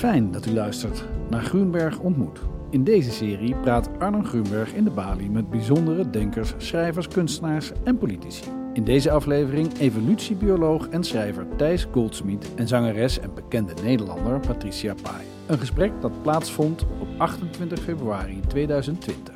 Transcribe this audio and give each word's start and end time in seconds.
Fijn 0.00 0.32
dat 0.32 0.46
u 0.46 0.52
luistert 0.52 1.04
naar 1.30 1.42
Groenberg 1.42 1.98
ontmoet. 1.98 2.40
In 2.70 2.84
deze 2.84 3.10
serie 3.10 3.54
praat 3.54 3.90
Arnon 3.98 4.24
Groenberg 4.24 4.72
in 4.72 4.84
de 4.84 4.90
Bali 4.90 5.30
met 5.30 5.50
bijzondere 5.50 6.10
denkers, 6.10 6.54
schrijvers, 6.56 7.08
kunstenaars 7.08 7.72
en 7.84 7.98
politici. 7.98 8.44
In 8.72 8.84
deze 8.84 9.10
aflevering 9.10 9.78
evolutiebioloog 9.78 10.88
en 10.88 11.04
schrijver 11.04 11.46
Thijs 11.56 11.86
Goldsmith 11.92 12.54
en 12.54 12.68
zangeres 12.68 13.18
en 13.18 13.34
bekende 13.34 13.74
Nederlander 13.82 14.40
Patricia 14.40 14.94
Pai. 15.02 15.24
Een 15.46 15.58
gesprek 15.58 15.92
dat 16.00 16.22
plaatsvond 16.22 16.82
op 16.82 17.08
28 17.18 17.80
februari 17.80 18.40
2020. 18.40 19.34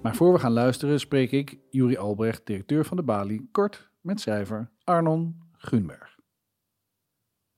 Maar 0.00 0.16
voor 0.16 0.32
we 0.32 0.38
gaan 0.38 0.52
luisteren 0.52 1.00
spreek 1.00 1.30
ik, 1.32 1.58
Juri 1.70 1.96
Albrecht, 1.96 2.46
directeur 2.46 2.84
van 2.84 2.96
de 2.96 3.02
Bali, 3.02 3.48
kort 3.52 3.90
met 4.00 4.20
schrijver 4.20 4.70
Arnon 4.84 5.36
Groenberg. 5.56 6.11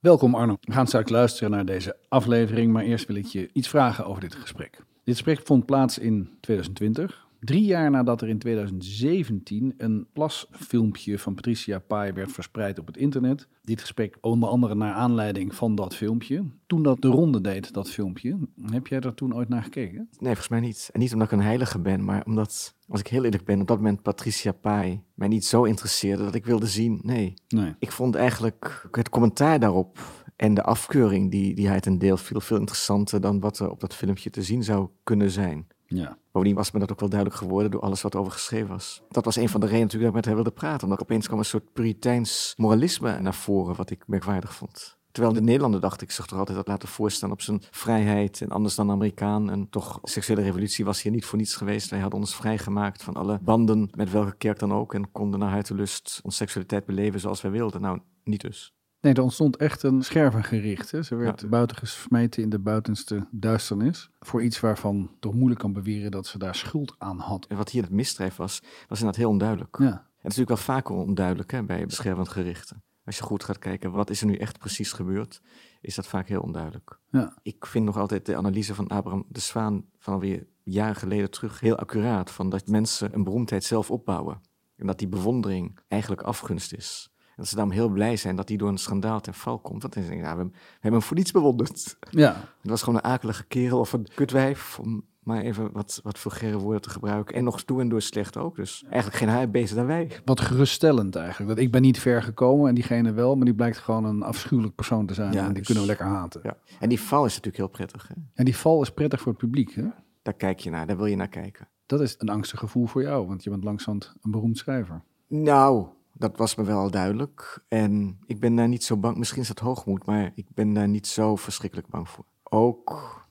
Welkom 0.04 0.34
Arno. 0.34 0.56
We 0.60 0.72
gaan 0.72 0.86
straks 0.86 1.10
luisteren 1.10 1.50
naar 1.50 1.64
deze 1.64 1.96
aflevering, 2.08 2.72
maar 2.72 2.82
eerst 2.82 3.06
wil 3.06 3.16
ik 3.16 3.26
je 3.26 3.50
iets 3.52 3.68
vragen 3.68 4.06
over 4.06 4.20
dit 4.20 4.34
gesprek. 4.34 4.84
Dit 5.04 5.14
gesprek 5.14 5.40
vond 5.44 5.66
plaats 5.66 5.98
in 5.98 6.28
2020, 6.40 7.26
drie 7.40 7.64
jaar 7.64 7.90
nadat 7.90 8.22
er 8.22 8.28
in 8.28 8.38
2017 8.38 9.74
een 9.76 10.06
plasfilmpje 10.12 11.18
van 11.18 11.34
Patricia 11.34 11.78
Pai 11.78 12.12
werd 12.12 12.32
verspreid 12.32 12.78
op 12.78 12.86
het 12.86 12.96
internet. 12.96 13.48
Dit 13.62 13.80
gesprek 13.80 14.16
onder 14.20 14.48
andere 14.48 14.74
naar 14.74 14.94
aanleiding 14.94 15.54
van 15.54 15.74
dat 15.74 15.94
filmpje. 15.94 16.44
Toen 16.66 16.82
dat 16.82 17.02
de 17.02 17.08
ronde 17.08 17.40
deed, 17.40 17.72
dat 17.72 17.90
filmpje, 17.90 18.38
heb 18.70 18.86
jij 18.86 19.00
er 19.00 19.14
toen 19.14 19.34
ooit 19.34 19.48
naar 19.48 19.62
gekeken? 19.62 19.96
Nee, 19.96 20.08
volgens 20.18 20.48
mij 20.48 20.60
niet. 20.60 20.90
En 20.92 21.00
niet 21.00 21.12
omdat 21.12 21.26
ik 21.26 21.38
een 21.38 21.44
heilige 21.44 21.78
ben, 21.78 22.04
maar 22.04 22.24
omdat, 22.26 22.73
als 22.88 23.00
ik 23.00 23.06
heel 23.06 23.24
eerlijk 23.24 23.44
ben, 23.44 23.60
op 23.60 23.66
dat 23.66 23.76
moment 23.76 24.02
Patricia 24.02 24.52
Pai 24.52 25.02
mij 25.14 25.28
niet 25.28 25.44
zo 25.44 25.64
interesseerde 25.64 26.24
dat 26.24 26.34
ik 26.34 26.44
wilde 26.44 26.66
zien. 26.66 27.00
Nee. 27.02 27.34
Nee. 27.48 27.74
Ik 27.78 27.92
vond 27.92 28.14
eigenlijk 28.14 28.88
het 28.90 29.08
commentaar 29.08 29.58
daarop 29.60 29.98
en 30.36 30.54
de 30.54 30.62
afkeuring 30.62 31.30
die, 31.30 31.54
die 31.54 31.68
hij 31.68 31.80
ten 31.80 31.98
deel 31.98 32.16
viel 32.16 32.40
veel 32.40 32.58
interessanter 32.58 33.20
dan 33.20 33.40
wat 33.40 33.58
er 33.58 33.70
op 33.70 33.80
dat 33.80 33.94
filmpje 33.94 34.30
te 34.30 34.42
zien 34.42 34.64
zou 34.64 34.88
kunnen 35.02 35.30
zijn. 35.30 35.66
Ja. 35.86 36.18
Bovendien 36.32 36.56
was 36.56 36.70
me 36.70 36.78
dat 36.78 36.92
ook 36.92 37.00
wel 37.00 37.08
duidelijk 37.08 37.40
geworden 37.40 37.70
door 37.70 37.80
alles 37.80 38.02
wat 38.02 38.16
over 38.16 38.32
geschreven 38.32 38.68
was. 38.68 39.02
Dat 39.08 39.24
was 39.24 39.36
een 39.36 39.48
van 39.48 39.60
de 39.60 39.66
redenen 39.66 39.86
natuurlijk 39.86 40.12
dat 40.12 40.20
ik 40.20 40.26
met 40.26 40.34
haar 40.34 40.44
wilde 40.44 40.60
praten. 40.60 40.82
Omdat 40.82 41.02
opeens 41.02 41.26
kwam 41.26 41.38
een 41.38 41.44
soort 41.44 41.72
puriteins 41.72 42.54
moralisme 42.56 43.20
naar 43.20 43.34
voren, 43.34 43.76
wat 43.76 43.90
ik 43.90 44.06
merkwaardig 44.06 44.54
vond. 44.54 44.98
Terwijl 45.14 45.34
de 45.34 45.40
Nederlander 45.42 45.80
dacht, 45.80 46.02
ik 46.02 46.10
zag 46.10 46.26
toch 46.26 46.38
altijd 46.38 46.56
dat 46.56 46.68
laten 46.68 46.88
voorstaan 46.88 47.30
op 47.30 47.40
zijn 47.40 47.62
vrijheid 47.70 48.40
en 48.40 48.48
anders 48.48 48.74
dan 48.74 48.90
Amerikaan. 48.90 49.50
En 49.50 49.68
toch, 49.70 49.98
seksuele 50.02 50.42
revolutie 50.42 50.84
was 50.84 51.02
hier 51.02 51.12
niet 51.12 51.24
voor 51.24 51.38
niets 51.38 51.56
geweest. 51.56 51.90
Wij 51.90 52.00
hadden 52.00 52.20
ons 52.20 52.36
vrijgemaakt 52.36 53.02
van 53.02 53.14
alle 53.14 53.38
banden 53.42 53.90
met 53.94 54.10
welke 54.10 54.36
kerk 54.36 54.58
dan 54.58 54.72
ook. 54.72 54.94
En 54.94 55.12
konden 55.12 55.40
naar 55.40 55.50
hartelust 55.50 56.20
onze 56.22 56.36
seksualiteit 56.36 56.86
beleven 56.86 57.20
zoals 57.20 57.40
wij 57.40 57.50
wilden. 57.50 57.80
Nou, 57.80 58.00
niet 58.24 58.40
dus. 58.40 58.74
Nee, 59.00 59.14
er 59.14 59.22
ontstond 59.22 59.56
echt 59.56 59.82
een 59.82 60.02
schervengericht. 60.02 60.90
Hè. 60.90 61.02
Ze 61.02 61.14
werd 61.14 61.40
Ja. 61.40 61.48
buiten 61.48 61.76
gesmeten 61.76 62.42
in 62.42 62.48
de 62.48 62.58
buitenste 62.58 63.26
duisternis. 63.30 64.10
Voor 64.20 64.42
iets 64.42 64.60
waarvan 64.60 65.10
toch 65.20 65.34
moeilijk 65.34 65.60
kan 65.60 65.72
beweren 65.72 66.10
dat 66.10 66.26
ze 66.26 66.38
daar 66.38 66.54
schuld 66.54 66.94
aan 66.98 67.18
had. 67.18 67.46
En 67.46 67.56
wat 67.56 67.70
hier 67.70 67.82
het 67.82 67.92
misdrijf 67.92 68.36
was, 68.36 68.60
was 68.62 68.98
inderdaad 68.98 69.16
heel 69.16 69.30
onduidelijk. 69.30 69.76
Ja. 69.78 69.86
En 69.86 69.92
het 69.92 70.32
is 70.32 70.38
natuurlijk 70.38 70.48
wel 70.48 70.76
vaker 70.76 70.94
onduidelijk 70.94 71.50
hè, 71.52 71.62
bij 71.64 71.86
beschermend 71.86 72.28
gerichten. 72.28 72.82
Als 73.04 73.16
je 73.16 73.22
goed 73.22 73.44
gaat 73.44 73.58
kijken, 73.58 73.90
wat 73.90 74.10
is 74.10 74.20
er 74.20 74.26
nu 74.26 74.36
echt 74.36 74.58
precies 74.58 74.92
gebeurd, 74.92 75.40
is 75.80 75.94
dat 75.94 76.06
vaak 76.06 76.28
heel 76.28 76.40
onduidelijk. 76.40 76.98
Ja. 77.10 77.36
Ik 77.42 77.66
vind 77.66 77.84
nog 77.84 77.96
altijd 77.96 78.26
de 78.26 78.36
analyse 78.36 78.74
van 78.74 78.88
Abraham 78.88 79.24
de 79.28 79.40
Zwaan 79.40 79.84
van 79.98 80.12
alweer 80.14 80.46
jaren 80.62 80.96
geleden 80.96 81.30
terug 81.30 81.60
heel 81.60 81.76
accuraat. 81.76 82.30
Van 82.30 82.48
dat 82.50 82.66
mensen 82.66 83.14
een 83.14 83.24
beroemdheid 83.24 83.64
zelf 83.64 83.90
opbouwen. 83.90 84.40
En 84.76 84.86
dat 84.86 84.98
die 84.98 85.08
bewondering 85.08 85.78
eigenlijk 85.88 86.22
afgunst 86.22 86.72
is. 86.74 87.08
En 87.18 87.32
dat 87.36 87.48
ze 87.48 87.54
daarom 87.54 87.72
heel 87.74 87.88
blij 87.88 88.16
zijn 88.16 88.36
dat 88.36 88.46
die 88.46 88.58
door 88.58 88.68
een 88.68 88.78
schandaal 88.78 89.20
ten 89.20 89.34
val 89.34 89.58
komt. 89.58 89.82
Want 89.82 89.94
dan 89.94 90.02
denk 90.02 90.14
ik, 90.14 90.20
nou, 90.22 90.34
we, 90.36 90.40
hebben- 90.42 90.58
we 90.60 90.68
hebben 90.72 90.92
hem 91.00 91.02
voor 91.08 91.16
niets 91.16 91.32
bewonderd. 91.32 91.96
ja, 92.10 92.32
Het 92.60 92.70
was 92.70 92.82
gewoon 92.82 92.98
een 92.98 93.10
akelige 93.10 93.44
kerel 93.44 93.78
of 93.78 93.92
een 93.92 94.06
kutwijf, 94.14 94.78
om 94.78 95.04
maar 95.24 95.40
even 95.40 95.72
wat, 95.72 96.00
wat 96.02 96.18
vulgaire 96.18 96.58
woorden 96.58 96.82
te 96.82 96.90
gebruiken. 96.90 97.34
En 97.34 97.44
nog 97.44 97.62
toe 97.62 97.80
en 97.80 97.88
door 97.88 98.02
slecht 98.02 98.36
ook. 98.36 98.56
Dus 98.56 98.84
eigenlijk 98.88 99.16
geen 99.16 99.28
haar 99.28 99.50
beter 99.50 99.76
dan 99.76 99.86
wij. 99.86 100.10
wat 100.24 100.40
geruststellend 100.40 101.16
eigenlijk. 101.16 101.48
Dat 101.48 101.58
ik 101.58 101.70
ben 101.70 101.82
niet 101.82 101.98
ver 101.98 102.22
gekomen 102.22 102.68
en 102.68 102.74
diegene 102.74 103.12
wel, 103.12 103.36
maar 103.36 103.44
die 103.44 103.54
blijkt 103.54 103.78
gewoon 103.78 104.04
een 104.04 104.22
afschuwelijk 104.22 104.74
persoon 104.74 105.06
te 105.06 105.14
zijn. 105.14 105.32
Ja, 105.32 105.40
en 105.40 105.44
die 105.46 105.54
dus- 105.54 105.66
kunnen 105.66 105.82
we 105.82 105.88
lekker 105.88 106.06
haten. 106.06 106.40
Ja. 106.42 106.56
En 106.78 106.88
die 106.88 107.00
val 107.00 107.24
is 107.24 107.30
natuurlijk 107.30 107.56
heel 107.56 107.68
prettig. 107.68 108.08
Hè? 108.08 108.14
En 108.34 108.44
die 108.44 108.56
val 108.56 108.82
is 108.82 108.90
prettig 108.90 109.20
voor 109.20 109.32
het 109.32 109.40
publiek. 109.40 109.74
Hè? 109.74 109.86
Daar 110.22 110.34
kijk 110.34 110.58
je 110.58 110.70
naar, 110.70 110.86
daar 110.86 110.96
wil 110.96 111.06
je 111.06 111.16
naar 111.16 111.28
kijken. 111.28 111.68
Dat 111.86 112.00
is 112.00 112.14
een 112.18 112.28
angstig 112.28 112.58
gevoel 112.58 112.86
voor 112.86 113.02
jou, 113.02 113.26
want 113.26 113.44
je 113.44 113.50
bent 113.50 113.64
langzamerhand 113.64 114.16
een 114.22 114.30
beroemd 114.30 114.58
schrijver. 114.58 115.02
Nou, 115.28 115.86
dat 116.12 116.36
was 116.36 116.54
me 116.54 116.64
wel 116.64 116.78
al 116.78 116.90
duidelijk. 116.90 117.64
En 117.68 118.18
ik 118.26 118.40
ben 118.40 118.54
daar 118.54 118.68
niet 118.68 118.84
zo 118.84 118.96
bang. 118.96 119.16
Misschien 119.16 119.42
is 119.42 119.48
dat 119.48 119.58
hoogmoed, 119.58 120.06
maar 120.06 120.32
ik 120.34 120.46
ben 120.54 120.72
daar 120.72 120.88
niet 120.88 121.06
zo 121.06 121.36
verschrikkelijk 121.36 121.88
bang 121.88 122.08
voor. 122.08 122.24
Ook 122.42 123.22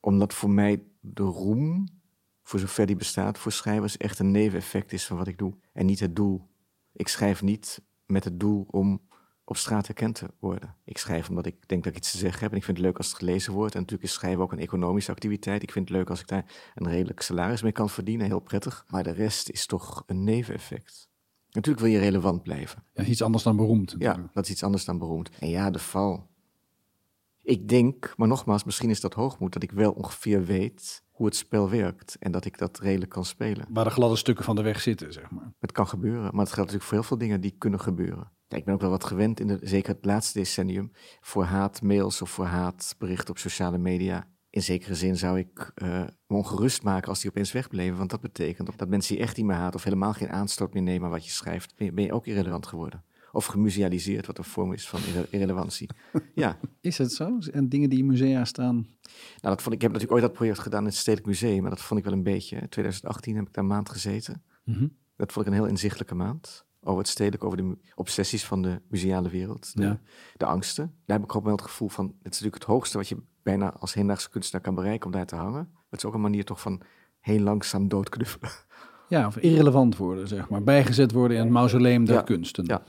omdat 0.00 0.34
voor 0.34 0.50
mij 0.50 0.82
de 1.04 1.22
roem, 1.22 1.88
voor 2.42 2.58
zover 2.58 2.86
die 2.86 2.96
bestaat 2.96 3.38
voor 3.38 3.52
schrijvers, 3.52 3.96
echt 3.96 4.18
een 4.18 4.30
neveneffect 4.30 4.92
is 4.92 5.06
van 5.06 5.16
wat 5.16 5.26
ik 5.26 5.38
doe. 5.38 5.54
En 5.72 5.86
niet 5.86 6.00
het 6.00 6.16
doel. 6.16 6.48
Ik 6.92 7.08
schrijf 7.08 7.42
niet 7.42 7.82
met 8.06 8.24
het 8.24 8.40
doel 8.40 8.66
om 8.70 9.00
op 9.44 9.56
straat 9.56 9.86
herkend 9.86 10.14
te 10.14 10.30
worden. 10.38 10.76
Ik 10.84 10.98
schrijf 10.98 11.28
omdat 11.28 11.46
ik 11.46 11.68
denk 11.68 11.84
dat 11.84 11.92
ik 11.92 11.98
iets 11.98 12.10
te 12.10 12.18
zeggen 12.18 12.40
heb. 12.40 12.50
En 12.50 12.56
ik 12.56 12.64
vind 12.64 12.76
het 12.76 12.86
leuk 12.86 12.96
als 12.96 13.06
het 13.06 13.16
gelezen 13.16 13.52
wordt. 13.52 13.74
En 13.74 13.80
natuurlijk 13.80 14.08
is 14.08 14.14
schrijven 14.14 14.42
ook 14.42 14.52
een 14.52 14.58
economische 14.58 15.10
activiteit. 15.10 15.62
Ik 15.62 15.72
vind 15.72 15.88
het 15.88 15.96
leuk 15.96 16.10
als 16.10 16.20
ik 16.20 16.28
daar 16.28 16.72
een 16.74 16.88
redelijk 16.88 17.20
salaris 17.20 17.62
mee 17.62 17.72
kan 17.72 17.90
verdienen. 17.90 18.26
Heel 18.26 18.40
prettig. 18.40 18.84
Maar 18.88 19.02
de 19.02 19.10
rest 19.10 19.48
is 19.48 19.66
toch 19.66 20.02
een 20.06 20.24
neveneffect. 20.24 21.08
Natuurlijk 21.50 21.84
wil 21.84 21.92
je 21.92 21.98
relevant 21.98 22.42
blijven. 22.42 22.84
Ja, 22.92 23.04
iets 23.04 23.22
anders 23.22 23.42
dan 23.42 23.56
beroemd. 23.56 23.94
Ja, 23.98 24.30
dat 24.32 24.44
is 24.44 24.50
iets 24.50 24.62
anders 24.62 24.84
dan 24.84 24.98
beroemd. 24.98 25.30
En 25.38 25.48
ja, 25.48 25.70
de 25.70 25.78
val. 25.78 26.30
Ik 27.42 27.68
denk, 27.68 28.14
maar 28.16 28.28
nogmaals, 28.28 28.64
misschien 28.64 28.90
is 28.90 29.00
dat 29.00 29.14
hoogmoed, 29.14 29.52
dat 29.52 29.62
ik 29.62 29.72
wel 29.72 29.92
ongeveer 29.92 30.44
weet 30.44 31.02
hoe 31.10 31.26
het 31.26 31.36
spel 31.36 31.70
werkt. 31.70 32.16
En 32.18 32.32
dat 32.32 32.44
ik 32.44 32.58
dat 32.58 32.78
redelijk 32.78 33.10
kan 33.10 33.24
spelen. 33.24 33.66
Waar 33.70 33.84
de 33.84 33.90
gladde 33.90 34.16
stukken 34.16 34.44
van 34.44 34.56
de 34.56 34.62
weg 34.62 34.80
zitten, 34.80 35.12
zeg 35.12 35.30
maar. 35.30 35.52
Het 35.60 35.72
kan 35.72 35.88
gebeuren, 35.88 36.20
maar 36.20 36.44
het 36.44 36.52
geldt 36.52 36.56
natuurlijk 36.56 36.84
voor 36.84 36.98
heel 36.98 37.06
veel 37.06 37.18
dingen 37.18 37.40
die 37.40 37.54
kunnen 37.58 37.80
gebeuren. 37.80 38.30
Ja, 38.48 38.56
ik 38.56 38.64
ben 38.64 38.74
ook 38.74 38.80
wel 38.80 38.90
wat 38.90 39.04
gewend, 39.04 39.40
in 39.40 39.46
de, 39.46 39.58
zeker 39.62 39.94
het 39.94 40.04
laatste 40.04 40.38
decennium, 40.38 40.92
voor 41.20 41.44
haatmails 41.44 42.22
of 42.22 42.30
voor 42.30 42.44
haatberichten 42.44 43.30
op 43.30 43.38
sociale 43.38 43.78
media. 43.78 44.26
In 44.50 44.62
zekere 44.62 44.94
zin 44.94 45.16
zou 45.16 45.38
ik 45.38 45.72
eh, 45.74 45.88
me 46.26 46.36
ongerust 46.36 46.82
maken 46.82 47.08
als 47.08 47.20
die 47.20 47.30
opeens 47.30 47.52
wegbleven. 47.52 47.98
Want 47.98 48.10
dat 48.10 48.20
betekent 48.20 48.78
dat 48.78 48.88
mensen 48.88 49.14
die 49.14 49.22
echt 49.22 49.36
niet 49.36 49.46
meer 49.46 49.56
haat 49.56 49.74
of 49.74 49.84
helemaal 49.84 50.12
geen 50.12 50.30
aanstoot 50.30 50.72
meer 50.74 50.82
nemen 50.82 51.04
aan 51.04 51.10
wat 51.10 51.24
je 51.24 51.30
schrijft, 51.30 51.76
ben 51.76 51.86
je, 51.86 51.92
ben 51.92 52.04
je 52.04 52.12
ook 52.12 52.26
irrelevant 52.26 52.66
geworden. 52.66 53.04
Of 53.32 53.46
gemusealiseerd, 53.46 54.26
wat 54.26 54.38
een 54.38 54.44
vorm 54.44 54.72
is 54.72 54.88
van 54.88 55.00
irre- 55.06 55.26
irrelevantie. 55.30 55.88
ja, 56.34 56.58
Is 56.80 56.98
het 56.98 57.12
zo? 57.12 57.38
En 57.52 57.68
dingen 57.68 57.90
die 57.90 57.98
in 57.98 58.06
musea 58.06 58.44
staan. 58.44 58.74
nou, 58.74 58.86
dat 59.54 59.62
vond 59.62 59.66
ik, 59.66 59.72
ik 59.74 59.80
heb 59.82 59.92
natuurlijk 59.92 60.12
ooit 60.12 60.22
dat 60.22 60.32
project 60.32 60.58
gedaan 60.58 60.80
in 60.80 60.86
het 60.86 60.94
Stedelijk 60.96 61.26
Museum, 61.28 61.60
maar 61.60 61.70
dat 61.70 61.80
vond 61.80 62.00
ik 62.00 62.06
wel 62.06 62.14
een 62.14 62.22
beetje. 62.22 62.56
In 62.56 62.68
2018 62.68 63.36
heb 63.36 63.46
ik 63.46 63.52
daar 63.54 63.64
een 63.64 63.70
maand 63.70 63.88
gezeten. 63.90 64.42
Mhm. 64.64 64.86
Dat 65.16 65.32
vond 65.32 65.46
ik 65.46 65.52
een 65.52 65.58
heel 65.58 65.68
inzichtelijke 65.68 66.14
maand. 66.14 66.64
Over 66.84 66.98
het 66.98 67.08
stedelijk, 67.08 67.44
over 67.44 67.56
de 67.56 67.78
obsessies 67.94 68.44
van 68.44 68.62
de 68.62 68.80
museale 68.88 69.28
wereld. 69.28 69.76
De, 69.76 69.82
Ja. 69.82 70.00
de 70.36 70.44
angsten. 70.46 70.94
Daar 71.06 71.16
heb 71.18 71.26
ik 71.26 71.36
ook 71.36 71.44
wel 71.44 71.52
het 71.52 71.62
gevoel 71.62 71.88
van... 71.88 72.04
Het 72.06 72.14
is 72.16 72.40
natuurlijk 72.40 72.54
het 72.54 72.64
hoogste 72.64 72.96
wat 72.96 73.08
je 73.08 73.16
bijna 73.42 73.72
als 73.72 73.92
hedendaagse 73.94 74.30
kunstenaar 74.30 74.60
kan 74.64 74.74
bereiken... 74.74 75.06
om 75.06 75.12
daar 75.12 75.26
te 75.26 75.36
hangen. 75.36 75.70
Het 75.90 75.98
is 76.00 76.04
ook 76.04 76.14
een 76.14 76.20
manier 76.20 76.44
toch 76.44 76.60
van 76.60 76.80
heel 77.20 77.40
langzaam 77.40 77.88
doodknuffelen. 77.88 78.50
Ja, 79.08 79.26
of 79.26 79.36
irrelevant 79.36 79.96
worden, 79.96 80.28
zeg 80.28 80.48
maar. 80.48 80.62
Bijgezet 80.62 81.12
worden 81.12 81.36
in 81.36 81.42
het 81.42 81.52
mausoleum 81.52 82.04
der 82.04 82.14
Ja. 82.14 82.22
kunsten. 82.22 82.64
Ja. 82.64 82.82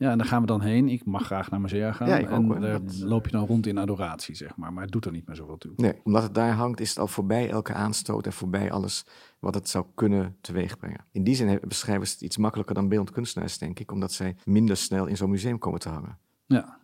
Ja, 0.00 0.10
en 0.10 0.18
daar 0.18 0.26
gaan 0.26 0.40
we 0.40 0.46
dan 0.46 0.60
heen. 0.60 0.88
Ik 0.88 1.04
mag 1.04 1.24
graag 1.24 1.50
naar 1.50 1.60
musea 1.60 1.92
gaan. 1.92 2.08
Ja, 2.08 2.16
ik 2.16 2.30
ook, 2.30 2.54
en 2.54 2.60
daar 2.60 2.84
Dat- 2.84 2.98
loop 2.98 3.24
je 3.24 3.30
dan 3.30 3.46
rond 3.46 3.66
in 3.66 3.78
adoratie, 3.78 4.34
zeg 4.34 4.56
maar. 4.56 4.72
Maar 4.72 4.82
het 4.82 4.92
doet 4.92 5.04
er 5.04 5.12
niet 5.12 5.26
meer 5.26 5.36
zoveel 5.36 5.58
toe. 5.58 5.72
Nee, 5.76 5.94
omdat 6.02 6.22
het 6.22 6.34
daar 6.34 6.52
hangt 6.52 6.80
is 6.80 6.88
het 6.88 6.98
al 6.98 7.06
voorbij 7.06 7.50
elke 7.50 7.72
aanstoot... 7.72 8.26
en 8.26 8.32
voorbij 8.32 8.72
alles 8.72 9.04
wat 9.38 9.54
het 9.54 9.68
zou 9.68 9.84
kunnen 9.94 10.36
teweegbrengen. 10.40 11.04
In 11.12 11.24
die 11.24 11.34
zin 11.34 11.48
hebben 11.48 11.68
beschrijvers 11.68 12.12
het 12.12 12.20
iets 12.20 12.36
makkelijker 12.36 12.74
dan 12.74 12.88
beeldend 12.88 13.10
kunstenaars, 13.10 13.58
denk 13.58 13.78
ik... 13.78 13.92
omdat 13.92 14.12
zij 14.12 14.36
minder 14.44 14.76
snel 14.76 15.06
in 15.06 15.16
zo'n 15.16 15.30
museum 15.30 15.58
komen 15.58 15.80
te 15.80 15.88
hangen. 15.88 16.18
Ja. 16.46 16.78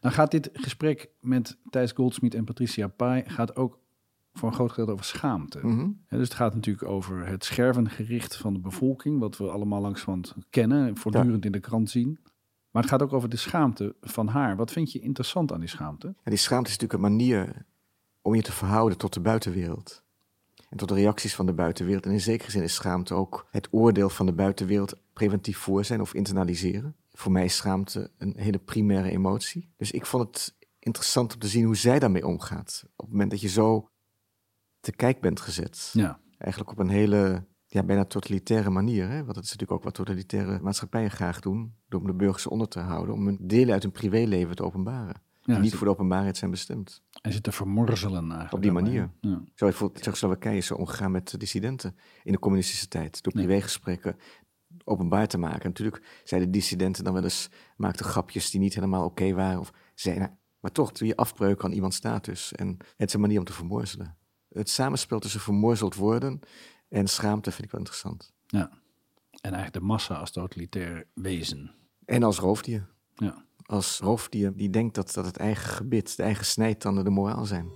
Dan 0.00 0.12
gaat 0.12 0.30
dit 0.30 0.50
gesprek 0.52 1.08
met 1.20 1.58
Thijs 1.70 1.92
Goldsmith 1.92 2.34
en 2.34 2.44
Patricia 2.44 2.86
Pai 2.88 3.22
gaat 3.26 3.56
ook 3.56 3.78
voor 4.32 4.48
een 4.48 4.54
groot 4.54 4.70
gedeelte 4.70 4.92
over 4.92 5.04
schaamte. 5.04 5.58
Mhm. 5.62 5.80
Ja, 5.80 6.16
dus 6.16 6.28
het 6.28 6.34
gaat 6.34 6.54
natuurlijk 6.54 6.88
over 6.88 7.26
het 7.26 7.44
schervengericht 7.44 8.36
van 8.36 8.52
de 8.52 8.60
bevolking, 8.60 9.18
wat 9.18 9.36
we 9.36 9.50
allemaal 9.50 9.80
langzamerhand 9.80 10.34
kennen 10.50 10.86
en 10.86 10.96
voortdurend 10.96 11.44
in 11.44 11.52
de 11.52 11.60
krant 11.60 11.90
zien. 11.90 12.18
Maar 12.72 12.82
het 12.82 12.90
gaat 12.90 13.02
ook 13.02 13.12
over 13.12 13.28
de 13.28 13.36
schaamte 13.36 13.94
van 14.00 14.28
haar. 14.28 14.56
Wat 14.56 14.72
vind 14.72 14.92
je 14.92 15.00
interessant 15.00 15.52
aan 15.52 15.60
die 15.60 15.68
schaamte? 15.68 16.06
En 16.06 16.30
die 16.30 16.36
schaamte 16.38 16.70
is 16.70 16.78
natuurlijk 16.78 17.02
een 17.02 17.16
manier 17.16 17.66
om 18.22 18.34
je 18.34 18.42
te 18.42 18.52
verhouden 18.52 18.98
tot 18.98 19.12
de 19.12 19.20
buitenwereld. 19.20 20.02
En 20.68 20.76
tot 20.76 20.88
de 20.88 20.94
reacties 20.94 21.34
van 21.34 21.46
de 21.46 21.52
buitenwereld. 21.52 22.06
En 22.06 22.12
in 22.12 22.20
zekere 22.20 22.50
zin 22.50 22.62
is 22.62 22.74
schaamte 22.74 23.14
ook 23.14 23.46
het 23.50 23.68
oordeel 23.70 24.08
van 24.08 24.26
de 24.26 24.32
buitenwereld 24.32 24.94
preventief 25.12 25.58
voor 25.58 25.84
zijn 25.84 26.00
of 26.00 26.14
internaliseren. 26.14 26.96
Voor 27.12 27.32
mij 27.32 27.44
is 27.44 27.56
schaamte 27.56 28.10
een 28.18 28.34
hele 28.36 28.58
primaire 28.58 29.10
emotie. 29.10 29.68
Dus 29.76 29.90
ik 29.90 30.06
vond 30.06 30.26
het 30.26 30.54
interessant 30.78 31.34
om 31.34 31.38
te 31.38 31.48
zien 31.48 31.64
hoe 31.64 31.76
zij 31.76 31.98
daarmee 31.98 32.26
omgaat. 32.26 32.82
Op 32.84 33.04
het 33.04 33.10
moment 33.10 33.30
dat 33.30 33.40
je 33.40 33.48
zo 33.48 33.88
te 34.80 34.92
kijk 34.92 35.20
bent 35.20 35.40
gezet. 35.40 35.90
Ja, 35.92 36.20
Eigenlijk 36.42 36.72
op 36.72 36.78
een 36.78 36.88
hele, 36.88 37.44
ja, 37.72 37.82
bijna 37.82 38.04
totalitaire 38.04 38.70
manier. 38.70 39.08
Hè? 39.08 39.14
Want 39.24 39.34
dat 39.34 39.44
is 39.44 39.50
natuurlijk 39.50 39.72
ook 39.72 39.82
wat 39.84 39.94
totalitaire 39.94 40.58
maatschappijen 40.62 41.10
graag 41.10 41.40
doen. 41.40 41.74
Door 41.88 42.00
om 42.00 42.06
de 42.06 42.14
burgers 42.14 42.46
onder 42.46 42.68
te 42.68 42.80
houden. 42.80 43.14
Om 43.14 43.26
hun 43.26 43.38
delen 43.40 43.72
uit 43.72 43.82
hun 43.82 43.92
privéleven 43.92 44.56
te 44.56 44.62
openbaren. 44.64 45.22
die 45.42 45.58
niet 45.58 45.70
ze- 45.70 45.76
voor 45.76 45.86
de 45.86 45.92
openbaarheid 45.92 46.36
zijn 46.36 46.50
bestemd. 46.50 47.02
En 47.22 47.32
zit 47.32 47.42
te 47.42 47.52
vermorzelen 47.52 48.22
eigenlijk. 48.22 48.52
Op 48.52 48.62
die 48.62 48.72
manier. 48.72 49.10
Ja. 49.20 49.42
Zo 49.54 49.66
bijvoorbeeld 49.66 50.00
Tsjechoslowakije 50.00 50.60
zo 50.60 50.74
omgegaan 50.74 51.10
met 51.10 51.34
dissidenten 51.40 51.96
in 52.22 52.32
de 52.32 52.38
communistische 52.38 52.88
tijd. 52.88 53.22
Door 53.22 53.32
privégesprekken 53.32 54.16
openbaar 54.84 55.26
te 55.26 55.38
maken. 55.38 55.68
Natuurlijk 55.68 56.20
zeiden 56.24 56.50
dissidenten 56.50 57.04
dan 57.04 57.12
wel 57.12 57.22
eens, 57.22 57.48
maakten 57.76 58.04
grapjes 58.04 58.50
die 58.50 58.60
niet 58.60 58.74
helemaal 58.74 59.04
oké 59.04 59.32
waren. 59.32 59.60
Of 59.60 59.72
zeiden, 59.94 60.24
nou, 60.24 60.36
maar 60.60 60.72
toch 60.72 60.92
doe 60.92 61.08
je 61.08 61.16
afbreuk 61.16 61.64
aan 61.64 61.72
iemands 61.72 61.96
status. 61.96 62.52
En 62.52 62.76
het 62.96 63.08
is 63.08 63.14
een 63.14 63.20
manier 63.20 63.38
om 63.38 63.44
te 63.44 63.52
vermorzelen. 63.52 64.16
Het 64.48 64.68
samenspel 64.70 65.18
tussen 65.18 65.40
vermorzeld 65.40 65.94
worden 65.94 66.40
en 66.92 67.06
schaamte 67.08 67.50
vind 67.50 67.64
ik 67.64 67.70
wel 67.70 67.80
interessant. 67.80 68.32
ja. 68.46 68.70
En 69.30 69.52
eigenlijk 69.52 69.72
de 69.84 69.90
massa 69.92 70.14
als 70.14 70.30
totalitair 70.30 71.06
wezen. 71.14 71.70
En 72.04 72.22
als 72.22 72.38
roofdier. 72.38 72.88
Ja. 73.14 73.44
Als 73.66 73.98
roofdier 73.98 74.56
die 74.56 74.70
denkt 74.70 74.94
dat, 74.94 75.12
dat 75.14 75.24
het 75.26 75.36
eigen 75.36 75.70
gebit, 75.70 76.16
de 76.16 76.22
eigen 76.22 76.44
snijtanden 76.44 77.04
de 77.04 77.10
moraal 77.10 77.44
zijn. 77.44 77.66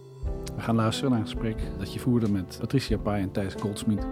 We 0.57 0.63
gaan 0.63 0.75
luisteren 0.75 1.11
naar 1.11 1.21
een 1.21 1.27
gesprek 1.27 1.63
dat 1.79 1.93
je 1.93 1.99
voerde 2.01 2.31
met 2.31 2.57
Patricia 2.61 2.99
Pai 2.99 3.23
en 3.23 3.33
Thijs 3.33 3.55
Goldsmith. 3.55 4.07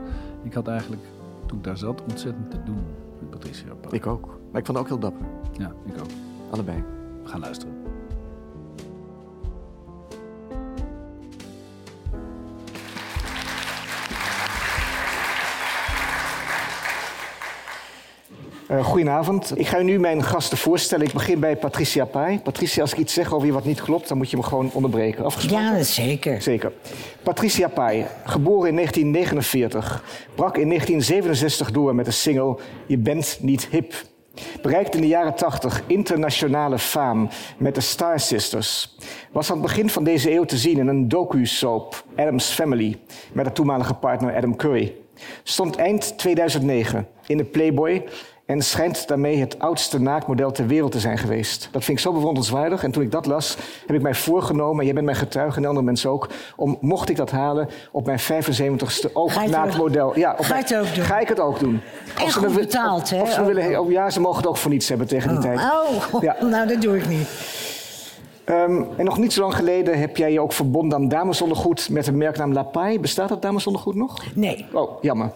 Ik 0.44 0.52
had 0.52 0.68
eigenlijk, 0.68 1.02
toen 1.46 1.58
ik 1.58 1.64
daar 1.64 1.78
zat, 1.78 2.02
ontzettend 2.02 2.50
te 2.50 2.62
doen 2.62 2.84
met 3.20 3.30
Patricia 3.30 3.74
Pai. 3.74 3.94
Ik 3.96 4.06
ook. 4.06 4.26
Maar 4.50 4.60
ik 4.60 4.66
vond 4.66 4.78
het 4.78 4.86
ook 4.86 4.88
heel 4.88 4.98
dapper. 4.98 5.26
Ja, 5.58 5.74
ik 5.86 6.00
ook. 6.00 6.10
Allebei. 6.50 6.84
We 7.22 7.28
gaan 7.28 7.40
luisteren. 7.40 7.83
Eh, 18.74 18.84
goedenavond. 18.84 19.58
Ik 19.58 19.66
ga 19.66 19.78
u 19.78 19.84
nu 19.84 19.98
mijn 19.98 20.22
gasten 20.22 20.58
voorstellen. 20.58 21.06
Ik 21.06 21.12
begin 21.12 21.40
bij 21.40 21.56
Patricia 21.56 22.04
Pai. 22.04 22.40
Patricia, 22.40 22.82
als 22.82 22.92
ik 22.92 22.98
iets 22.98 23.12
zeg 23.12 23.34
over 23.34 23.46
je 23.46 23.52
wat 23.52 23.64
niet 23.64 23.82
klopt, 23.82 24.08
dan 24.08 24.16
moet 24.16 24.30
je 24.30 24.36
me 24.36 24.42
gewoon 24.42 24.70
onderbreken. 24.72 25.24
Afgesproken? 25.24 25.64
Ja, 25.64 25.82
zeker. 25.82 26.42
Zeker. 26.42 26.72
Patricia 27.22 27.68
Pai, 27.68 28.06
geboren 28.24 28.68
in 28.68 28.74
1949, 28.74 30.04
brak 30.34 30.56
in 30.56 30.68
1967 30.68 31.70
door 31.70 31.94
met 31.94 32.04
de 32.04 32.10
single 32.10 32.58
Je 32.86 32.98
bent 32.98 33.38
niet 33.40 33.66
hip. 33.70 33.94
Bereikte 34.62 34.96
in 34.96 35.02
de 35.02 35.08
jaren 35.08 35.34
80 35.34 35.82
internationale 35.86 36.78
faam 36.78 37.28
met 37.56 37.74
de 37.74 37.80
Star 37.80 38.20
Sisters. 38.20 38.96
Was 39.32 39.50
aan 39.50 39.56
het 39.56 39.66
begin 39.66 39.90
van 39.90 40.04
deze 40.04 40.32
eeuw 40.32 40.44
te 40.44 40.56
zien 40.56 40.78
in 40.78 40.88
een 40.88 41.08
docu-soap, 41.08 42.04
Adam's 42.16 42.50
Family, 42.50 42.98
met 43.32 43.44
haar 43.44 43.54
toenmalige 43.54 43.94
partner 43.94 44.36
Adam 44.36 44.56
Curry. 44.56 44.94
Stond 45.42 45.76
eind 45.76 46.18
2009 46.18 47.08
in 47.26 47.36
de 47.36 47.44
Playboy 47.44 48.04
en 48.46 48.62
schijnt 48.62 49.08
daarmee 49.08 49.36
het 49.38 49.58
oudste 49.58 50.00
naaktmodel 50.00 50.52
ter 50.52 50.66
wereld 50.66 50.92
te 50.92 51.00
zijn 51.00 51.18
geweest. 51.18 51.68
Dat 51.72 51.84
vind 51.84 51.98
ik 51.98 52.04
zo 52.04 52.12
bewonderenswaardig. 52.12 52.82
En 52.84 52.90
toen 52.90 53.02
ik 53.02 53.10
dat 53.10 53.26
las, 53.26 53.56
heb 53.86 53.96
ik 53.96 54.02
mij 54.02 54.14
voorgenomen, 54.14 54.78
en 54.78 54.84
jij 54.84 54.94
bent 54.94 55.04
mijn 55.06 55.16
getuige 55.16 55.58
en 55.58 55.64
andere 55.64 55.84
mensen 55.84 56.10
ook, 56.10 56.28
om, 56.56 56.78
mocht 56.80 57.08
ik 57.08 57.16
dat 57.16 57.30
halen, 57.30 57.68
op 57.92 58.06
mijn 58.06 58.18
75ste 58.20 59.12
ook 59.12 59.32
Ga 59.32 59.46
naaktmodel. 59.46 60.18
Ja, 60.18 60.34
op 60.38 60.44
Ga 60.44 60.52
mijn- 60.52 60.80
ook 60.86 60.94
doen? 60.94 61.04
Ga 61.04 61.18
ik 61.18 61.28
het 61.28 61.40
ook 61.40 61.58
doen. 61.58 61.80
En 62.24 62.30
ze 62.30 62.40
me 62.40 62.48
betaald, 62.48 63.10
hè? 63.10 63.20
Of 63.20 63.30
ze 63.30 63.44
willen, 63.44 63.80
oh, 63.80 63.90
ja, 63.90 64.10
ze 64.10 64.20
mogen 64.20 64.36
het 64.38 64.46
ook 64.46 64.56
voor 64.56 64.70
niets 64.70 64.88
hebben 64.88 65.06
tegen 65.06 65.28
die 65.30 65.38
tijd. 65.38 65.58
Oh, 66.12 66.22
Ja. 66.22 66.36
nou 66.50 66.68
dat 66.68 66.80
doe 66.82 66.96
ik 66.96 67.08
niet. 67.08 67.28
Ehm, 68.44 68.82
en 68.96 69.04
nog 69.04 69.18
niet 69.18 69.32
zo 69.32 69.40
lang 69.40 69.54
geleden 69.54 69.98
heb 69.98 70.16
jij 70.16 70.32
je 70.32 70.40
ook 70.40 70.52
verbonden 70.52 70.98
aan 70.98 71.08
damesondergoed 71.08 71.88
met 71.90 72.04
de 72.04 72.12
merknaam 72.12 72.52
La 72.52 72.62
Paille. 72.62 73.00
Bestaat 73.00 73.28
dat 73.28 73.42
damesondergoed 73.42 73.94
nog? 73.94 74.22
Nee. 74.34 74.66
Oh, 74.72 75.02
jammer. 75.02 75.30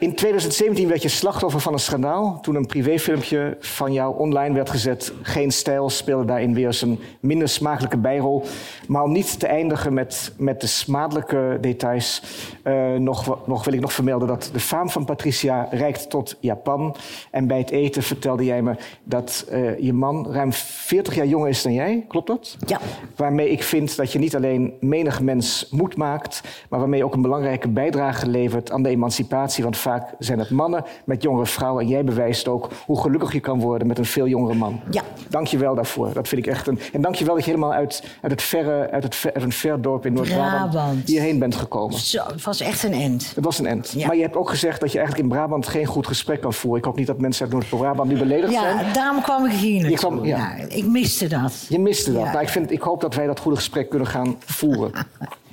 In 0.00 0.14
2017 0.14 0.88
werd 0.88 1.02
je 1.02 1.08
slachtoffer 1.08 1.60
van 1.60 1.72
een 1.72 1.78
schandaal 1.78 2.38
toen 2.40 2.54
een 2.54 2.66
privéfilmpje 2.66 3.56
van 3.60 3.92
jou 3.92 4.18
online 4.18 4.54
werd 4.54 4.70
gezet. 4.70 5.12
Geen 5.22 5.50
stijl 5.50 5.90
speelde 5.90 6.24
daarin 6.24 6.54
weer 6.54 6.72
zijn 6.72 6.98
minder 7.20 7.48
smakelijke 7.48 7.96
bijrol. 7.96 8.44
Maar 8.86 9.02
om 9.02 9.12
niet 9.12 9.38
te 9.38 9.46
eindigen 9.46 9.94
met, 9.94 10.32
met 10.36 10.60
de 10.60 10.66
smadelijke 10.66 11.58
details, 11.60 12.22
eh, 12.62 12.94
nog, 12.94 13.46
nog 13.46 13.64
wil 13.64 13.74
ik 13.74 13.80
nog 13.80 13.92
vermelden 13.92 14.28
dat 14.28 14.50
de 14.52 14.60
faam 14.60 14.90
van 14.90 15.04
Patricia 15.04 15.68
reikt 15.70 16.10
tot 16.10 16.36
Japan. 16.40 16.96
En 17.30 17.46
bij 17.46 17.58
het 17.58 17.70
eten 17.70 18.02
vertelde 18.02 18.44
jij 18.44 18.62
me 18.62 18.74
dat 19.04 19.46
eh, 19.50 19.78
je 19.78 19.92
man 19.92 20.32
ruim 20.32 20.52
40 20.52 21.14
jaar 21.14 21.26
jonger 21.26 21.48
is 21.48 21.62
dan 21.62 21.72
jij. 21.72 22.04
Klopt 22.08 22.26
dat? 22.26 22.56
Ja. 22.66 22.80
Waarmee 23.16 23.50
ik 23.50 23.62
vind 23.62 23.96
dat 23.96 24.12
je 24.12 24.18
niet 24.18 24.36
alleen 24.36 24.72
menig 24.80 25.20
mens 25.20 25.68
moed 25.70 25.96
maakt, 25.96 26.42
maar 26.68 26.78
waarmee 26.78 26.98
je 26.98 27.04
ook 27.04 27.14
een 27.14 27.22
belangrijke 27.22 27.68
bijdrage 27.68 28.28
levert 28.28 28.70
aan 28.70 28.82
de 28.82 28.88
emancipatie. 28.88 29.62
Want 29.64 29.76
vaak 29.90 30.14
zijn 30.18 30.38
het 30.38 30.50
mannen 30.50 30.84
met 31.04 31.22
jongere 31.22 31.46
vrouwen. 31.46 31.82
En 31.82 31.88
jij 31.88 32.04
bewijst 32.04 32.48
ook 32.48 32.68
hoe 32.86 33.00
gelukkig 33.00 33.32
je 33.32 33.40
kan 33.40 33.60
worden 33.60 33.86
met 33.86 33.98
een 33.98 34.04
veel 34.04 34.26
jongere 34.26 34.54
man. 34.54 34.80
Ja. 34.90 35.02
Dank 35.28 35.46
je 35.46 35.58
wel 35.58 35.74
daarvoor. 35.74 36.12
Dat 36.12 36.28
vind 36.28 36.46
ik 36.46 36.52
echt 36.52 36.66
een. 36.66 36.78
En 36.92 37.00
dank 37.00 37.14
je 37.14 37.24
wel 37.24 37.34
dat 37.34 37.44
je 37.44 37.50
helemaal 37.50 37.72
uit, 37.72 38.02
uit, 38.22 38.32
het 38.32 38.42
verre, 38.42 38.90
uit, 38.90 39.02
het 39.02 39.14
ver, 39.14 39.34
uit 39.34 39.42
een 39.42 39.52
ver 39.52 39.82
dorp 39.82 40.06
in 40.06 40.12
Noord-Brabant 40.12 40.70
Brabant. 40.70 41.06
hierheen 41.08 41.38
bent 41.38 41.54
gekomen. 41.54 41.98
Zo, 41.98 42.22
het 42.26 42.44
was 42.44 42.60
echt 42.60 42.82
een 42.82 42.92
end. 42.92 43.32
Het 43.34 43.44
was 43.44 43.58
een 43.58 43.66
end. 43.66 43.92
Ja. 43.96 44.06
Maar 44.06 44.16
je 44.16 44.22
hebt 44.22 44.36
ook 44.36 44.48
gezegd 44.50 44.80
dat 44.80 44.92
je 44.92 44.98
eigenlijk 44.98 45.28
in 45.28 45.34
Brabant 45.36 45.66
geen 45.68 45.86
goed 45.86 46.06
gesprek 46.06 46.40
kan 46.40 46.52
voeren. 46.52 46.78
Ik 46.78 46.84
hoop 46.84 46.96
niet 46.96 47.06
dat 47.06 47.18
mensen 47.18 47.44
uit 47.44 47.52
Noord-Brabant 47.52 48.08
nu 48.10 48.18
beledigd 48.18 48.52
zijn. 48.52 48.76
Ja, 48.86 48.92
daarom 48.92 49.22
kwam 49.22 49.46
ik 49.46 49.52
hier 49.52 49.80
naartoe. 49.80 49.96
kwam- 49.98 50.24
ja. 50.24 50.54
ik 50.68 50.86
miste 50.86 51.26
dat. 51.28 51.66
Je 51.68 51.78
miste 51.78 52.12
dat. 52.12 52.22
Ja. 52.22 52.30
Nou, 52.30 52.42
ik, 52.42 52.48
vind, 52.48 52.70
ik 52.70 52.80
hoop 52.82 53.00
dat 53.00 53.14
wij 53.14 53.26
dat 53.26 53.40
goede 53.40 53.56
gesprek 53.56 53.88
kunnen 53.88 54.08
gaan 54.08 54.36
voeren. 54.44 54.92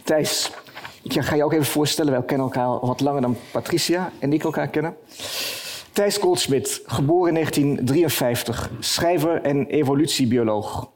Thijs, 0.04 0.52
ik 1.04 1.22
ga 1.22 1.36
je 1.36 1.44
ook 1.44 1.54
even 1.54 1.66
voorstellen. 1.66 2.12
Wij 2.12 2.24
kennen 2.24 2.46
elkaar 2.46 2.80
wat 2.80 3.02
langer 3.02 3.22
dan 3.22 3.38
Patricia 3.52 4.12
en 4.20 4.34
ik 4.34 4.44
elkaar 4.44 4.68
kennen. 4.68 4.96
Thijs 5.92 6.18
Goldsmith, 6.18 6.82
geboren 6.86 7.28
in 7.28 7.34
1953, 7.34 8.72
schrijver 8.80 9.42
en 9.42 9.66
evolutiebioloog. 9.66 10.90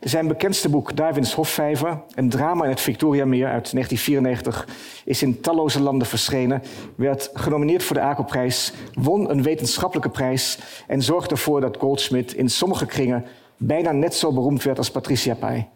Zijn 0.00 0.28
bekendste 0.28 0.68
boek 0.68 0.96
Darwins 0.96 1.32
Hofvijver, 1.32 2.02
een 2.14 2.28
drama 2.28 2.64
in 2.64 2.70
het 2.70 2.80
Victoriameer 2.80 3.46
uit 3.46 3.72
1994, 3.72 4.68
is 5.04 5.22
in 5.22 5.40
talloze 5.40 5.82
landen 5.82 6.06
verschenen, 6.06 6.62
werd 6.94 7.30
genomineerd 7.34 7.82
voor 7.82 7.96
de 7.96 8.02
ACO-prijs, 8.02 8.72
won 8.92 9.30
een 9.30 9.42
wetenschappelijke 9.42 10.10
prijs 10.10 10.58
en 10.86 11.02
zorgde 11.02 11.30
ervoor 11.30 11.60
dat 11.60 11.76
Goldsmith 11.76 12.34
in 12.34 12.48
sommige 12.48 12.86
kringen 12.86 13.24
bijna 13.56 13.92
net 13.92 14.14
zo 14.14 14.32
beroemd 14.32 14.62
werd 14.62 14.78
als 14.78 14.90
Patricia 14.90 15.34
Pai. 15.34 15.68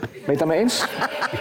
Ben 0.00 0.08
je 0.10 0.30
het 0.30 0.38
daarmee 0.38 0.58
eens? 0.58 0.86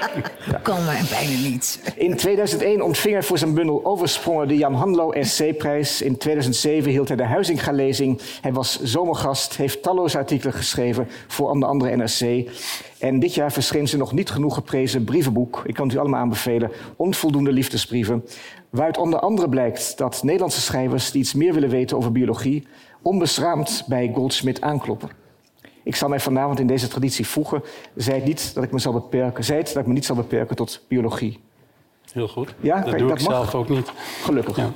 Kon 0.63 0.85
maar 0.85 1.05
bijna 1.09 1.49
niet. 1.49 1.93
In 1.95 2.15
2001 2.15 2.81
ontving 2.81 3.13
hij 3.13 3.23
voor 3.23 3.37
zijn 3.37 3.53
bundel 3.53 3.85
Oversprongen 3.85 4.47
de 4.47 4.57
Jan 4.57 4.73
Hanlo 4.73 5.13
SC-prijs. 5.21 6.01
In 6.01 6.17
2007 6.17 6.91
hield 6.91 7.07
hij 7.07 7.17
de 7.17 7.23
Huizinga-lezing. 7.23 8.21
Hij 8.41 8.53
was 8.53 8.81
zomergast, 8.81 9.57
heeft 9.57 9.83
talloze 9.83 10.17
artikelen 10.17 10.53
geschreven 10.53 11.07
voor 11.27 11.49
onder 11.49 11.69
andere 11.69 11.95
NRC. 11.95 12.49
En 12.99 13.19
dit 13.19 13.33
jaar 13.33 13.51
verscheen 13.51 13.87
zijn 13.87 14.01
nog 14.01 14.11
niet 14.11 14.29
genoeg 14.29 14.53
geprezen 14.53 15.03
brievenboek. 15.03 15.61
Ik 15.65 15.73
kan 15.73 15.87
het 15.87 15.95
u 15.95 15.99
allemaal 15.99 16.19
aanbevelen. 16.19 16.71
Onvoldoende 16.95 17.51
liefdesbrieven. 17.51 18.25
Waaruit 18.69 18.97
onder 18.97 19.19
andere 19.19 19.49
blijkt 19.49 19.97
dat 19.97 20.23
Nederlandse 20.23 20.61
schrijvers 20.61 21.11
die 21.11 21.21
iets 21.21 21.33
meer 21.33 21.53
willen 21.53 21.69
weten 21.69 21.97
over 21.97 22.11
biologie... 22.11 22.67
onbeschraamd 23.01 23.83
bij 23.87 24.11
Goldsmith 24.13 24.61
aankloppen. 24.61 25.24
Ik 25.85 25.95
zal 25.95 26.09
mij 26.09 26.19
vanavond 26.19 26.59
in 26.59 26.67
deze 26.67 26.87
traditie 26.87 27.27
voegen. 27.27 27.63
Zij 27.95 28.15
het 28.15 28.25
niet 28.25 28.51
dat 28.53 28.63
ik 28.63 28.71
me 28.71 28.79
zal 28.79 28.93
beperken. 28.93 29.43
Zij 29.43 29.57
het 29.57 29.67
dat 29.67 29.77
ik 29.77 29.85
me 29.85 29.93
niet 29.93 30.05
zal 30.05 30.15
beperken 30.15 30.55
tot 30.55 30.81
biologie. 30.87 31.39
Heel 32.11 32.27
goed. 32.27 32.55
Ja, 32.59 32.75
dat 32.75 32.83
kijk, 32.83 32.97
doe 32.97 33.07
dat 33.07 33.19
ik 33.19 33.27
mag. 33.27 33.35
zelf 33.35 33.55
ook 33.55 33.69
niet. 33.69 33.91
Gelukkig. 34.23 34.55
Ja. 34.55 34.71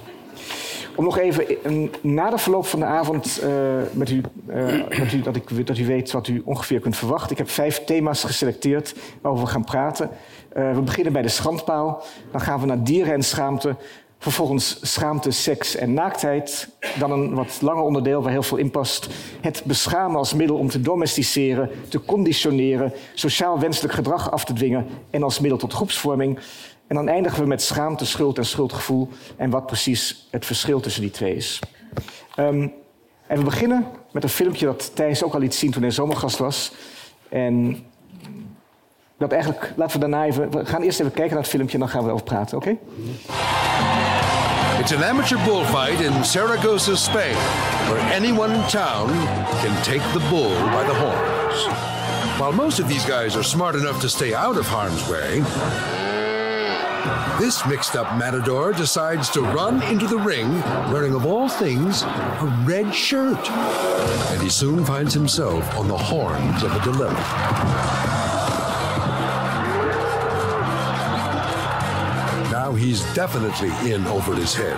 Om 0.95 1.03
nog 1.03 1.17
even 1.17 1.45
een, 1.63 1.91
na 2.01 2.29
de 2.29 2.37
verloop 2.37 2.65
van 2.65 2.79
de 2.79 2.85
avond 2.85 3.39
eh, 3.39 3.49
met 3.91 4.09
u, 4.09 4.21
eh, 4.47 4.65
met 4.99 5.13
u, 5.13 5.21
dat, 5.21 5.35
ik, 5.35 5.67
dat 5.67 5.77
u 5.77 5.85
weet 5.85 6.11
wat 6.11 6.27
u 6.27 6.41
ongeveer 6.45 6.79
kunt 6.79 6.95
verwachten. 6.95 7.31
Ik 7.31 7.37
heb 7.37 7.49
vijf 7.49 7.83
thema's 7.83 8.23
geselecteerd 8.23 8.95
waarover 9.21 9.45
we 9.45 9.51
gaan 9.51 9.63
praten. 9.63 10.09
Eh, 10.49 10.73
we 10.73 10.81
beginnen 10.81 11.13
bij 11.13 11.21
de 11.21 11.27
schandpaal. 11.27 12.03
Dan 12.31 12.41
gaan 12.41 12.59
we 12.59 12.65
naar 12.65 12.83
dieren 12.83 13.13
en 13.13 13.23
schaamte. 13.23 13.75
Vervolgens 14.21 14.77
schaamte, 14.81 15.31
seks 15.31 15.75
en 15.75 15.93
naaktheid. 15.93 16.69
Dan 16.97 17.11
een 17.11 17.33
wat 17.33 17.57
langer 17.61 17.83
onderdeel 17.83 18.21
waar 18.21 18.31
heel 18.31 18.43
veel 18.43 18.57
in 18.57 18.71
past. 18.71 19.07
Het 19.41 19.63
beschamen 19.65 20.17
als 20.17 20.33
middel 20.33 20.57
om 20.57 20.69
te 20.69 20.81
domesticeren, 20.81 21.69
te 21.89 22.05
conditioneren, 22.05 22.93
sociaal 23.13 23.59
wenselijk 23.59 23.93
gedrag 23.93 24.31
af 24.31 24.45
te 24.45 24.53
dwingen 24.53 24.87
en 25.09 25.23
als 25.23 25.39
middel 25.39 25.57
tot 25.57 25.73
groepsvorming. 25.73 26.39
En 26.87 26.95
dan 26.95 27.07
eindigen 27.07 27.41
we 27.41 27.47
met 27.47 27.61
schaamte, 27.61 28.05
schuld 28.05 28.37
en 28.37 28.45
schuldgevoel 28.45 29.09
en 29.37 29.49
wat 29.49 29.65
precies 29.65 30.27
het 30.31 30.45
verschil 30.45 30.79
tussen 30.79 31.01
die 31.01 31.11
twee 31.11 31.35
is. 31.35 31.59
Ehm, 32.35 32.67
en 33.27 33.37
we 33.37 33.43
beginnen 33.43 33.85
met 34.11 34.23
een 34.23 34.29
filmpje 34.29 34.65
dat 34.65 34.95
Thijs 34.95 35.23
ook 35.23 35.33
al 35.33 35.39
liet 35.39 35.55
zien 35.55 35.71
toen 35.71 35.81
hij 35.81 35.91
zomergast 35.91 36.37
was. 36.37 36.71
En 37.29 37.85
dat 39.17 39.31
eigenlijk, 39.31 39.73
laten 39.75 39.99
we 39.99 40.07
daarna 40.07 40.25
even, 40.25 40.51
we 40.51 40.65
gaan 40.65 40.81
eerst 40.81 40.99
even 40.99 41.13
kijken 41.13 41.33
naar 41.33 41.43
het 41.43 41.51
filmpje 41.51 41.73
en 41.73 41.79
dan 41.79 41.89
gaan 41.89 42.01
we 42.01 42.07
erover 42.07 42.25
praten, 42.25 42.57
oké? 42.57 42.77
It's 44.79 44.93
an 44.93 45.03
amateur 45.03 45.35
bullfight 45.45 45.99
in 45.99 46.23
Saragossa, 46.23 46.95
Spain, 46.95 47.35
where 47.91 47.99
anyone 48.13 48.51
in 48.51 48.61
town 48.69 49.09
can 49.61 49.83
take 49.83 50.01
the 50.13 50.25
bull 50.29 50.55
by 50.67 50.83
the 50.83 50.93
horns. 50.95 52.39
While 52.39 52.53
most 52.53 52.79
of 52.79 52.87
these 52.87 53.05
guys 53.05 53.35
are 53.35 53.43
smart 53.43 53.75
enough 53.75 53.99
to 54.01 54.09
stay 54.09 54.33
out 54.33 54.57
of 54.57 54.65
harm's 54.65 55.07
way, 55.09 55.41
This 57.39 57.65
mixed 57.65 57.95
up 57.95 58.17
matador 58.17 58.73
decides 58.73 59.29
to 59.29 59.41
run 59.41 59.81
into 59.83 60.07
the 60.07 60.17
ring 60.17 60.59
wearing, 60.91 61.13
of 61.13 61.25
all 61.25 61.47
things, 61.47 62.03
a 62.03 62.63
red 62.65 62.93
shirt. 62.93 63.49
And 63.49 64.41
he 64.41 64.49
soon 64.49 64.83
finds 64.83 65.13
himself 65.13 65.77
on 65.77 65.87
the 65.87 65.97
horns 65.97 66.63
of 66.63 66.75
a 66.75 66.83
dilemma. 66.83 68.38
Now 72.69 72.75
he's 72.75 73.01
definitely 73.15 73.71
in 73.91 74.05
over 74.05 74.35
his 74.35 74.53
head. 74.53 74.77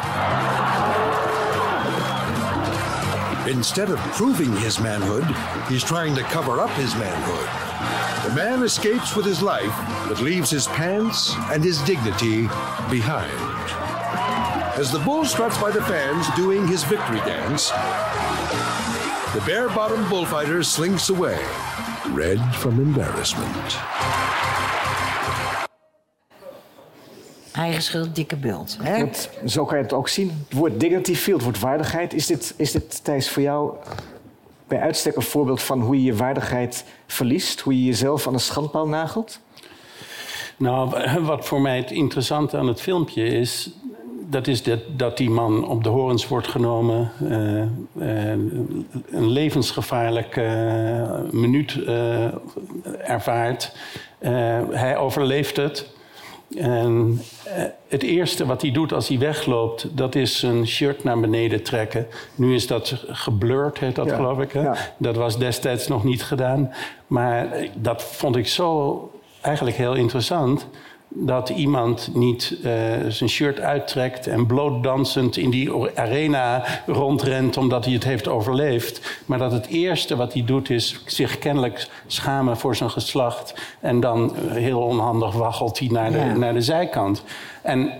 Instead 3.50 3.90
of 3.90 4.00
proving 4.14 4.56
his 4.56 4.80
manhood, 4.80 5.26
he's 5.68 5.84
trying 5.84 6.16
to 6.16 6.24
cover 6.24 6.62
up 6.62 6.70
his 6.70 6.96
manhood. 6.96 8.30
The 8.30 8.34
man 8.34 8.64
escapes 8.64 9.14
with 9.14 9.26
his 9.26 9.42
life, 9.42 9.76
but 10.08 10.22
leaves 10.22 10.50
his 10.50 10.68
pants 10.68 11.36
and 11.52 11.62
his 11.62 11.82
dignity 11.82 12.44
behind. 12.90 13.30
As 14.80 14.90
the 14.90 15.00
bull 15.00 15.26
struts 15.26 15.58
by 15.58 15.72
the 15.72 15.84
fans 15.84 16.26
doing 16.38 16.66
his 16.66 16.86
victory 16.86 17.20
dance, 17.20 17.72
the 19.34 19.44
bare 19.46 19.68
bottomed 19.68 20.08
bullfighter 20.08 20.64
slinks 20.64 21.10
away, 21.10 21.44
red 22.12 22.40
from 22.56 22.80
embarrassment. 22.80 24.31
Eigen 27.52 27.82
schuld, 27.82 28.16
dikke 28.16 28.36
bult. 28.36 28.78
Hè? 28.82 28.98
Want 28.98 29.30
zo 29.46 29.66
kan 29.66 29.78
je 29.78 29.84
het 29.84 29.94
ook 29.94 30.08
zien. 30.08 30.46
Het 30.50 30.58
woord 30.58 30.80
dignity 30.80 31.14
viel, 31.16 31.36
het 31.36 31.44
woord 31.44 31.60
waardigheid. 31.60 32.14
Is 32.14 32.26
dit, 32.26 32.54
is 32.58 32.72
dit 32.72 33.04
Thijs, 33.04 33.30
voor 33.30 33.42
jou 33.42 33.74
bij 34.68 34.80
uitstek 34.80 35.16
een 35.16 35.22
voorbeeld 35.22 35.62
van 35.62 35.82
hoe 35.82 35.96
je 35.96 36.04
je 36.04 36.16
waardigheid 36.16 36.86
verliest? 37.08 37.60
Hoe 37.60 37.80
je 37.80 37.86
jezelf 37.86 38.28
aan 38.28 38.34
de 38.34 38.40
schandpaal 38.40 38.88
nagelt? 38.88 39.40
Nou, 40.58 40.96
wat 41.24 41.46
voor 41.46 41.62
mij 41.62 41.78
het 41.78 41.92
interessante 41.92 42.58
aan 42.58 42.68
het 42.68 42.82
filmpje 42.82 43.24
is... 43.24 43.70
dat 44.30 44.48
is 44.48 44.64
dat, 44.64 44.80
dat 44.96 45.18
die 45.18 45.30
man 45.30 45.68
op 45.68 45.84
de 45.84 45.90
horens 45.90 46.28
wordt 46.28 46.48
genomen... 46.48 47.12
eh, 47.30 47.62
eh, 47.62 48.40
een 49.12 49.30
levensgevaarlijke 49.30 50.42
eh, 50.44 51.32
minuut 51.32 51.84
eh, 51.84 52.26
ervaart. 53.10 53.76
Eh, 54.20 54.60
hij 54.72 54.98
overleeft 54.98 55.58
het... 55.58 55.90
En 56.58 57.22
eh, 57.44 57.64
het 57.88 58.04
eerste 58.04 58.46
wat 58.46 58.62
hij 58.62 58.72
doet 58.72 58.94
als 58.94 59.08
hij 59.08 59.20
wegloopt, 59.20 59.98
dat 59.98 60.16
is 60.16 60.40
zijn 60.40 60.68
shirt 60.68 61.04
naar 61.04 61.20
beneden 61.20 61.64
trekken. 61.64 62.08
Nu 62.36 62.56
is 62.56 62.68
dat 62.68 63.04
geblurred, 63.08 63.80
heet 63.80 63.96
dat 63.96 64.06
Ja, 64.06 64.16
geloof 64.16 64.40
ik. 64.40 64.52
Hè? 64.52 64.62
ja. 64.62 64.76
Dat 64.98 65.16
was 65.16 65.38
destijds 65.38 65.88
nog 65.88 66.04
niet 66.04 66.24
gedaan. 66.24 66.74
Maar 67.08 67.52
eh, 67.52 67.70
dat 67.76 68.04
vond 68.04 68.36
ik 68.36 68.48
zo 68.48 69.12
eigenlijk 69.42 69.78
heel 69.78 69.94
interessant. 69.96 70.68
Dat 71.14 71.50
iemand 71.50 72.10
niet 72.14 72.58
eh, 72.64 72.72
zijn 73.08 73.30
shirt 73.30 73.60
uittrekt 73.60 74.28
en 74.28 74.46
blootdansend 74.46 75.38
in 75.38 75.50
die 75.50 75.72
arena 75.96 76.64
rondrent 76.86 77.58
omdat 77.58 77.86
hij 77.86 77.94
het 77.94 78.04
heeft 78.04 78.28
overleefd. 78.28 79.20
Maar 79.26 79.38
dat 79.38 79.52
het 79.52 79.68
eerste 79.68 80.16
wat 80.16 80.34
hij 80.34 80.46
doet 80.46 80.70
is 80.70 81.02
zich 81.06 81.38
kennelijk 81.40 81.88
schamen 82.08 82.58
voor 82.58 82.76
zijn 82.76 82.90
geslacht. 82.90 83.54
En 83.80 84.00
dan 84.00 84.34
heel 84.48 84.80
onhandig 84.82 85.34
waggelt 85.34 85.80
hij 85.80 85.88
naar 85.88 86.12
de, 86.12 86.18
Ja. 86.18 86.36
naar 86.36 86.54
de 86.54 86.62
zijkant. 86.62 87.24
En 87.62 87.92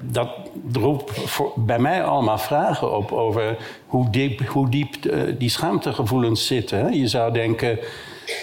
dat 0.00 0.28
roept 0.72 1.10
voor, 1.10 1.52
bij 1.56 1.78
mij 1.78 2.04
allemaal 2.04 2.38
vragen 2.38 2.96
op 2.96 3.12
over 3.12 3.56
hoe 3.86 4.10
diep, 4.10 4.46
hoe 4.48 4.68
diep 4.68 5.04
eh, 5.04 5.20
die 5.38 5.48
schaamtegevoelens 5.48 6.46
zitten. 6.46 6.96
Je 6.96 7.08
zou 7.08 7.32
denken. 7.32 7.78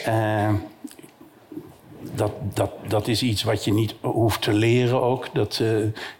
eh, 0.06 0.50
dat, 2.18 2.32
dat, 2.54 2.72
dat 2.88 3.08
is 3.08 3.24
iets 3.24 3.44
wat 3.44 3.66
je 3.66 3.74
niet 3.74 3.96
hoeft 4.02 4.42
te 4.42 4.54
leren 4.54 5.02
ook. 5.02 5.28
Dat, 5.34 5.60
eh, 5.62 5.70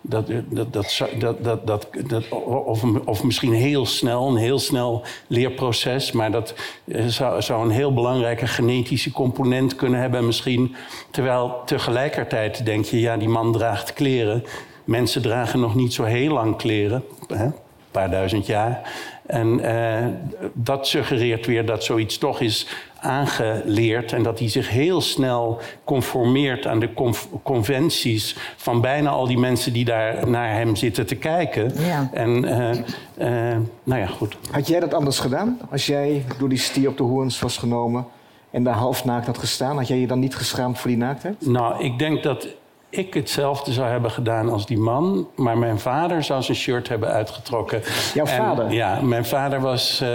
dat, 0.02 0.28
dat, 0.50 0.74
dat, 0.74 1.02
dat, 1.20 1.44
dat, 1.44 1.68
dat, 1.68 1.88
dat, 2.08 2.30
of, 2.66 2.84
of 3.06 3.24
misschien 3.24 3.54
heel 3.54 3.86
snel, 3.86 4.28
een 4.28 4.36
heel 4.36 4.60
snel 4.60 5.04
leerproces. 5.28 6.12
Maar 6.12 6.32
dat 6.32 6.54
eh, 6.86 7.06
zou, 7.06 7.42
zou 7.42 7.66
een 7.66 7.72
heel 7.72 7.94
belangrijke 7.94 8.48
genetische 8.48 9.12
component 9.12 9.76
kunnen 9.76 10.00
hebben 10.00 10.26
misschien. 10.26 10.76
Terwijl 11.12 11.62
tegelijkertijd 11.66 12.66
denk 12.66 12.86
je, 12.86 13.00
ja, 13.00 13.18
die 13.18 13.30
man 13.30 13.52
draagt 13.52 13.94
kleren. 13.94 14.44
Mensen 14.84 15.22
dragen 15.22 15.60
nog 15.60 15.76
niet 15.76 15.94
zo 15.94 16.04
heel 16.04 16.34
lang 16.34 16.56
kleren. 16.56 17.04
Hè? 17.28 17.46
Een 17.46 17.54
paar 17.92 18.12
duizend 18.12 18.46
jaar. 18.46 18.92
En 19.26 19.60
eh, 19.60 20.06
dat 20.54 20.88
suggereert 20.88 21.46
weer 21.46 21.66
dat 21.66 21.84
zoiets 21.84 22.18
toch 22.18 22.42
is 22.42 22.68
aangeleerd 23.00 24.14
en 24.14 24.24
dat 24.24 24.40
hij 24.40 24.50
zich 24.50 24.70
heel 24.70 25.02
snel 25.02 25.60
conformeert 25.84 26.68
aan 26.68 26.80
de 26.80 26.94
conv- 26.94 27.26
conventies 27.44 28.36
van 28.56 28.82
bijna 28.82 29.10
al 29.10 29.28
die 29.28 29.38
mensen 29.38 29.74
die 29.74 29.86
daar 29.86 30.30
naar 30.30 30.54
hem 30.54 30.76
zitten 30.76 31.06
te 31.06 31.16
kijken. 31.16 31.72
Ja. 31.80 32.10
En 32.14 32.46
eh, 32.46 33.52
eh, 33.52 33.58
nou 33.84 34.02
ja, 34.02 34.08
goed. 34.08 34.38
Had 34.52 34.68
jij 34.68 34.80
dat 34.80 34.94
anders 34.94 35.20
gedaan? 35.20 35.60
Als 35.72 35.86
jij 35.86 36.26
door 36.40 36.50
die 36.50 36.58
stier 36.58 36.90
op 36.90 36.98
de 36.98 37.04
hoorns 37.04 37.40
was 37.40 37.58
genomen 37.58 38.06
en 38.52 38.64
daar 38.64 38.76
half 38.76 39.06
naakt 39.06 39.26
had 39.26 39.38
gestaan, 39.38 39.78
had 39.78 39.88
jij 39.88 39.98
je 39.98 40.08
dan 40.08 40.20
niet 40.20 40.36
geschaamd 40.36 40.80
voor 40.80 40.90
die 40.90 41.00
naaktheid? 41.00 41.46
Nou, 41.46 41.84
ik 41.84 42.00
denk 42.00 42.24
dat 42.24 42.48
ik 42.90 43.14
hetzelfde 43.14 43.74
zou 43.74 43.88
hebben 43.90 44.12
gedaan 44.12 44.50
als 44.50 44.66
die 44.66 44.78
man. 44.78 45.28
Maar 45.36 45.58
mijn 45.58 45.80
vader 45.80 46.24
zou 46.24 46.42
zijn 46.42 46.58
shirt 46.58 46.88
hebben 46.88 47.10
uitgetrokken. 47.10 47.82
Jouw 48.14 48.26
En, 48.26 48.36
vader? 48.38 48.72
Ja, 48.72 49.02
mijn 49.02 49.26
vader 49.26 49.62
was 49.62 50.02
eh, 50.02 50.10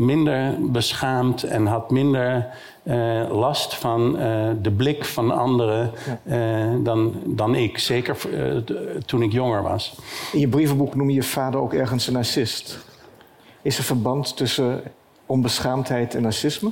minder 0.00 0.54
beschaamd 0.60 1.42
en 1.42 1.66
had 1.66 1.90
minder 1.90 2.46
eh, 2.82 3.22
last 3.30 3.74
van 3.74 4.18
eh, 4.18 4.48
de 4.62 4.70
blik 4.70 5.04
van 5.04 5.30
anderen 5.30 5.90
eh, 6.24 6.38
dan, 6.78 7.14
dan 7.24 7.54
ik. 7.54 7.78
Zeker 7.78 8.16
toen 9.06 9.22
ik 9.22 9.32
jonger 9.32 9.62
was. 9.62 9.94
In 10.32 10.40
je 10.40 10.48
brievenboek 10.48 10.94
noem 10.94 11.08
je 11.08 11.14
je 11.14 11.22
vader 11.22 11.60
ook 11.60 11.74
ergens 11.74 12.06
een 12.06 12.12
narcist. 12.12 12.78
Is 13.62 13.78
er 13.78 13.84
verband 13.84 14.36
tussen 14.36 14.82
onbeschaamdheid 15.26 16.14
en 16.14 16.22
narcisme? 16.22 16.70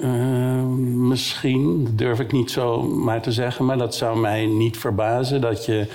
Eh, 0.00 0.64
misschien, 0.96 1.84
dat 1.84 1.98
durf 1.98 2.20
ik 2.20 2.32
niet 2.32 2.50
zo 2.50 2.82
maar 2.82 3.22
te 3.22 3.32
zeggen, 3.32 3.64
maar 3.64 3.78
dat 3.78 3.94
zou 3.94 4.18
mij 4.18 4.46
niet 4.46 4.78
verbazen 4.78 5.40
dat 5.40 5.64
je. 5.64 5.86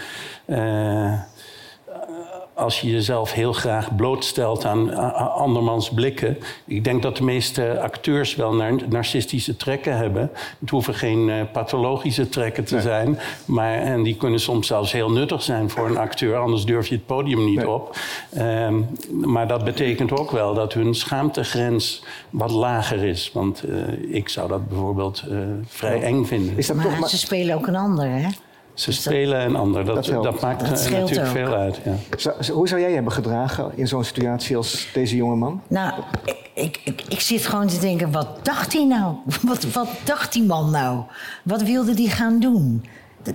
Als 2.56 2.82
je 2.82 2.90
jezelf 2.92 3.32
heel 3.34 3.54
graag 3.54 3.96
blootstelt 3.96 4.66
aan 4.66 4.94
andermans 5.34 5.90
blikken. 5.90 6.38
Ik 6.66 6.84
denk 6.84 7.02
dat 7.02 7.18
de 7.18 7.24
meeste 7.24 7.80
acteurs 7.82 8.36
wel 8.36 8.54
nar- 8.54 8.82
narcistische 8.90 9.58
trekken 9.58 9.98
hebben. 9.98 10.32
Het 10.60 10.70
hoeven 10.70 10.94
geen 10.94 11.30
eh, 11.30 11.36
pathologische 11.52 12.30
trekken 12.30 12.64
te 12.66 12.82
zijn. 12.82 13.20
Maar, 13.46 13.74
en 13.74 14.04
die 14.04 14.16
kunnen 14.16 14.40
soms 14.40 14.68
zelfs 14.68 14.92
heel 14.92 15.12
nuttig 15.12 15.42
zijn 15.44 15.70
voor 15.70 15.86
een 15.88 15.98
acteur. 15.98 16.36
Anders 16.38 16.66
durf 16.66 16.88
je 16.88 16.96
het 16.96 17.06
podium 17.06 17.46
niet 17.46 17.56
Nee. 17.56 17.70
op. 17.70 17.96
Ehm, 18.34 18.76
maar 19.12 19.48
dat 19.48 19.64
betekent 19.64 20.12
ook 20.12 20.32
wel 20.32 20.54
dat 20.54 20.74
hun 20.74 20.94
schaamtegrens 20.96 22.04
wat 22.30 22.52
lager 22.52 23.04
is. 23.04 23.30
Want 23.34 23.64
eh, 23.64 24.16
ik 24.16 24.30
zou 24.30 24.48
dat 24.48 24.68
bijvoorbeeld 24.68 25.24
eh, 25.32 25.38
vrij 25.68 26.02
eng 26.02 26.26
vinden. 26.26 26.58
Is 26.58 26.68
dat 26.68 26.76
toch 26.82 26.92
Maar 26.92 27.00
maar, 27.00 27.10
ze 27.10 27.18
spelen 27.18 27.56
ook 27.56 27.68
een 27.68 27.76
ander, 27.76 28.06
hè? 28.10 28.28
Ze 28.76 28.92
spelen 28.92 29.42
een 29.46 29.56
ander. 29.56 29.86
Dat, 29.86 30.06
Dat 30.06 30.42
maakt 30.42 30.60
Dat 30.60 30.70
natuurlijk 30.70 31.20
ook. 31.20 31.26
veel 31.28 31.54
uit. 31.54 31.80
Ja. 31.84 32.54
hoe 32.54 32.68
zou 32.68 32.80
jij 32.80 32.90
je 32.90 32.96
hebben 32.96 33.14
gedragen 33.14 33.72
in 33.76 33.88
zo'n 33.88 34.04
situatie 34.04 34.58
als 34.58 34.88
deze 34.94 35.16
jonge 35.16 35.36
man? 35.36 35.62
Nou, 35.68 35.94
ik, 36.26 36.38
ik, 36.54 36.80
ik, 36.84 37.02
ik 37.10 37.20
zit 37.20 37.46
gewoon 37.46 37.68
te 37.68 37.80
denken, 37.80 38.12
wat 38.12 38.28
dacht 38.46 38.74
hij 38.74 38.86
nou? 38.86 39.16
Wat, 39.42 39.64
wat 39.64 39.88
dacht 40.04 40.34
die 40.34 40.44
man 40.44 40.72
nou? 40.72 41.04
Wat 41.44 41.62
wilde 41.62 41.94
die 41.94 42.10
gaan 42.10 42.40
doen? 42.40 42.86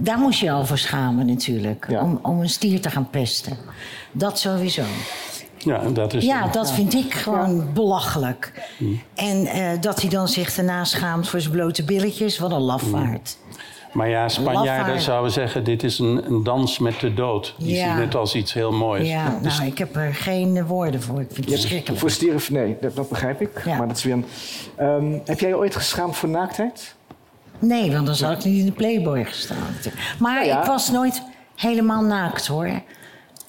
Daar 0.01 0.19
moest 0.19 0.41
je 0.41 0.51
al 0.51 0.67
voor 0.67 0.79
schamen 0.79 1.27
natuurlijk. 1.27 1.87
Ja. 1.89 2.03
Om, 2.03 2.19
om 2.23 2.41
een 2.41 2.49
stier 2.49 2.81
te 2.81 2.91
gaan 2.91 3.11
pesten. 3.11 3.57
Dat 4.13 4.39
sowieso. 4.39 4.83
Ja, 5.59 5.81
dat 5.93 6.15
is 6.15 6.25
Ja, 6.25 6.47
dat 6.47 6.73
vind 6.73 6.95
ik 6.95 7.15
gewoon 7.15 7.73
belachelijk. 7.75 8.53
En 9.15 9.47
eh, 9.47 9.81
dat 9.81 10.01
hij 10.01 10.11
dan 10.11 10.29
zich 10.29 10.55
daarna 10.55 10.85
schaamt 10.85 11.29
voor 11.29 11.41
zijn 11.41 11.53
blote 11.53 11.85
billetjes. 11.85 12.39
Wat 12.39 12.51
een 12.51 12.61
lafaard. 12.61 13.37
Maar 13.93 14.09
ja, 14.09 14.29
Spanjaarden 14.29 14.85
Lafaard. 14.85 15.03
zouden 15.03 15.33
zeggen: 15.33 15.65
dit 15.65 15.83
is 15.83 15.99
een, 15.99 16.25
een 16.27 16.43
dans 16.43 16.79
met 16.79 17.01
de 17.01 17.15
dood. 17.15 17.55
Die 17.59 17.75
Ja. 17.77 17.93
zien 17.95 18.05
het 18.05 18.15
als 18.15 18.35
iets 18.35 18.53
heel 18.53 18.73
moois. 18.73 19.09
Ja, 19.09 19.39
Dus 19.43 19.57
nou, 19.59 19.71
ik 19.71 19.79
heb 19.79 19.97
er 19.97 20.15
geen 20.15 20.67
woorden 20.67 21.03
voor. 21.03 21.21
Ik 21.21 21.29
vind 21.33 21.45
het 21.47 21.55
verschrikkelijk. 21.55 22.01
Voor 22.01 22.11
stieren, 22.11 22.41
nee, 22.51 22.77
dat, 22.81 22.97
dat 22.97 23.09
begrijp 23.09 23.41
ik. 23.41 23.63
Ja. 23.65 23.77
Maar 23.77 23.89
dat 23.89 23.97
is 23.97 24.03
weer 24.05 24.13
een, 24.13 24.25
Ehm, 24.77 25.13
heb 25.25 25.41
jij 25.41 25.49
je 25.49 25.57
ooit 25.57 25.77
geschaamd 25.77 26.17
voor 26.17 26.29
naaktheid? 26.29 26.95
Nee, 27.59 27.93
want 27.93 28.07
dan 28.07 28.15
zou 28.15 28.33
ik 28.33 28.45
niet 28.45 28.59
in 28.59 28.67
de 28.67 28.73
Playboy 28.73 29.25
gestaan. 29.25 29.57
Maar 30.19 30.33
Nou 30.35 30.47
ja. 30.47 30.61
ik 30.61 30.67
was 30.67 30.91
nooit 30.91 31.23
helemaal 31.57 32.03
naakt 32.03 32.47
hoor. 32.47 32.71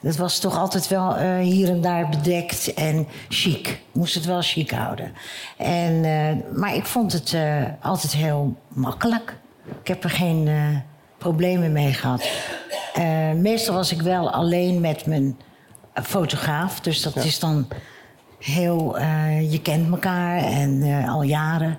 Het 0.01 0.17
was 0.17 0.39
toch 0.39 0.57
altijd 0.59 0.87
wel 0.87 1.15
eh, 1.15 1.37
hier 1.37 1.69
en 1.69 1.81
daar 1.81 2.09
bedekt 2.09 2.73
en 2.73 3.07
chic. 3.29 3.67
Ik 3.67 3.79
moest 3.91 4.13
het 4.15 4.25
wel 4.25 4.41
chic 4.41 4.71
houden. 4.71 5.11
En, 5.57 6.03
eh, 6.05 6.57
maar 6.57 6.75
ik 6.75 6.85
vond 6.85 7.13
het 7.13 7.33
eh, 7.33 7.63
altijd 7.81 8.13
heel 8.13 8.55
makkelijk. 8.67 9.35
Ik 9.81 9.87
heb 9.87 10.03
er 10.03 10.09
geen 10.09 10.47
eh, 10.47 10.77
problemen 11.17 11.71
mee 11.71 11.93
gehad. 11.93 12.29
Eh, 12.93 13.31
meestal 13.31 13.75
was 13.75 13.91
ik 13.91 14.01
wel 14.01 14.31
alleen 14.31 14.81
met 14.81 15.05
mijn 15.05 15.37
fotograaf. 15.93 16.79
Dus 16.79 17.01
dat 17.01 17.15
is 17.15 17.39
dan 17.39 17.67
heel... 18.39 18.97
eh, 18.97 19.51
je 19.51 19.61
kent 19.61 19.91
elkaar 19.91 20.37
en 20.43 21.03
al 21.07 21.21
jaren. 21.21 21.77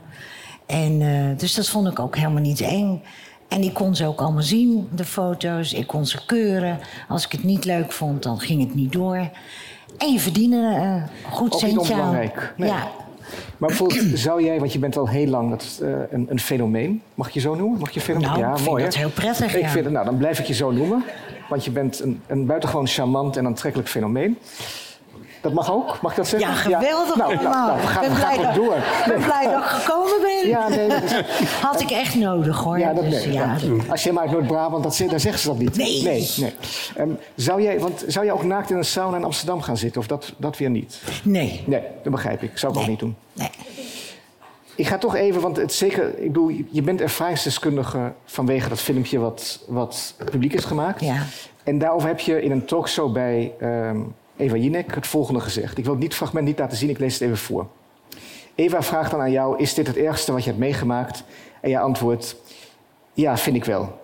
En, 0.66 0.98
dus 1.36 1.54
dat 1.54 1.68
vond 1.68 1.88
ik 1.88 1.98
ook 1.98 2.16
helemaal 2.16 2.42
niet 2.42 2.60
eng. 2.60 3.02
En 3.48 3.62
ik 3.62 3.74
kon 3.74 3.96
ze 3.96 4.06
ook 4.06 4.20
allemaal 4.20 4.42
zien, 4.42 4.88
de 4.94 5.04
foto's. 5.04 5.72
Ik 5.72 5.86
kon 5.86 6.06
ze 6.06 6.26
keuren. 6.26 6.78
Als 7.08 7.24
ik 7.24 7.32
het 7.32 7.44
niet 7.44 7.64
leuk 7.64 7.92
vond, 7.92 8.22
dan 8.22 8.40
ging 8.40 8.60
het 8.60 8.74
niet 8.74 8.92
door. 8.92 9.30
En 9.98 10.12
je 10.12 10.20
verdiende 10.20 10.56
een 10.56 11.32
goed 11.32 11.54
Ook 11.54 11.62
niet 11.62 11.70
centje 11.70 11.92
onbelangrijk. 11.92 12.54
Nee. 12.56 12.68
Ja, 12.68 12.90
Maar 13.56 13.68
bijvoorbeeld, 13.68 14.18
zou 14.28 14.44
jij, 14.44 14.58
want 14.58 14.72
je 14.72 14.78
bent 14.78 14.96
al 14.96 15.08
heel 15.08 15.26
lang 15.26 15.50
dat, 15.50 15.62
is, 15.62 15.80
eh, 15.80 15.90
een, 16.10 16.26
een 16.30 16.40
fenomeen. 16.40 17.02
Mag 17.14 17.26
ik 17.26 17.32
je 17.32 17.40
zo 17.40 17.54
noemen? 17.54 17.78
Mag 17.78 17.90
je 17.90 18.00
fenomeen? 18.00 18.28
Nou, 18.28 18.52
ik 18.52 18.58
vind 18.58 18.78
dat 18.78 18.94
hè? 18.94 19.00
heel 19.00 19.10
prettig, 19.10 19.54
Ik 19.54 19.62
ja. 19.62 19.68
vind, 19.68 19.90
nou, 19.90 20.04
dan 20.04 20.16
blijf 20.16 20.38
ik 20.38 20.46
je 20.46 20.54
zo 20.54 20.70
noemen. 20.70 21.04
Want 21.48 21.64
je 21.64 21.70
bent 21.70 22.00
een, 22.00 22.20
een 22.26 22.46
buitengewoon 22.46 22.86
charmant 22.86 23.36
en 23.36 23.46
aantrekkelijk 23.46 23.88
fenomeen. 23.88 24.38
Dat 25.42 25.52
mag 25.52 25.72
ook? 25.72 26.00
Mag 26.00 26.10
ik 26.10 26.16
dat 26.16 26.26
zeggen? 26.26 26.50
ja 26.50 26.54
geweldig 26.54 27.16
Nou, 27.16 27.34
nou, 27.34 27.46
allemaal. 27.46 27.76
nou, 27.76 28.00
ben 28.00 28.14
blij, 28.14 28.36
dat, 28.36 28.54
door. 28.54 28.74
ik 28.76 29.04
ben 29.06 29.22
blij 29.22 29.44
dat 29.44 29.62
ik 29.62 29.68
gekomen 29.68 30.20
ben. 30.20 30.48
Ja, 30.48 30.68
nee, 30.68 30.88
dat 30.88 31.02
is, 31.02 31.12
Had 31.60 31.80
ik 31.80 31.90
echt 31.90 32.14
nodig 32.14 32.58
hoor. 32.58 32.78
ja, 32.78 32.92
dat 32.92 33.04
Dus 33.04 33.24
nee. 33.24 33.32
ja, 33.32 33.56
ja. 33.60 33.72
Als 33.88 34.02
je 34.02 34.08
helemaal 34.08 34.22
uit 34.22 34.30
Noord-Brabant, 34.32 34.82
dan 34.82 34.92
zeggen 34.92 35.38
ze 35.38 35.46
dat 35.48 35.58
niet. 35.58 35.76
Nee. 35.76 36.02
nee, 36.02 36.30
nee. 36.36 36.54
Ehm, 36.96 37.08
zou, 37.34 37.62
jij, 37.62 37.80
want, 37.80 38.04
zou 38.06 38.24
jij 38.24 38.34
ook 38.34 38.44
naakt 38.44 38.70
in 38.70 38.76
een 38.76 38.84
sauna 38.84 39.16
in 39.16 39.24
Amsterdam 39.24 39.62
gaan 39.62 39.76
zitten? 39.76 40.00
Of 40.00 40.06
dat, 40.06 40.32
dat 40.36 40.58
weer 40.58 40.70
niet? 40.70 41.02
Nee. 41.22 41.62
Nee, 41.66 41.82
dat 42.02 42.12
begrijp 42.12 42.42
ik. 42.42 42.58
Zou 42.58 42.72
ik 42.72 42.78
ook 42.78 42.86
niet 42.86 42.98
doen. 42.98 43.16
Nee. 43.32 43.50
Ik 44.74 44.86
ga 44.86 44.98
toch 44.98 45.14
even, 45.14 45.40
want 45.40 45.56
het 45.56 45.72
zeker, 45.72 46.18
ik 46.18 46.32
bedoel, 46.32 46.50
je 46.70 46.82
bent 46.82 47.00
ervaringsdeskundige 47.00 48.12
vanwege 48.24 48.68
dat 48.68 48.80
filmpje 48.80 49.18
wat, 49.18 49.64
wat 49.66 50.14
publiek 50.30 50.52
is 50.52 50.64
gemaakt. 50.64 51.00
Ja. 51.00 51.26
En 51.64 51.78
daarover 51.78 52.08
heb 52.08 52.20
je 52.20 52.42
in 52.42 52.50
een 52.50 52.64
talkshow 52.64 53.12
bij 53.12 53.52
ehm, 53.60 54.00
Eva 54.36 54.56
Jinek 54.56 54.94
het 54.94 55.06
volgende 55.06 55.40
gezegd. 55.40 55.78
Ik 55.78 55.84
wil 55.84 55.98
het 55.98 56.14
fragment 56.14 56.46
niet 56.46 56.58
laten 56.58 56.76
zien, 56.76 56.90
ik 56.90 56.98
lees 56.98 57.12
het 57.12 57.22
even 57.22 57.36
voor. 57.36 57.66
Eva 58.54 58.82
vraagt 58.82 59.10
dan 59.10 59.20
aan 59.20 59.30
jou, 59.30 59.58
is 59.58 59.74
dit 59.74 59.86
het 59.86 59.96
ergste 59.96 60.32
wat 60.32 60.42
je 60.42 60.48
hebt 60.48 60.60
meegemaakt? 60.60 61.24
En 61.60 61.70
jij 61.70 61.80
antwoordt, 61.80 62.36
ja, 63.12 63.36
vind 63.36 63.56
ik 63.56 63.64
wel. 63.64 64.00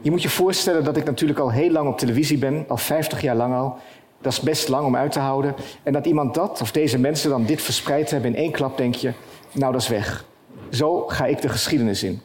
Je 0.00 0.10
moet 0.10 0.22
je 0.22 0.28
voorstellen 0.28 0.84
dat 0.84 0.96
ik 0.96 1.04
natuurlijk 1.04 1.38
al 1.38 1.50
heel 1.50 1.70
lang 1.70 1.88
op 1.88 1.98
televisie 1.98 2.38
ben, 2.38 2.64
al 2.68 2.76
50 2.76 3.20
jaar 3.20 3.36
lang 3.36 3.54
al. 3.54 3.76
Dat 4.20 4.32
is 4.32 4.40
best 4.40 4.68
lang 4.68 4.86
om 4.86 4.96
uit 4.96 5.12
te 5.12 5.18
houden. 5.18 5.54
En 5.82 5.92
dat 5.92 6.06
iemand 6.06 6.34
dat, 6.34 6.60
of 6.60 6.72
deze 6.72 6.98
mensen 6.98 7.30
dan 7.30 7.44
dit 7.44 7.62
verspreid 7.62 8.10
hebben 8.10 8.34
in 8.34 8.36
één 8.36 8.52
klap, 8.52 8.76
denk 8.76 8.94
je, 8.94 9.12
nou 9.52 9.72
dat 9.72 9.80
is 9.80 9.88
weg. 9.88 10.24
Zo 10.70 11.06
ga 11.06 11.26
ik 11.26 11.40
de 11.40 11.48
geschiedenis 11.48 12.02
in. 12.02 12.20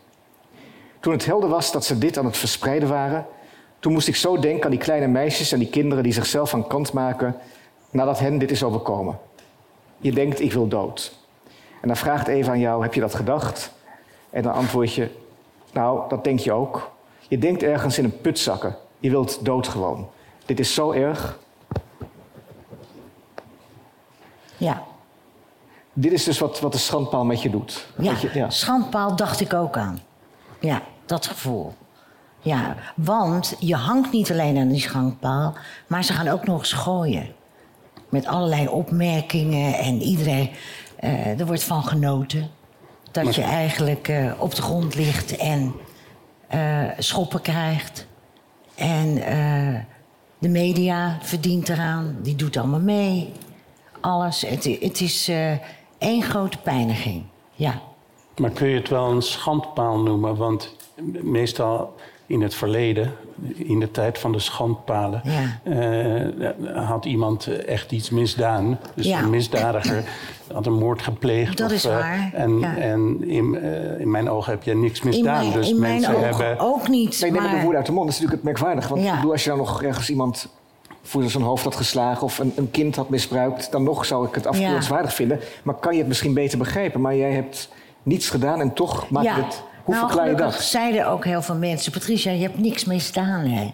Toen 0.99 1.13
het 1.13 1.25
helder 1.25 1.49
was 1.49 1.71
dat 1.71 1.85
ze 1.85 1.97
dit 1.97 2.17
aan 2.17 2.25
het 2.25 2.37
verspreiden 2.37 2.89
waren, 2.89 3.25
toen 3.79 3.91
moest 3.93 4.07
ik 4.07 4.15
zo 4.15 4.39
denken 4.39 4.63
aan 4.65 4.71
die 4.71 4.79
kleine 4.79 5.07
meisjes 5.07 5.51
en 5.51 5.59
die 5.59 5.69
kinderen 5.69 6.03
die 6.03 6.13
zichzelf 6.13 6.53
aan 6.53 6.67
kant 6.67 6.93
maken 6.93 7.35
nadat 7.89 8.19
hen 8.19 8.37
dit 8.37 8.51
is 8.51 8.63
overkomen. 8.63 9.19
Je 9.97 10.11
denkt, 10.11 10.39
ik 10.39 10.53
wil 10.53 10.67
dood. 10.67 11.15
En 11.81 11.87
dan 11.87 11.97
vraagt 11.97 12.27
Eva 12.27 12.51
aan 12.51 12.59
jou, 12.59 12.81
heb 12.83 12.93
je 12.93 12.99
dat 12.99 13.15
gedacht? 13.15 13.71
En 14.29 14.43
dan 14.43 14.53
antwoord 14.53 14.93
je, 14.93 15.09
nou, 15.71 16.09
dat 16.09 16.23
denk 16.23 16.39
je 16.39 16.51
ook. 16.51 16.91
Je 17.27 17.37
denkt 17.37 17.63
ergens 17.63 17.97
in 17.97 18.03
een 18.03 18.21
put 18.21 18.39
zakken. 18.39 18.75
Je 18.99 19.09
wilt 19.09 19.45
dood 19.45 19.67
gewoon. 19.67 20.09
Dit 20.45 20.59
is 20.59 20.73
zo 20.73 20.91
erg. 20.91 21.39
Ja. 24.57 24.83
Dit 25.93 26.11
is 26.11 26.23
dus 26.23 26.39
wat, 26.39 26.59
wat 26.59 26.71
de 26.71 26.77
schandpaal 26.77 27.25
met 27.25 27.41
je 27.41 27.49
doet. 27.49 27.87
Ja, 27.97 28.11
Dat 28.11 28.21
je, 28.21 28.29
ja. 28.33 28.49
schandpaal 28.49 29.15
dacht 29.15 29.39
ik 29.39 29.53
ook 29.53 29.77
aan. 29.77 29.99
Ja, 30.59 30.81
dat 31.05 31.25
gevoel. 31.27 31.73
Ja, 32.47 32.75
want 32.95 33.55
je 33.59 33.75
hangt 33.75 34.11
niet 34.11 34.31
alleen 34.31 34.57
aan 34.57 34.67
die 34.67 34.81
schandpaal, 34.81 35.55
maar 35.87 36.03
ze 36.03 36.13
gaan 36.13 36.27
ook 36.27 36.45
nog 36.45 36.59
eens 36.59 36.73
gooien. 36.73 37.27
Met 38.09 38.25
allerlei 38.25 38.67
opmerkingen 38.67 39.73
en 39.73 40.01
iedereen. 40.01 40.49
eh, 40.95 41.39
er 41.39 41.45
wordt 41.45 41.63
van 41.63 41.83
genoten 41.83 42.49
dat 43.11 43.35
je 43.35 43.41
eigenlijk 43.41 44.07
eh, 44.07 44.31
op 44.37 44.55
de 44.55 44.61
grond 44.61 44.95
ligt 44.95 45.37
en 45.37 45.73
eh, 46.47 46.83
schoppen 46.97 47.41
krijgt. 47.41 48.07
En 48.75 49.15
de 50.39 50.49
media 50.49 51.17
verdient 51.21 51.69
eraan, 51.69 52.17
die 52.21 52.35
doet 52.35 52.57
allemaal 52.57 52.79
mee. 52.79 53.31
Alles. 54.01 54.41
Het, 54.41 54.63
het 54.79 55.01
is 55.01 55.31
één 55.97 56.21
grote 56.21 56.57
pijniging. 56.57 57.23
Ja. 57.53 57.81
Maar 58.37 58.51
kun 58.51 58.67
je 58.67 58.77
het 58.77 58.89
wel 58.89 59.11
een 59.11 59.21
schandpaal 59.21 59.99
noemen? 59.99 60.35
Want 60.35 60.75
meestal 61.21 61.95
in 62.27 62.41
het 62.41 62.55
verleden, 62.55 63.11
in 63.55 63.79
de 63.79 63.91
tijd 63.91 64.17
van 64.19 64.31
de 64.31 64.39
schandpalen, 64.39 65.21
Ja. 65.23 65.59
eh, 66.73 66.87
had 66.87 67.05
iemand 67.05 67.47
echt 67.65 67.91
iets 67.91 68.09
misdaan. 68.09 68.79
Dus 68.93 69.05
Ja. 69.05 69.19
een 69.19 69.29
misdadiger 69.29 70.03
had 70.53 70.65
een 70.65 70.73
moord 70.77 71.01
gepleegd. 71.01 71.57
Dat 71.57 71.67
of, 71.69 71.75
is 71.75 71.85
eh, 71.85 71.91
waar, 71.91 72.31
en 72.33 72.59
ja. 72.59 72.77
en 72.77 73.23
in, 73.27 73.57
eh, 73.61 73.99
in 73.99 74.11
mijn 74.11 74.29
ogen 74.29 74.51
heb 74.51 74.63
je 74.63 74.75
niks 74.75 74.99
In 74.99 75.07
misdaan. 75.07 75.41
mijn, 75.43 75.51
dus 75.53 75.69
in 75.69 75.79
mijn 75.79 75.93
mensen 75.93 76.15
ogen 76.15 76.45
hebben. 76.45 76.65
ook 76.65 76.87
niet. 76.87 77.17
Nee, 77.21 77.31
neem 77.31 77.41
maar... 77.41 77.51
de 77.51 77.57
woorden 77.57 77.75
uit 77.77 77.85
de 77.85 77.91
mond. 77.91 78.05
Dat 78.05 78.15
is 78.15 78.21
natuurlijk 78.21 78.45
het 78.45 78.53
merkwaardig. 78.59 78.87
Want 78.87 79.01
Ja. 79.01 79.09
ik 79.09 79.15
bedoel, 79.15 79.31
als 79.31 79.43
je 79.43 79.49
dan 79.49 79.57
nog 79.57 79.83
ergens 79.83 80.09
iemand 80.09 80.47
voor 81.01 81.23
zijn 81.23 81.43
hoofd 81.43 81.63
had 81.63 81.75
geslagen... 81.75 82.23
of 82.23 82.39
een, 82.39 82.53
een 82.55 82.71
kind 82.71 82.95
had 82.95 83.09
misbruikt... 83.09 83.71
dan 83.71 83.83
nog 83.83 84.05
zou 84.05 84.27
ik 84.27 84.35
het 84.35 84.47
afkeurenswaardig 84.47 85.13
vinden. 85.13 85.39
Maar 85.63 85.75
kan 85.75 85.91
je 85.93 85.99
het 85.99 86.07
misschien 86.07 86.33
beter 86.33 86.57
begrijpen? 86.57 87.01
Maar 87.01 87.15
jij 87.15 87.31
hebt 87.31 87.69
niets 88.03 88.29
gedaan 88.29 88.61
en 88.61 88.73
toch 88.73 89.09
maak 89.09 89.23
je 89.23 89.29
het... 89.29 89.63
Hoe 89.87 89.95
nou, 89.95 90.07
verklaar 90.07 90.29
je 90.29 90.35
dat? 90.35 90.53
zeiden 90.53 91.07
ook 91.07 91.25
heel 91.25 91.41
veel 91.41 91.55
mensen... 91.55 91.91
Patricia, 91.91 92.31
je 92.31 92.41
hebt 92.41 92.59
niks 92.59 92.85
misdaan, 92.85 93.45
hè. 93.45 93.73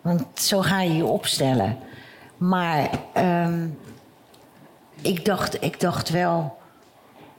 Want 0.00 0.22
zo 0.34 0.60
ga 0.60 0.80
je 0.80 0.96
je 0.96 1.04
opstellen. 1.04 1.78
Maar 2.36 2.90
ehm, 3.12 3.68
ik, 5.00 5.24
dacht, 5.24 5.62
ik 5.62 5.80
dacht 5.80 6.10
wel... 6.10 6.56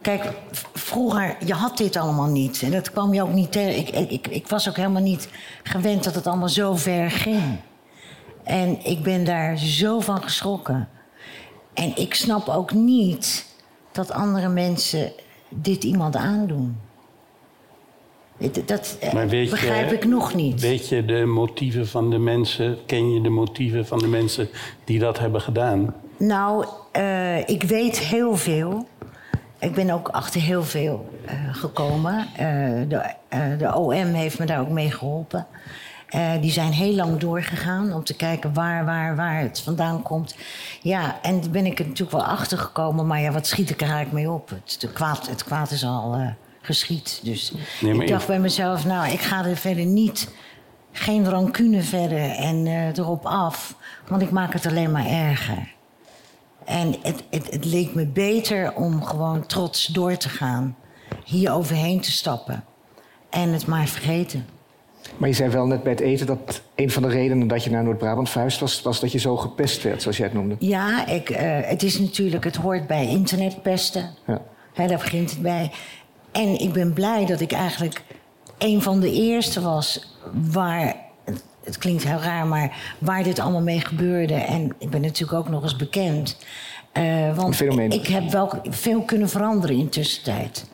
Kijk, 0.02 0.30
vroeger, 0.74 1.38
je 1.46 1.54
had 1.54 1.78
dit 1.78 1.96
allemaal 1.96 2.28
niet. 2.28 2.62
En 2.62 2.72
dat 2.72 2.92
kwam 2.92 3.14
je 3.14 3.22
ook 3.22 3.34
niet 3.34 3.52
tegen. 3.52 3.78
Ik, 3.78 4.12
ik, 4.12 4.28
ik 4.28 4.48
was 4.48 4.70
ook 4.70 4.76
helemaal 4.76 5.02
niet 5.02 5.30
gewend 5.64 6.04
dat 6.04 6.16
het 6.16 6.28
allemaal 6.28 6.50
zo 6.50 6.76
ver 6.76 7.12
ging. 7.12 7.60
En 8.44 8.86
ik 8.86 9.04
ben 9.04 9.26
daar 9.26 9.58
zo 9.58 10.00
van 10.00 10.22
geschrokken. 10.22 10.90
En 11.74 11.96
ik 11.96 12.14
snap 12.14 12.48
ook 12.48 12.74
niet 12.74 13.46
dat 13.92 14.12
andere 14.12 14.50
mensen 14.50 15.12
dit 15.50 15.84
iemand 15.84 16.16
aandoen. 16.16 16.84
Dat, 18.66 18.98
eh, 19.00 19.14
Maar 19.14 19.28
weet 19.28 19.50
begrijp 19.50 19.90
je, 19.90 19.96
ik 19.96 20.06
nog 20.06 20.34
niet. 20.34 20.62
Weet 20.62 20.90
je 20.90 21.06
de 21.06 21.26
motieven 21.26 21.88
van 21.88 22.10
de 22.10 22.18
mensen? 22.18 22.78
Ken 22.86 23.14
je 23.14 23.22
de 23.22 23.30
motieven 23.30 23.88
van 23.88 24.00
de 24.00 24.08
mensen 24.08 24.50
die 24.84 25.00
dat 25.00 25.20
hebben 25.20 25.42
gedaan? 25.42 25.94
Nou, 26.18 26.66
eh, 26.92 27.50
ik 27.50 27.64
weet 27.64 28.00
heel 28.00 28.36
veel. 28.36 28.88
Ik 29.60 29.74
ben 29.74 29.90
ook 29.90 30.08
achter 30.08 30.42
heel 30.42 30.64
veel 30.64 31.10
eh, 31.26 31.34
gekomen. 31.52 32.28
De, 32.88 33.14
de 33.58 33.76
OM 33.76 34.14
heeft 34.14 34.40
me 34.40 34.46
daar 34.46 34.60
ook 34.60 34.70
mee 34.70 34.92
geholpen. 34.92 35.48
Eh, 36.16 36.32
die 36.42 36.52
zijn 36.52 36.72
heel 36.72 36.94
lang 36.94 37.18
doorgegaan 37.18 37.94
om 37.94 38.04
te 38.04 38.16
kijken 38.16 38.54
waar, 38.54 38.86
waar, 38.86 39.16
waar 39.16 39.40
het 39.40 39.62
vandaan 39.62 40.02
komt. 40.02 40.36
Ja, 40.82 41.20
en 41.22 41.42
toen 41.42 41.52
ben 41.52 41.66
ik 41.66 41.80
er 41.80 41.86
natuurlijk 41.86 42.18
wel 42.18 42.26
achter 42.26 42.58
gekomen. 42.58 43.08
Maar 43.08 43.22
ja, 43.22 43.32
wat 43.32 43.48
schiet 43.48 43.70
ik 43.70 43.82
er 43.82 43.90
eigenlijk 43.90 44.14
mee 44.14 44.32
op? 44.32 44.50
Het, 44.50 44.76
de 44.80 44.92
kwaad, 44.92 45.28
het 45.28 45.44
kwaad 45.44 45.72
is 45.72 45.86
al 45.86 46.18
geschied. 46.66 47.20
Dus 47.24 47.52
Nee, 47.82 48.02
ik 48.02 48.08
dacht 48.08 48.28
bij 48.28 48.40
mezelf, 48.40 48.86
nou, 48.86 49.12
ik 49.12 49.20
ga 49.20 49.46
er 49.46 49.58
verder 49.58 49.86
niet... 49.86 50.30
Geen 50.98 51.30
rancune 51.30 51.82
verder 51.82 52.30
en 52.30 52.68
eh, 52.68 52.98
erop 52.98 53.26
af. 53.26 53.76
Want 54.08 54.22
ik 54.22 54.32
maak 54.32 54.54
het 54.54 54.66
alleen 54.66 54.92
maar 54.92 55.06
erger. 55.06 55.74
En 56.66 56.96
het, 57.02 57.24
het, 57.30 57.52
het 57.52 57.66
leek 57.66 57.94
me 57.94 58.06
beter 58.06 58.74
om 58.76 59.04
gewoon 59.04 59.46
trots 59.46 59.86
door 59.86 60.18
te 60.18 60.30
gaan. 60.30 60.76
Hier 61.24 61.52
overheen 61.52 62.02
te 62.02 62.12
stappen. 62.12 62.64
En 63.30 63.54
het 63.54 63.66
maar 63.68 63.88
vergeten. 63.88 64.46
Maar 65.18 65.30
je 65.30 65.36
zei 65.36 65.50
wel 65.50 65.66
net 65.66 65.84
bij 65.84 65.92
het 65.92 66.02
eten 66.02 66.26
dat 66.26 66.62
een 66.76 66.92
van 66.92 67.02
de 67.02 67.10
redenen 67.10 67.48
dat 67.48 67.64
je 67.64 67.70
naar 67.70 67.84
Noord-Brabant 67.84 68.30
verhuisd 68.30 68.60
was... 68.60 68.82
was 68.82 69.00
dat 69.00 69.12
je 69.12 69.20
zo 69.20 69.38
gepest 69.38 69.84
werd, 69.84 70.02
zoals 70.02 70.18
jij 70.18 70.26
het 70.26 70.36
noemde. 70.36 70.56
Ja, 70.60 71.08
ik, 71.08 71.30
eh, 71.30 71.60
het 71.62 71.84
is 71.84 72.00
natuurlijk, 72.00 72.44
het 72.44 72.56
hoort 72.56 72.88
bij 72.88 73.08
internetpesten. 73.08 74.10
Ja. 74.28 74.42
Daar 74.74 74.88
begint 74.88 75.30
het 75.30 75.42
bij. 75.42 75.72
En 76.36 76.60
ik 76.60 76.74
ben 76.74 76.94
blij 76.94 77.26
dat 77.26 77.40
ik 77.40 77.52
eigenlijk 77.52 78.04
een 78.58 78.82
van 78.82 79.00
de 79.00 79.12
eerste 79.12 79.62
was 79.62 80.16
waar. 80.52 80.96
het- 81.26 81.44
Het 81.64 81.78
klinkt 81.78 82.04
heel 82.04 82.20
raar, 82.20 82.48
maar 82.48 82.72
waar 83.00 83.24
dit 83.24 83.40
allemaal 83.40 83.62
mee 83.62 83.80
gebeurde. 83.82 84.34
En 84.34 84.76
ik 84.78 84.90
ben 84.90 85.02
natuurlijk 85.02 85.34
ook 85.40 85.50
nog 85.50 85.64
eens 85.64 85.76
bekend. 85.76 86.38
Eh, 86.92 87.36
want 87.36 87.60
ik 87.94 88.08
heb 88.08 88.30
wel 88.32 88.52
veel 88.70 89.02
kunnen 89.02 89.30
veranderen 89.30 89.76
in 89.78 89.90
tussentijd. 89.90 90.66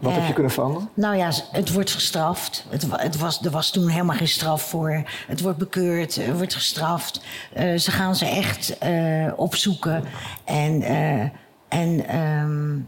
Wat 0.00 0.12
heb 0.12 0.20
je 0.22 0.28
Eh, 0.28 0.34
kunnen 0.34 0.52
veranderen? 0.52 0.88
Nou 0.94 1.16
ja, 1.16 1.30
het 1.52 1.72
wordt 1.72 1.90
gestraft. 1.90 2.66
Het, 2.68 2.86
het 2.90 3.16
was, 3.18 3.44
er 3.44 3.50
was 3.50 3.70
toen 3.70 3.88
helemaal 3.88 4.16
geen 4.16 4.28
straf 4.28 4.62
voor. 4.62 5.02
Het 5.26 5.40
wordt 5.40 5.58
bekeurd, 5.58 6.16
er 6.16 6.36
wordt 6.36 6.54
gestraft. 6.54 7.20
Eh, 7.52 7.76
ze 7.78 7.90
gaan 7.90 8.16
ze 8.16 8.26
echt 8.26 8.76
opzoeken. 9.36 10.04
En, 10.44 10.82
en 11.68 12.06
ehm, 12.08 12.78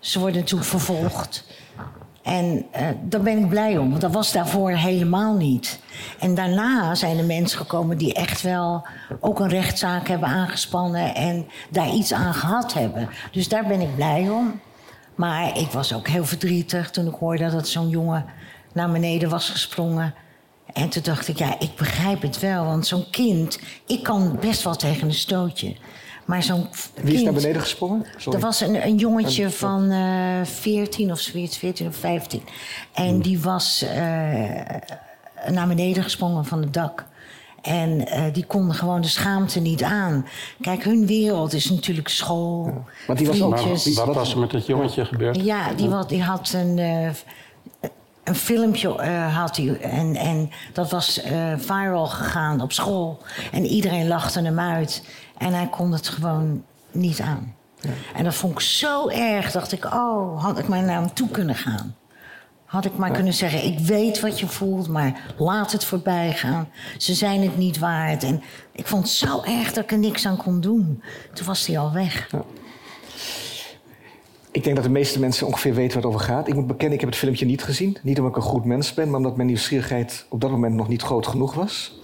ze 0.00 0.18
worden 0.18 0.40
natuurlijk 0.40 0.70
vervolgd. 0.70 1.44
En 2.22 2.66
eh, 2.70 2.86
daar 3.02 3.20
ben 3.20 3.38
ik 3.38 3.48
blij 3.48 3.76
om, 3.76 3.88
want 3.88 4.00
dat 4.00 4.12
was 4.12 4.32
daarvoor 4.32 4.70
helemaal 4.70 5.34
niet. 5.34 5.80
En 6.18 6.34
daarna 6.34 6.94
zijn 6.94 7.18
er 7.18 7.24
mensen 7.24 7.58
gekomen 7.58 7.98
die 7.98 8.14
echt 8.14 8.42
wel 8.42 8.86
ook 9.20 9.40
een 9.40 9.48
rechtszaak 9.48 10.08
hebben 10.08 10.28
aangespannen 10.28 11.14
en 11.14 11.46
daar 11.70 11.92
iets 11.92 12.12
aan 12.12 12.34
gehad 12.34 12.72
hebben. 12.74 13.08
Dus 13.32 13.48
daar 13.48 13.66
ben 13.66 13.80
ik 13.80 13.94
blij 13.94 14.28
om. 14.28 14.60
Maar 15.14 15.58
ik 15.58 15.70
was 15.70 15.92
ook 15.94 16.08
heel 16.08 16.24
verdrietig 16.24 16.90
toen 16.90 17.06
ik 17.06 17.14
hoorde 17.14 17.50
dat 17.50 17.68
zo'n 17.68 17.88
jongen 17.88 18.24
naar 18.72 18.90
beneden 18.90 19.28
was 19.28 19.50
gesprongen. 19.50 20.14
En 20.72 20.88
toen 20.88 21.02
dacht 21.02 21.28
ik, 21.28 21.38
ja, 21.38 21.58
ik 21.58 21.76
begrijp 21.76 22.22
het 22.22 22.40
wel. 22.40 22.64
Want 22.64 22.86
zo'n 22.86 23.10
kind, 23.10 23.58
ik 23.86 24.02
kan 24.02 24.36
best 24.40 24.62
wel 24.62 24.76
tegen 24.76 25.08
een 25.08 25.14
stootje. 25.14 25.76
Maar 26.28 26.42
zo'n 26.42 26.66
Wie 26.94 27.04
is 27.04 27.10
kind, 27.12 27.24
naar 27.24 27.32
beneden 27.32 27.60
gesprongen? 27.60 28.04
Sorry. 28.16 28.38
er 28.38 28.44
was 28.44 28.60
een, 28.60 28.86
een 28.86 28.96
jongetje 28.96 29.50
van 29.50 29.90
eh 29.90 30.44
14 30.44 31.10
of 31.12 31.18
zoiets, 31.20 31.56
14 31.58 31.86
of 31.86 31.96
15. 31.96 32.42
En 32.94 33.08
Hmm. 33.08 33.22
die 33.22 33.40
was 33.40 33.82
eh, 33.82 34.00
naar 35.50 35.66
beneden 35.68 36.02
gesprongen 36.02 36.44
van 36.44 36.60
het 36.62 36.72
dak. 36.74 37.06
En 37.62 38.06
eh, 38.06 38.22
die 38.32 38.44
konden 38.44 38.74
gewoon 38.74 39.00
de 39.00 39.08
schaamte 39.08 39.60
niet 39.60 39.82
aan. 39.82 40.26
Kijk, 40.60 40.84
hun 40.84 41.06
wereld 41.06 41.52
is 41.52 41.70
natuurlijk 41.70 42.08
school, 42.08 42.84
Want 43.06 43.18
die 43.18 43.28
was 43.28 43.42
ook- 43.42 43.56
wat 44.04 44.14
was 44.14 44.32
er 44.32 44.38
met 44.38 44.50
dat 44.50 44.66
jongetje 44.66 45.04
gebeurd? 45.04 45.44
Ja, 45.44 45.72
die, 45.72 45.88
wat, 45.88 46.08
die 46.08 46.22
had 46.22 46.52
een, 46.54 46.78
eh, 46.78 47.08
een 48.28 48.34
filmpje 48.34 48.96
eh, 48.96 49.36
had 49.36 49.56
hij, 49.56 49.80
en, 49.80 50.16
en 50.16 50.50
dat 50.72 50.90
was 50.90 51.20
eh, 51.20 51.52
viral 51.56 52.06
gegaan 52.06 52.60
op 52.60 52.72
school. 52.72 53.22
En 53.52 53.66
iedereen 53.66 54.08
lachte 54.08 54.40
hem 54.40 54.60
uit. 54.60 55.02
En 55.38 55.52
hij 55.52 55.66
kon 55.66 55.92
het 55.92 56.08
gewoon 56.08 56.64
niet 56.90 57.20
aan. 57.20 57.54
En 58.14 58.24
dat 58.24 58.34
vond 58.34 58.52
ik 58.52 58.60
zo 58.60 59.08
erg. 59.08 59.52
Dacht 59.52 59.72
ik, 59.72 59.84
oh, 59.84 60.42
had 60.42 60.58
ik 60.58 60.68
maar 60.68 60.82
naar 60.82 61.00
hem 61.00 61.14
toe 61.14 61.28
kunnen 61.28 61.54
gaan. 61.54 61.96
Had 62.64 62.84
ik 62.84 62.96
maar 62.96 63.10
kunnen 63.10 63.34
zeggen, 63.34 63.64
ik 63.64 63.78
weet 63.78 64.20
wat 64.20 64.40
je 64.40 64.46
voelt, 64.46 64.88
maar 64.88 65.20
laat 65.36 65.72
het 65.72 65.84
voorbij 65.84 66.32
gaan. 66.32 66.68
Ze 66.98 67.14
zijn 67.14 67.42
het 67.42 67.56
niet 67.56 67.78
waard. 67.78 68.22
En 68.22 68.42
ik 68.72 68.86
vond 68.86 69.02
het 69.02 69.12
zo 69.12 69.42
erg 69.42 69.72
dat 69.72 69.84
ik 69.84 69.92
er 69.92 69.98
niks 69.98 70.26
aan 70.26 70.36
kon 70.36 70.60
doen. 70.60 71.02
Toen 71.32 71.46
was 71.46 71.66
hij 71.66 71.78
al 71.78 71.92
weg. 71.92 72.28
Ik 74.58 74.64
denk 74.64 74.76
dat 74.76 74.84
de 74.84 74.90
meeste 74.90 75.20
mensen 75.20 75.46
ongeveer 75.46 75.74
weten 75.74 75.94
waar 75.94 76.02
het 76.02 76.14
over 76.14 76.26
gaat. 76.26 76.48
Ik 76.48 76.54
moet 76.54 76.66
bekennen, 76.66 76.94
ik 76.94 77.00
heb 77.00 77.08
het 77.08 77.18
filmpje 77.18 77.46
niet 77.46 77.62
gezien. 77.62 77.96
Niet 78.02 78.18
omdat 78.18 78.36
ik 78.36 78.36
een 78.36 78.50
goed 78.50 78.64
mens 78.64 78.94
ben, 78.94 79.06
maar 79.06 79.16
omdat 79.16 79.36
mijn 79.36 79.48
nieuwsgierigheid 79.48 80.26
op 80.28 80.40
dat 80.40 80.50
moment 80.50 80.74
nog 80.74 80.88
niet 80.88 81.02
groot 81.02 81.26
genoeg 81.26 81.54
was. 81.54 82.00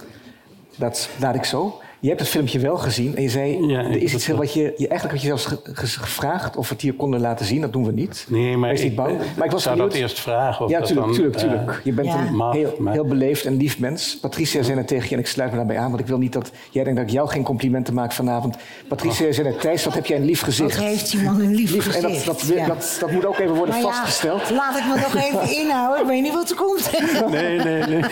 Dat 0.76 1.08
laat 1.20 1.34
ik 1.34 1.44
zo. 1.44 1.80
Je 2.04 2.10
hebt 2.10 2.22
het 2.22 2.30
filmpje 2.32 2.58
wel 2.58 2.76
gezien 2.76 3.16
en 3.16 3.22
je 3.22 3.28
zei, 3.28 3.66
Ja, 3.66 3.78
er 3.78 3.90
ik 3.90 4.02
is 4.02 4.14
iets 4.14 4.26
het 4.26 4.36
wat 4.36 4.52
je, 4.54 4.60
je... 4.76 4.88
Eigenlijk 4.88 5.10
had 5.10 5.20
je 5.20 5.26
zelfs 5.26 5.44
ge- 5.46 5.58
ge- 5.72 5.86
gevraagd 6.00 6.56
of 6.56 6.68
we 6.68 6.74
het 6.74 6.82
hier 6.82 6.94
konden 6.94 7.20
laten 7.20 7.46
zien. 7.46 7.60
Dat 7.60 7.72
doen 7.72 7.84
we 7.84 7.92
niet. 7.92 8.26
Nee, 8.28 8.56
maar 8.56 8.70
Wees 8.70 8.82
niet 8.82 8.90
ik, 8.90 8.96
bang. 8.96 9.18
Maar 9.36 9.46
ik 9.46 9.52
was 9.52 9.62
zou 9.62 9.76
dat 9.76 9.94
eerst 9.94 10.20
vragen? 10.20 10.64
Of 10.64 10.70
Ja, 10.70 10.78
dat 10.78 10.86
tuurlijk, 10.88 11.06
dan, 11.06 11.16
tuurlijk, 11.16 11.36
eh, 11.36 11.42
tuurlijk. 11.42 11.80
Je 11.84 11.92
bent 11.92 12.06
Ja. 12.08 12.26
een 12.26 12.34
Mag, 12.36 12.52
heel, 12.54 12.74
maar- 12.78 12.92
heel 12.92 13.04
beleefd 13.04 13.44
en 13.44 13.56
lief 13.56 13.78
mens. 13.78 14.18
Patricia 14.20 14.62
zei 14.62 14.76
net 14.76 14.86
tegen 14.88 15.08
je, 15.08 15.14
en 15.14 15.20
ik 15.20 15.26
sluit 15.26 15.50
me 15.50 15.56
daarbij 15.56 15.78
aan, 15.78 15.88
want 15.88 16.00
ik 16.00 16.06
wil 16.06 16.18
niet 16.18 16.32
dat 16.32 16.50
jij 16.70 16.84
denkt 16.84 16.98
dat 16.98 17.08
ik 17.08 17.14
jou 17.14 17.28
geen 17.28 17.42
complimenten 17.42 17.94
maak 17.94 18.12
vanavond. 18.12 18.56
Patricia 18.88 19.32
zei 19.32 19.48
net, 19.48 19.60
Thijs, 19.60 19.84
wat 19.84 19.94
heb 19.94 20.06
jij 20.06 20.16
een 20.16 20.24
lief 20.24 20.40
gezicht. 20.42 20.76
Wat 20.76 20.84
heeft 20.86 21.10
die 21.10 21.22
man 21.22 21.40
een 21.40 21.54
lief, 21.54 21.70
Lief, 21.72 21.94
en 21.94 22.02
dat, 22.02 22.10
gezicht. 22.10 22.26
dat, 22.26 22.42
Ja. 22.54 22.66
dat, 22.66 22.96
dat 23.00 23.10
moet 23.10 23.26
ook 23.26 23.38
even 23.38 23.54
worden 23.54 23.74
Maar 23.74 23.84
ja, 23.84 23.90
vastgesteld. 23.92 24.50
laat 24.50 24.76
ik 24.78 24.84
me 24.84 24.94
nog 24.94 25.14
even 25.24 25.56
inhouden. 25.62 26.00
Ik 26.02 26.06
weet 26.08 26.22
niet 26.22 26.34
wat 26.34 26.50
er 26.50 26.56
komt. 26.56 26.90
Nee, 27.30 27.58
nee, 27.58 27.82
nee. 27.82 28.04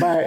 Maar 0.00 0.24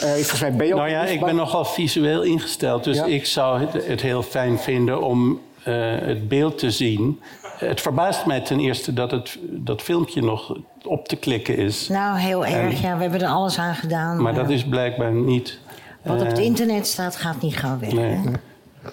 eh, 0.00 0.10
volgens 0.10 0.40
mij 0.40 0.52
ben 0.52 0.66
je 0.66 0.72
ook... 0.72 0.78
Nou 0.78 0.90
ja, 0.90 1.02
ik 1.04 1.20
ben 1.24 1.36
nogal 1.36 1.64
visueel 1.64 2.22
ingesteld. 2.22 2.84
Dus 2.84 2.96
Ja. 2.96 3.04
ik 3.04 3.26
zou 3.26 3.60
het, 3.60 3.86
het 3.86 4.00
heel 4.00 4.22
fijn 4.22 4.58
vinden 4.58 5.02
om 5.02 5.40
eh, 5.64 5.74
het 6.00 6.28
beeld 6.28 6.58
te 6.58 6.70
zien. 6.70 7.20
Het 7.58 7.80
verbaast 7.80 8.26
mij 8.26 8.40
ten 8.40 8.60
eerste 8.60 8.92
dat 8.92 9.10
het, 9.10 9.38
dat 9.42 9.82
filmpje 9.82 10.22
nog 10.22 10.56
op 10.84 11.08
te 11.08 11.16
klikken 11.16 11.56
is. 11.56 11.88
Nou, 11.88 12.18
heel 12.18 12.46
erg. 12.46 12.80
Ja, 12.82 12.96
we 12.96 13.02
hebben 13.02 13.20
er 13.20 13.28
alles 13.28 13.58
aan 13.58 13.74
gedaan. 13.74 14.22
Maar 14.22 14.34
dat 14.34 14.50
is 14.50 14.64
blijkbaar 14.64 15.12
niet. 15.12 15.58
Wat 16.02 16.20
op 16.20 16.26
het 16.26 16.38
eh, 16.38 16.44
internet 16.44 16.86
staat, 16.86 17.16
gaat 17.16 17.42
niet 17.42 17.56
gauw 17.56 17.78
weg. 17.78 17.92
Nee. 17.92 18.20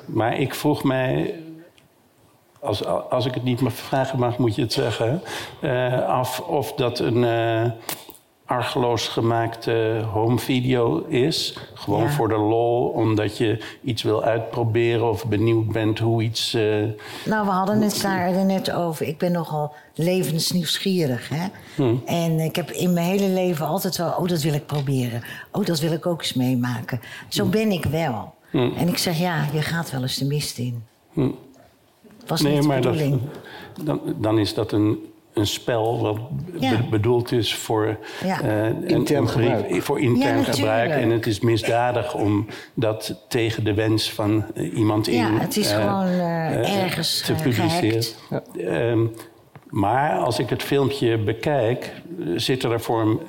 Maar 0.05 0.39
ik 0.39 0.55
vroeg 0.55 0.83
mij, 0.83 1.35
als, 2.59 2.85
als 3.09 3.25
ik 3.25 3.33
het 3.33 3.43
niet 3.43 3.61
meer 3.61 3.71
vragen 3.71 4.19
mag, 4.19 4.37
moet 4.37 4.55
je 4.55 4.61
het 4.61 4.73
zeggen, 4.73 5.21
eh, 5.61 6.07
af 6.07 6.39
of 6.39 6.73
dat 6.73 6.99
een 6.99 7.23
eh 7.23 7.71
argeloos 8.49 9.07
gemaakte 9.07 10.05
home 10.13 10.37
video 10.39 11.05
is. 11.07 11.57
Gewoon 11.73 12.03
Ja. 12.03 12.09
voor 12.09 12.27
de 12.27 12.37
lol, 12.37 12.87
omdat 12.87 13.37
je 13.37 13.63
iets 13.83 14.03
wil 14.03 14.23
uitproberen 14.23 15.09
of 15.09 15.25
benieuwd 15.25 15.67
bent 15.71 15.99
hoe 15.99 16.23
iets. 16.23 16.53
eh, 16.53 16.61
Nou, 17.25 17.45
we 17.45 17.51
hadden 17.51 17.81
het 17.81 17.99
daar 18.01 18.27
er 18.33 18.45
net 18.45 18.71
over. 18.71 19.07
Ik 19.07 19.17
ben 19.17 19.31
nogal 19.31 19.73
levensnieuwsgierig. 19.95 21.29
Hè? 21.29 21.47
En 22.05 22.39
ik 22.39 22.55
heb 22.55 22.71
in 22.71 22.93
mijn 22.93 23.05
hele 23.05 23.27
leven 23.29 23.65
altijd 23.67 23.97
wel... 23.97 24.09
oh, 24.11 24.27
dat 24.27 24.41
wil 24.41 24.53
ik 24.53 24.65
proberen. 24.65 25.23
Oh, 25.51 25.65
dat 25.65 25.79
wil 25.79 25.91
ik 25.91 26.05
ook 26.05 26.19
eens 26.21 26.33
meemaken. 26.33 27.01
Zo 27.27 27.45
ben 27.45 27.71
ik 27.71 27.85
wel. 27.85 28.33
En 28.51 28.87
ik 28.87 28.97
zeg, 28.97 29.19
ja, 29.19 29.45
je 29.53 29.61
gaat 29.61 29.91
wel 29.91 30.01
eens 30.01 30.17
de 30.17 30.25
mist 30.25 30.57
in. 30.57 30.83
Was 32.27 32.41
niet 32.41 32.61
de 32.61 32.67
dat, 32.67 32.75
bedoeling. 32.75 33.19
dan, 33.83 33.99
dan 34.17 34.39
is 34.39 34.53
dat 34.53 34.71
een, 34.71 34.97
een 35.39 35.47
spel 35.47 35.99
wat 36.01 36.17
Ja. 36.59 36.69
be- 36.77 36.83
bedoeld 36.89 37.31
is 37.31 37.55
voor, 37.55 37.97
Ja. 38.23 38.41
eh, 38.41 38.65
Intern 38.89 39.29
gebruik. 39.29 39.81
voor 39.83 39.99
intern 39.99 40.37
Ja, 40.37 40.43
gebruik. 40.43 40.87
natuurlijk. 40.87 41.11
En 41.11 41.17
het 41.17 41.27
is 41.27 41.39
misdadig 41.39 42.13
om 42.13 42.45
dat 42.73 43.25
tegen 43.27 43.63
de 43.63 43.73
wens 43.73 44.11
van 44.11 44.45
eh, 44.55 44.73
iemand 44.77 45.07
in 45.07 45.17
Ja, 45.17 45.31
het 45.39 45.57
is 45.57 45.71
eh, 45.71 45.77
gewoon 45.77 46.19
ergens 46.63 47.21
te 47.21 47.33
publiceren. 47.33 48.03
Ehm, 48.57 48.99
maar 49.69 50.11
als 50.17 50.39
ik 50.39 50.49
het 50.49 50.63
filmpje 50.63 51.17
bekijk, 51.17 51.91
zitten 52.35 52.71
er 52.71 52.81
voor 52.81 53.01
een, 53.01 53.19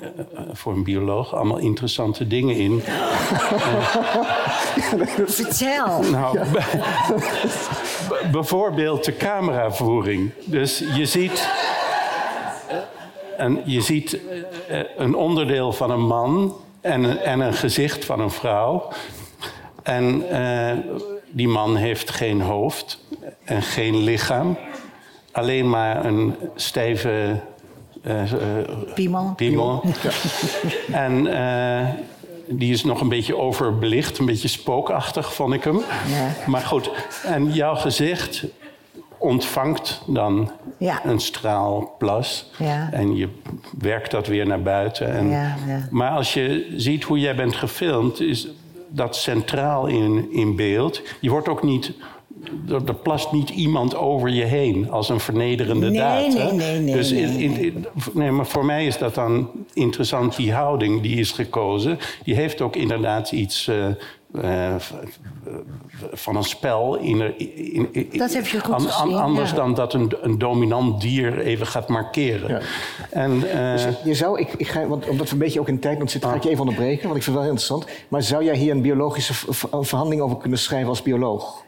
voor 0.53 0.73
een 0.73 0.83
bioloog 0.83 1.35
allemaal 1.35 1.57
interessante 1.57 2.27
dingen 2.27 2.55
in. 2.55 2.81
Vertel. 5.25 6.01
Nou, 6.11 6.39
b- 6.49 8.31
bijvoorbeeld 8.31 9.05
de 9.05 9.17
cameravoering. 9.17 10.31
Dus 10.45 10.83
je 10.95 11.05
ziet, 11.05 11.49
een, 13.41 13.59
je 13.65 13.81
ziet 13.81 14.19
eh, 14.67 14.79
een 14.97 15.15
onderdeel 15.15 15.73
van 15.73 15.91
een 15.91 16.05
man 16.05 16.55
en, 16.81 17.03
een- 17.03 17.17
en 17.19 17.39
een 17.39 17.53
gezicht 17.53 18.05
van 18.05 18.19
een 18.19 18.31
vrouw. 18.31 18.87
En 19.83 20.29
eh, 20.29 20.77
die 21.29 21.47
man 21.47 21.75
heeft 21.75 22.09
geen 22.11 22.41
hoofd 22.41 22.99
en 23.43 23.61
geen 23.61 23.97
lichaam. 24.03 24.57
Alleen 25.31 25.69
maar 25.69 26.05
een 26.05 26.35
stijve 26.55 27.35
eh, 28.03 28.31
eh, 28.31 28.39
Piemel. 28.95 29.33
piemel. 29.35 29.83
En 30.91 31.27
eh, 31.27 31.87
die 32.47 32.71
is 32.73 32.83
nog 32.83 33.01
een 33.01 33.09
beetje 33.09 33.37
overbelicht, 33.37 34.17
een 34.17 34.25
beetje 34.25 34.47
spookachtig 34.47 35.33
vond 35.33 35.53
ik 35.53 35.63
hem. 35.63 35.77
Ja. 35.77 36.27
Maar 36.47 36.61
goed, 36.61 36.91
en 37.25 37.51
jouw 37.53 37.75
gezicht 37.75 38.43
ontvangt 39.21 40.01
dan 40.07 40.51
Ja. 40.77 41.05
een 41.05 41.19
straal 41.19 41.95
plas. 41.97 42.51
Ja. 42.57 42.89
En 42.91 43.15
je 43.15 43.27
werkt 43.79 44.11
dat 44.11 44.27
weer 44.27 44.47
naar 44.47 44.61
buiten. 44.61 45.07
En, 45.13 45.29
Ja. 45.29 45.55
Maar 45.91 46.11
als 46.11 46.33
je 46.33 46.73
ziet 46.75 47.03
hoe 47.03 47.19
jij 47.19 47.35
bent 47.35 47.55
gefilmd, 47.55 48.19
is 48.21 48.47
dat 48.89 49.15
centraal 49.15 49.85
in, 49.87 50.27
in 50.31 50.55
beeld. 50.55 51.01
Je 51.19 51.29
wordt 51.29 51.47
ook 51.49 51.63
niet. 51.63 51.91
Er, 52.69 52.93
plast 52.95 53.31
niet 53.31 53.49
iemand 53.49 53.95
over 53.95 54.29
je 54.29 54.43
heen 54.43 54.91
als 54.91 55.09
een 55.09 55.19
vernederende 55.19 55.89
Nee, 55.89 55.97
daad. 55.99 56.33
nee, 56.33 56.51
nee, 56.51 56.79
nee, 56.79 56.95
Dus 56.95 57.11
nee, 57.11 57.21
in, 57.21 57.57
in- 57.57 57.85
nee, 58.13 58.31
maar 58.31 58.45
voor 58.45 58.65
mij 58.65 58.85
is 58.85 58.97
dat 58.97 59.15
dan 59.15 59.49
interessant, 59.73 60.35
die 60.35 60.53
houding 60.53 61.01
die 61.01 61.19
is 61.19 61.31
gekozen. 61.31 61.97
Die 62.23 62.35
heeft 62.35 62.61
ook 62.61 62.75
inderdaad 62.75 63.31
iets 63.31 63.67
eh, 63.67 63.75
eh, 64.41 64.75
van 66.11 66.35
een 66.35 66.43
spel. 66.43 66.95
In, 66.97 67.37
in, 67.39 67.87
in- 67.91 68.09
Dat 68.17 68.33
heb 68.33 68.45
je 68.47 68.59
goed 68.59 68.73
an- 68.73 68.81
an- 68.85 68.91
gezien, 68.91 69.15
Anders 69.17 69.49
ja. 69.49 69.55
dan 69.55 69.73
dat 69.73 69.93
een, 69.93 70.11
een 70.21 70.37
dominant 70.37 71.01
dier 71.01 71.39
even 71.39 71.67
gaat 71.67 71.87
markeren. 71.87 72.49
Ja. 72.49 72.59
En, 73.09 73.51
eh, 73.51 73.71
Dus 73.71 73.85
je 74.03 74.13
zou, 74.13 74.39
ik, 74.39 74.53
ik 74.53 74.67
ga, 74.67 74.85
want 74.87 75.07
omdat 75.07 75.27
we 75.27 75.33
een 75.33 75.39
beetje 75.39 75.59
ook 75.59 75.67
in 75.67 75.79
tijdnood 75.79 76.11
zitten, 76.11 76.29
ga 76.29 76.35
ik 76.35 76.43
je 76.43 76.49
even 76.49 76.61
onderbreken, 76.61 77.03
want 77.03 77.15
ik 77.17 77.23
vind 77.23 77.35
het 77.37 77.45
wel 77.45 77.53
heel 77.55 77.61
interessant. 77.61 78.05
Maar 78.07 78.21
zou 78.23 78.43
jij 78.43 78.55
hier 78.55 78.71
een 78.71 78.81
biologische 78.81 79.33
verhandeling 79.81 80.21
over 80.21 80.37
kunnen 80.37 80.59
schrijven 80.59 80.89
als 80.89 81.01
bioloog? 81.01 81.63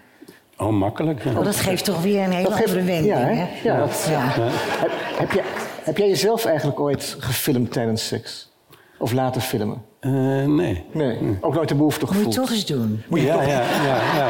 oh, 0.58 0.70
makkelijk. 0.70 1.24
ja. 1.24 1.32
Oh, 1.38 1.44
dat 1.44 1.56
geeft 1.56 1.86
toch 1.86 2.02
weer 2.02 2.24
een 2.24 2.32
hele 2.32 2.50
Dat 2.50 2.54
andere 2.60 2.84
wending, 2.84 3.06
ja, 3.06 3.18
hè? 3.18 3.34
hè? 3.34 3.48
Ja, 3.64 3.78
dat- 3.78 4.06
ja. 4.10 4.20
Heb, 4.30 4.92
heb, 5.18 5.32
jij, 5.32 5.44
heb 5.84 5.98
jij 5.98 6.08
jezelf 6.08 6.46
eigenlijk 6.46 6.80
ooit 6.80 7.16
gefilmd 7.20 7.72
tijdens 7.72 8.08
seks? 8.08 8.52
Of 8.98 9.12
laten 9.12 9.42
filmen? 9.42 9.82
Eh, 10.04 10.12
nee. 10.46 10.84
Nee, 10.92 11.38
ook 11.42 11.54
nooit 11.54 11.70
de 11.70 11.76
behoefte 11.76 12.06
Moet 12.06 12.10
je 12.10 12.16
gevoeld? 12.18 12.36
toch 12.36 12.52
eens 12.52 12.66
doen. 12.66 13.04
Moet 13.08 13.20
je 13.20 13.26
ja, 13.26 13.34
toch- 13.34 13.46
ja, 13.48 13.62
ja, 13.62 13.96
ja. 14.16 14.28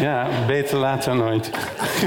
Ja, 0.00 0.28
beter 0.46 0.78
laat 0.78 1.04
dan 1.04 1.16
nooit. 1.16 1.50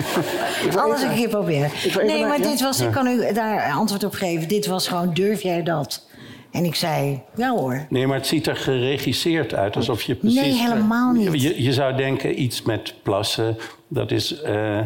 Alles 0.84 1.02
een 1.02 1.14
keer 1.16 1.30
proberen. 1.30 1.70
Nee, 2.06 2.26
maar 2.26 2.42
dit 2.42 2.62
was, 2.62 2.80
ik 2.80 2.92
kan 2.92 3.08
u 3.08 3.34
daar 3.34 3.72
antwoord 3.72 4.04
op 4.04 4.14
geven. 4.14 4.48
Dit 4.48 4.66
was 4.66 4.88
gewoon, 4.88 5.14
durf 5.14 5.42
jij 5.42 5.64
dat? 5.64 6.06
En 6.52 6.66
ik 6.66 6.76
zei, 6.76 7.22
ja 7.36 7.50
hoor. 7.50 7.86
Nee, 7.90 8.08
maar 8.08 8.18
het 8.18 8.28
ziet 8.28 8.48
er 8.48 8.56
geregisseerd 8.56 9.54
uit, 9.54 9.76
alsof 9.76 10.02
je 10.02 10.16
precies... 10.16 10.42
Nee, 10.42 10.52
helemaal 10.54 11.12
niet. 11.12 11.42
Je, 11.42 11.64
je 11.64 11.74
zou 11.74 11.96
denken, 11.96 12.42
iets 12.42 12.62
met 12.62 12.94
plassen, 13.04 13.58
dat 13.88 14.12
is 14.12 14.42
eh, 14.42 14.80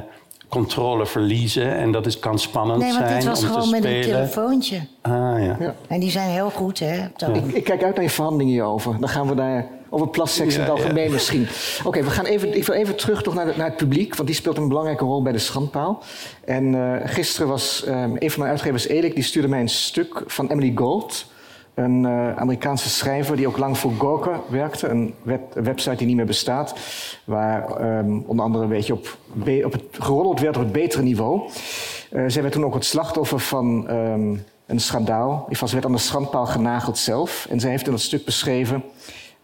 controle 0.50 1.06
verliezen... 1.06 1.76
en 1.76 1.92
dat 1.92 2.06
is, 2.06 2.20
kan 2.20 2.40
spannend 2.40 2.80
Nee, 2.80 2.94
want 2.94 3.06
zijn 3.06 3.16
dit 3.20 3.28
was 3.28 3.44
gewoon 3.44 3.70
met 3.70 3.86
een 3.86 4.02
telefoontje. 4.02 4.80
Ah, 5.02 5.27
ja. 5.44 5.56
Ja. 5.60 5.76
En 5.88 6.00
die 6.00 6.12
zijn 6.12 6.30
heel 6.30 6.50
goed, 6.50 6.80
hè? 6.80 7.06
Ik, 7.34 7.46
ik 7.54 7.64
kijk 7.64 7.84
uit 7.84 7.96
naar 7.96 8.04
je 8.04 8.10
verhandelingen 8.10 8.54
hierover. 8.54 8.96
Dan 9.00 9.10
gaan 9.10 9.28
we 9.28 9.36
daar 9.36 9.68
over 9.90 10.08
plasseks 10.08 10.54
in 10.54 10.60
het 10.60 10.70
Ja, 10.70 10.76
algemeen 10.76 11.12
misschien. 11.12 11.48
Oké, 11.84 12.04
we 12.04 12.10
gaan 12.10 12.26
even, 12.26 12.56
ik 12.58 12.66
wil 12.66 12.76
even 12.76 12.96
terug 12.96 13.22
toch 13.24 13.34
naar, 13.34 13.46
de- 13.46 13.54
naar 13.58 13.68
het 13.68 13.78
publiek, 13.78 14.16
want 14.16 14.28
die 14.28 14.38
speelt 14.38 14.58
een 14.58 14.68
belangrijke 14.68 15.04
rol 15.04 15.22
bij 15.22 15.32
de 15.32 15.38
schandpaal. 15.40 16.04
En 16.46 16.76
eh, 16.76 17.10
gisteren 17.10 17.48
was 17.48 17.84
ehm, 17.86 18.12
een 18.20 18.32
van 18.32 18.40
mijn 18.40 18.52
uitgevers, 18.52 18.88
Elik, 18.88 19.14
die 19.16 19.24
stuurde 19.24 19.48
mij 19.48 19.60
een 19.60 19.70
stuk 19.70 20.24
van 20.26 20.48
Emily 20.52 20.72
Gold. 20.76 21.26
Een 21.74 22.06
eh, 22.06 22.36
Amerikaanse 22.36 22.90
schrijver 22.90 23.36
die 23.36 23.48
ook 23.48 23.58
lang 23.58 23.78
voor 23.78 23.92
Gawker 24.00 24.40
werkte. 24.50 24.88
Een, 24.88 25.14
web- 25.22 25.56
een 25.56 25.64
website 25.64 25.96
die 25.96 26.08
niet 26.08 26.16
meer 26.16 26.26
bestaat. 26.26 26.76
Waar 27.24 27.66
ehm, 27.76 28.20
onder 28.26 28.46
andere 28.46 28.64
een 28.64 28.70
beetje 28.70 28.94
op, 28.94 29.18
be- 29.34 29.62
op 29.66 29.72
het, 29.72 29.84
geroddeld 29.92 30.40
werd 30.40 30.56
op 30.58 30.62
het 30.64 30.72
betere 30.72 31.02
niveau. 31.04 31.42
Eh, 32.12 32.24
zij 32.28 32.42
werd 32.42 32.54
toen 32.54 32.66
ook 32.66 32.74
het 32.74 32.86
slachtoffer 32.86 33.40
van 33.40 33.88
ehm, 33.88 34.36
een 34.68 34.80
schandaal. 34.80 35.48
Ze 35.52 35.66
werd 35.72 35.86
aan 35.86 35.92
de 35.92 35.98
schandpaal 35.98 36.46
genageld 36.46 36.98
zelf. 36.98 37.48
En 37.50 37.60
zij 37.60 37.70
heeft 37.70 37.86
in 37.86 37.92
dat 37.92 38.02
stuk 38.02 38.26
beschreven 38.26 38.84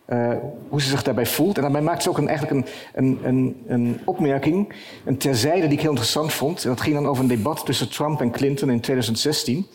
eh, 0.06 0.32
hoe 0.70 0.82
ze 0.82 0.90
zich 0.90 1.04
daarbij 1.04 1.26
voelt. 1.26 1.56
En 1.56 1.62
daarbij 1.62 1.82
maakt 1.82 2.04
ze 2.04 2.10
ook 2.10 2.18
een, 2.18 2.28
eigenlijk 2.28 2.58
een, 2.58 2.66
een, 2.94 3.20
een, 3.24 3.64
een 3.68 4.00
opmerking, 4.06 4.74
een 5.06 5.18
terzijde 5.18 5.62
die 5.62 5.72
ik 5.72 5.82
heel 5.82 5.90
interessant 5.90 6.34
vond. 6.34 6.64
En 6.64 6.70
dat 6.70 6.82
ging 6.82 6.96
dan 6.96 7.08
over 7.08 7.24
een 7.24 7.30
debat 7.30 7.66
tussen 7.66 7.90
Trump 7.90 8.22
en 8.22 8.32
Clinton 8.32 8.70
in 8.70 8.80
2016, 8.80 9.68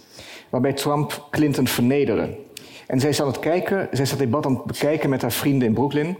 waarbij 0.48 0.72
Trump 0.72 1.26
Clinton 1.30 1.66
vernederde. 1.66 2.36
En 2.86 3.00
zij 3.00 3.12
zat 3.12 3.26
het 3.26 3.38
kijken, 3.38 3.88
zij 3.92 4.06
zat 4.06 4.18
het 4.18 4.28
debat 4.30 4.46
aan 4.46 4.54
het 4.54 4.64
bekijken 4.64 5.10
met 5.10 5.22
haar 5.22 5.32
vrienden 5.32 5.68
in 5.68 5.74
Brooklyn. 5.74 6.16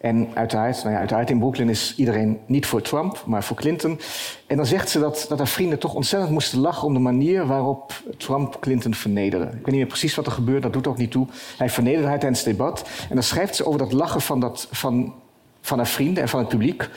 En 0.00 0.28
uiteraard, 0.34 0.84
nou 0.84 1.06
ja, 1.08 1.26
in 1.26 1.38
Brooklyn 1.38 1.68
is 1.68 1.94
iedereen 1.96 2.38
niet 2.46 2.66
voor 2.66 2.82
Trump, 2.82 3.22
maar 3.26 3.44
voor 3.44 3.56
Clinton. 3.56 4.00
En 4.46 4.56
dan 4.56 4.66
zegt 4.66 4.88
ze 4.88 4.98
dat, 4.98 5.26
dat 5.28 5.38
haar 5.38 5.48
vrienden 5.48 5.78
toch 5.78 5.94
ontzettend 5.94 6.32
moesten 6.32 6.58
lachen 6.58 6.86
om 6.86 6.94
de 6.94 7.00
manier 7.00 7.46
waarop 7.46 8.02
Trump 8.16 8.56
Clinton 8.60 8.94
vernederde. 8.94 9.44
Ik 9.44 9.52
weet 9.52 9.66
niet 9.66 9.74
meer 9.74 9.86
precies 9.86 10.14
wat 10.14 10.26
er 10.26 10.32
gebeurde, 10.32 10.60
dat 10.60 10.72
doet 10.72 10.86
ook 10.86 10.96
niet 10.96 11.10
toe. 11.10 11.26
Hij 11.56 11.70
vernederde 11.70 12.08
haar 12.08 12.18
tijdens 12.18 12.44
het 12.44 12.56
debat. 12.56 12.88
En 13.08 13.14
dan 13.14 13.22
schrijft 13.22 13.56
ze 13.56 13.66
over 13.66 13.78
dat 13.78 13.92
lachen 13.92 14.20
van, 14.20 14.40
dat, 14.40 14.68
van, 14.70 15.14
van 15.60 15.78
haar 15.78 15.86
vrienden 15.86 16.22
en 16.22 16.28
van 16.28 16.40
het 16.40 16.48
publiek. 16.48 16.88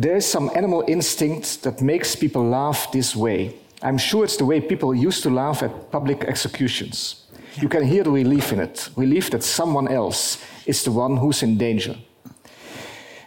There 0.00 0.16
is 0.16 0.30
some 0.30 0.56
animal 0.56 0.82
instinct 0.82 1.62
that 1.62 1.80
makes 1.80 2.16
people 2.16 2.42
laugh 2.42 2.90
this 2.90 3.14
way. 3.14 3.54
I'm 3.82 3.98
sure 3.98 4.24
it's 4.24 4.36
the 4.36 4.44
way 4.44 4.60
people 4.60 5.06
used 5.06 5.22
to 5.22 5.30
laugh 5.30 5.62
at 5.62 5.90
public 5.90 6.24
executions. 6.24 7.26
You 7.54 7.68
can 7.68 7.82
hear 7.82 8.02
the 8.02 8.10
relief 8.10 8.52
in 8.52 8.60
it. 8.60 8.90
Relief 8.94 9.30
that 9.30 9.44
someone 9.44 9.94
else 9.94 10.38
is 10.64 10.82
the 10.82 10.90
one 10.90 11.16
who's 11.16 11.42
in 11.42 11.56
danger. 11.56 11.96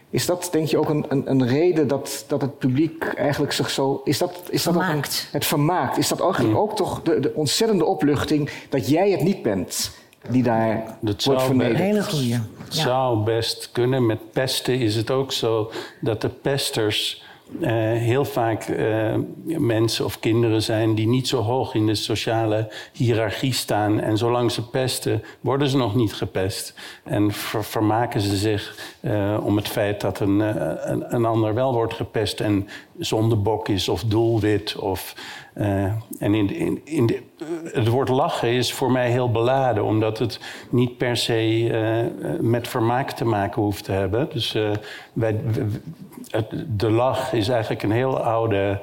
Is 0.09 0.25
dat, 0.25 0.49
denk 0.51 0.67
je, 0.67 0.77
ook 0.77 0.89
een, 0.89 1.05
een, 1.07 1.29
een 1.29 1.47
reden 1.47 1.87
dat, 1.87 2.25
dat 2.27 2.41
het 2.41 2.57
publiek 2.57 3.03
eigenlijk 3.03 3.53
zich 3.53 3.69
zo... 3.69 4.01
Is 4.03 4.17
dat, 4.17 4.41
is 4.49 4.63
dat 4.63 4.75
ook 4.75 4.81
een, 4.81 5.03
het 5.31 5.45
vermaakt. 5.45 5.97
Is 5.97 6.07
dat 6.07 6.21
eigenlijk 6.21 6.57
ook 6.57 6.75
toch 6.75 7.01
de, 7.01 7.19
de 7.19 7.33
ontzettende 7.33 7.85
opluchting 7.85 8.49
dat 8.69 8.89
jij 8.89 9.11
het 9.11 9.21
niet 9.21 9.41
bent 9.41 9.91
die 10.29 10.43
daar 10.43 10.97
Dat 11.01 11.23
wordt 11.23 11.43
vernederd? 11.43 11.77
Hele 11.77 12.03
goeie. 12.03 12.29
Ja. 12.29 12.41
zou 12.69 13.23
best 13.23 13.69
kunnen. 13.71 14.05
Met 14.05 14.31
pesten 14.31 14.79
is 14.79 14.95
het 14.95 15.11
ook 15.11 15.31
zo 15.31 15.71
dat 16.01 16.21
de 16.21 16.29
pesters 16.29 17.23
eh, 17.61 17.71
heel 17.81 18.25
vaak 18.25 18.63
eh, 18.63 19.13
mensen 19.45 20.05
of 20.05 20.19
kinderen 20.19 20.61
zijn 20.61 20.95
die 20.95 21.07
niet 21.07 21.27
zo 21.27 21.41
hoog 21.41 21.73
in 21.73 21.85
de 21.85 21.95
sociale 21.95 22.71
hiërarchie 22.93 23.53
staan. 23.53 23.99
En 23.99 24.17
zolang 24.17 24.51
ze 24.51 24.69
pesten, 24.69 25.23
worden 25.41 25.67
ze 25.69 25.77
nog 25.77 25.95
niet 25.95 26.13
gepest. 26.13 26.73
En 27.03 27.31
ver- 27.31 27.63
vermaken 27.63 28.21
ze 28.21 28.35
zich 28.35 28.95
eh, 28.99 29.37
om 29.43 29.55
het 29.55 29.67
feit 29.67 30.01
dat 30.01 30.19
een, 30.19 30.39
een, 30.91 31.15
een 31.15 31.25
ander 31.25 31.53
wel 31.53 31.73
wordt 31.73 31.93
gepest 31.93 32.39
en 32.39 32.67
zondebok 32.97 33.69
is 33.69 33.89
of 33.89 34.03
doelwit. 34.03 34.75
Of, 34.75 35.15
eh, 35.55 35.83
en 36.19 36.33
in, 36.33 36.49
in, 36.55 36.81
in 36.83 37.05
de, 37.05 37.21
het 37.73 37.87
woord 37.87 38.09
lachen 38.09 38.49
is 38.49 38.73
voor 38.73 38.91
mij 38.91 39.09
heel 39.09 39.31
beladen, 39.31 39.83
omdat 39.83 40.17
het 40.19 40.39
niet 40.69 40.97
per 40.97 41.17
se 41.17 41.33
eh, 41.33 41.99
eh, 41.99 42.09
met 42.39 42.67
vermaak 42.67 43.11
te 43.11 43.25
maken 43.25 43.61
hoeft 43.61 43.83
te 43.83 43.91
hebben. 43.91 44.27
Dus 44.33 44.57
wij, 45.13 45.39
het- 46.29 46.65
de 46.67 46.91
lach 46.91 47.33
is 47.33 47.47
eigenlijk 47.49 47.83
een 47.83 47.91
heel 47.91 48.19
oude 48.19 48.81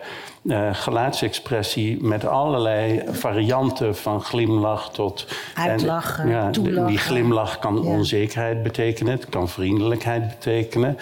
gelaatsexpressie 0.72 2.04
met 2.04 2.26
allerlei 2.26 3.02
varianten 3.10 3.96
van 3.96 4.20
glimlach 4.22 4.90
tot. 4.92 5.26
Uitlachen, 5.54 6.24
en, 6.24 6.30
ja, 6.30 6.50
toelachen. 6.50 6.86
Die 6.86 6.98
glimlach 6.98 7.58
kan 7.58 7.74
Ja. 7.74 7.80
onzekerheid 7.90 8.62
betekenen, 8.62 9.12
het 9.12 9.28
kan 9.28 9.48
vriendelijkheid 9.48 10.28
betekenen, 10.28 10.96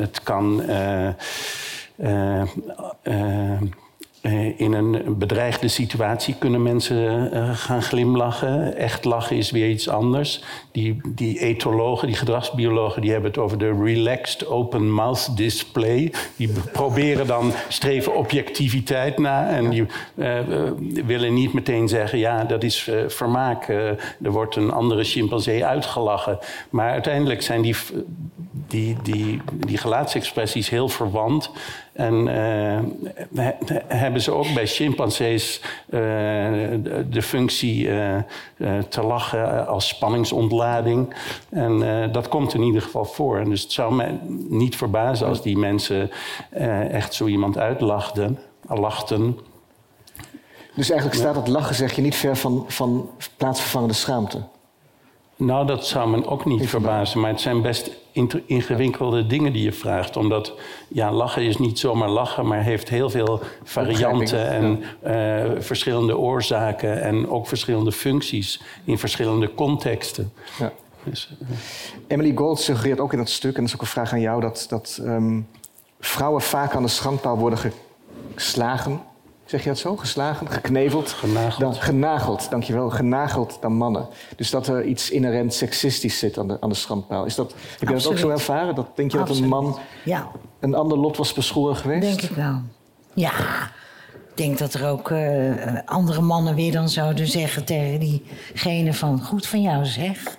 het 0.00 0.22
kan. 0.22 0.62
Eh, 4.20 4.60
in 4.60 4.72
een 4.72 5.18
bedreigde 5.18 5.68
situatie 5.68 6.34
kunnen 6.38 6.62
mensen 6.62 7.32
eh, 7.32 7.50
gaan 7.54 7.82
glimlachen. 7.82 8.76
Echt 8.76 9.04
lachen 9.04 9.36
is 9.36 9.50
weer 9.50 9.68
iets 9.68 9.88
anders. 9.88 10.42
Die, 10.72 11.00
die 11.08 11.38
etologen, 11.38 12.06
die 12.06 12.16
gedragsbiologen, 12.16 13.02
die 13.02 13.10
hebben 13.12 13.30
het 13.30 13.40
over 13.40 13.58
de 13.58 13.80
relaxed 13.84 14.46
open 14.46 14.90
mouth 14.92 15.36
display. 15.36 16.12
Die 16.36 16.48
be- 16.48 16.60
proberen 16.72 17.26
dan, 17.26 17.52
streven 17.68 18.16
objectiviteit 18.16 19.18
na. 19.18 19.48
En 19.48 19.70
die 19.70 19.86
eh, 20.14 20.38
willen 21.06 21.34
niet 21.34 21.52
meteen 21.52 21.88
zeggen, 21.88 22.18
ja, 22.18 22.44
dat 22.44 22.62
is 22.62 22.90
vermaak. 23.06 23.68
Er 23.68 23.98
wordt 24.30 24.56
een 24.56 24.72
andere 24.72 25.04
chimpansee 25.04 25.64
uitgelachen. 25.64 26.38
Maar 26.70 26.90
uiteindelijk 26.90 27.42
zijn 27.42 27.62
die, 27.62 27.76
die, 28.68 28.96
die, 29.02 29.40
die 29.66 29.78
gelaatsexpressies 29.78 30.68
heel 30.70 30.88
verwant. 30.88 31.50
En 31.92 32.28
eh, 32.28 32.80
he- 33.34 33.56
he- 33.64 33.96
hebben 33.96 34.20
ze 34.20 34.32
ook 34.32 34.54
bij 34.54 34.66
chimpansees 34.66 35.60
eh, 35.86 36.00
de, 37.10 37.22
functie 37.22 37.90
eh, 37.90 38.16
te 38.88 39.02
lachen 39.02 39.66
als 39.66 39.88
spanningsontlading. 39.88 41.14
En 41.48 41.78
dat 42.12 42.28
komt 42.28 42.54
in 42.54 42.62
ieder 42.62 42.82
geval 42.82 43.04
voor. 43.04 43.38
En 43.38 43.50
dus 43.50 43.62
het 43.62 43.72
zou 43.72 43.94
mij 43.94 44.18
niet 44.48 44.76
verbazen 44.76 45.26
als 45.26 45.42
die 45.42 45.58
mensen 45.58 46.10
echt 46.90 47.14
zo 47.14 47.26
iemand 47.26 47.58
uitlachten. 47.58 48.38
Lachten. 48.68 49.38
Dus 50.74 50.90
eigenlijk 50.90 51.20
staat 51.20 51.36
het 51.36 51.48
lachen, 51.48 51.74
zeg 51.74 51.92
je, 51.96 52.02
niet 52.02 52.14
ver 52.16 52.36
van, 52.36 52.64
van 52.68 53.10
plaatsvervangende 53.36 53.94
schaamte. 53.94 54.42
Nou, 55.40 55.66
dat 55.66 55.86
zou 55.86 56.10
me 56.10 56.26
ook 56.26 56.44
niet 56.44 56.68
verbazen, 56.68 57.20
maar 57.20 57.30
het 57.30 57.40
zijn 57.40 57.62
best 57.62 57.90
ingewikkelde 58.46 59.26
dingen 59.26 59.52
die 59.52 59.62
je 59.62 59.72
vraagt. 59.72 60.16
Omdat, 60.16 60.52
ja, 60.88 61.12
lachen 61.12 61.42
is 61.42 61.56
niet 61.56 61.78
zomaar 61.78 62.08
lachen, 62.08 62.46
maar 62.46 62.62
heeft 62.62 62.88
heel 62.88 63.10
veel 63.10 63.40
varianten 63.62 64.48
en 64.48 64.82
eh, 65.00 65.50
verschillende 65.58 66.18
oorzaken 66.18 67.02
en 67.02 67.28
ook 67.28 67.46
verschillende 67.46 67.92
functies 67.92 68.62
in 68.84 68.98
verschillende 68.98 69.54
contexten. 69.54 70.32
Ja. 70.58 70.72
Dus, 71.04 71.36
eh, 71.40 71.56
Emily 72.06 72.32
Gold 72.34 72.60
suggereert 72.60 73.00
ook 73.00 73.12
in 73.12 73.18
dat 73.18 73.30
stuk, 73.30 73.54
en 73.54 73.60
dat 73.60 73.68
is 73.68 73.74
ook 73.74 73.80
een 73.80 73.86
vraag 73.86 74.12
aan 74.12 74.20
jou, 74.20 74.40
dat, 74.40 74.66
dat 74.68 75.00
ehm, 75.04 75.40
vrouwen 76.00 76.42
vaak 76.42 76.74
aan 76.74 76.82
de 76.82 76.88
schandpaal 76.88 77.36
worden 77.36 77.72
geslagen. 78.34 79.00
Zeg 79.50 79.62
je 79.62 79.68
dat 79.68 79.78
zo? 79.78 79.96
Geslagen, 79.96 80.50
gekneveld? 80.50 81.10
Genageld. 81.10 81.60
Dan, 81.60 81.74
genageld, 81.74 82.50
dankjewel. 82.50 82.90
Genageld 82.90 83.58
dan 83.60 83.72
mannen. 83.72 84.06
Dus 84.36 84.50
dat 84.50 84.66
er 84.66 84.84
iets 84.84 85.10
inherent 85.10 85.54
seksistisch 85.54 86.18
zit 86.18 86.38
aan 86.38 86.48
de, 86.48 86.56
aan 86.60 86.68
de 86.68 86.74
schandpaal. 86.74 87.24
Is 87.24 87.34
dat, 87.34 87.54
heb 87.78 87.88
je 87.88 87.94
dat 87.94 88.06
ook 88.06 88.18
zo 88.18 88.28
ervaren? 88.28 88.74
Dat, 88.74 88.96
denk 88.96 89.10
je 89.10 89.18
dat 89.18 89.28
Absoluut. 89.28 89.52
een 89.52 89.56
man 89.62 89.78
Ja, 90.04 90.30
een 90.60 90.74
ander 90.74 90.98
lot 90.98 91.16
was 91.16 91.32
beschoren 91.32 91.76
geweest? 91.76 92.02
denk 92.02 92.30
ik 92.30 92.36
wel. 92.36 92.60
Ja, 93.14 93.30
ik 94.12 94.36
denk 94.36 94.58
dat 94.58 94.74
er 94.74 94.88
ook 94.88 95.10
eh, 95.10 95.52
andere 95.84 96.20
mannen 96.20 96.54
weer 96.54 96.72
dan 96.72 96.88
zouden 96.88 97.26
zeggen 97.26 97.64
tegen 97.64 98.00
diegene 98.00 98.94
van... 98.94 99.22
goed 99.22 99.46
van 99.46 99.62
jou 99.62 99.84
zeg, 99.84 100.38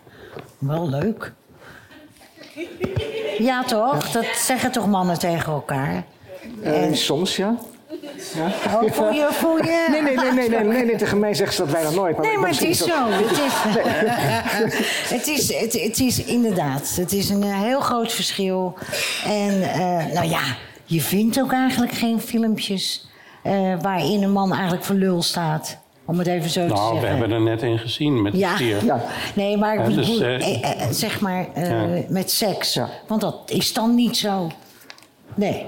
wel 0.58 0.90
leuk. 0.90 1.34
Ja 3.38 3.64
toch, 3.64 4.12
dat 4.12 4.26
zeggen 4.26 4.72
toch 4.72 4.88
mannen 4.88 5.20
tegen 5.20 5.54
elkaar? 5.54 6.04
Eh, 6.64 6.94
soms, 6.94 7.36
ja. 7.36 7.56
Ja. 8.36 8.76
Oh, 8.76 8.92
voel 8.92 9.12
je, 9.12 9.28
voel 9.32 9.58
je... 9.58 9.88
Nee, 9.92 10.02
nee, 10.02 10.16
nee, 10.16 10.32
nee, 10.32 10.50
nee, 10.50 10.64
nee, 10.64 10.86
nee, 10.86 10.96
tegen 10.96 11.20
mij 11.20 11.34
zeggen 11.34 11.56
ze 11.56 11.62
dat 11.62 11.72
bijna 11.72 11.90
nooit. 11.90 12.18
Nee, 12.22 12.38
maar 12.38 12.50
het 12.50 12.62
is 12.62 12.78
dat- 12.78 12.88
zo. 12.88 13.08
Het 13.10 13.32
is, 13.32 13.54
het, 15.18 15.28
is, 15.28 15.54
het, 15.54 15.82
het 15.82 16.00
is 16.00 16.24
inderdaad. 16.24 16.96
Het 16.96 17.14
is 17.14 17.30
een 17.30 17.44
eh, 17.44 17.62
heel 17.62 17.80
groot 17.80 18.14
verschil. 18.14 18.78
En 19.26 19.62
eh, 19.74 20.14
nou 20.14 20.30
ja, 20.30 20.42
je 20.86 21.02
vindt 21.02 21.40
ook 21.42 21.52
eigenlijk 21.52 21.92
geen 21.92 22.22
filmpjes 22.22 23.10
eh, 23.44 23.74
waarin 23.82 24.24
een 24.24 24.32
man 24.32 24.54
eigenlijk 24.54 24.84
voor 24.84 24.96
lul 24.96 25.22
staat. 25.22 25.78
Om 26.06 26.18
het 26.18 26.28
even 26.28 26.50
zo 26.50 26.68
te 26.68 26.74
nou, 26.74 26.82
zeggen. 26.84 27.02
we 27.02 27.08
hebben 27.08 27.32
er 27.32 27.42
net 27.42 27.62
een 27.62 27.80
gezien 27.80 28.22
met 28.22 28.34
ja. 28.34 28.50
de 28.50 28.56
stier. 28.56 28.86
Ja. 28.86 29.02
Nee, 29.36 29.58
maar 29.58 29.90
Ja, 29.90 29.96
dus, 29.96 30.20
eh, 30.20 30.88
zeg 30.92 31.20
maar 31.20 31.48
eh, 31.54 31.70
Ja. 31.70 32.04
met 32.08 32.32
seks. 32.32 32.80
Want 33.08 33.22
dat 33.22 33.36
is 33.46 33.74
dan 33.74 33.96
niet 33.96 34.18
zo. 34.18 34.52
Nee. 35.36 35.66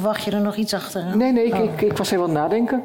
Verwacht 0.00 0.24
je 0.24 0.30
er 0.30 0.40
nog 0.40 0.56
iets 0.56 0.74
achteraan? 0.74 1.18
Nee, 1.18 1.32
nee, 1.32 1.44
ik, 1.46 1.54
Oh. 1.54 1.64
ik, 1.64 1.80
ik 1.80 1.96
was 1.96 2.10
even 2.10 2.22
aan 2.24 2.30
het 2.30 2.38
nadenken. 2.38 2.82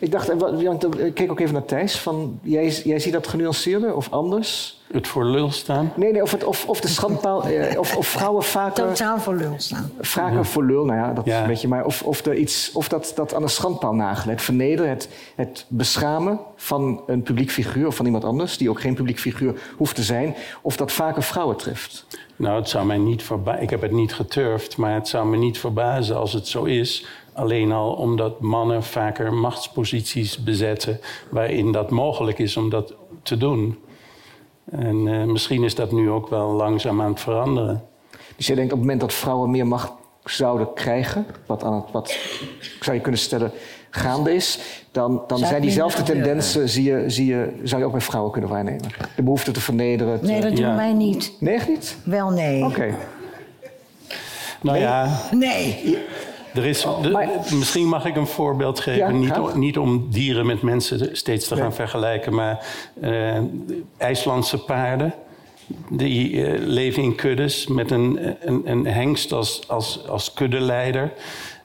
Ik 0.00 0.10
dacht, 0.12 0.32
Jan, 0.58 0.80
ik 0.98 1.14
keek 1.14 1.30
ook 1.30 1.40
even 1.40 1.52
naar 1.52 1.64
Thijs. 1.64 1.98
Van, 1.98 2.38
jij, 2.42 2.68
jij 2.84 2.98
ziet 2.98 3.12
dat 3.12 3.26
genuanceerder 3.26 3.94
of 3.94 4.10
anders? 4.10 4.80
Het 4.92 5.06
voor 5.08 5.24
lul 5.24 5.50
staan. 5.50 5.92
Nee, 5.96 6.12
nee 6.12 6.22
of, 6.22 6.30
het, 6.30 6.44
of, 6.44 6.66
of 6.68 6.80
de 6.80 6.88
schandpaal... 6.88 7.44
eh, 7.44 7.78
of, 7.80 7.96
of 7.96 8.06
vrouwen 8.06 8.42
vaker, 8.42 8.86
Totaal 8.86 9.18
voor 9.18 9.34
lul 9.34 9.54
staan. 9.56 9.90
vaker 10.00 10.44
voor 10.44 10.64
lul... 10.64 10.84
Nou 10.84 10.98
ja, 10.98 11.12
dat 11.12 11.26
is 11.26 11.32
Ja. 11.32 11.40
een 11.42 11.46
beetje... 11.48 11.68
Maar 11.68 11.84
of, 11.84 12.02
of, 12.02 12.24
er 12.26 12.34
iets, 12.34 12.70
of 12.72 12.88
dat, 12.88 13.12
dat 13.14 13.34
aan 13.34 13.42
de 13.42 13.48
schandpaal 13.48 13.94
nagelen. 13.94 14.34
Het 14.34 14.44
vernederen, 14.44 14.90
het, 14.90 15.08
het 15.36 15.64
beschamen 15.68 16.40
van 16.56 17.02
een 17.06 17.22
publiek 17.22 17.50
figuur... 17.50 17.86
of 17.86 17.94
van 17.96 18.06
iemand 18.06 18.24
anders, 18.24 18.56
die 18.56 18.70
ook 18.70 18.80
geen 18.80 18.94
publiek 18.94 19.18
figuur 19.20 19.54
hoeft 19.76 19.94
te 19.94 20.02
zijn... 20.02 20.34
of 20.62 20.76
dat 20.76 20.92
vaker 20.92 21.22
vrouwen 21.22 21.56
treft. 21.56 22.06
Nou, 22.36 22.56
het 22.56 22.68
zou 22.68 22.86
mij 22.86 22.98
niet 22.98 23.22
verbazen. 23.22 23.62
Ik 23.62 23.70
heb 23.70 23.82
het 23.82 23.92
niet 23.92 24.14
geturfd, 24.14 24.76
maar 24.76 24.94
het 24.94 25.08
zou 25.08 25.26
me 25.26 25.36
niet 25.36 25.58
verbazen 25.58 26.16
als 26.16 26.32
het 26.32 26.48
zo 26.48 26.64
is. 26.64 27.06
Alleen 27.32 27.72
al 27.72 27.92
omdat 27.92 28.40
mannen 28.40 28.82
vaker 28.82 29.32
machtsposities 29.32 30.42
bezetten 30.42 31.00
waarin 31.30 31.72
dat 31.72 31.90
mogelijk 31.90 32.38
is 32.38 32.56
om 32.56 32.70
dat 32.70 32.94
te 33.22 33.36
doen. 33.36 33.78
En 34.70 35.08
eh, 35.08 35.24
misschien 35.24 35.64
is 35.64 35.74
dat 35.74 35.92
nu 35.92 36.10
ook 36.10 36.28
wel 36.28 36.48
langzaam 36.50 37.00
aan 37.02 37.10
het 37.10 37.20
veranderen. 37.20 37.84
Dus 38.36 38.46
jij 38.46 38.56
denkt 38.56 38.72
op 38.72 38.78
het 38.78 38.86
moment 38.86 39.00
dat 39.08 39.14
vrouwen 39.18 39.50
meer 39.50 39.66
macht 39.66 39.92
zouden 40.24 40.72
krijgen... 40.74 41.26
wat, 41.46 41.64
aan 41.64 41.74
het, 41.74 41.84
wat 41.92 42.18
zou 42.80 42.96
je 42.96 43.02
kunnen 43.02 43.20
stellen 43.20 43.50
gaande 43.90 44.34
is... 44.34 44.58
dan, 44.90 45.22
zijn 45.34 45.62
diezelfde 45.62 46.02
tendensen 46.02 46.68
zie 46.68 46.84
je, 46.84 47.04
zie 47.10 47.26
je, 47.26 47.60
zou 47.62 47.80
je 47.80 47.86
ook 47.86 47.92
bij 47.92 48.00
vrouwen 48.00 48.32
kunnen 48.32 48.50
waarnemen. 48.50 48.88
De 49.16 49.22
behoefte 49.22 49.50
te 49.50 49.60
vernederen. 49.60 50.20
te- 50.20 50.26
Nee, 50.26 50.40
dat 50.40 50.56
doen 50.56 50.66
Ja. 50.66 50.76
wij 50.76 50.92
niet. 50.92 51.32
Nee, 51.40 51.54
echt 51.54 51.68
niet? 51.68 51.96
Wel 52.04 52.30
nee. 52.30 52.64
Oké. 52.64 52.94
Nou 54.62 54.78
ja, 54.78 55.20
Nee. 55.30 55.98
Er 56.54 56.64
is, 56.64 56.86
Maar- 57.12 57.28
misschien 57.54 57.88
mag 57.88 58.04
ik 58.04 58.16
een 58.16 58.26
voorbeeld 58.26 58.80
geven. 58.80 58.98
Ja, 58.98 59.10
niet, 59.10 59.54
niet 59.54 59.78
om 59.78 60.06
dieren 60.10 60.46
met 60.46 60.62
mensen 60.62 61.16
steeds 61.16 61.48
te 61.48 61.56
gaan 61.56 61.74
vergelijken, 61.74 62.34
maar 62.34 62.66
eh, 63.00 63.38
IJslandse 63.96 64.58
paarden. 64.58 65.14
Die 65.88 66.44
eh, 66.44 66.58
leven 66.58 67.02
in 67.02 67.14
kuddes 67.14 67.66
met 67.66 67.90
een, 67.90 68.36
een, 68.40 68.62
een 68.64 68.86
hengst 68.86 69.32
als, 69.32 69.68
als, 69.68 70.08
als 70.08 70.32
kuddeleider. 70.32 71.12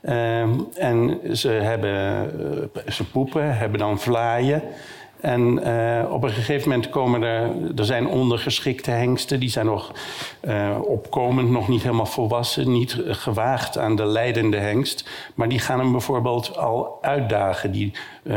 Ehm, 0.02 0.50
en 0.76 1.20
ze, 1.34 1.50
hebben, 1.50 2.30
eh, 2.74 2.92
ze 2.92 3.04
poepen, 3.04 3.58
hebben 3.58 3.80
dan 3.80 4.00
vlaaien. 4.00 4.62
En 5.22 5.64
eh, 5.64 6.12
op 6.12 6.24
een 6.24 6.30
gegeven 6.30 6.70
moment 6.70 6.90
komen 6.90 7.24
er... 7.24 7.50
Er 7.76 7.86
zijn 7.86 8.08
ondergeschikte 8.08 8.92
hengsten. 8.92 9.40
Die 9.40 9.50
zijn 9.50 9.66
nog 9.66 9.92
eh, 10.40 10.78
opkomend, 10.84 11.50
nog 11.50 11.68
niet 11.68 11.84
helemaal 11.84 12.06
volwassen. 12.06 12.72
Niet 12.72 12.98
gewaagd 13.06 13.78
aan 13.78 13.96
de 13.96 14.06
leidende 14.06 14.58
hengst. 14.58 15.10
Maar 15.36 15.50
die 15.50 15.60
gaan 15.60 15.80
hem 15.80 15.92
bijvoorbeeld 15.92 16.58
al 16.58 16.98
uitdagen. 17.02 17.72
Die 17.72 17.92
eh, 18.24 18.34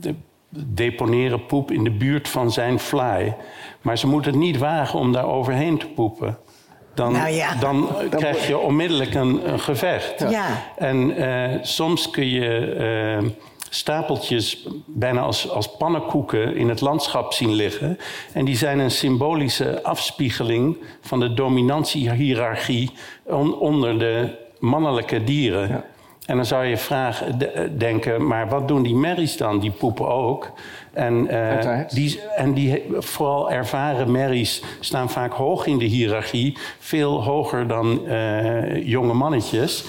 de- 0.00 0.14
deponeren 0.56 1.46
poep 1.46 1.70
in 1.70 1.84
de 1.84 1.90
buurt 1.90 2.28
van 2.28 2.52
zijn 2.52 2.78
vlaai. 2.78 3.34
Maar 3.82 3.98
ze 3.98 4.06
moeten 4.06 4.30
het 4.30 4.40
niet 4.40 4.58
wagen 4.58 4.98
om 4.98 5.12
daar 5.12 5.26
overheen 5.28 5.78
te 5.78 5.86
poepen. 5.86 6.38
Dan, 6.94 7.12
Nou 7.12 7.28
ja. 7.30 7.54
dan 7.54 7.88
krijg 8.10 8.46
je 8.46 8.58
onmiddellijk 8.58 9.14
een, 9.14 9.52
een 9.52 9.60
gevecht. 9.60 10.24
Ja. 10.30 10.46
En 10.76 11.14
soms 11.62 12.10
kun 12.10 12.26
je 12.28 13.32
stapeltjes 13.74 14.66
bijna 14.86 15.20
als, 15.20 15.50
als 15.50 15.76
pannenkoeken 15.76 16.56
in 16.56 16.68
het 16.68 16.80
landschap 16.80 17.32
zien 17.32 17.52
liggen. 17.52 17.98
En 18.32 18.44
die 18.44 18.56
zijn 18.56 18.78
een 18.78 18.90
symbolische 18.90 19.82
afspiegeling 19.82 20.76
van 21.00 21.20
de 21.20 21.34
dominantiehierarchie 21.34 22.90
on- 23.22 23.58
onder 23.58 23.98
de 23.98 24.28
mannelijke 24.58 25.24
dieren. 25.24 25.68
Ja. 25.68 25.84
En 26.26 26.36
dan 26.36 26.44
zou 26.46 26.64
je 26.64 26.76
vragen, 26.76 27.38
de- 27.38 27.72
denken, 27.76 28.26
maar 28.26 28.48
wat 28.48 28.68
doen 28.68 28.82
die 28.82 28.94
merries 28.94 29.36
dan? 29.36 29.60
Die 29.60 29.70
poepen 29.70 30.08
ook. 30.08 30.52
En, 30.92 31.28
eh, 31.28 31.80
die, 31.88 32.20
en 32.36 32.52
die 32.54 32.82
vooral 32.98 33.50
ervaren 33.50 34.10
merries 34.10 34.62
staan 34.80 35.10
vaak 35.10 35.32
hoog 35.32 35.66
in 35.66 35.78
de 35.78 35.84
hiërarchie. 35.84 36.56
Veel 36.78 37.22
hoger 37.24 37.66
dan 37.66 38.06
eh, 38.06 38.86
jonge 38.86 39.12
mannetjes. 39.14 39.84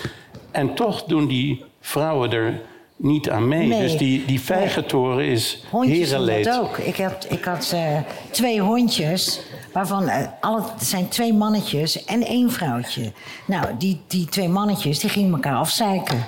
En 0.52 0.74
toch 0.74 1.04
doen 1.04 1.28
die 1.28 1.64
vrouwen 1.82 2.32
er 2.32 2.62
niet 2.96 3.30
aan 3.30 3.48
mee. 3.48 3.68
Nee. 3.68 3.82
Dus 3.82 3.98
die, 3.98 4.26
die 4.26 4.42
vijgentoren 4.42 5.26
is 5.26 5.64
Hondjes 5.70 6.10
herenleed. 6.10 6.46
dat 6.46 6.60
ook. 6.60 6.78
Ik, 6.78 6.96
heb, 6.96 7.24
ik 7.30 7.44
had 7.44 7.72
eh, 7.74 7.98
twee 8.32 8.62
hondjes, 8.62 9.42
waarvan 9.74 10.08
eh, 10.08 10.28
alle, 10.40 10.62
het 10.62 10.88
zijn 10.88 11.08
twee 11.08 11.34
mannetjes 11.34 12.06
en 12.06 12.24
één 12.24 12.52
vrouwtje. 12.52 13.12
Nou, 13.46 13.68
die, 13.78 14.02
die 14.08 14.26
twee 14.26 14.50
mannetjes 14.50 15.00
die 15.00 15.10
gingen 15.10 15.34
elkaar 15.34 15.56
afzeiken. 15.56 16.26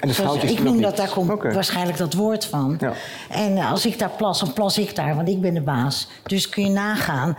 En 0.00 0.08
de 0.08 0.14
vrouwtjes 0.14 0.50
ik 0.50 0.56
doen 0.56 0.66
noem 0.66 0.80
dat, 0.80 0.96
daar 0.96 1.08
komt 1.08 1.42
waarschijnlijk 1.42 1.98
dat 1.98 2.14
woord 2.14 2.44
van. 2.44 2.76
Ja. 2.80 2.92
En 3.28 3.56
eh, 3.56 3.70
als 3.70 3.86
ik 3.86 3.98
daar 3.98 4.10
plas, 4.16 4.40
dan 4.40 4.52
plas 4.52 4.78
ik 4.78 4.94
daar, 4.94 5.16
want 5.16 5.28
ik 5.28 5.40
ben 5.40 5.54
de 5.54 5.60
baas. 5.60 6.08
Dus 6.22 6.48
kun 6.48 6.64
je 6.64 6.70
nagaan, 6.70 7.36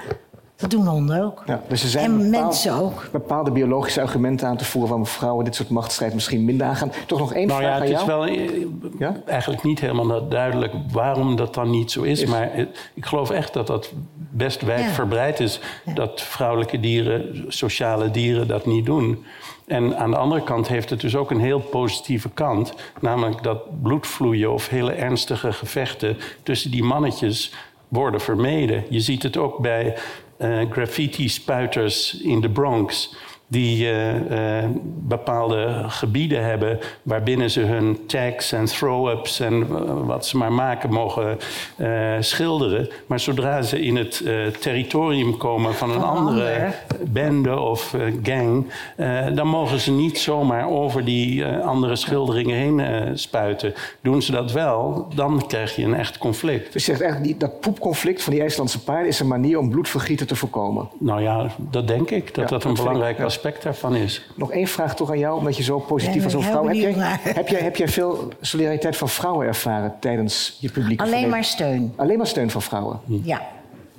dat 0.57 0.69
doen 0.69 0.87
honden 0.87 1.23
ook. 1.23 1.43
Ja, 1.45 1.61
dus 1.67 1.83
er 1.83 1.89
zijn 1.89 2.05
en 2.05 2.29
mensen 2.29 2.73
ook. 2.73 3.09
bepaalde 3.11 3.51
biologische 3.51 4.01
argumenten 4.01 4.47
aan 4.47 4.57
te 4.57 4.65
voeren... 4.65 4.89
waarom 4.89 5.07
vrouwen 5.07 5.45
dit 5.45 5.55
soort 5.55 5.69
machtsstrijd 5.69 6.13
misschien 6.13 6.45
minder 6.45 6.67
aangaan. 6.67 6.91
Toch 7.07 7.19
nog 7.19 7.33
één 7.33 7.47
Nou 7.47 7.59
vraag 7.59 7.71
ja, 7.71 7.75
aan 7.75 7.81
het 7.81 8.05
jou? 8.05 8.29
is 8.29 8.37
wel 8.37 8.55
eh, 8.55 8.99
Ja? 8.99 9.21
eigenlijk 9.25 9.63
niet 9.63 9.79
helemaal 9.79 10.27
duidelijk 10.27 10.73
waarom 10.91 11.35
dat 11.35 11.53
dan 11.53 11.69
niet 11.69 11.91
zo 11.91 12.01
is. 12.01 12.21
Is. 12.21 12.29
Maar 12.29 12.51
eh, 12.51 12.65
ik 12.93 13.05
geloof 13.05 13.29
echt 13.29 13.53
dat 13.53 13.67
dat 13.67 13.91
best 14.29 14.61
wijdverbreid 14.61 15.39
is. 15.39 15.59
Dat 15.93 16.21
vrouwelijke 16.21 16.79
dieren, 16.79 17.45
sociale 17.47 18.11
dieren, 18.11 18.47
dat 18.47 18.65
niet 18.65 18.85
doen. 18.85 19.25
En 19.67 19.97
aan 19.97 20.11
de 20.11 20.17
andere 20.17 20.43
kant 20.43 20.67
heeft 20.67 20.89
het 20.89 21.01
dus 21.01 21.15
ook 21.15 21.31
een 21.31 21.39
heel 21.39 21.59
positieve 21.59 22.29
kant. 22.29 22.73
Namelijk 22.99 23.43
dat 23.43 23.81
bloedvloeien 23.81 24.51
of 24.51 24.69
hele 24.69 24.91
ernstige 24.91 25.51
gevechten 25.51 26.17
tussen 26.43 26.71
die 26.71 26.83
mannetjes 26.83 27.53
worden 27.87 28.21
vermeden. 28.21 28.83
Je 28.89 28.99
ziet 28.99 29.23
het 29.23 29.37
ook 29.37 29.57
bij 29.57 29.97
eh, 30.38 30.69
graffiti-spuiters 30.69 32.21
in 32.21 32.41
de 32.41 32.50
Bronx 32.50 33.15
die 33.47 33.89
eh, 33.89 34.60
eh, 34.63 34.69
bepaalde 34.99 35.83
gebieden 35.88 36.43
hebben 36.43 36.79
waarbinnen 37.03 37.49
ze 37.51 37.62
hun 37.62 38.05
tags 38.07 38.51
en 38.51 38.65
throw-ups 38.65 39.39
en 39.39 39.53
eh, 39.62 39.67
wat 40.05 40.25
ze 40.25 40.38
maar 40.38 40.51
maken 40.51 40.89
mogen 40.89 41.38
eh, 41.75 42.15
schilderen. 42.19 42.89
Maar 43.05 43.19
zodra 43.19 43.62
ze 43.62 43.81
in 43.81 43.95
het 43.95 44.21
eh, 44.25 44.45
territorium 44.45 45.38
komen 45.38 45.73
van 45.73 45.91
een 45.91 46.03
andere 46.03 46.53
ander. 46.55 46.75
bende 47.07 47.60
of 47.60 47.93
eh, 47.93 48.01
gang, 48.23 48.65
eh, 48.95 49.25
dan 49.33 49.47
mogen 49.47 49.79
ze 49.79 49.91
niet 49.91 50.19
zomaar 50.19 50.69
over 50.69 51.05
die 51.05 51.43
eh, 51.43 51.65
andere 51.65 51.95
schilderingen 51.95 52.55
heen 52.55 52.79
eh, 52.79 53.12
spuiten. 53.13 53.73
Doen 54.01 54.21
ze 54.21 54.31
dat 54.31 54.51
wel, 54.51 55.07
dan 55.15 55.47
krijg 55.47 55.75
je 55.75 55.83
een 55.83 55.95
echt 55.95 56.17
conflict. 56.17 56.73
Dus 56.73 56.86
je 56.86 56.91
zegt 56.91 57.01
eigenlijk, 57.01 57.31
die, 57.31 57.49
dat 57.49 57.60
poepconflict 57.60 58.23
van 58.23 58.33
die 58.33 58.41
IJslandse 58.41 58.83
paarden... 58.83 59.07
is 59.07 59.19
een 59.19 59.27
manier 59.27 59.60
om 59.60 59.69
bloedvergieten 59.69 60.27
te 60.27 60.36
voorkomen. 60.36 60.89
Nou 60.99 61.21
ja, 61.21 61.51
dat 61.57 61.88
denk 61.88 62.10
ik, 62.10 62.25
dat 62.25 62.36
Ja, 62.36 62.41
dat 62.41 62.49
dat 62.49 62.63
een 62.63 62.73
belangrijk 62.73 63.17
ja. 63.17 63.23
Aspect 63.38 63.63
daarvan 63.63 63.95
is. 63.95 64.21
Nog 64.36 64.52
één 64.52 64.67
vraag 64.67 64.95
toch 64.95 65.10
aan 65.10 65.19
jou, 65.19 65.38
omdat 65.38 65.58
je 65.58 65.63
zo 65.63 65.80
positief 65.80 66.15
Ja, 66.15 66.23
als 66.23 66.34
een 66.34 66.43
vrouw... 66.43 66.65
Heb 66.67 66.76
jij, 66.76 66.93
heb, 67.21 67.47
jij, 67.47 67.60
heb 67.60 67.76
jij 67.76 67.88
veel 67.88 68.28
solidariteit 68.41 68.97
van 68.97 69.10
vrouwen 69.10 69.47
ervaren 69.47 69.95
tijdens 70.00 70.58
je 70.60 70.69
publieke 70.71 71.04
Alleen 71.04 71.13
verleden? 71.13 71.30
maar 71.30 71.43
steun. 71.43 71.93
Alleen 71.95 72.17
maar 72.17 72.28
steun 72.28 72.50
van 72.50 72.62
vrouwen? 72.62 73.00
Ja. 73.06 73.41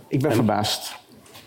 Ik 0.09 0.21
ben 0.23 0.33
verbaasd. 0.33 0.95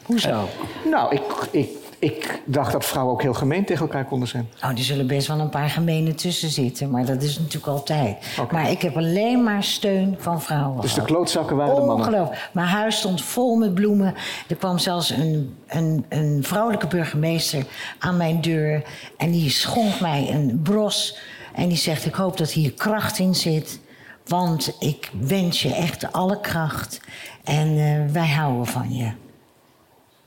Hoezo? 0.05 0.47
Nou, 0.89 1.15
ik, 1.15 1.21
ik, 1.51 1.69
ik 2.01 2.41
dacht 2.45 2.71
dat 2.71 2.85
vrouwen 2.85 3.13
ook 3.13 3.21
heel 3.21 3.33
gemeen 3.33 3.65
tegen 3.65 3.81
elkaar 3.81 4.05
konden 4.05 4.27
zijn. 4.27 4.49
Oh, 4.63 4.69
er 4.69 4.77
zullen 4.77 5.07
best 5.07 5.27
wel 5.27 5.39
een 5.39 5.49
paar 5.49 5.69
gemene 5.69 6.13
tussen 6.13 6.49
zitten, 6.49 6.89
maar 6.89 7.05
dat 7.05 7.23
is 7.23 7.37
natuurlijk 7.37 7.67
altijd. 7.67 8.17
Maar 8.51 8.71
ik 8.71 8.81
heb 8.81 8.97
alleen 8.97 9.43
maar 9.43 9.63
steun 9.63 10.15
van 10.19 10.41
vrouwen. 10.41 10.81
Dus 10.81 10.93
de 10.93 11.01
klootzakken 11.01 11.55
waren 11.55 11.75
de 11.75 11.81
mannen? 11.81 12.07
Ongelooflijk. 12.07 12.49
Mijn 12.53 12.67
huis 12.67 12.97
stond 12.97 13.21
vol 13.21 13.55
met 13.55 13.73
bloemen. 13.73 14.13
Er 14.47 14.55
kwam 14.55 14.77
zelfs 14.77 15.09
een, 15.09 15.55
een, 15.67 16.05
een 16.09 16.39
vrouwelijke 16.43 16.87
burgemeester 16.87 17.65
aan 17.99 18.17
mijn 18.17 18.41
deur. 18.41 18.83
En 19.17 19.31
die 19.31 19.49
schonk 19.49 19.99
mij 19.99 20.29
een 20.31 20.59
bros. 20.63 21.17
En 21.53 21.67
die 21.67 21.77
zegt: 21.77 22.05
Ik 22.05 22.13
hoop 22.13 22.37
dat 22.37 22.51
hier 22.51 22.73
kracht 22.73 23.19
in 23.19 23.35
zit. 23.35 23.79
Want 24.25 24.75
ik 24.79 25.11
wens 25.19 25.61
je 25.61 25.73
echt 25.73 26.11
alle 26.11 26.39
kracht. 26.39 26.99
En 27.43 27.67
eh, 27.67 28.13
wij 28.13 28.29
houden 28.29 28.65
van 28.65 28.95
je. 28.95 29.11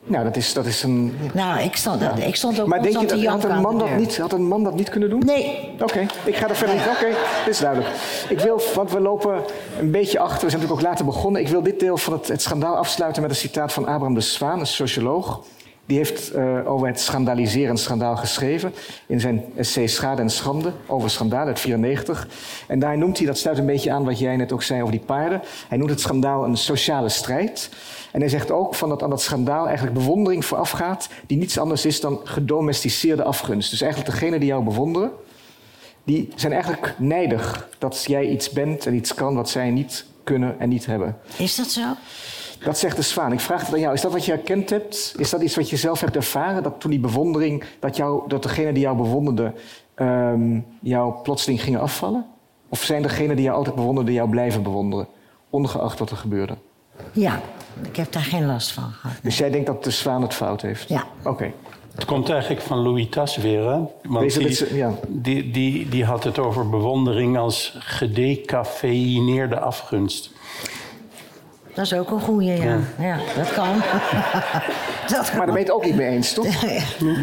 Nou, 0.07 0.25
dat 0.25 0.37
is, 0.37 0.53
dat 0.53 0.67
is 0.67 0.83
een... 0.83 1.17
Nou, 1.35 1.61
ik 1.61 1.77
stond, 1.77 2.03
ik 2.19 2.37
stond 2.37 2.61
ook 2.61 2.67
Maar 2.67 2.83
denk 2.83 3.01
je 3.01 3.07
dat 3.07 3.25
had 3.25 3.45
een, 3.45 3.61
man 3.61 3.79
dat 3.79 3.97
niet, 3.97 4.19
had 4.19 4.33
een 4.33 4.47
man 4.47 4.65
dat 4.65 4.75
niet 4.75 4.89
kunnen 4.89 5.11
doen? 5.11 5.23
Nee, 5.25 5.75
Oké, 5.83 6.07
ik 6.25 6.37
ga 6.37 6.49
er 6.49 6.57
verder 6.57 6.77
niet. 6.77 6.87
Oké, 6.87 7.07
dit 7.45 7.55
is 7.55 7.59
duidelijk. 7.59 7.91
Ik 8.29 8.41
wil, 8.41 8.61
want 8.75 8.91
we 8.91 9.01
lopen 9.01 9.43
een 9.79 9.91
beetje 9.91 10.19
achter. 10.19 10.45
We 10.45 10.51
zijn 10.51 10.61
natuurlijk 10.61 10.81
ook 10.81 10.89
later 10.89 11.05
begonnen. 11.05 11.41
Ik 11.41 11.49
wil 11.49 11.63
dit 11.63 11.81
deel 11.81 11.97
van 11.97 12.13
het, 12.13 12.29
het 12.29 12.43
schandaal 12.43 12.77
afsluiten 12.77 13.23
met 13.23 13.31
een 13.31 13.37
citaat 13.37 13.73
van 13.73 13.87
Abraham 13.87 14.15
de 14.15 14.21
Zwaan, 14.21 14.61
een 14.61 14.67
socioloog. 14.67 15.41
Die 15.87 15.97
heeft 15.97 16.31
eh, 16.31 16.71
over 16.71 16.87
het 16.87 17.01
schandaliserend 17.01 17.81
schandaal 17.81 18.17
geschreven 18.17 18.75
in 19.07 19.21
zijn 19.21 19.45
essay 19.57 19.87
Schade 19.87 20.23
en 20.23 20.31
Schande 20.31 20.73
over 20.87 21.11
schandaal 21.11 21.47
uit 21.47 21.61
94. 21.61 22.29
En 22.67 22.79
daar 22.79 22.99
noemt 22.99 23.19
hij, 23.19 23.27
dat 23.27 23.39
sluit 23.39 23.59
een 23.59 23.67
beetje 23.67 23.93
aan 23.93 24.05
wat 24.05 24.19
jij 24.19 24.37
net 24.37 24.53
ook 24.53 24.63
zei 24.63 24.81
over 24.81 24.93
die 24.93 25.05
paarden. 25.07 25.43
Hij 25.69 25.79
noemt 25.79 25.91
het 25.91 26.01
schandaal 26.01 26.45
een 26.45 26.57
sociale 26.57 27.09
strijd. 27.09 27.71
En 28.13 28.21
hij 28.21 28.29
zegt 28.29 28.51
ook 28.51 28.75
van 28.75 28.89
dat 28.89 29.03
aan 29.03 29.11
dat 29.11 29.23
schandaal 29.23 29.67
eigenlijk 29.67 29.97
bewondering 29.97 30.45
voorafgaat, 30.45 31.09
die 31.27 31.39
niets 31.39 31.59
anders 31.59 31.85
is 31.85 32.01
dan 32.01 32.21
gedomesticeerde 32.25 33.25
afgunst. 33.25 33.71
Dus 33.71 33.81
eigenlijk 33.81 34.13
degene 34.13 34.39
die 34.39 34.49
jou 34.49 34.65
bewonderen, 34.65 35.11
die 36.05 36.29
zijn 36.35 36.53
eigenlijk 36.53 36.95
nijdig 36.99 37.69
dat 37.79 38.05
jij 38.07 38.29
iets 38.29 38.51
bent 38.51 38.87
en 38.87 38.95
iets 38.95 39.15
kan 39.15 39.35
wat 39.35 39.51
zij 39.51 39.71
niet 39.71 40.05
kunnen 40.25 40.61
en 40.61 40.69
niet 40.69 40.87
hebben. 40.87 41.17
Is 41.37 41.57
dat 41.57 41.71
zo? 41.71 41.83
Dat 42.65 42.79
zegt 42.79 42.97
de 42.97 43.03
zwaan. 43.03 43.33
Ik 43.33 43.41
vraag 43.41 43.61
het 43.65 43.75
aan 43.75 43.81
jou. 43.81 43.95
Is 43.95 44.01
dat 44.01 44.13
wat 44.13 44.25
je 44.25 44.33
herkend 44.33 44.71
hebt? 44.71 45.15
Is 45.17 45.31
dat 45.31 45.43
iets 45.43 45.57
wat 45.57 45.71
je 45.71 45.77
zelf 45.77 46.01
hebt 46.01 46.17
ervaren? 46.17 46.63
Dat 46.63 46.81
toen 46.81 46.91
die 46.91 47.01
bewondering, 47.01 47.65
dat, 47.79 47.97
jou, 47.97 48.29
dat 48.29 48.43
degene 48.43 48.73
die 48.73 48.83
jou 48.83 48.97
bewonderde, 48.97 49.53
ehm, 49.95 50.61
jou 50.81 51.15
plotseling 51.23 51.63
gingen 51.63 51.81
afvallen? 51.81 52.27
Of 52.69 52.83
zijn 52.83 53.03
degenen 53.03 53.37
die 53.37 53.45
jou 53.45 53.57
altijd 53.57 53.77
bewonderden, 53.77 54.15
jou 54.15 54.29
blijven 54.29 54.63
bewonderen? 54.63 55.07
Ongeacht 55.51 55.99
wat 55.99 56.11
er 56.11 56.17
gebeurde. 56.17 56.57
Ja, 57.13 57.41
ik 57.83 57.97
heb 57.97 58.13
daar 58.13 58.23
geen 58.23 58.47
last 58.47 58.73
van 58.73 58.91
gehad. 58.91 59.17
Dus 59.23 59.39
jij 59.39 59.51
denkt 59.51 59.67
dat 59.67 59.85
de 59.85 59.91
zwaan 59.91 60.23
het 60.23 60.35
fout 60.35 60.63
heeft? 60.63 60.89
Ja. 60.89 61.05
Oké. 61.25 61.53
Het 61.95 62.05
komt 62.05 62.31
eigenlijk 62.31 62.61
van 62.61 62.79
Louis 62.79 63.09
Tas 63.11 63.37
weer, 63.37 63.71
hè? 63.71 63.81
Want 64.03 64.35
die, 64.35 64.77
ja. 64.77 64.95
die, 65.09 65.51
die, 65.51 65.89
die 65.89 66.05
had 66.05 66.25
het 66.25 66.39
over 66.39 66.69
bewondering 66.69 67.39
als 67.39 67.77
gedecafeïneerde 67.79 69.61
afgunst. 69.61 70.31
Dat 71.75 71.85
is 71.85 71.95
ook 71.95 72.11
een 72.11 72.21
goeie, 72.21 72.53
ja. 72.53 72.79
Ja, 72.99 73.19
dat 73.37 73.53
kan. 73.53 73.77
dat 75.17 75.29
kan. 75.29 75.37
Maar 75.37 75.47
daar 75.47 75.55
ben 75.55 75.55
je 75.55 75.59
het 75.59 75.71
ook 75.71 75.85
niet 75.85 75.97
mee 75.97 76.09
eens, 76.09 76.33
toch? 76.33 76.47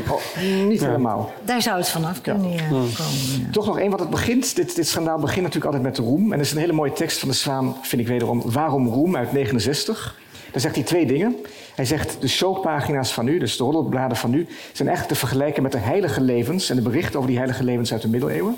Oh, 0.09 0.21
niet 0.67 0.79
helemaal. 0.79 1.33
Daar 1.43 1.61
zou 1.61 1.77
het 1.77 1.89
vanaf 1.89 2.21
kunnen 2.21 2.51
ja, 2.51 2.67
komen. 2.69 2.89
ja. 2.89 3.51
Toch 3.51 3.65
nog 3.65 3.79
één, 3.79 3.89
want 3.89 3.99
het 3.99 4.09
begint, 4.09 4.55
dit, 4.55 4.75
dit 4.75 4.87
schandaal 4.87 5.19
begint 5.19 5.41
natuurlijk 5.41 5.65
altijd 5.65 5.83
met 5.83 5.95
de 5.95 6.01
roem. 6.01 6.25
En 6.25 6.39
er 6.39 6.45
is 6.45 6.51
een 6.51 6.57
hele 6.57 6.73
mooie 6.73 6.93
tekst 6.93 7.19
van 7.19 7.29
de 7.29 7.35
Zwaan, 7.35 7.75
vind 7.81 8.01
ik 8.01 8.07
wederom, 8.07 8.41
Waarom 8.45 8.87
roem 8.87 9.15
uit 9.15 9.31
69. 9.31 10.19
Daar 10.51 10.61
zegt 10.61 10.75
hij 10.75 10.83
twee 10.83 11.05
dingen. 11.05 11.35
Hij 11.75 11.85
zegt, 11.85 12.21
de 12.21 12.27
soappagina's 12.27 13.13
van 13.13 13.25
nu, 13.25 13.39
dus 13.39 13.57
de 13.57 13.63
roddelbladen 13.63 14.17
van 14.17 14.29
nu, 14.29 14.47
zijn 14.71 14.87
eigenlijk 14.87 15.07
te 15.07 15.25
vergelijken 15.25 15.63
met 15.63 15.71
de 15.71 15.77
heilige 15.77 16.21
levens 16.21 16.69
en 16.69 16.75
de 16.75 16.81
berichten 16.81 17.15
over 17.15 17.29
die 17.29 17.37
heilige 17.37 17.63
levens 17.63 17.91
uit 17.91 18.01
de 18.01 18.07
middeleeuwen. 18.07 18.57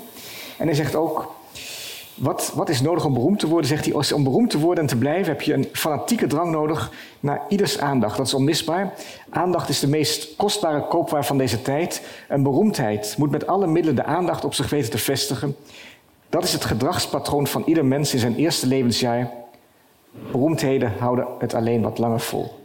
En 0.58 0.66
hij 0.66 0.74
zegt 0.76 0.94
ook, 0.94 1.34
wat, 2.14 2.52
wat 2.54 2.68
is 2.68 2.80
nodig 2.80 3.04
om 3.04 3.12
beroemd 3.12 3.38
te 3.38 3.48
worden? 3.48 3.68
Zegt 3.68 3.84
hij, 3.84 4.12
om 4.14 4.24
beroemd 4.24 4.50
te 4.50 4.58
worden 4.58 4.84
en 4.84 4.90
te 4.90 4.96
blijven 4.96 5.32
heb 5.32 5.42
je 5.42 5.52
een 5.52 5.68
fanatieke 5.72 6.26
drang 6.26 6.50
nodig 6.50 6.92
naar 7.20 7.42
ieders 7.48 7.78
aandacht. 7.78 8.16
Dat 8.16 8.26
is 8.26 8.34
onmisbaar. 8.34 8.92
Aandacht 9.30 9.68
is 9.68 9.80
de 9.80 9.88
meest 9.88 10.36
kostbare 10.36 10.86
koopwaar 10.86 11.24
van 11.24 11.38
deze 11.38 11.62
tijd. 11.62 12.02
Een 12.28 12.42
beroemdheid 12.42 13.14
moet 13.18 13.30
met 13.30 13.46
alle 13.46 13.66
middelen 13.66 13.96
de 13.96 14.04
aandacht 14.04 14.44
op 14.44 14.54
zich 14.54 14.70
weten 14.70 14.90
te 14.90 14.98
vestigen. 14.98 15.56
Dat 16.28 16.44
is 16.44 16.52
het 16.52 16.64
gedragspatroon 16.64 17.46
van 17.46 17.62
ieder 17.66 17.84
mens 17.84 18.12
in 18.12 18.18
zijn 18.18 18.36
eerste 18.36 18.66
levensjaar. 18.66 19.30
Beroemdheden 20.30 20.92
houden 20.98 21.26
het 21.38 21.54
alleen 21.54 21.82
wat 21.82 21.98
langer 21.98 22.20
vol. 22.20 22.62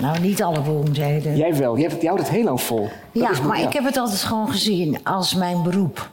Nou, 0.00 0.20
niet 0.20 0.42
alle 0.42 0.60
beroemdheden. 0.60 1.36
Jij 1.36 1.56
wel, 1.56 1.78
jij, 1.78 1.90
houdt 2.00 2.20
het 2.20 2.30
heel 2.30 2.44
lang 2.44 2.60
vol. 2.60 2.88
Dat 3.12 3.36
Ja, 3.36 3.42
maar 3.42 3.60
ik 3.60 3.72
heb 3.72 3.84
het 3.84 3.96
altijd 3.96 4.20
gewoon 4.22 4.48
gezien 4.48 5.04
als 5.04 5.34
mijn 5.34 5.62
beroep. 5.62 6.12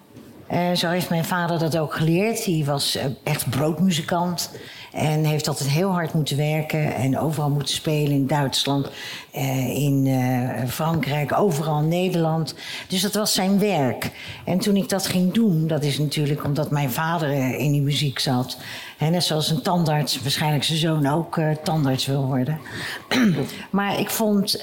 Eh, 0.52 0.72
zo 0.72 0.90
heeft 0.90 1.10
mijn 1.10 1.26
vader 1.26 1.60
dat 1.60 1.78
ook 1.78 1.94
geleerd. 1.94 2.46
Hij 2.46 2.64
was 2.66 2.96
eh, 2.96 3.06
echt 3.24 3.50
broodmuzikant. 3.50 4.52
En 4.92 5.24
heeft 5.24 5.48
altijd 5.48 5.70
heel 5.70 5.90
hard 5.90 6.14
moeten 6.14 6.38
werken. 6.38 6.96
En 6.96 7.20
overal 7.20 7.50
moeten 7.50 7.74
spelen 7.74 8.12
in 8.12 8.28
Duitsland, 8.28 8.90
eh, 9.32 9.76
in 9.76 10.10
Frankrijk, 10.68 11.40
overal 11.40 11.80
in 11.80 11.88
Nederland. 11.88 12.56
Dus 12.88 13.02
dat 13.02 13.14
was 13.14 13.34
zijn 13.34 13.60
werk. 13.60 14.12
En 14.46 14.60
toen 14.60 14.76
ik 14.76 14.90
dat 14.90 15.08
ging 15.08 15.34
doen, 15.34 15.68
dat 15.68 15.84
is 15.84 15.98
natuurlijk 15.98 16.44
omdat 16.44 16.72
mijn 16.72 16.92
vader 16.92 17.32
in 17.58 17.72
die 17.72 17.82
muziek 17.82 18.20
zat. 18.20 18.58
Net 19.00 19.24
zoals 19.24 19.50
een 19.50 19.62
tandarts, 19.62 20.22
waarschijnlijk 20.22 20.64
zijn 20.64 20.80
zoon 20.80 21.08
ook 21.08 21.40
tandarts 21.64 22.06
wil 22.06 22.26
worden. 22.26 22.60
maar 23.70 24.00
ik 24.00 24.10
vond 24.10 24.60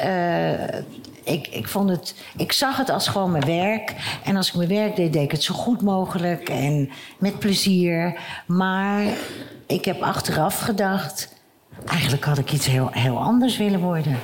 ik, 1.29 1.47
ik, 1.47 1.69
vond 1.69 1.91
het, 1.91 2.15
ik 2.37 2.53
zag 2.53 2.77
het 2.77 2.91
als 2.91 3.09
gewoon 3.09 3.31
mijn 3.31 3.47
werk. 3.47 3.95
En 4.25 4.37
als 4.37 4.49
ik 4.49 4.55
mijn 4.55 4.69
werk 4.69 4.97
deed, 4.97 5.13
deed 5.13 5.23
ik 5.23 5.31
het 5.31 5.43
zo 5.43 5.55
goed 5.55 5.83
mogelijk 5.83 6.49
en 6.49 6.91
met 7.19 7.39
plezier. 7.39 8.21
Maar 8.47 9.03
ik 9.67 9.85
heb 9.85 10.03
achteraf 10.03 10.61
gedacht, 10.61 11.35
eigenlijk 11.87 12.25
had 12.25 12.39
ik 12.39 12.53
iets 12.53 12.67
heel, 12.67 12.89
heel 12.93 13.19
anders 13.19 13.57
willen 13.57 13.81
worden. 13.81 14.19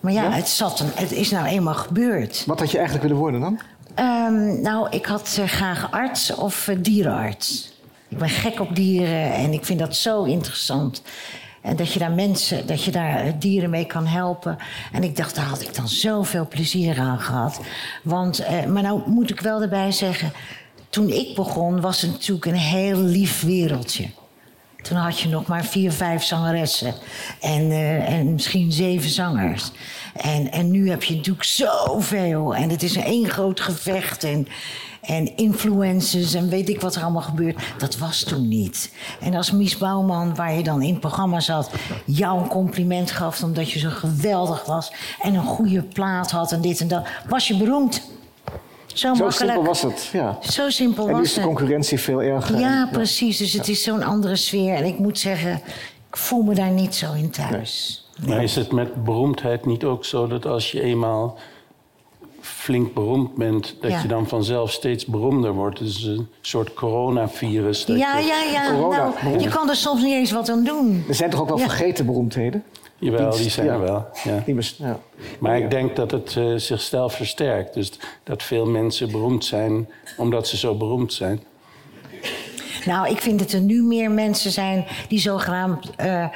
Maar 0.00 0.12
ja, 0.12 0.30
Het, 0.30 0.48
zat 0.48 0.80
een, 0.80 0.90
het 0.94 1.12
is 1.12 1.30
nou 1.30 1.46
eenmaal 1.46 1.74
gebeurd. 1.74 2.44
Wat 2.46 2.58
had 2.58 2.70
je 2.70 2.78
eigenlijk 2.78 3.06
willen 3.06 3.22
worden 3.22 3.40
dan? 3.40 3.60
Ehm, 3.94 4.60
nou, 4.60 4.88
ik 4.90 5.06
had 5.06 5.36
eh, 5.40 5.46
graag 5.46 5.90
arts 5.90 6.34
of 6.34 6.68
eh, 6.68 6.76
dierenarts. 6.80 7.72
Ik 8.08 8.18
ben 8.18 8.28
gek 8.28 8.60
op 8.60 8.76
dieren 8.76 9.32
en 9.32 9.52
ik 9.52 9.64
vind 9.64 9.78
dat 9.78 9.96
zo 9.96 10.24
interessant. 10.24 11.02
En 11.64 11.76
dat 11.76 11.92
je 11.92 11.98
daar 11.98 12.12
mensen, 12.12 12.66
dat 12.66 12.84
je 12.84 12.90
daar 12.90 13.20
eh, 13.20 13.32
dieren 13.38 13.70
mee 13.70 13.84
kan 13.84 14.06
helpen. 14.06 14.58
En 14.92 15.02
ik 15.02 15.16
dacht, 15.16 15.34
daar 15.34 15.44
had 15.44 15.62
ik 15.62 15.74
dan 15.74 15.88
zoveel 15.88 16.48
plezier 16.48 17.00
aan 17.00 17.20
gehad. 17.20 17.60
Want, 18.02 18.38
eh, 18.38 18.64
maar 18.64 18.82
nou 18.82 19.02
moet 19.06 19.30
ik 19.30 19.40
wel 19.40 19.62
erbij 19.62 19.92
zeggen, 19.92 20.32
toen 20.88 21.08
ik 21.08 21.34
begon 21.34 21.80
was 21.80 22.00
het 22.00 22.10
natuurlijk 22.10 22.46
een 22.46 22.54
heel 22.54 22.98
lief 22.98 23.42
wereldje. 23.42 24.06
Toen 24.82 24.96
had 24.96 25.18
je 25.20 25.28
nog 25.28 25.46
maar 25.46 25.64
vier, 25.64 25.92
vijf 25.92 26.22
zangeressen. 26.22 26.94
En, 27.40 27.70
eh, 27.70 28.08
en 28.08 28.32
misschien 28.32 28.72
zeven 28.72 29.10
zangers. 29.10 29.70
En, 30.14 30.52
en 30.52 30.70
nu 30.70 30.90
heb 30.90 31.02
je 31.02 31.14
natuurlijk 31.14 31.44
zoveel. 31.44 32.54
En 32.54 32.70
het 32.70 32.82
is 32.82 32.96
een 32.96 33.04
één 33.04 33.28
groot 33.28 33.60
gevecht. 33.60 34.24
En, 34.24 34.48
en 35.06 35.36
influencers 35.36 36.34
en 36.34 36.48
weet 36.48 36.68
ik 36.68 36.80
wat 36.80 36.94
er 36.94 37.02
allemaal 37.02 37.22
gebeurt. 37.22 37.62
Dat 37.78 37.98
was 37.98 38.22
toen 38.22 38.48
niet. 38.48 38.92
En 39.20 39.34
als 39.34 39.50
Mies 39.50 39.78
Bouwman, 39.78 40.34
waar 40.34 40.54
je 40.54 40.62
dan 40.62 40.82
in 40.82 40.90
het 40.90 41.00
programma 41.00 41.40
zat... 41.40 41.70
jou 42.04 42.40
een 42.40 42.48
compliment 42.48 43.10
gaf 43.10 43.42
omdat 43.42 43.70
je 43.70 43.78
zo 43.78 43.88
geweldig 43.90 44.64
was... 44.64 44.92
en 45.20 45.34
een 45.34 45.44
goede 45.44 45.82
plaat 45.82 46.30
had 46.30 46.52
en 46.52 46.60
dit 46.60 46.80
en 46.80 46.88
dat... 46.88 47.06
was 47.28 47.48
je 47.48 47.56
beroemd. 47.56 48.02
Zo, 48.86 49.14
Zo 49.14 49.24
makkelijk. 49.24 49.36
simpel 49.36 49.64
was 49.64 49.82
het, 49.82 50.10
ja. 50.12 50.38
Zo 50.40 50.70
simpel 50.70 51.02
En 51.02 51.12
nu 51.12 51.18
was 51.18 51.26
is 51.26 51.34
de 51.34 51.40
het. 51.40 51.48
concurrentie 51.48 52.00
veel 52.00 52.22
erger. 52.22 52.58
Ja, 52.58 52.88
precies. 52.92 53.36
Dus 53.38 53.52
het 53.52 53.68
is 53.68 53.82
zo'n 53.82 54.02
andere 54.02 54.36
sfeer. 54.36 54.74
En 54.74 54.84
ik 54.84 54.98
moet 54.98 55.18
zeggen, 55.18 55.60
ik 56.08 56.16
voel 56.16 56.42
me 56.42 56.54
daar 56.54 56.70
niet 56.70 56.94
zo 56.94 57.12
in 57.12 57.30
thuis. 57.30 58.04
Maar 58.26 58.42
is 58.42 58.54
het 58.54 58.72
met 58.72 59.04
beroemdheid 59.04 59.66
niet 59.66 59.84
ook 59.84 60.04
zo 60.04 60.26
dat 60.26 60.46
als 60.46 60.72
je 60.72 60.80
eenmaal 60.82 61.38
flink 62.44 62.94
beroemd 62.94 63.34
bent, 63.34 63.76
dat 63.80 63.90
Ja. 63.90 64.00
je 64.02 64.08
dan 64.08 64.28
vanzelf 64.28 64.70
steeds 64.70 65.06
beroemder 65.06 65.52
wordt? 65.52 65.78
Het 65.78 65.88
is 65.88 66.02
een 66.04 66.28
soort 66.40 66.74
coronavirus. 66.74 67.84
dat 67.84 67.98
Ja, 67.98 68.18
je- 68.18 68.26
ja, 68.26 68.42
ja. 68.52 68.70
Corona, 68.72 69.12
Nou, 69.22 69.38
je 69.38 69.48
kan 69.48 69.68
er 69.70 69.76
soms 69.76 70.02
niet 70.02 70.12
eens 70.12 70.30
wat 70.32 70.48
aan 70.48 70.64
doen. 70.64 71.04
Er 71.08 71.14
zijn 71.14 71.30
toch 71.30 71.40
ook 71.40 71.48
wel 71.48 71.58
Ja. 71.58 71.64
vergeten 71.64 72.06
beroemdheden? 72.06 72.64
Jawel, 72.98 73.30
die 73.36 73.50
zijn 73.50 73.66
Ja. 73.66 73.72
er 73.72 73.80
wel. 73.80 74.06
Ja. 74.24 74.42
Die 74.46 74.54
bes- 74.54 74.76
ja. 74.78 74.98
Maar 75.38 75.58
ik 75.58 75.70
denk 75.70 75.96
dat 75.96 76.10
het 76.10 76.36
eh, 76.36 76.54
zichzelf 76.56 77.14
versterkt. 77.14 77.74
Dus 77.74 77.92
dat 78.24 78.42
veel 78.42 78.66
mensen 78.66 79.10
beroemd 79.10 79.44
zijn 79.44 79.88
omdat 80.16 80.48
ze 80.48 80.56
zo 80.56 80.74
beroemd 80.74 81.12
zijn. 81.12 81.42
Nou, 82.84 83.08
ik 83.08 83.20
vind 83.20 83.38
dat 83.38 83.52
er 83.52 83.60
nu 83.60 83.82
meer 83.82 84.10
mensen 84.10 84.50
zijn 84.50 84.84
die 85.08 85.18
zo 85.18 85.38
graag, 85.38 85.70
eh, 85.96 86.26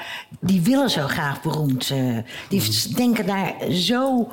die 0.40 0.60
willen 0.62 0.90
zo 0.90 1.06
graag 1.06 1.42
beroemd. 1.42 1.90
eh, 1.90 2.16
die 2.48 2.60
Mhm. 2.60 2.94
denken 2.96 3.26
daar 3.26 3.54
zo 3.70 4.28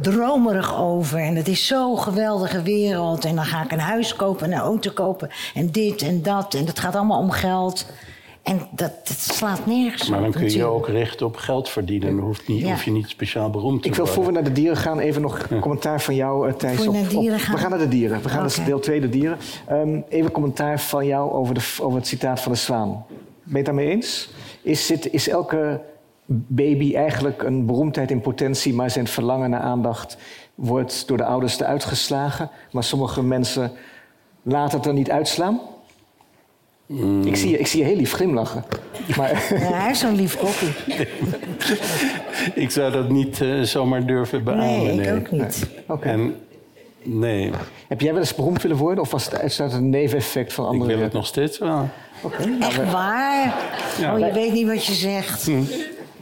dromerig 0.00 0.76
over. 0.80 1.18
En 1.18 1.36
het 1.36 1.48
is 1.48 1.66
zo'n 1.66 1.98
geweldige 1.98 2.62
wereld. 2.62 3.24
En 3.24 3.34
dan 3.34 3.44
ga 3.44 3.64
ik 3.64 3.72
een 3.72 3.78
huis 3.78 4.16
kopen 4.16 4.46
en 4.46 4.52
een 4.52 4.58
auto 4.64 4.90
kopen. 4.90 5.30
En 5.54 5.70
dit 5.70 6.02
en 6.02 6.22
dat. 6.22 6.54
En 6.54 6.66
het 6.66 6.78
gaat 6.78 6.94
allemaal 6.94 7.18
om 7.18 7.30
geld. 7.30 7.86
En 8.42 8.58
dat, 8.70 8.92
dat 9.08 9.18
slaat 9.18 9.66
nergens 9.66 10.08
Maar 10.08 10.20
dan 10.20 10.30
kun 10.30 10.40
je 10.40 10.46
natuurlijk. 10.46 10.74
ook 10.74 10.88
richten 10.88 11.26
op 11.26 11.36
geld 11.36 11.68
verdienen. 11.68 12.16
Dan 12.16 12.24
hoeft, 12.24 12.48
niet, 12.48 12.60
Ja. 12.60 12.70
hoef 12.70 12.84
je 12.84 12.90
niet 12.90 13.08
speciaal 13.08 13.50
beroemd 13.50 13.82
te 13.82 13.88
Ik 13.88 13.94
wil 13.94 14.04
worden. 14.04 14.22
voor 14.24 14.32
we 14.32 14.38
naar 14.40 14.48
de 14.48 14.60
dieren 14.60 14.76
gaan, 14.76 14.98
even 14.98 15.22
nog 15.22 15.46
commentaar 15.60 16.00
van 16.00 16.14
jou, 16.14 16.48
eh, 16.48 16.54
Thijs. 16.54 16.74
Voor 16.76 16.84
we 16.84 16.90
op- 16.90 16.96
naar 16.96 17.04
op- 17.14 17.20
dieren 17.20 17.38
gaan? 17.40 17.54
We 17.54 17.60
gaan 17.60 17.70
naar 17.70 17.78
de 17.78 17.88
dieren. 17.88 18.22
We 18.22 18.28
gaan 18.28 18.44
Oké. 18.46 18.56
naar 18.56 18.66
deel 18.66 18.80
2, 18.80 19.00
de 19.00 19.08
dieren. 19.08 19.38
Ehm, 19.68 20.00
even 20.08 20.30
commentaar 20.30 20.80
van 20.80 21.06
jou 21.06 21.32
over, 21.32 21.54
de, 21.54 21.74
over 21.80 21.98
het 21.98 22.06
citaat 22.06 22.40
van 22.40 22.52
de 22.52 22.58
zwaan. 22.58 22.88
Ben 23.08 23.50
je 23.50 23.56
het 23.56 23.64
daarmee 23.66 23.88
eens? 23.88 24.30
Is, 24.62 24.86
zit, 24.86 25.12
is 25.12 25.28
elke 25.28 25.80
baby 26.32 26.94
eigenlijk 26.96 27.42
een 27.42 27.66
beroemdheid 27.66 28.10
in 28.10 28.20
potentie, 28.20 28.74
maar 28.74 28.90
zijn 28.90 29.06
verlangen 29.06 29.50
naar 29.50 29.60
aandacht 29.60 30.16
wordt 30.54 31.06
door 31.08 31.16
de 31.16 31.24
ouders 31.24 31.60
eruit 31.60 31.84
geslagen? 31.84 32.50
Maar 32.72 32.84
sommige 32.84 33.22
mensen 33.22 33.72
laten 34.42 34.78
het 34.78 34.86
er 34.86 34.92
niet 34.92 35.10
uitslaan? 35.10 35.60
Mm. 36.86 37.22
Ik, 37.26 37.36
zie, 37.36 37.50
je- 37.50 37.58
ik 37.58 37.66
zie 37.66 37.80
je 37.80 37.86
heel 37.86 37.96
lief 37.96 38.12
glimlachen. 38.12 38.64
Maar, 39.16 39.28
Ja, 39.50 39.56
hij 39.72 39.86
heeft 39.86 39.98
zo'n 39.98 40.14
lief 40.14 40.36
koppie. 40.38 40.68
Ik 42.54 42.70
zou 42.70 42.92
dat 42.92 43.08
niet 43.08 43.40
eh, 43.40 43.60
zomaar 43.60 44.06
durven 44.06 44.44
beamen. 44.44 44.96
Nee, 44.96 45.00
ik 45.00 45.14
ook 45.16 45.30
niet. 45.30 45.66
Oké. 45.86 46.08
En 46.08 46.34
nee, 47.02 47.50
Heb 47.88 48.00
jij 48.00 48.12
wel 48.12 48.20
eens 48.20 48.34
beroemd 48.34 48.62
willen 48.62 48.76
worden? 48.76 49.04
Of 49.04 49.10
was 49.10 49.24
het 49.24 49.38
uitsluitend 49.40 49.82
een 49.82 49.90
neveneffect 49.90 50.52
van 50.52 50.64
ik 50.64 50.70
andere 50.70 50.94
wil 50.94 51.02
het 51.02 51.12
nog 51.12 51.26
steeds 51.26 51.58
wel. 51.58 51.88
Oké. 52.22 52.46
nou, 52.46 52.62
Echt 52.62 52.92
waar? 52.92 53.54
Ja. 54.00 54.12
Oh, 54.14 54.18
je 54.18 54.32
weet 54.32 54.52
niet 54.52 54.66
wat 54.66 54.84
je 54.84 54.92
zegt. 54.92 55.50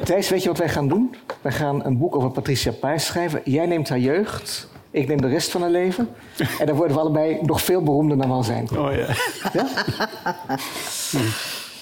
Thijs, 0.05 0.28
weet 0.28 0.42
je 0.42 0.49
wat 0.49 0.59
wij 0.59 0.68
gaan 0.68 0.88
doen? 0.88 1.14
Wij 1.40 1.53
gaan 1.53 1.84
een 1.84 1.99
boek 1.99 2.16
over 2.16 2.30
Patricia 2.30 2.72
Paes 2.72 3.07
schrijven. 3.07 3.40
Jij 3.44 3.66
neemt 3.66 3.88
haar 3.88 3.99
jeugd, 3.99 4.68
ik 4.90 5.09
neem 5.09 5.20
de 5.20 5.28
rest 5.28 5.51
van 5.51 5.61
haar 5.61 5.70
leven. 5.70 6.09
En 6.59 6.66
dan 6.66 6.76
worden 6.76 6.96
we 6.96 7.03
allebei 7.03 7.38
nog 7.42 7.62
veel 7.62 7.82
beroemder 7.82 8.18
dan 8.18 8.28
we 8.28 8.34
al 8.34 8.42
zijn. 8.42 8.68
Oh 8.78 8.92
ja. 8.94 9.07
Ja? 9.53 9.66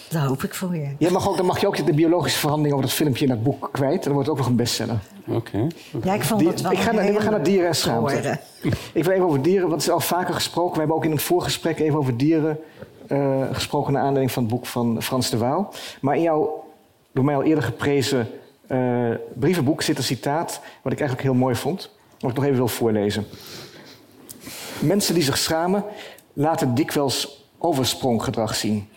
Dat 0.09 0.23
hoop 0.23 0.43
ik 0.43 0.55
voor 0.55 0.77
je. 0.77 1.11
Mag 1.11 1.29
ook, 1.29 1.37
dan 1.37 1.47
mag 1.47 1.61
je 1.61 1.67
ook 1.67 1.87
de 1.87 1.93
biologische 1.95 2.39
verandering 2.39 2.75
over 2.75 2.87
dat 2.87 2.97
filmpje 2.97 3.25
in 3.25 3.31
dat 3.31 3.43
boek 3.43 3.69
kwijt. 3.73 3.97
En 3.97 4.01
dan 4.03 4.13
wordt 4.13 4.29
het 4.29 4.31
ook 4.31 4.43
nog 4.43 4.47
een 4.47 4.57
bestseller. 4.57 4.99
Oké. 5.27 5.67
Ja, 6.05 6.15
ik 6.15 6.23
vond 6.23 6.45
het 6.45 6.61
wel 6.61 6.73
ik 6.73 6.79
ga 6.79 6.93
naar- 6.93 7.13
we 7.13 7.21
gaan 7.21 7.31
naar 7.33 7.43
dieren 7.43 7.67
en 7.69 7.75
schaamte. 7.75 8.39
Ik 8.93 9.05
wil 9.05 9.13
even 9.13 9.25
over 9.27 9.43
dieren, 9.43 9.69
want 9.69 9.83
er 9.83 9.89
is 9.89 9.95
al 9.95 10.01
vaker 10.01 10.35
gesproken. 10.35 10.73
We 10.73 10.79
hebben 10.79 10.97
ook 10.97 11.05
in 11.05 11.11
een 11.11 11.19
voorgesprek 11.21 11.79
even 11.79 11.99
over 11.99 12.17
dieren 12.17 12.59
eh, 13.07 13.43
gesproken... 13.53 13.93
naar 13.93 14.03
aanleiding 14.03 14.33
van 14.33 14.43
het 14.43 14.53
boek 14.53 14.67
van 14.67 15.03
Frans 15.03 15.31
de 15.31 15.37
Waal. 15.39 15.73
Maar 16.01 16.17
in 16.17 16.23
jouw 16.23 16.65
door 17.17 17.25
mij 17.25 17.35
al 17.35 17.43
eerder 17.43 17.65
geprezen 17.65 18.29
eh, 18.67 19.11
brievenboek 19.35 19.83
zit 19.83 19.99
een 19.99 20.05
citaat... 20.05 20.61
wat 20.83 20.93
ik 20.93 21.01
eigenlijk 21.01 21.29
heel 21.29 21.39
mooi 21.39 21.55
vond. 21.55 21.91
Wat 22.19 22.31
ik 22.31 22.37
nog 22.37 22.45
even 22.45 22.57
wil 22.57 22.69
voorlezen. 22.69 23.27
Mensen 24.79 25.15
die 25.15 25.23
zich 25.23 25.39
schamen 25.39 25.85
laten 26.33 26.75
dikwijls 26.75 27.47
overspronggedrag 27.59 28.55
zien. 28.55 28.89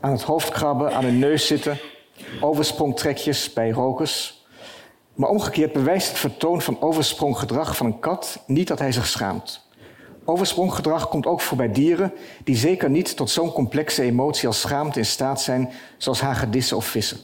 Aan 0.00 0.12
het 0.12 0.22
hoofd 0.22 0.48
krabben, 0.48 0.94
aan 0.94 1.04
hun 1.04 1.18
neus 1.18 1.46
zitten... 1.46 1.78
oversprongtrekjes 2.40 3.52
bij 3.52 3.70
rokers... 3.70 4.36
Maar 5.14 5.28
omgekeerd 5.28 5.72
bewijst 5.72 6.08
het 6.08 6.18
vertoon 6.18 6.62
van 6.62 6.80
overspronggedrag 6.80 7.76
van 7.76 7.86
een 7.86 7.98
kat 7.98 8.42
niet 8.46 8.68
dat 8.68 8.78
hij 8.78 8.92
zich 8.92 9.06
schaamt. 9.06 9.68
Overspronggedrag 10.24 11.08
komt 11.08 11.26
ook 11.26 11.40
voor 11.40 11.56
bij 11.56 11.72
dieren 11.72 12.12
die 12.44 12.56
zeker 12.56 12.90
niet 12.90 13.16
tot 13.16 13.30
zo'n 13.30 13.52
complexe 13.52 14.02
emotie 14.02 14.46
als 14.46 14.60
schaamte 14.60 14.98
in 14.98 15.06
staat 15.06 15.40
zijn, 15.40 15.70
zoals 15.96 16.20
hagedissen 16.20 16.76
of 16.76 16.84
vissen. 16.84 17.18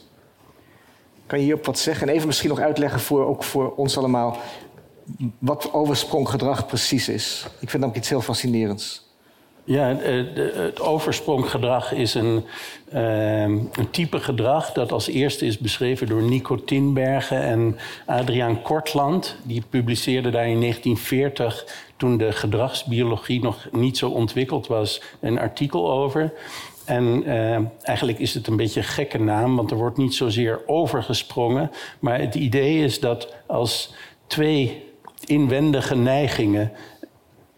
Kan 1.27 1.39
je 1.39 1.45
hierop 1.45 1.65
wat 1.65 1.79
zeggen? 1.79 2.07
En 2.07 2.13
even 2.13 2.27
misschien 2.27 2.49
nog 2.49 2.59
uitleggen 2.59 2.99
voor, 2.99 3.25
ook 3.25 3.43
voor 3.43 3.75
ons 3.75 3.97
allemaal 3.97 4.37
wat 5.39 5.73
overspronggedrag 5.73 6.65
precies 6.65 7.09
is. 7.09 7.47
Ik 7.59 7.69
vind 7.69 7.81
dat 7.81 7.91
ook 7.91 7.97
iets 7.97 8.09
heel 8.09 8.21
fascinerends. 8.21 9.03
Ja, 9.63 9.99
eh, 9.99 10.23
het 10.55 10.81
overspronggedrag 10.81 11.93
is 11.93 12.13
een, 12.13 12.43
eh, 12.89 13.41
een 13.41 13.89
type 13.91 14.19
gedrag 14.19 14.71
dat 14.71 14.91
als 14.91 15.07
eerste 15.07 15.45
is 15.45 15.57
beschreven 15.57 16.07
door 16.07 16.21
Nico 16.21 16.63
Tinbergen 16.63 17.41
en 17.41 17.77
Adriaan 18.05 18.61
Kortland. 18.61 19.35
Die 19.43 19.63
publiceerden 19.69 20.31
daar 20.31 20.47
in 20.47 20.59
1940, 20.59 21.65
toen 21.97 22.17
de 22.17 22.31
gedragsbiologie 22.31 23.41
nog 23.41 23.67
niet 23.71 23.97
zo 23.97 24.09
ontwikkeld 24.09 24.67
was, 24.67 25.01
een 25.19 25.39
artikel 25.39 25.91
over. 25.91 26.33
En 26.85 27.23
eh, 27.25 27.87
eigenlijk 27.87 28.19
is 28.19 28.33
het 28.33 28.47
een 28.47 28.55
beetje 28.55 28.79
een 28.79 28.85
gekke 28.85 29.19
naam, 29.19 29.55
want 29.55 29.71
er 29.71 29.77
wordt 29.77 29.97
niet 29.97 30.13
zozeer 30.13 30.61
overgesprongen. 30.65 31.71
Maar 31.99 32.19
het 32.19 32.35
idee 32.35 32.83
is 32.83 32.99
dat 32.99 33.33
als 33.45 33.93
twee 34.27 34.83
inwendige 35.25 35.95
neigingen 35.95 36.71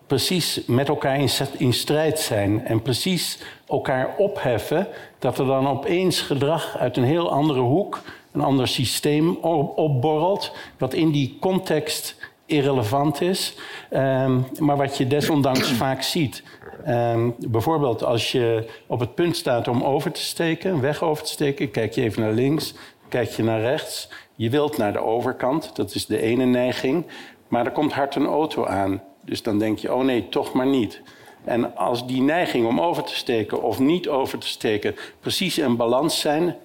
precies 0.08 0.62
met 0.66 0.88
elkaar 0.88 1.20
in, 1.58 1.74
strijd 1.74 2.20
zijn 2.20 2.66
en 2.66 2.82
precies 2.82 3.40
elkaar 3.68 4.16
opheffen, 4.18 4.88
dat 5.20 5.40
er 5.40 5.46
dan 5.46 5.68
opeens 5.68 6.22
gedrag 6.22 6.78
uit 6.78 6.98
een 6.98 7.04
heel 7.04 7.32
andere 7.32 7.60
hoek, 7.60 8.02
een 8.32 8.42
ander 8.42 8.68
systeem 8.68 9.38
op- 9.42 9.78
opborrelt, 9.78 10.52
wat 10.78 10.94
in 10.94 11.12
die 11.12 11.38
context 11.40 12.17
irrelevant 12.48 13.22
is, 13.22 13.56
ehm, 13.90 14.40
maar 14.60 14.78
wat 14.78 14.98
je 14.98 15.08
desondanks 15.08 15.72
vaak 15.84 16.02
ziet. 16.02 16.44
Ehm, 16.86 17.30
bijvoorbeeld 17.38 18.04
als 18.04 18.32
je 18.32 18.70
op 18.88 19.00
het 19.00 19.16
punt 19.16 19.36
staat 19.36 19.68
om 19.68 19.84
over 19.84 20.12
te 20.12 20.22
steken, 20.22 20.82
weg 20.82 21.04
over 21.04 21.24
te 21.24 21.32
steken, 21.32 21.72
kijk 21.72 21.94
je 21.94 22.02
even 22.02 22.22
naar 22.22 22.34
links, 22.34 22.74
kijk 23.10 23.30
je 23.30 23.44
naar 23.44 23.62
rechts. 23.62 24.10
Je 24.36 24.50
wilt 24.50 24.78
naar 24.78 24.94
de 24.94 25.04
overkant, 25.04 25.76
dat 25.76 25.96
is 25.96 26.06
de 26.06 26.22
ene 26.22 26.46
neiging, 26.46 27.06
maar 27.48 27.66
er 27.66 27.72
komt 27.72 27.94
hard 27.94 28.16
een 28.16 28.26
auto 28.26 28.66
aan. 28.66 29.02
Dus 29.22 29.44
dan 29.44 29.60
denk 29.60 29.78
je, 29.80 29.94
oh 29.94 30.04
nee, 30.04 30.30
toch 30.30 30.54
maar 30.54 30.68
niet. 30.68 31.02
En 31.44 31.76
als 31.76 32.08
die 32.08 32.22
neiging 32.22 32.68
om 32.68 32.82
over 32.82 33.04
te 33.04 33.16
steken 33.16 33.64
of 33.64 33.80
niet 33.80 34.08
over 34.08 34.38
te 34.38 34.48
steken 34.48 34.96
precies 35.20 35.58
in 35.58 35.76
balans 35.76 36.20
zijn, 36.20 36.56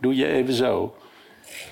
doe 0.00 0.16
je 0.16 0.26
even 0.26 0.54
zo. 0.54 0.94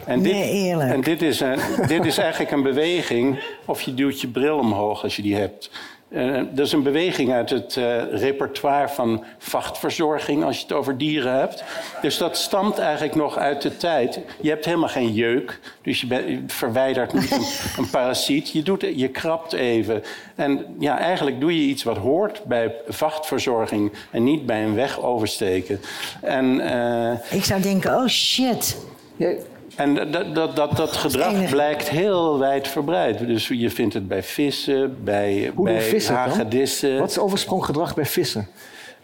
En 0.07 0.23
dit, 0.23 0.33
Nee, 0.33 0.51
eerlijk. 0.51 0.93
En 0.93 1.01
dit 1.01 1.23
is, 1.23 1.41
een, 1.41 1.59
dit 1.87 2.05
is 2.05 2.19
eigenlijk 2.19 2.51
een 2.51 2.63
beweging, 2.63 3.39
of 3.65 3.81
je 3.83 3.95
duwt 3.95 4.21
je 4.21 4.29
bril 4.29 4.59
omhoog 4.59 5.03
als 5.03 5.17
je 5.17 5.23
die 5.23 5.37
hebt. 5.37 5.71
Eh, 6.09 6.41
dat 6.53 6.67
is 6.67 6.73
een 6.73 6.83
beweging 6.83 7.33
uit 7.33 7.51
het 7.51 7.77
eh, 7.77 8.03
repertoire 8.13 8.89
van 8.89 9.25
vachtverzorging 9.39 10.45
als 10.45 10.57
je 10.57 10.63
het 10.63 10.73
over 10.73 10.99
dieren 10.99 11.33
hebt. 11.39 11.65
Dus 12.03 12.19
dat 12.19 12.37
stamt 12.37 12.79
eigenlijk 12.79 13.15
nog 13.15 13.37
uit 13.37 13.63
de 13.63 13.77
tijd. 13.77 14.21
Je 14.41 14.49
hebt 14.49 14.65
helemaal 14.65 14.89
geen 14.89 15.13
jeuk, 15.13 15.61
dus 15.83 16.01
je, 16.01 16.43
verwijdert 16.47 17.13
niet 17.13 17.31
een, 17.31 17.45
een 17.85 17.91
parasiet. 17.91 18.51
Je, 18.51 18.63
doet, 18.63 18.81
je 18.95 19.09
krabt 19.09 19.53
even. 19.53 20.03
En 20.35 20.67
ja, 20.79 20.99
eigenlijk 20.99 21.41
doe 21.41 21.63
je 21.63 21.69
iets 21.69 21.83
wat 21.83 21.97
hoort 21.97 22.45
bij 22.45 22.75
vachtverzorging 22.89 23.93
en 24.11 24.25
niet 24.25 24.47
bij 24.47 24.65
een 24.65 24.75
weg 24.75 25.03
oversteken. 25.03 25.81
En, 26.23 26.61
eh, 26.61 27.33
Ik 27.37 27.45
zou 27.45 27.61
denken, 27.61 27.95
oh 27.97 28.07
shit. 28.07 28.77
Jij- 29.17 29.39
en 29.79 30.11
dat, 30.11 30.35
dat, 30.35 30.57
dat, 30.57 30.77
dat 30.77 30.97
gedrag 30.97 31.51
blijkt 31.51 31.89
heel 31.89 32.39
wijdverbreid. 32.39 33.19
Dus 33.19 33.49
je 33.49 33.71
vindt 33.71 33.95
het 33.95 34.09
bij 34.09 34.23
vissen, 34.23 35.05
bij, 35.05 35.53
Hoe 35.55 35.65
bij 35.65 35.81
vissen 35.81 36.15
dan? 36.15 36.99
Wat 36.99 37.11
is 37.11 37.19
overspronggedrag 37.19 37.95
bij 37.95 38.07
vissen? 38.07 38.49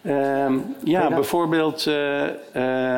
Ehm, 0.02 0.54
ja, 0.84 1.08
bijvoorbeeld, 1.08 1.86
eh, 1.86 2.24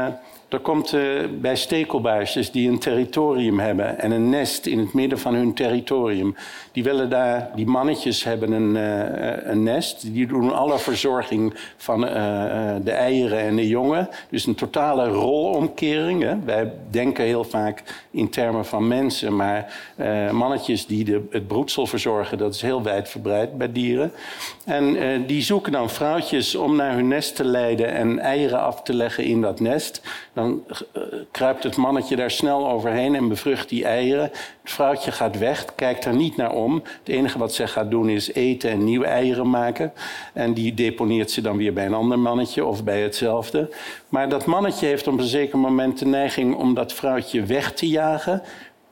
eh, 0.04 0.12
er 0.48 0.60
komt 0.60 0.92
eh, 0.92 1.02
bij 1.40 1.56
stekelbaarsjes 1.56 2.50
die 2.50 2.68
een 2.68 2.78
territorium 2.78 3.58
hebben 3.58 3.98
en 3.98 4.10
een 4.10 4.28
nest 4.30 4.66
in 4.66 4.78
het 4.78 4.92
midden 4.92 5.18
van 5.18 5.34
hun 5.34 5.54
territorium. 5.54 6.36
Die 6.72 6.84
willen 6.84 7.10
daar, 7.10 7.50
die 7.54 7.66
mannetjes 7.66 8.24
hebben 8.24 8.52
een, 8.52 8.76
eh, 8.76 9.50
een 9.50 9.62
nest, 9.62 10.12
die 10.12 10.26
doen 10.26 10.54
alle 10.54 10.78
verzorging 10.78 11.54
van 11.76 12.08
eh, 12.08 12.74
de 12.84 12.90
eieren 12.90 13.38
en 13.38 13.56
de 13.56 13.68
jongen. 13.68 14.08
Dus 14.30 14.46
een 14.46 14.54
totale 14.54 15.08
rolomkering. 15.08 16.22
Hè. 16.22 16.40
Wij 16.44 16.72
denken 16.90 17.24
heel 17.24 17.44
vaak 17.44 17.82
in 18.10 18.30
termen 18.30 18.64
van 18.64 18.88
mensen, 18.88 19.36
maar 19.36 19.74
mannetjes 20.32 20.86
die 20.86 21.04
de, 21.04 21.26
het 21.30 21.46
broedsel 21.46 21.86
verzorgen, 21.86 22.38
dat 22.38 22.54
is 22.54 22.62
heel 22.62 22.82
wijdverbreid 22.82 23.58
bij 23.58 23.72
dieren. 23.72 24.12
En 24.64 24.96
die 25.26 25.42
zoeken 25.42 25.72
dan 25.72 25.90
vrouwtjes 25.90 26.54
om 26.54 26.76
naar 26.76 26.94
hun 26.94 27.08
nest 27.08 27.36
te 27.36 27.44
leiden 27.44 27.92
en 27.92 28.18
eieren 28.18 28.60
af 28.60 28.82
te 28.82 28.94
leggen 28.94 29.24
in 29.24 29.40
dat 29.40 29.60
nest. 29.60 30.02
Dan 30.36 30.64
eh, 30.68 31.02
kruipt 31.30 31.62
het 31.62 31.76
mannetje 31.76 32.16
daar 32.16 32.30
snel 32.30 32.68
overheen 32.68 33.14
en 33.14 33.28
bevrucht 33.28 33.68
die 33.68 33.84
eieren. 33.84 34.22
Het 34.62 34.72
vrouwtje 34.72 35.12
gaat 35.12 35.38
weg, 35.38 35.74
kijkt 35.74 36.04
er 36.04 36.14
niet 36.14 36.36
naar 36.36 36.52
om. 36.52 36.74
Het 36.74 37.08
enige 37.08 37.38
wat 37.38 37.54
zij 37.54 37.66
gaat 37.66 37.90
doen 37.90 38.08
is 38.08 38.32
eten 38.32 38.70
en 38.70 38.84
nieuwe 38.84 39.06
eieren 39.06 39.50
maken. 39.50 39.92
En 40.32 40.54
die 40.54 40.74
deponeert 40.74 41.30
ze 41.30 41.40
dan 41.40 41.56
weer 41.56 41.72
bij 41.72 41.86
een 41.86 41.94
ander 41.94 42.18
mannetje 42.18 42.64
of 42.64 42.84
bij 42.84 43.02
hetzelfde. 43.02 43.70
Maar 44.08 44.28
dat 44.28 44.44
mannetje 44.46 44.86
heeft 44.86 45.06
op 45.06 45.18
een 45.18 45.24
zeker 45.24 45.58
moment 45.58 45.98
de 45.98 46.06
neiging 46.06 46.54
om 46.54 46.74
dat 46.74 46.92
vrouwtje 46.92 47.42
weg 47.42 47.72
te 47.72 47.88
jagen 47.88 48.42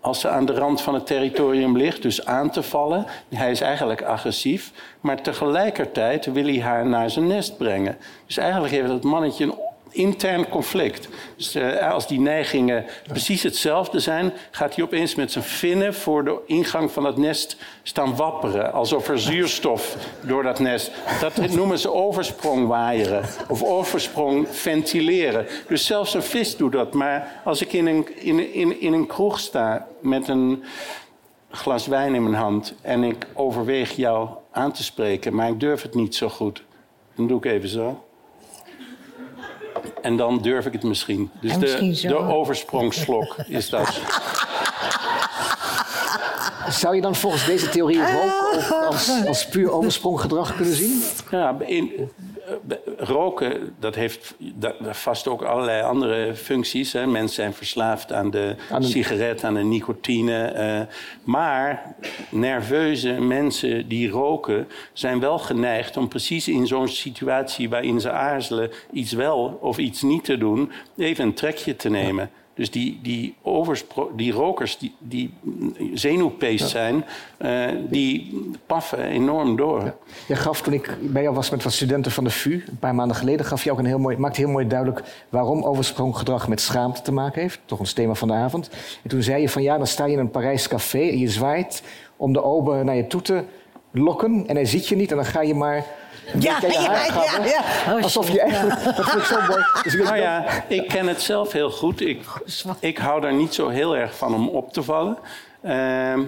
als 0.04 0.20
ze 0.20 0.28
aan 0.28 0.46
de 0.46 0.54
rand 0.54 0.80
van 0.80 0.94
het 0.94 1.06
territorium 1.06 1.76
ligt, 1.76 2.02
dus 2.02 2.26
aan 2.26 2.50
te 2.50 2.62
vallen. 2.62 3.06
Hij 3.34 3.50
is 3.50 3.60
eigenlijk 3.60 4.02
agressief, 4.02 4.72
maar 5.00 5.22
tegelijkertijd 5.22 6.32
wil 6.32 6.44
hij 6.44 6.60
haar 6.60 6.86
naar 6.86 7.10
zijn 7.10 7.26
nest 7.26 7.56
brengen. 7.56 7.96
Dus 8.26 8.36
eigenlijk 8.36 8.72
heeft 8.72 8.88
het 8.88 9.02
mannetje 9.02 9.44
een 9.44 9.63
intern 9.94 10.48
conflict. 10.48 11.08
Dus 11.36 11.54
eh, 11.54 11.90
als 11.92 12.08
die 12.08 12.20
neigingen 12.20 12.84
precies 13.06 13.42
hetzelfde 13.42 14.00
zijn, 14.00 14.32
gaat 14.50 14.74
hij 14.74 14.84
opeens 14.84 15.14
met 15.14 15.32
zijn 15.32 15.44
vinnen 15.44 15.94
voor 15.94 16.24
de 16.24 16.38
ingang 16.46 16.90
van 16.90 17.04
het 17.04 17.16
nest 17.16 17.56
staan 17.82 18.16
wapperen. 18.16 18.72
Alsof 18.72 19.08
er 19.08 19.18
zuurstof 19.18 19.96
door 20.20 20.42
dat 20.42 20.58
nest. 20.58 20.90
Dat 21.20 21.36
noemen 21.36 21.78
ze 21.78 21.92
oversprongwaaieren 21.92 23.24
of 23.48 23.62
oversprong 23.62 24.48
ventileren. 24.50 25.46
Dus 25.68 25.86
zelfs 25.86 26.14
een 26.14 26.22
vis 26.22 26.56
doet 26.56 26.72
dat. 26.72 26.94
Maar 26.94 27.40
als 27.44 27.62
ik 27.62 27.72
in 27.72 27.86
een, 27.86 28.18
in, 28.18 28.52
in, 28.54 28.80
in 28.80 28.92
een 28.92 29.06
kroeg 29.06 29.38
sta 29.38 29.86
met 30.00 30.28
een 30.28 30.64
glas 31.50 31.86
wijn 31.86 32.14
in 32.14 32.22
mijn 32.22 32.34
hand 32.34 32.74
en 32.82 33.04
ik 33.04 33.26
overweeg 33.32 33.92
jou 33.92 34.28
aan 34.50 34.72
te 34.72 34.82
spreken, 34.82 35.34
maar 35.34 35.48
ik 35.48 35.60
durf 35.60 35.82
het 35.82 35.94
niet 35.94 36.14
zo 36.14 36.28
goed, 36.28 36.64
dan 37.14 37.26
doe 37.26 37.38
ik 37.38 37.44
even 37.44 37.68
zo. 37.68 38.04
En 40.02 40.16
dan 40.16 40.38
durf 40.42 40.66
ik 40.66 40.72
het 40.72 40.82
misschien. 40.82 41.30
Dus 41.40 41.52
En 41.52 41.60
de, 41.60 41.78
misschien 41.80 42.10
de 42.10 42.16
oversprongslok 42.16 43.36
is 43.46 43.68
dat. 43.68 43.88
Zou 46.68 46.94
je 46.94 47.00
dan 47.00 47.14
volgens 47.14 47.46
deze 47.46 47.68
theorie 47.68 47.98
roken 47.98 48.56
ook 48.56 48.86
als, 48.86 49.26
als 49.26 49.48
puur 49.48 49.70
overspronggedrag 49.70 50.56
kunnen 50.56 50.74
zien? 50.74 51.02
Ja, 51.30 51.56
in, 51.66 52.10
roken, 52.96 53.74
dat 53.80 53.94
heeft 53.94 54.34
dat, 54.38 54.74
vast 54.80 55.28
ook 55.28 55.42
allerlei 55.42 55.82
andere 55.82 56.34
functies. 56.34 56.92
Hè. 56.92 57.06
Mensen 57.06 57.34
zijn 57.34 57.52
verslaafd 57.54 58.12
aan 58.12 58.30
de 58.30 58.56
Aan 58.70 58.80
de- 58.80 58.86
sigaret, 58.86 59.44
aan 59.44 59.54
de 59.54 59.62
nicotine. 59.62 60.44
eh, 60.44 60.80
maar 61.24 61.94
nerveuze 62.30 63.12
mensen 63.12 63.88
die 63.88 64.08
roken 64.08 64.68
zijn 64.92 65.20
wel 65.20 65.38
geneigd 65.38 65.96
om 65.96 66.08
precies 66.08 66.48
in 66.48 66.66
zo'n 66.66 66.88
situatie 66.88 67.68
waarin 67.68 68.00
ze 68.00 68.10
aarzelen 68.10 68.70
iets 68.92 69.12
wel 69.12 69.58
of 69.60 69.78
iets 69.78 70.02
niet 70.02 70.24
te 70.24 70.38
doen, 70.38 70.72
even 70.96 71.24
een 71.24 71.34
trekje 71.34 71.76
te 71.76 71.90
nemen. 71.90 72.30
Dus 72.54 72.70
die, 72.70 72.98
die, 73.02 73.34
die 74.16 74.32
rokers 74.32 74.78
die, 74.78 74.94
die 74.98 75.34
zenuwpeest 75.94 76.68
zijn, 76.68 77.04
eh, 77.36 77.68
die 77.88 78.40
paffen 78.66 79.04
enorm 79.04 79.56
door. 79.56 79.94
Je 80.28 80.36
gaf 80.36 80.62
toen 80.62 80.72
ik 80.72 80.96
bij 81.00 81.22
jou 81.22 81.34
was 81.34 81.50
met 81.50 81.62
wat 81.62 81.72
studenten 81.72 82.12
van 82.12 82.24
de 82.24 82.30
VU, 82.30 82.52
een 82.66 82.78
paar 82.78 82.94
maanden 82.94 83.16
geleden, 83.16 83.46
gaf 83.46 83.64
je 83.64 83.72
ook 83.72 83.78
een 83.78 83.84
heel 83.84 83.98
mooi, 83.98 84.16
maakte 84.16 84.40
heel 84.40 84.50
mooi 84.50 84.66
duidelijk 84.66 85.02
waarom 85.28 85.62
overspronggedrag 85.62 86.48
met 86.48 86.60
schaamte 86.60 87.02
te 87.02 87.12
maken 87.12 87.42
heeft. 87.42 87.60
Toch 87.64 87.78
ons 87.78 87.92
thema 87.92 88.14
van 88.14 88.28
de 88.28 88.34
avond. 88.34 88.70
En 89.02 89.08
toen 89.08 89.22
zei 89.22 89.40
je 89.40 89.48
van 89.48 89.62
ja, 89.62 89.76
dan 89.76 89.86
sta 89.86 90.04
je 90.04 90.12
in 90.12 90.18
een 90.18 90.30
Parijs 90.30 90.68
café 90.68 91.08
en 91.08 91.18
je 91.18 91.28
zwaait 91.28 91.82
om 92.16 92.32
de 92.32 92.42
ober 92.42 92.84
naar 92.84 92.96
je 92.96 93.06
toe 93.06 93.22
te 93.22 93.44
lokken 93.90 94.44
en 94.46 94.54
hij 94.54 94.64
ziet 94.64 94.88
je 94.88 94.96
niet 94.96 95.10
en 95.10 95.16
dan 95.16 95.26
ga 95.26 95.42
je 95.42 95.54
maar 95.54 95.76
een 95.76 95.84
Ja, 96.38 96.58
ja, 96.60 96.70
ja, 96.70 97.44
ja. 97.44 97.94
Oh, 97.94 98.02
Alsof 98.02 98.30
je 98.30 98.40
eigenlijk, 98.40 98.84
dat 98.96 99.10
vind 99.10 99.20
ik 99.20 99.24
zo 99.24 99.40
mooi. 99.48 99.62
Dus 99.82 99.94
ik 99.94 100.02
Nou 100.08 100.16
ja, 100.16 100.44
ik 100.68 100.88
ken 100.88 101.06
het 101.06 101.22
zelf 101.22 101.52
heel 101.52 101.70
goed. 101.70 102.00
Ik, 102.00 102.20
ik 102.80 102.98
hou 102.98 103.20
daar 103.20 103.34
niet 103.34 103.54
zo 103.54 103.68
heel 103.68 103.96
erg 103.96 104.16
van 104.16 104.34
om 104.34 104.48
op 104.48 104.72
te 104.72 104.82
vallen. 104.82 105.18
Ehm, 105.62 106.20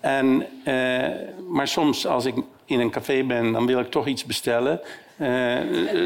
en, 0.00 0.46
eh, 0.64 1.08
maar 1.48 1.68
soms 1.68 2.06
als 2.06 2.24
ik 2.24 2.34
in 2.64 2.80
een 2.80 2.90
café 2.90 3.22
ben, 3.22 3.52
dan 3.52 3.66
wil 3.66 3.78
ik 3.78 3.90
toch 3.90 4.06
iets 4.06 4.24
bestellen. 4.24 4.80
Eh, 5.16 5.56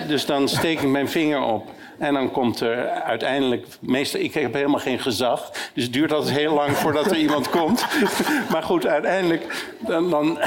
dus 0.08 0.26
dan 0.26 0.48
steek 0.48 0.80
ik 0.80 0.88
mijn 0.88 1.08
vinger 1.08 1.42
op. 1.42 1.68
En 1.98 2.14
dan 2.14 2.30
komt 2.30 2.60
er 2.60 2.88
uiteindelijk, 2.88 3.66
meestal, 3.80 4.20
ik 4.20 4.34
heb 4.34 4.54
helemaal 4.54 4.80
geen 4.80 4.98
gezag. 4.98 5.50
Dus 5.74 5.84
het 5.84 5.92
duurt 5.92 6.12
altijd 6.12 6.36
heel 6.36 6.54
lang 6.54 6.76
voordat 6.76 7.06
er 7.06 7.16
iemand 7.16 7.50
komt. 7.50 7.86
Maar 8.52 8.62
goed, 8.62 8.86
uiteindelijk 8.86 9.74
dan, 9.78 10.10
dan 10.10 10.38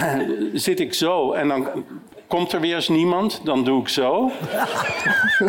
zit 0.54 0.80
ik 0.80 0.94
zo 0.94 1.32
en 1.32 1.48
dan 1.48 1.68
komt 2.28 2.51
er 2.51 2.59
weer 2.59 2.76
eens 2.76 2.88
niemand. 2.88 3.41
Dan 3.43 3.63
doe 3.63 3.82
ik 3.82 3.88
zo. 3.88 4.32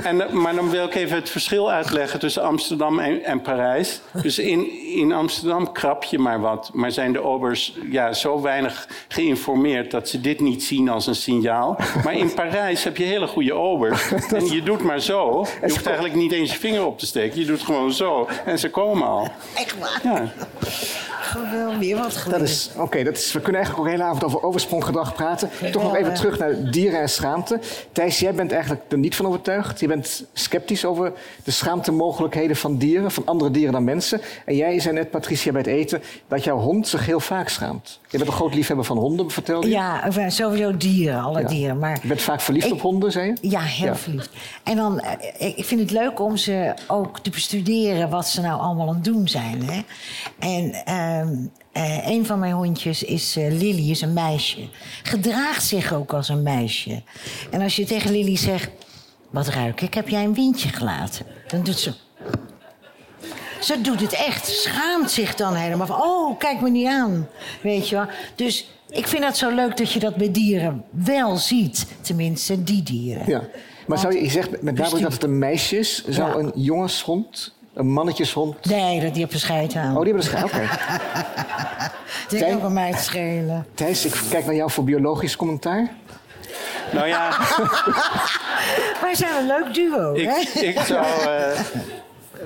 En, 0.02 0.40
maar 0.40 0.54
dan 0.54 0.70
wil 0.70 0.84
ik 0.84 0.94
even 0.94 1.16
het 1.16 1.30
verschil 1.30 1.70
uitleggen 1.70 2.18
tussen 2.18 2.42
Amsterdam 2.42 2.98
en, 2.98 3.24
en 3.24 3.40
Parijs. 3.40 4.00
Dus 4.22 4.38
in, 4.38 4.70
in 4.94 5.12
Amsterdam 5.12 5.72
krap 5.72 6.04
je 6.04 6.18
maar 6.18 6.40
wat. 6.40 6.70
Maar 6.72 6.90
zijn 6.90 7.12
de 7.12 7.22
obers 7.22 7.74
ja, 7.90 8.12
zo 8.12 8.40
weinig 8.40 8.88
geïnformeerd 9.08 9.90
dat 9.90 10.08
ze 10.08 10.20
dit 10.20 10.40
niet 10.40 10.64
zien 10.64 10.88
als 10.88 11.06
een 11.06 11.14
signaal. 11.14 11.76
Maar 12.04 12.14
in 12.14 12.34
Parijs 12.34 12.84
heb 12.84 12.96
je 12.96 13.04
hele 13.04 13.26
goede 13.26 13.52
obers. 13.52 14.02
En 14.34 14.46
je 14.46 14.62
doet 14.62 14.82
maar 14.82 15.00
zo. 15.00 15.46
Je 15.60 15.68
hoeft 15.68 15.86
eigenlijk 15.86 16.16
niet 16.16 16.32
eens 16.32 16.52
je 16.52 16.58
vinger 16.58 16.84
op 16.86 16.98
te 16.98 17.06
steken. 17.06 17.40
Je 17.40 17.46
doet 17.46 17.62
gewoon 17.62 17.92
zo. 17.92 18.28
En 18.44 18.58
ze 18.58 18.70
komen 18.70 19.06
al. 19.06 19.28
Echt 19.54 19.78
waar. 19.78 20.00
Ja. 20.02 20.32
Geweldig, 21.20 21.78
weer 21.78 21.96
wat 21.96 22.26
Dat 22.30 22.40
is, 22.40 22.70
oké, 22.76 23.04
dat 23.04 23.16
is, 23.16 23.32
we 23.32 23.40
kunnen 23.40 23.62
eigenlijk 23.62 23.78
ook 23.78 23.96
de 23.96 24.00
hele 24.00 24.10
avond 24.10 24.24
over 24.24 24.42
overspronggedrag 24.42 25.14
praten. 25.14 25.50
Toch 25.72 25.82
nog 25.82 25.96
even 25.96 26.14
terug 26.14 26.38
naar 26.38 26.63
dieren 26.70 27.00
en 27.00 27.08
schaamte. 27.08 27.60
Thijs, 27.92 28.18
jij 28.18 28.34
bent 28.34 28.52
eigenlijk 28.52 28.82
er 28.88 28.98
niet 28.98 29.16
van 29.16 29.26
overtuigd. 29.26 29.80
Je 29.80 29.86
bent 29.86 30.24
sceptisch 30.32 30.84
over 30.84 31.12
de 31.44 31.50
schaamtemogelijkheden 31.50 32.56
van 32.56 32.76
dieren, 32.76 33.10
van 33.10 33.22
andere 33.26 33.50
dieren 33.50 33.72
dan 33.72 33.84
mensen. 33.84 34.20
En 34.46 34.56
jij 34.56 34.80
zei 34.80 34.94
net, 34.94 35.10
Patricia, 35.10 35.52
bij 35.52 35.60
het 35.60 35.70
eten, 35.70 36.02
dat 36.28 36.44
jouw 36.44 36.58
hond 36.58 36.88
zich 36.88 37.06
heel 37.06 37.20
vaak 37.20 37.48
schaamt. 37.48 38.00
Je 38.08 38.16
bent 38.18 38.30
een 38.30 38.36
groot 38.36 38.54
liefhebber 38.54 38.84
van 38.86 38.96
honden, 38.98 39.30
vertelde 39.30 39.66
je. 39.66 39.72
Ja, 39.72 40.04
eh, 40.10 40.28
sowieso 40.28 40.76
dieren, 40.76 41.20
alle 41.22 41.40
Ja. 41.40 41.46
dieren. 41.48 41.78
Maar 41.78 41.98
Je 42.02 42.08
bent 42.08 42.22
vaak 42.22 42.40
verliefd 42.40 42.66
Ik- 42.66 42.72
op 42.72 42.80
honden, 42.80 43.12
zei 43.12 43.26
je? 43.40 43.48
Ja, 43.48 43.60
heel 43.60 43.86
Ja. 43.86 43.96
verliefd. 43.96 44.30
En 44.64 44.76
dan, 44.76 45.00
eh, 45.00 45.48
ik 45.56 45.64
vind 45.64 45.80
het 45.80 45.90
leuk 45.90 46.20
om 46.20 46.36
ze 46.36 46.74
ook 46.88 47.20
te 47.20 47.30
bestuderen 47.30 48.10
wat 48.10 48.28
ze 48.28 48.40
nou 48.40 48.60
allemaal 48.60 48.88
aan 48.88 48.94
het 48.94 49.04
doen 49.04 49.28
zijn. 49.28 49.62
Hè? 49.70 49.80
En 50.38 50.72
ehm, 50.84 51.36
eh, 51.74 52.06
een 52.08 52.26
van 52.26 52.38
mijn 52.38 52.52
hondjes 52.52 53.02
is 53.02 53.36
eh, 53.36 53.50
Lily, 53.50 53.90
is 53.90 54.00
een 54.00 54.12
meisje. 54.12 54.68
Gedraagt 55.02 55.64
zich 55.64 55.92
ook 55.92 56.12
als 56.12 56.28
een 56.28 56.42
meisje. 56.42 57.02
En 57.50 57.60
als 57.60 57.76
je 57.76 57.84
tegen 57.84 58.10
Lily 58.10 58.36
zegt, 58.36 58.70
wat 59.30 59.48
ruik 59.48 59.80
ik, 59.80 59.94
heb 59.94 60.08
jij 60.08 60.24
een 60.24 60.34
windje 60.34 60.68
gelaten? 60.68 61.26
Dan 61.46 61.62
doet 61.62 61.78
ze... 61.78 61.92
Ze 63.60 63.80
doet 63.80 64.00
het 64.00 64.12
echt. 64.12 64.46
Schaamt 64.48 65.10
zich 65.10 65.34
dan 65.34 65.54
helemaal 65.54 65.86
van... 65.86 66.02
Oh, 66.02 66.38
kijk 66.38 66.60
me 66.60 66.70
niet 66.70 66.86
aan. 66.86 67.28
Weet 67.62 67.88
je 67.88 67.94
wel. 67.96 68.06
Dus 68.34 68.66
ik 68.88 69.06
vind 69.06 69.22
dat 69.22 69.36
zo 69.36 69.54
leuk 69.54 69.76
dat 69.76 69.92
je 69.92 69.98
dat 69.98 70.16
bij 70.16 70.30
dieren 70.30 70.84
wel 70.90 71.36
ziet. 71.36 71.86
Tenminste, 72.00 72.64
die 72.64 72.82
dieren. 72.82 73.24
Ja. 73.26 73.42
Maar 73.86 73.98
zou 73.98 74.14
je, 74.14 74.22
je 74.22 74.30
zegt 74.30 74.62
met 74.62 74.74
nadruk 74.78 75.02
dat 75.02 75.12
het 75.12 75.22
een 75.22 75.38
meisje 75.38 75.76
is. 75.78 76.04
Zou 76.08 76.30
Ja. 76.30 76.38
een 76.38 76.52
jongenshond, 76.62 77.53
een 77.74 77.86
mannetjeshond... 77.86 78.64
Nee, 78.64 79.00
dat 79.00 79.12
die 79.12 79.22
heeft 79.22 79.34
een 79.34 79.40
scheid 79.40 79.74
aan. 79.74 79.96
Oh, 79.96 80.02
die 80.04 80.12
hebben 80.14 80.32
een 80.32 80.38
schaam. 80.38 80.44
Oké. 80.44 80.68
Die 82.28 82.38
Tijn- 82.38 82.60
kan 82.60 82.72
mij 82.72 82.88
het 82.88 83.00
schelen. 83.00 83.66
Thijs, 83.74 84.04
ik 84.04 84.20
kijk 84.30 84.44
naar 84.46 84.54
jou 84.54 84.70
voor 84.70 84.84
biologisch 84.84 85.36
commentaar. 85.36 85.88
Nou 86.92 87.06
ja, 87.06 87.28
Wij 89.02 89.14
zijn 89.14 89.34
een 89.36 89.46
leuk 89.46 89.74
duo, 89.74 90.14
hè? 90.14 90.20
ik, 90.40 90.48
ik 90.54 90.80
zou 90.80 91.04
eh, 91.04 91.60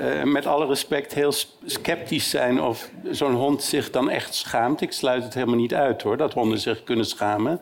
eh, 0.01 0.23
met 0.23 0.47
alle 0.47 0.67
respect 0.67 1.15
heel 1.15 1.33
sceptisch 1.67 2.31
zijn 2.31 2.61
of 2.63 2.89
zo'n 3.11 3.35
hond 3.35 3.63
zich 3.63 3.91
dan 3.91 4.11
echt 4.11 4.35
schaamt. 4.35 4.81
Ik 4.81 4.93
sluit 4.93 5.25
het 5.25 5.35
helemaal 5.35 5.57
niet 5.57 5.75
uit 5.75 6.03
hoor, 6.03 6.17
dat 6.17 6.33
honden 6.33 6.59
zich 6.59 6.85
kunnen 6.85 7.07
schamen. 7.07 7.61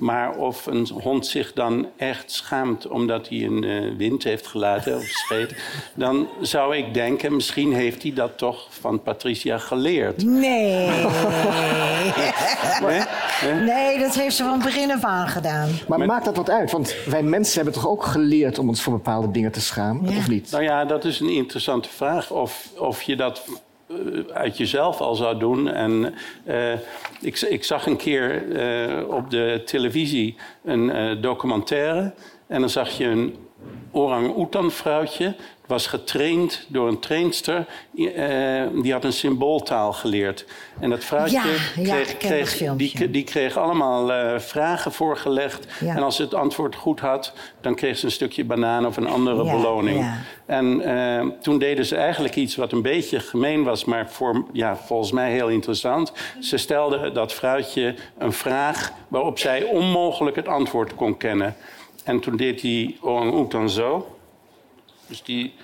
Maar 0.00 0.36
of 0.36 0.66
een 0.66 0.88
hond 1.02 1.26
zich 1.26 1.52
dan 1.52 1.86
echt 1.96 2.32
schaamt 2.32 2.86
omdat 2.88 3.28
hij 3.28 3.42
een 3.44 3.64
eh, 3.64 3.96
wind 3.96 4.24
heeft 4.24 4.46
gelaten 4.46 4.96
of 4.96 5.02
scheet, 5.04 5.54
dan 5.94 6.28
zou 6.40 6.76
ik 6.76 6.94
denken, 6.94 7.34
misschien 7.34 7.72
heeft 7.72 8.02
hij 8.02 8.12
dat 8.12 8.38
toch 8.38 8.66
van 8.70 9.02
Patricia 9.02 9.58
geleerd. 9.58 10.24
Nee. 10.24 10.88
Hè? 13.38 13.64
Nee, 13.64 13.98
dat 13.98 14.14
heeft 14.14 14.36
ze 14.36 14.44
van 14.44 14.58
begin 14.58 14.90
af 14.92 15.04
aan 15.04 15.28
gedaan. 15.28 15.68
Maar 15.88 15.98
maakt 15.98 16.24
dat 16.24 16.36
wat 16.36 16.50
uit? 16.50 16.70
Want 16.70 16.94
wij 17.06 17.22
mensen 17.22 17.54
hebben 17.56 17.74
toch 17.74 17.88
ook 17.88 18.04
geleerd 18.04 18.58
om 18.58 18.68
ons 18.68 18.82
voor 18.82 18.92
bepaalde 18.92 19.30
dingen 19.30 19.52
te 19.52 19.60
schamen, 19.60 20.10
Ja. 20.10 20.16
of 20.18 20.28
niet? 20.28 20.50
Nou 20.50 20.62
ja, 20.62 20.84
dat 20.84 21.04
is 21.04 21.20
een 21.20 21.28
interessante 21.84 22.28
vraag. 22.28 22.30
Of, 22.30 22.72
of 22.78 23.02
je 23.02 23.16
dat 23.16 23.44
eh, 23.88 23.96
uit 24.32 24.56
jezelf 24.56 25.00
al 25.00 25.14
zou 25.14 25.38
doen. 25.38 25.68
En 25.68 26.14
eh, 26.44 26.72
ik, 27.20 27.40
ik 27.40 27.64
zag 27.64 27.86
een 27.86 27.96
keer 27.96 28.52
eh, 28.56 29.08
op 29.08 29.30
de 29.30 29.62
televisie 29.64 30.36
een 30.64 31.20
documentaire. 31.20 32.12
En 32.46 32.60
dan 32.60 32.70
zag 32.70 32.90
je 32.90 33.04
een 33.04 33.36
orang-oetan 33.90 34.70
vrouwtje. 34.70 35.34
Was 35.68 35.86
getraind 35.86 36.64
door 36.68 36.88
een 36.88 36.98
trainster. 36.98 37.66
eh, 37.96 38.62
die 38.82 38.92
had 38.92 39.04
een 39.04 39.12
symbooltaal 39.12 39.92
geleerd. 39.92 40.44
En 40.80 40.90
dat 40.90 41.04
vrouwtje 41.04 41.36
Ja, 41.36 41.44
ja, 41.82 42.04
kreeg, 42.18 42.38
dat 42.40 42.48
filmpje. 42.48 42.98
die, 42.98 43.10
die 43.10 43.24
kreeg 43.24 43.56
allemaal 43.56 44.12
eh, 44.12 44.38
vragen 44.38 44.92
voorgelegd. 44.92 45.66
Ja. 45.80 45.96
En 45.96 46.02
als 46.02 46.16
ze 46.16 46.22
het 46.22 46.34
antwoord 46.34 46.74
goed 46.74 47.00
had, 47.00 47.32
dan 47.60 47.74
kreeg 47.74 47.98
ze 47.98 48.04
een 48.04 48.10
stukje 48.10 48.44
banaan 48.44 48.86
of 48.86 48.96
een 48.96 49.06
andere 49.08 49.44
Ja, 49.44 49.56
beloning. 49.56 49.98
ja. 49.98 50.16
En 50.46 50.80
eh, 50.80 51.26
toen 51.42 51.58
deden 51.58 51.84
ze 51.86 51.96
eigenlijk 51.96 52.36
iets 52.36 52.56
wat 52.56 52.72
een 52.72 52.82
beetje 52.82 53.20
gemeen 53.20 53.62
was, 53.64 53.84
maar 53.84 54.10
voor, 54.10 54.44
ja, 54.52 54.76
volgens 54.76 55.12
mij 55.12 55.32
heel 55.32 55.48
interessant. 55.48 56.12
Ze 56.40 56.56
stelden 56.56 57.14
dat 57.14 57.32
vrouwtje 57.32 57.94
een 58.18 58.32
vraag 58.32 58.92
waarop 59.08 59.38
zij 59.38 59.62
onmogelijk 59.64 60.36
het 60.36 60.48
antwoord 60.48 60.94
kon 60.94 61.16
kennen. 61.16 61.56
En 62.04 62.20
toen 62.20 62.36
deed 62.36 62.60
die 62.60 62.98
orang-oetan 63.00 63.70
zo. 63.70 64.17
Dus 65.08 65.22
die 65.22 65.54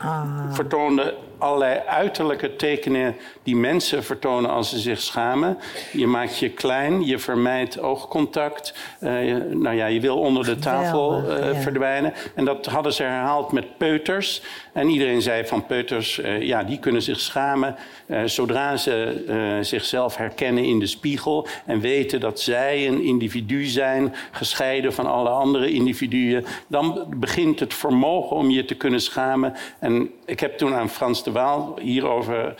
vertoonde 0.50 1.14
allerlei 1.44 1.80
uiterlijke 1.86 2.56
tekenen 2.56 3.16
die 3.42 3.56
mensen 3.56 4.04
vertonen 4.04 4.50
als 4.50 4.70
ze 4.70 4.78
zich 4.78 5.00
schamen. 5.00 5.58
Je 5.92 6.06
maakt 6.06 6.38
je 6.38 6.50
klein, 6.50 7.04
je 7.04 7.18
vermijdt 7.18 7.80
oogcontact. 7.80 8.74
eh, 9.00 9.34
nou 9.50 9.76
ja, 9.76 9.86
je 9.86 10.00
wil 10.00 10.18
onder 10.18 10.44
de 10.44 10.58
tafel 10.58 11.22
eh, 11.28 11.52
ja. 11.52 11.60
verdwijnen. 11.60 12.12
En 12.34 12.44
dat 12.44 12.66
hadden 12.66 12.92
ze 12.92 13.02
herhaald 13.02 13.52
met 13.52 13.78
peuters. 13.78 14.42
En 14.72 14.88
iedereen 14.88 15.22
zei 15.22 15.46
van 15.46 15.66
peuters, 15.66 16.20
eh, 16.20 16.40
ja, 16.40 16.62
die 16.62 16.78
kunnen 16.78 17.02
zich 17.02 17.20
schamen... 17.20 17.76
zodra 18.24 18.76
ze 18.76 19.58
zichzelf 19.60 20.16
herkennen 20.16 20.64
in 20.64 20.78
de 20.78 20.86
spiegel... 20.86 21.46
en 21.66 21.80
weten 21.80 22.20
dat 22.20 22.40
zij 22.40 22.86
een 22.86 23.02
individu 23.02 23.64
zijn... 23.64 24.14
gescheiden 24.30 24.92
van 24.92 25.06
alle 25.06 25.28
andere 25.28 25.70
individuen... 25.70 26.44
dan 26.66 27.06
begint 27.16 27.60
het 27.60 27.74
vermogen 27.74 28.36
om 28.36 28.50
je 28.50 28.64
te 28.64 28.74
kunnen 28.74 29.00
schamen. 29.00 29.54
En 29.78 30.10
ik 30.24 30.40
heb 30.40 30.58
toen 30.58 30.74
aan 30.74 30.88
Frans 30.88 31.24
de 31.24 31.32
Hierover... 31.80 32.54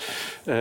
eh, 0.45 0.55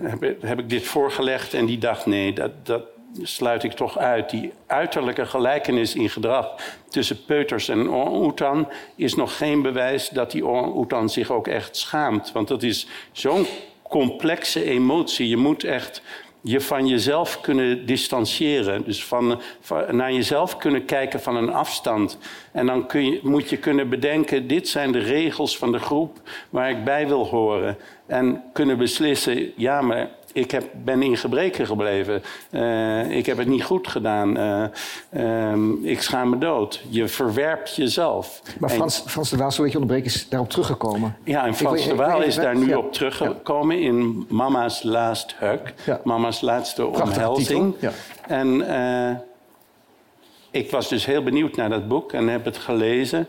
heb, 0.00 0.42
heb 0.42 0.58
ik 0.58 0.70
dit 0.70 0.84
voorgelegd 0.84 1.54
en 1.54 1.66
die 1.66 1.78
dacht... 1.78 2.06
nee, 2.06 2.32
dat, 2.32 2.50
dat, 2.66 2.82
sluit 3.22 3.62
ik 3.62 3.72
toch 3.72 3.98
uit. 3.98 4.30
Die 4.30 4.52
uiterlijke 4.66 5.26
gelijkenis 5.26 5.94
in 5.94 6.10
gedrag 6.10 6.54
tussen 6.88 7.24
peuters 7.24 7.68
en 7.68 7.90
orang-oetan 7.90 8.68
is 8.96 9.14
nog 9.14 9.36
geen 9.36 9.62
bewijs 9.62 10.08
dat 10.08 10.30
die 10.30 10.46
orang-oetan 10.46 11.08
zich 11.08 11.30
ook 11.30 11.48
echt 11.48 11.76
schaamt. 11.76 12.32
Want 12.32 12.48
dat 12.48 12.62
is 12.62 12.86
zo'n 13.12 13.46
complexe 13.82 14.64
emotie. 14.64 15.28
Je 15.28 15.36
moet 15.36 15.64
echt 15.64 16.02
je 16.42 16.60
van 16.60 16.86
jezelf 16.86 17.40
kunnen 17.40 17.86
distancieren. 17.86 18.84
Dus 18.84 19.04
van, 19.04 19.40
naar 19.90 20.12
jezelf 20.12 20.56
kunnen 20.56 20.84
kijken 20.84 21.20
van 21.20 21.36
een 21.36 21.52
afstand. 21.52 22.18
En 22.52 22.66
dan 22.66 22.86
kun 22.86 23.04
je, 23.04 23.20
moet 23.22 23.50
je 23.50 23.56
kunnen 23.56 23.88
bedenken... 23.88 24.46
dit 24.46 24.68
zijn 24.68 24.92
de 24.92 24.98
regels 24.98 25.58
van 25.58 25.72
de 25.72 25.78
groep 25.78 26.20
waar 26.50 26.70
ik 26.70 26.84
bij 26.84 27.08
wil 27.08 27.26
horen. 27.26 27.76
En 28.06 28.42
kunnen 28.52 28.78
beslissen, 28.78 29.52
ja, 29.56 29.80
maar 29.80 30.10
ik 30.32 30.50
heb, 30.50 30.64
ben 30.84 31.02
in 31.02 31.16
gebreken 31.16 31.66
gebleven. 31.66 32.22
Eh, 32.50 33.10
ik 33.10 33.26
heb 33.26 33.38
het 33.38 33.48
niet 33.48 33.64
goed 33.64 33.88
gedaan. 33.88 34.36
Eh, 34.36 34.64
ehm, 35.10 35.84
ik 35.84 36.02
schaam 36.02 36.28
me 36.30 36.38
dood. 36.38 36.82
Je 36.88 37.08
verwerpt 37.08 37.74
jezelf. 37.76 38.42
Maar 38.58 38.70
En- 38.70 38.76
Frans, 38.76 39.02
Frans 39.06 39.30
de 39.30 39.36
Waal, 39.36 39.50
sorry 39.50 39.64
dat 39.70 39.72
je 39.72 39.78
onderbreek, 39.86 40.04
is 40.14 40.28
daarop 40.28 40.50
teruggekomen. 40.50 41.16
ja, 41.24 41.46
en 41.46 41.54
Frans 41.54 41.84
de 41.84 41.90
ik 41.90 41.96
Waal 41.96 42.22
is 42.22 42.34
daar 42.34 42.56
nu 42.56 42.68
ja. 42.68 42.78
op 42.78 42.92
teruggekomen 42.92 43.80
in 43.80 44.26
Mama's 44.28 44.82
Last 44.82 45.34
Hug. 45.38 45.60
Ja. 45.86 46.00
Mama's 46.04 46.40
laatste 46.40 46.82
Prachtige 46.86 47.10
omhelzing. 47.10 47.74
En 48.26 48.68
eh, 48.68 49.16
ik 50.50 50.70
was 50.70 50.88
dus 50.88 51.06
heel 51.06 51.22
benieuwd 51.22 51.56
naar 51.56 51.68
dat 51.68 51.88
boek 51.88 52.12
en 52.12 52.28
heb 52.28 52.44
het 52.44 52.56
gelezen. 52.58 53.28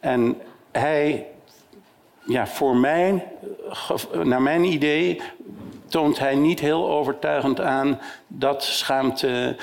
En 0.00 0.36
hij, 0.72 1.26
ja, 2.26 2.46
voor 2.46 2.76
mij, 2.76 3.26
ge- 3.68 4.24
naar 4.24 4.42
mijn 4.42 4.64
idee, 4.64 5.20
toont 5.88 6.18
hij 6.18 6.34
niet 6.34 6.60
heel 6.60 6.90
overtuigend 6.90 7.60
aan 7.60 8.00
dat 8.26 8.64
schaamte 8.64 9.56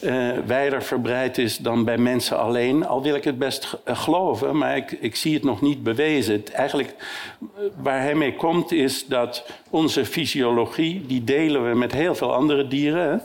eh 0.00 0.30
wijder 0.46 0.82
verbreid 0.82 1.38
is 1.38 1.56
dan 1.56 1.84
bij 1.84 1.98
mensen 1.98 2.38
alleen. 2.38 2.86
Al 2.86 3.02
wil 3.02 3.14
ik 3.14 3.24
het 3.24 3.38
best 3.38 3.76
eh, 3.84 3.96
geloven, 3.96 4.58
maar 4.58 4.76
ik, 4.76 4.90
ik 4.90 5.16
zie 5.16 5.34
het 5.34 5.44
nog 5.44 5.60
niet 5.60 5.82
bewezen. 5.82 6.44
Eigenlijk 6.52 6.94
eh, 7.38 7.46
waar 7.76 8.00
hij 8.00 8.14
mee 8.14 8.34
komt 8.34 8.72
is 8.72 9.06
dat 9.06 9.46
onze 9.70 10.04
fysiologie, 10.04 11.06
die 11.06 11.24
delen 11.24 11.68
we 11.68 11.76
met 11.76 11.92
heel 11.92 12.14
veel 12.14 12.34
andere 12.34 12.68
dieren. 12.68 13.22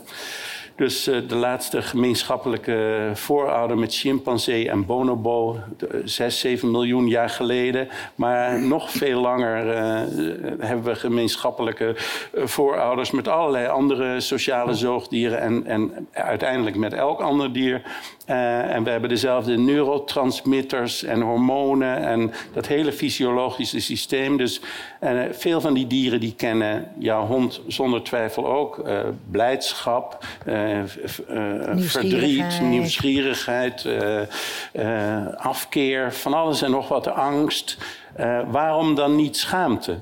Dus 0.78 1.06
eh, 1.06 1.18
de 1.28 1.34
laatste 1.34 1.82
gemeenschappelijke 1.82 3.10
voorouder 3.14 3.78
met 3.78 3.94
chimpansee 3.94 4.70
en 4.70 4.86
bonobo, 4.86 5.56
de- 5.76 6.02
zes, 6.04 6.40
zeven 6.40 6.70
miljoen 6.70 7.08
jaar 7.08 7.30
geleden. 7.30 7.88
Maar 8.14 8.60
nog 8.60 8.90
veel 8.90 9.20
langer 9.20 9.70
eh, 9.70 9.82
hebben 10.58 10.82
we 10.84 10.94
gemeenschappelijke 10.94 11.96
eh, 12.34 12.46
voorouders 12.46 13.10
met 13.10 13.28
allerlei 13.28 13.66
andere 13.66 14.20
sociale 14.20 14.74
zoogdieren 14.74 15.40
en, 15.40 15.66
en 15.66 16.08
uiteindelijk 16.12 16.76
met 16.76 16.92
elk 16.92 17.20
ander 17.20 17.52
dier. 17.52 17.82
Eh, 18.26 18.74
en 18.74 18.84
we 18.84 18.90
hebben 18.90 19.08
dezelfde 19.08 19.56
neurotransmitters 19.56 21.02
en 21.04 21.20
hormonen 21.20 21.96
en 21.98 22.32
dat 22.52 22.66
hele 22.66 22.92
fysiologische 22.92 23.80
systeem. 23.80 24.36
Dus 24.36 24.60
eh, 25.00 25.20
veel 25.30 25.60
van 25.60 25.74
die 25.74 25.86
dieren 25.86 26.20
die 26.20 26.34
kennen 26.34 26.88
jouw 26.98 27.26
hond 27.26 27.60
zonder 27.66 28.02
twijfel 28.02 28.46
ook. 28.46 28.78
Eh, 28.78 28.98
blijdschap, 29.30 30.24
eh, 30.68 30.82
v- 30.84 31.18
eh, 31.18 31.44
verdriet, 31.76 32.60
Nieuwsgierigheid. 32.60 32.60
nieuwsgierigheid, 32.60 33.84
eh, 33.84 34.20
eh, 34.72 35.26
afkeer, 35.36 36.12
van 36.12 36.34
alles 36.34 36.62
en 36.62 36.70
nog 36.70 36.88
wat, 36.88 37.06
angst. 37.06 37.76
Eh, 38.14 38.40
waarom 38.50 38.94
dan 38.94 39.16
niet 39.16 39.36
schaamte? 39.36 40.00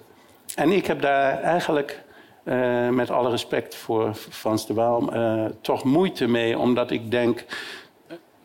En 0.55 0.71
ik 0.73 0.87
heb 0.87 1.01
daar 1.01 1.41
eigenlijk, 1.43 2.03
eh, 2.45 2.89
met 2.89 3.11
alle 3.11 3.31
respect 3.31 3.75
voor 3.75 4.15
Frans 4.15 4.67
de 4.67 4.75
Waal, 4.75 5.13
eh, 5.13 5.45
toch 5.61 5.85
moeite 5.85 6.27
mee, 6.27 6.59
omdat 6.59 6.91
ik 6.91 7.11
denk. 7.11 7.45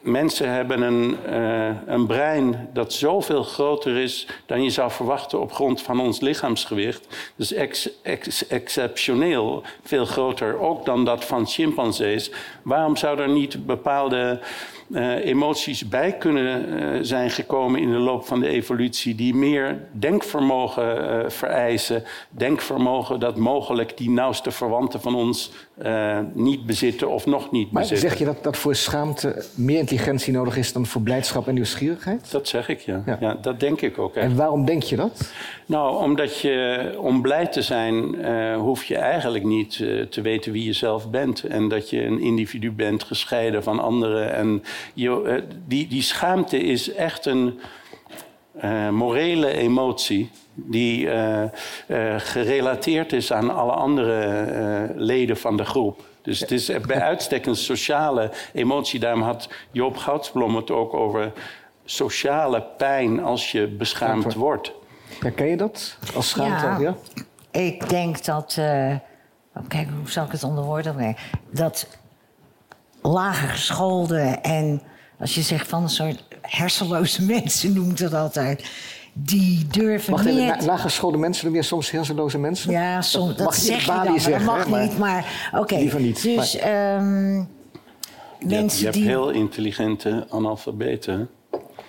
Mensen 0.01 0.49
hebben 0.49 0.81
een, 0.81 1.17
eh, 1.25 1.69
een 1.85 2.07
brein 2.07 2.69
dat 2.73 2.93
zoveel 2.93 3.43
groter 3.43 3.97
is 3.97 4.27
dan 4.45 4.63
je 4.63 4.69
zou 4.69 4.91
verwachten 4.91 5.41
op 5.41 5.53
grond 5.53 5.81
van 5.81 5.99
ons 5.99 6.19
lichaamsgewicht. 6.19 7.31
Dus 7.35 7.53
ex, 7.53 7.89
ex- 8.01 8.47
exceptioneel 8.47 9.63
veel 9.83 10.05
groter, 10.05 10.59
ook 10.59 10.85
dan 10.85 11.05
dat 11.05 11.25
van 11.25 11.47
chimpansees. 11.47 12.31
Waarom 12.61 12.95
zou 12.95 13.19
er 13.19 13.29
niet 13.29 13.65
bepaalde 13.65 14.39
eh, 14.93 15.25
emoties 15.25 15.87
bij 15.87 16.17
kunnen 16.17 16.79
eh, 16.79 16.99
zijn 17.01 17.29
gekomen 17.29 17.81
in 17.81 17.91
de 17.91 17.97
loop 17.97 18.25
van 18.25 18.39
de 18.39 18.47
evolutie 18.47 19.15
die 19.15 19.35
meer 19.35 19.79
denkvermogen 19.91 21.09
eh, 21.23 21.29
vereisen? 21.29 22.03
Denkvermogen 22.29 23.19
dat 23.19 23.37
mogelijk 23.37 23.97
die 23.97 24.09
nauwste 24.09 24.51
verwanten 24.51 25.01
van 25.01 25.15
ons 25.15 25.51
niet 26.33 26.65
bezitten 26.65 27.09
of 27.09 27.25
nog 27.25 27.51
niet 27.51 27.71
Maar 27.71 27.81
bezitten. 27.81 28.09
zeg 28.09 28.19
je 28.19 28.25
dat, 28.25 28.43
dat 28.43 28.57
voor 28.57 28.75
schaamte 28.75 29.45
meer 29.55 29.79
intelligentie 29.79 30.33
nodig 30.33 30.57
is 30.57 30.73
dan 30.73 30.85
voor 30.85 31.01
blijdschap 31.01 31.47
en 31.47 31.53
nieuwsgierigheid? 31.53 32.31
Dat 32.31 32.47
zeg 32.47 32.69
ik, 32.69 32.79
ja. 32.79 33.03
Ja. 33.05 33.17
ja. 33.19 33.37
dat 33.41 33.59
denk 33.59 33.81
ik 33.81 33.97
ook. 33.97 34.15
En 34.15 34.35
waarom 34.35 34.65
denk 34.65 34.83
je 34.83 34.95
dat? 34.95 35.31
Nou, 35.71 36.03
omdat 36.03 36.39
je, 36.39 36.95
om 36.97 37.21
blij 37.21 37.47
te 37.47 37.61
zijn, 37.61 38.21
eh, 38.21 38.55
hoef 38.55 38.83
je 38.83 38.97
eigenlijk 38.97 39.43
niet 39.43 39.79
eh, 39.81 40.01
te 40.01 40.21
weten 40.21 40.51
wie 40.51 40.65
je 40.65 40.73
zelf 40.73 41.09
bent. 41.09 41.43
En 41.43 41.67
dat 41.67 41.89
je 41.89 42.05
een 42.05 42.19
individu 42.19 42.71
bent, 42.71 43.03
gescheiden 43.03 43.63
van 43.63 43.79
anderen. 43.79 44.33
En 44.33 44.63
je, 44.93 45.23
eh, 45.23 45.41
die, 45.67 45.87
die 45.87 46.01
schaamte 46.01 46.57
is 46.57 46.93
echt 46.93 47.25
een 47.25 47.59
morele 48.91 49.51
emotie 49.51 50.29
die 50.53 51.09
gerelateerd 52.17 53.13
is 53.13 53.33
aan 53.33 53.55
alle 53.55 53.71
andere 53.71 54.93
leden 54.95 55.37
van 55.37 55.57
de 55.57 55.65
groep. 55.65 56.03
Dus 56.21 56.39
het 56.39 56.51
is 56.51 56.71
bij 56.87 57.01
uitstek 57.01 57.45
een 57.45 57.55
sociale 57.55 58.31
emotie. 58.53 58.99
Daarom 58.99 59.21
had 59.21 59.49
Joop 59.71 59.97
Goudsblom 59.97 60.55
het 60.55 60.71
ook 60.71 60.93
over 60.93 61.31
sociale 61.85 62.63
pijn 62.77 63.23
als 63.23 63.51
je 63.51 63.67
beschaamd 63.67 64.33
wordt. 64.33 64.79
Ja, 65.21 65.29
ken 65.29 65.47
je 65.47 65.57
dat? 65.57 65.97
Als 66.15 66.29
schaamte? 66.29 66.65
Ja. 66.65 66.77
Ja. 66.79 66.95
Ik 67.59 67.89
denk 67.89 68.25
dat. 68.25 68.55
eh, 68.57 68.95
oh, 69.55 69.63
kijk, 69.67 69.87
hoe 69.99 70.09
zal 70.11 70.25
ik 70.25 70.31
het 70.31 70.43
onder 70.43 70.63
woorden 70.63 70.93
brengen? 70.95 71.15
Dat 71.51 71.87
lager 73.01 73.47
geschoolde 73.49 74.19
en 74.41 74.81
als 75.19 75.35
je 75.35 75.41
zegt 75.41 75.67
van 75.67 75.83
een 75.83 75.89
soort 75.89 76.23
hersenloze 76.41 77.21
mensen 77.35 77.73
noemt 77.73 77.97
dat 77.99 78.13
altijd. 78.13 78.69
Die 79.13 79.67
durven 79.67 80.11
Wacht 80.13 80.25
even, 80.25 80.45
la- 80.45 80.65
laaggeschoolde 80.65 81.17
mensen 81.17 81.45
noem 81.45 81.55
je 81.55 81.61
soms 81.61 81.91
hersenloze 81.91 82.37
mensen? 82.37 82.71
ja, 82.71 83.01
soms, 83.01 83.35
dat, 83.35 83.45
mag 83.45 83.55
je 83.55 83.61
zeg 83.61 83.75
niet 83.75 83.81
je 83.81 83.87
dan, 83.87 83.95
Bali 83.97 84.09
maar 84.09 84.19
zeggen, 84.19 84.45
dat 84.45 84.55
mag 84.57 84.67
maar- 84.67 84.81
niet. 84.83 84.97
Maar 84.97 85.49
oké, 85.53 85.75
Liever 85.75 85.99
niet, 85.99 86.21
dus 86.23 86.55
ehm, 86.55 87.33
Je 87.33 87.45
hebt, 88.39 88.61
mensen 88.61 88.77
je 88.79 88.83
hebt 88.83 88.95
die. 88.97 89.05
heel 89.05 89.29
intelligente 89.29 90.27
analfabeten. 90.29 91.29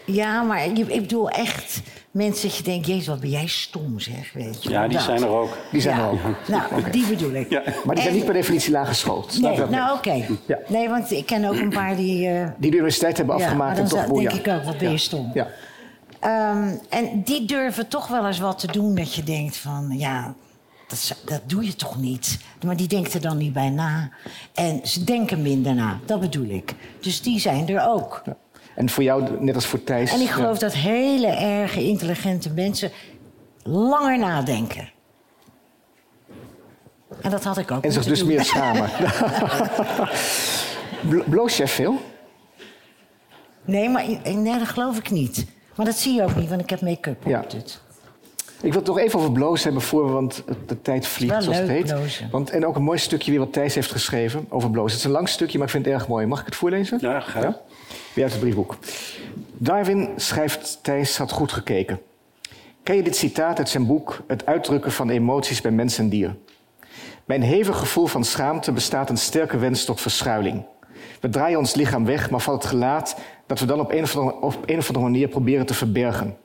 Ja, 0.06 0.42
maar 0.42 0.64
ik, 0.66 0.78
ik 0.78 1.00
bedoel 1.00 1.30
echt 1.30 1.80
mensen 2.12 2.48
dat 2.48 2.56
je 2.56 2.62
denkt, 2.62 2.86
jezus, 2.86 3.06
wat 3.06 3.20
ben 3.20 3.30
jij 3.30 3.46
stom 3.46 4.00
zeg, 4.00 4.32
weet 4.32 4.62
je. 4.62 4.70
Ja, 4.70 4.82
die 4.88 4.96
Dat. 4.96 5.02
zijn 5.06 5.22
er 5.22 5.28
ook. 5.28 5.56
Die 5.70 5.80
zijn 5.80 5.96
ja. 5.98 6.02
er 6.04 6.10
ook. 6.10 6.48
Nou, 6.48 6.62
die 6.90 7.06
bedoel 7.06 7.32
ik. 7.32 7.50
Ja. 7.50 7.62
Maar 7.84 7.94
die 7.94 8.04
zijn 8.04 8.14
niet 8.16 8.24
per 8.24 8.34
definitie 8.34 8.72
laaggeschoold. 8.72 9.32
Nee, 9.32 9.40
Laten 9.42 9.56
we 9.64 9.70
dat 9.70 9.70
nou 9.80 9.96
oké. 9.96 10.26
Ja. 10.46 10.58
Nee, 10.68 10.88
want 10.88 11.10
ik 11.10 11.26
ken 11.26 11.44
ook 11.44 11.54
een 11.56 11.68
paar 11.70 11.96
die... 11.96 12.28
eh, 12.28 12.46
Die 12.58 12.70
de 12.70 12.76
universiteit 12.76 13.16
hebben 13.16 13.36
ja, 13.38 13.44
afgemaakt 13.44 13.74
maar 13.76 13.82
en 13.84 13.90
toch 13.90 14.06
boeien. 14.06 14.30
denk 14.30 14.46
ik 14.46 14.52
ook, 14.52 14.64
wat 14.64 14.78
ben 14.78 14.90
je 14.90 14.98
stom. 14.98 15.30
Ja. 15.34 15.48
Ehm, 16.20 16.68
en 16.88 17.22
die 17.24 17.44
durven 17.44 17.88
toch 17.88 18.08
wel 18.08 18.26
eens 18.26 18.38
wat 18.38 18.58
te 18.58 18.66
doen 18.72 18.94
dat 18.94 19.14
je 19.14 19.22
denkt 19.22 19.56
van... 19.56 19.94
ja, 19.98 20.34
dat, 20.88 21.22
dat 21.24 21.40
doe 21.46 21.64
je 21.64 21.76
toch 21.76 21.98
niet? 22.00 22.38
Maar 22.66 22.76
die 22.76 22.88
denkt 22.88 23.14
er 23.14 23.20
dan 23.20 23.36
niet 23.36 23.52
bij 23.52 23.70
na. 23.70 24.10
En 24.54 24.80
ze 24.84 25.04
denken 25.04 25.42
minder 25.42 25.74
na, 25.74 25.98
dat 26.06 26.20
bedoel 26.20 26.48
ik. 26.48 26.74
Dus 27.00 27.22
die 27.22 27.40
zijn 27.40 27.68
er 27.68 27.86
ook. 27.88 28.22
Ja. 28.74 28.80
En 28.80 28.90
voor 28.90 29.02
jou, 29.02 29.44
net 29.44 29.54
als 29.54 29.66
voor 29.66 29.84
Thijs... 29.84 30.12
En 30.12 30.20
ik 30.20 30.26
ja. 30.26 30.32
geloof 30.32 30.58
dat 30.58 30.72
hele 30.74 31.26
erge, 31.26 31.84
intelligente 31.84 32.50
mensen 32.50 32.90
langer 33.62 34.18
nadenken. 34.18 34.90
En 37.20 37.30
dat 37.30 37.44
had 37.44 37.58
ik 37.58 37.70
ook 37.70 37.84
En 37.84 37.92
zich 37.92 38.04
dus 38.04 38.18
doen. 38.18 38.28
meer 38.28 38.44
schamen. 38.44 38.90
Blo- 41.08 41.22
Bloos 41.26 41.56
jij 41.56 41.68
veel? 41.68 42.00
Nee, 43.64 43.88
maar 43.88 44.04
nee, 44.24 44.58
dat 44.58 44.68
geloof 44.68 44.98
ik 44.98 45.10
niet. 45.10 45.46
Maar 45.74 45.86
dat 45.86 45.96
zie 45.96 46.14
je 46.14 46.22
ook 46.22 46.36
niet, 46.36 46.48
want 46.48 46.60
ik 46.60 46.70
heb 46.70 46.80
make-up 46.80 47.24
op. 47.24 47.30
Ja. 47.30 47.44
dit. 47.48 47.80
Ik 48.56 48.68
wil 48.68 48.72
het 48.72 48.84
toch 48.84 48.98
even 48.98 49.18
over 49.18 49.32
bloos 49.32 49.64
hebben 49.64 49.82
voor 49.82 50.06
we, 50.06 50.12
want 50.12 50.42
het- 50.46 50.68
de 50.68 50.82
tijd 50.82 51.06
vliegt 51.06 51.32
Wel 51.32 51.42
zoals 51.42 51.58
het 51.58 51.66
leuk, 51.66 51.76
heet. 51.76 51.86
blozen. 51.94 52.28
Want, 52.30 52.50
en 52.50 52.66
ook 52.66 52.76
een 52.76 52.82
mooi 52.82 52.98
stukje 52.98 53.30
weer 53.30 53.40
wat 53.40 53.52
Thijs 53.52 53.74
heeft 53.74 53.90
geschreven 53.90 54.46
over 54.48 54.70
bloos. 54.70 54.90
Het 54.90 54.98
is 55.00 55.04
een 55.06 55.10
lang 55.10 55.28
stukje, 55.28 55.58
maar 55.58 55.66
ik 55.66 55.72
vind 55.72 55.84
het 55.84 55.94
erg 55.94 56.08
mooi. 56.08 56.26
Mag 56.26 56.40
ik 56.40 56.46
het 56.46 56.56
voorlezen? 56.56 56.98
Ja, 57.00 57.20
ga. 57.20 57.60
Weer 58.14 58.24
uit 58.24 58.32
het 58.32 58.42
briefboek. 58.42 58.76
Darwin, 59.52 60.08
schrijft 60.16 60.78
Thijs, 60.82 61.16
had 61.16 61.30
goed 61.30 61.52
gekeken. 61.52 62.00
Ken 62.82 62.96
je 62.96 63.02
dit 63.02 63.16
citaat 63.16 63.58
uit 63.58 63.68
zijn 63.68 63.86
boek 63.86 64.22
Het 64.26 64.46
uitdrukken 64.46 64.92
van 64.92 65.10
emoties 65.10 65.60
bij 65.60 65.70
mens 65.70 65.98
en 65.98 66.08
dier? 66.08 66.36
Mijn 67.24 67.42
hevig 67.42 67.78
gevoel 67.78 68.06
van 68.06 68.24
schaamte 68.24 68.72
bestaat 68.72 69.10
een 69.10 69.16
sterke 69.16 69.58
wens 69.58 69.84
tot 69.84 70.00
verschuiling. 70.00 70.64
We 71.20 71.28
draaien 71.28 71.58
ons 71.58 71.74
lichaam 71.74 72.04
weg, 72.04 72.30
maar 72.30 72.40
van 72.40 72.54
het 72.54 72.64
gelaat 72.64 73.16
dat 73.46 73.60
we 73.60 73.66
dan 73.66 73.80
op 73.80 73.92
een 73.92 74.02
of 74.02 74.16
andere, 74.16 74.40
op 74.40 74.58
een 74.66 74.78
of 74.78 74.86
andere 74.86 75.04
manier 75.04 75.28
proberen 75.28 75.66
te 75.66 75.74
verbergen. 75.74 76.36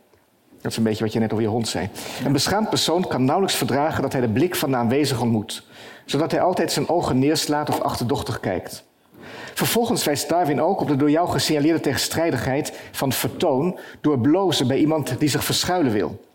Dat 0.62 0.72
is 0.72 0.78
een 0.78 0.84
beetje 0.84 1.04
wat 1.04 1.14
je 1.14 1.20
net 1.20 1.32
over 1.32 1.44
je 1.44 1.50
hond 1.50 1.68
zei. 1.68 1.90
Een 2.26 2.32
beschaamd 2.32 2.70
persoon 2.70 3.08
kan 3.08 3.26
nauwelijks 3.26 3.58
verdragen 3.58 4.02
dat 4.02 4.12
hij 4.12 4.22
de 4.22 4.30
blik 4.30 4.56
van 4.56 4.72
de 4.72 4.78
aanwezige 4.78 5.22
ontmoet, 5.22 5.68
zodat 6.06 6.32
hij 6.32 6.42
altijd 6.42 6.72
zijn 6.72 6.90
ogen 6.90 7.20
neerslaat 7.20 7.70
of 7.70 7.82
achterdochtig 7.82 8.40
kijkt. 8.40 8.87
Vervolgens 9.54 10.04
wijst 10.04 10.30
Darwin 10.30 10.62
ook 10.62 10.82
op 10.82 10.88
de 10.88 10.96
door 10.96 11.12
jou 11.12 11.30
gesignaleerde 11.30 11.80
tegenstrijdigheid 11.80 12.80
van 12.92 13.12
vertoon 13.12 13.80
door 14.02 14.20
blozen 14.20 14.68
bij 14.68 14.78
iemand 14.78 15.20
die 15.20 15.30
zich 15.30 15.44
verschuilen 15.44 15.92
wil. 15.92 16.26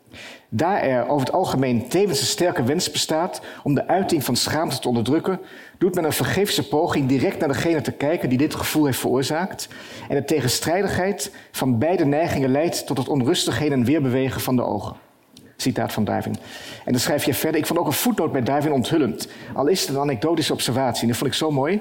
Daar 0.49 0.83
er 0.83 1.09
over 1.09 1.27
het 1.27 1.35
algemeen 1.35 1.89
tevens 1.89 2.21
een 2.21 2.27
sterke 2.27 2.63
wens 2.63 2.91
bestaat 2.91 3.41
om 3.63 3.75
de 3.75 3.87
uiting 3.87 4.25
van 4.25 4.37
schaamte 4.37 4.79
te 4.79 4.89
onderdrukken, 4.89 5.41
doet 5.79 5.95
men 5.95 6.05
een 6.05 6.13
vergeefse 6.13 6.69
poging 6.69 7.09
direct 7.09 7.39
naar 7.39 7.49
degene 7.49 7.81
te 7.81 7.93
kijken 7.93 8.29
die 8.29 8.39
dit 8.39 8.55
gevoel 8.55 8.85
heeft 8.85 8.99
veroorzaakt. 8.99 9.69
En 10.09 10.17
de 10.17 10.25
tegenstrijdigheid 10.25 11.31
van 11.51 11.79
beide 11.79 12.05
neigingen 12.05 12.51
leidt 12.51 12.87
tot 12.87 12.99
het 12.99 13.09
onrustig 13.09 13.59
heen 13.59 13.73
en 13.73 13.85
weer 13.85 14.03
bewegen 14.03 14.41
van 14.41 14.57
de 14.57 14.63
ogen. 14.63 14.97
Citaat 15.57 15.93
van 15.93 16.05
Darwin. 16.05 16.37
En 16.85 16.93
dan 16.93 17.01
schrijf 17.01 17.25
je 17.25 17.35
verder. 17.35 17.61
Ik 17.61 17.67
vond 17.67 17.79
ook 17.79 17.87
een 17.87 17.93
voetnoot 17.93 18.33
bij 18.33 18.43
Darwin 18.43 18.73
onthullend. 18.73 19.29
Al 19.55 19.67
is 19.67 19.81
het 19.81 19.89
een 19.89 20.01
anekdotische 20.01 20.53
observatie. 20.53 21.03
En 21.03 21.09
dat 21.09 21.17
vond 21.17 21.31
ik 21.31 21.37
zo 21.37 21.51
mooi. 21.51 21.81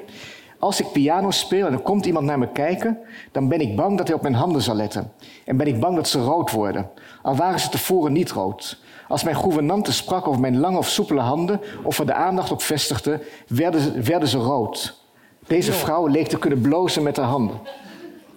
Als 0.62 0.80
ik 0.80 0.92
piano 0.92 1.32
speel 1.32 1.66
en 1.68 1.74
er 1.74 1.80
komt 1.80 2.06
iemand 2.06 2.26
naar 2.26 2.40
me 2.40 2.48
kijken, 2.48 2.98
dan 3.32 3.48
ben 3.48 3.62
ik 3.62 3.76
bang 3.76 3.98
dat 3.98 4.08
hij 4.08 4.16
op 4.16 4.22
mijn 4.22 4.34
handen 4.34 4.62
zal 4.62 4.76
letten. 4.76 5.12
En 5.46 5.58
ben 5.58 5.68
ik 5.68 5.80
bang 5.80 5.96
dat 5.96 6.08
ze 6.08 6.20
rood 6.20 6.52
worden. 6.52 6.90
Al 7.22 7.36
waren 7.36 7.60
ze 7.60 7.70
tevoren 7.70 8.12
niet 8.14 8.32
rood. 8.32 8.78
Als 9.08 9.24
mijn 9.24 9.36
gouvernante 9.36 9.92
sprak 9.94 10.28
over 10.28 10.42
mijn 10.42 10.60
lange 10.60 10.78
of 10.78 10.88
soepele 10.88 11.20
handen, 11.22 11.62
of 11.84 12.00
er 12.00 12.06
de 12.06 12.14
aandacht 12.14 12.52
op 12.52 12.62
vestigde, 12.62 13.20
werden 13.48 13.82
ze, 13.82 14.02
werden 14.02 14.28
ze 14.30 14.38
rood. 14.38 15.00
Deze 15.48 15.72
vrouw 15.74 16.08
leek 16.08 16.28
te 16.28 16.38
kunnen 16.40 16.62
blozen 16.62 17.04
met 17.04 17.18
haar 17.18 17.26
handen. 17.26 17.60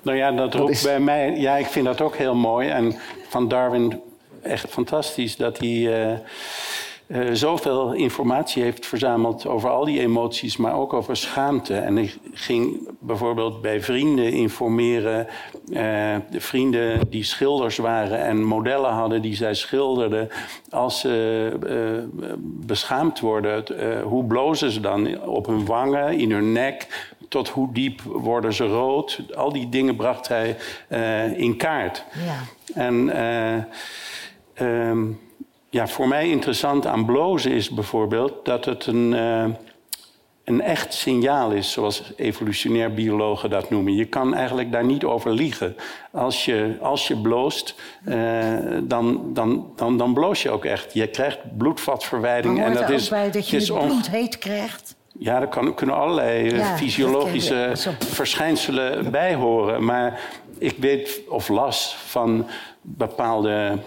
Nou 0.02 0.16
ja, 0.16 0.32
dat 0.32 0.54
roept 0.54 0.70
is- 0.70 0.82
bij 0.82 1.00
mij. 1.00 1.36
Ja, 1.36 1.56
ik 1.56 1.66
vind 1.66 1.84
dat 1.86 2.00
ook 2.00 2.16
heel 2.16 2.34
mooi. 2.34 2.68
En 2.68 2.94
van 3.28 3.48
Darwin 3.48 4.00
echt 4.42 4.70
fantastisch 4.70 5.36
dat 5.36 5.58
hij 5.58 6.02
eh, 6.10 6.18
eh, 7.14 7.28
zoveel 7.32 7.92
informatie 7.92 8.62
heeft 8.62 8.86
verzameld 8.86 9.46
over 9.46 9.70
al 9.70 9.84
die 9.84 10.00
emoties, 10.00 10.56
maar 10.56 10.74
ook 10.74 10.92
over 10.92 11.16
schaamte. 11.16 11.74
En 11.74 11.96
hij 11.96 12.12
ging 12.32 12.88
bijvoorbeeld 13.00 13.62
bij 13.62 13.82
vrienden 13.82 14.32
informeren, 14.32 15.26
eh, 15.72 16.16
de 16.30 16.40
vrienden 16.40 17.10
die 17.10 17.24
schilders 17.24 17.76
waren 17.76 18.18
en 18.18 18.44
modellen 18.44 18.90
hadden 18.90 19.22
die 19.22 19.36
zij 19.36 19.54
schilderden. 19.54 20.28
Als 20.70 21.00
ze 21.00 21.52
eh, 21.66 22.32
beschaamd 22.40 23.20
worden, 23.20 23.64
hoe 24.02 24.24
blozen 24.24 24.70
ze 24.70 24.80
dan 24.80 25.24
op 25.24 25.46
hun 25.46 25.66
wangen, 25.66 26.18
in 26.18 26.30
hun 26.30 26.52
nek? 26.52 27.12
Tot 27.28 27.48
hoe 27.48 27.72
diep 27.72 28.00
worden 28.02 28.52
ze 28.52 28.66
rood? 28.66 29.20
Al 29.34 29.52
die 29.52 29.68
dingen 29.68 29.96
bracht 29.96 30.28
hij 30.28 30.56
in 31.36 31.56
kaart. 31.56 32.04
Ja. 32.24 32.40
En 32.74 33.10
eh, 33.10 34.88
ehm, 34.88 35.06
ja, 35.74 35.88
voor 35.88 36.08
mij 36.08 36.28
interessant 36.28 36.86
aan 36.86 37.04
blozen 37.04 37.50
is 37.50 37.70
bijvoorbeeld 37.70 38.44
dat 38.44 38.64
het 38.64 38.86
een, 38.86 39.14
eh, 39.14 39.44
een 40.44 40.60
echt 40.60 40.94
signaal 40.94 41.50
is, 41.50 41.72
zoals 41.72 42.12
evolutionair 42.16 42.94
biologen 42.94 43.50
dat 43.50 43.70
noemen. 43.70 43.94
Je 43.94 44.04
kan 44.04 44.34
eigenlijk 44.34 44.72
daar 44.72 44.84
niet 44.84 45.04
over 45.04 45.32
liegen. 45.32 45.76
Als 46.12 46.44
je, 46.44 46.76
als 46.80 47.08
je 47.08 47.16
bloost, 47.16 47.74
eh, 48.04 48.56
dan, 48.82 49.30
dan, 49.32 49.72
dan, 49.76 49.96
dan 49.96 50.14
bloos 50.14 50.42
je 50.42 50.50
ook 50.50 50.64
echt. 50.64 50.94
Je 50.94 51.06
krijgt 51.06 51.56
bloedvatverwijding. 51.56 52.64
En 52.64 52.72
dat 52.72 52.90
is, 52.90 53.08
bij 53.08 53.30
dat 53.30 53.48
je 53.48 53.56
het 53.56 53.64
is 53.64 53.70
bloed 53.70 54.10
heet 54.10 54.38
krijgt? 54.38 54.96
ja, 55.18 55.40
er 55.40 55.46
kan, 55.46 55.74
kunnen 55.74 55.96
allerlei 55.96 56.48
eh, 56.48 56.58
Ja, 56.58 56.76
fysiologische 56.76 57.72
verschijnselen 57.98 59.10
bij 59.10 59.34
horen. 59.34 59.84
Maar 59.84 60.20
ik 60.58 60.76
weet 60.78 61.20
of 61.28 61.48
las 61.48 61.96
van 61.96 62.46
bepaalde 62.80 63.78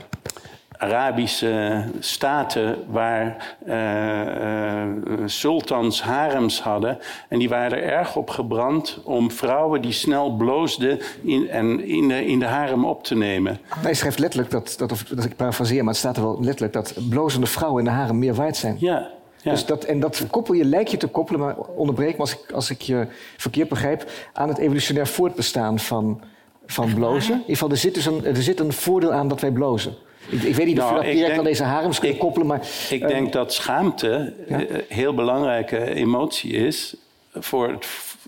Arabische 0.78 1.84
staten 2.00 2.78
waar 2.88 3.56
eh, 3.66 4.82
eh, 4.84 4.90
sultans 5.26 6.02
harems 6.02 6.62
hadden. 6.62 6.98
En 7.30 7.40
die 7.40 7.50
waren 7.50 7.78
er 7.78 7.84
erg 7.84 8.16
op 8.16 8.30
gebrand 8.30 9.02
om 9.04 9.32
vrouwen 9.32 9.82
die 9.82 9.92
snel 9.92 10.32
bloosden 10.36 11.00
in, 11.24 11.50
en 11.50 11.86
in, 11.86 12.08
de, 12.08 12.26
in 12.26 12.40
de 12.40 12.46
harem 12.46 12.86
op 12.86 13.04
te 13.04 13.16
nemen. 13.16 13.60
Hij 13.68 13.94
schrijft 13.94 14.20
letterlijk, 14.20 14.52
dat, 14.52 14.76
dat, 14.78 14.92
of, 14.92 15.04
dat 15.04 15.26
ik 15.26 15.36
parafraseer, 15.36 15.84
maar 15.84 15.94
het 15.94 15.98
staat 15.98 16.18
er 16.18 16.24
wel 16.24 16.38
letterlijk... 16.42 16.74
dat 16.74 16.94
blozende 17.10 17.48
vrouwen 17.48 17.80
in 17.80 17.90
de 17.90 17.96
haren 17.96 18.20
meer 18.20 18.34
waard 18.34 18.58
zijn. 18.58 18.78
Ja, 18.80 19.10
ja. 19.42 19.52
Dus 19.52 19.66
dat, 19.66 19.84
en 19.84 20.00
dat 20.00 20.26
koppel 20.30 20.54
je, 20.54 20.66
lijkt 20.66 20.92
je 20.92 20.98
te 20.98 21.08
koppelen, 21.08 21.42
maar 21.42 21.58
onderbreek 21.58 22.14
me 22.14 22.20
als 22.20 22.34
ik, 22.34 22.52
als 22.52 22.70
ik 22.70 22.82
je 22.82 23.08
verkeerd 23.38 23.70
begrijp, 23.70 24.12
aan 24.34 24.50
het 24.50 24.58
evolutionair 24.58 25.08
voortbestaan 25.08 25.80
van, 25.80 26.22
van 26.66 26.94
blozen. 26.94 27.34
In 27.34 27.40
ieder 27.40 27.54
geval, 27.54 27.70
er 27.70 27.78
zit 27.78 27.94
dus 27.94 28.06
een, 28.06 28.26
er 28.26 28.44
zit 28.44 28.60
een 28.60 28.74
voordeel 28.74 29.14
aan 29.14 29.28
dat 29.28 29.42
wij 29.42 29.52
blozen. 29.52 29.96
Ik, 30.30 30.42
ik 30.44 30.56
weet 30.56 30.66
niet 30.66 30.80
of 30.80 30.84
Nou, 30.84 30.94
je 30.94 30.98
dat 31.00 31.06
ik 31.06 31.12
direct 31.12 31.28
denk- 31.28 31.38
aan 31.40 31.44
deze 31.46 31.64
harems 31.64 32.00
kunt 32.00 32.18
koppelen, 32.18 32.48
maar... 32.48 32.68
Ik 32.90 33.02
eh, 33.02 33.08
denk 33.08 33.34
dat 33.34 33.54
schaamte 33.54 34.34
Ja. 34.48 34.60
een 34.60 34.84
heel 34.88 35.14
belangrijke 35.14 35.94
emotie 35.94 36.52
is 36.54 36.96
voor 37.34 37.68
het, 37.70 37.86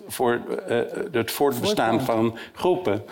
voor, 0.08 0.42
eh, 0.68 0.78
het 1.12 1.32
voortbestaan 1.32 2.02
van 2.02 2.38
groepen. 2.54 3.04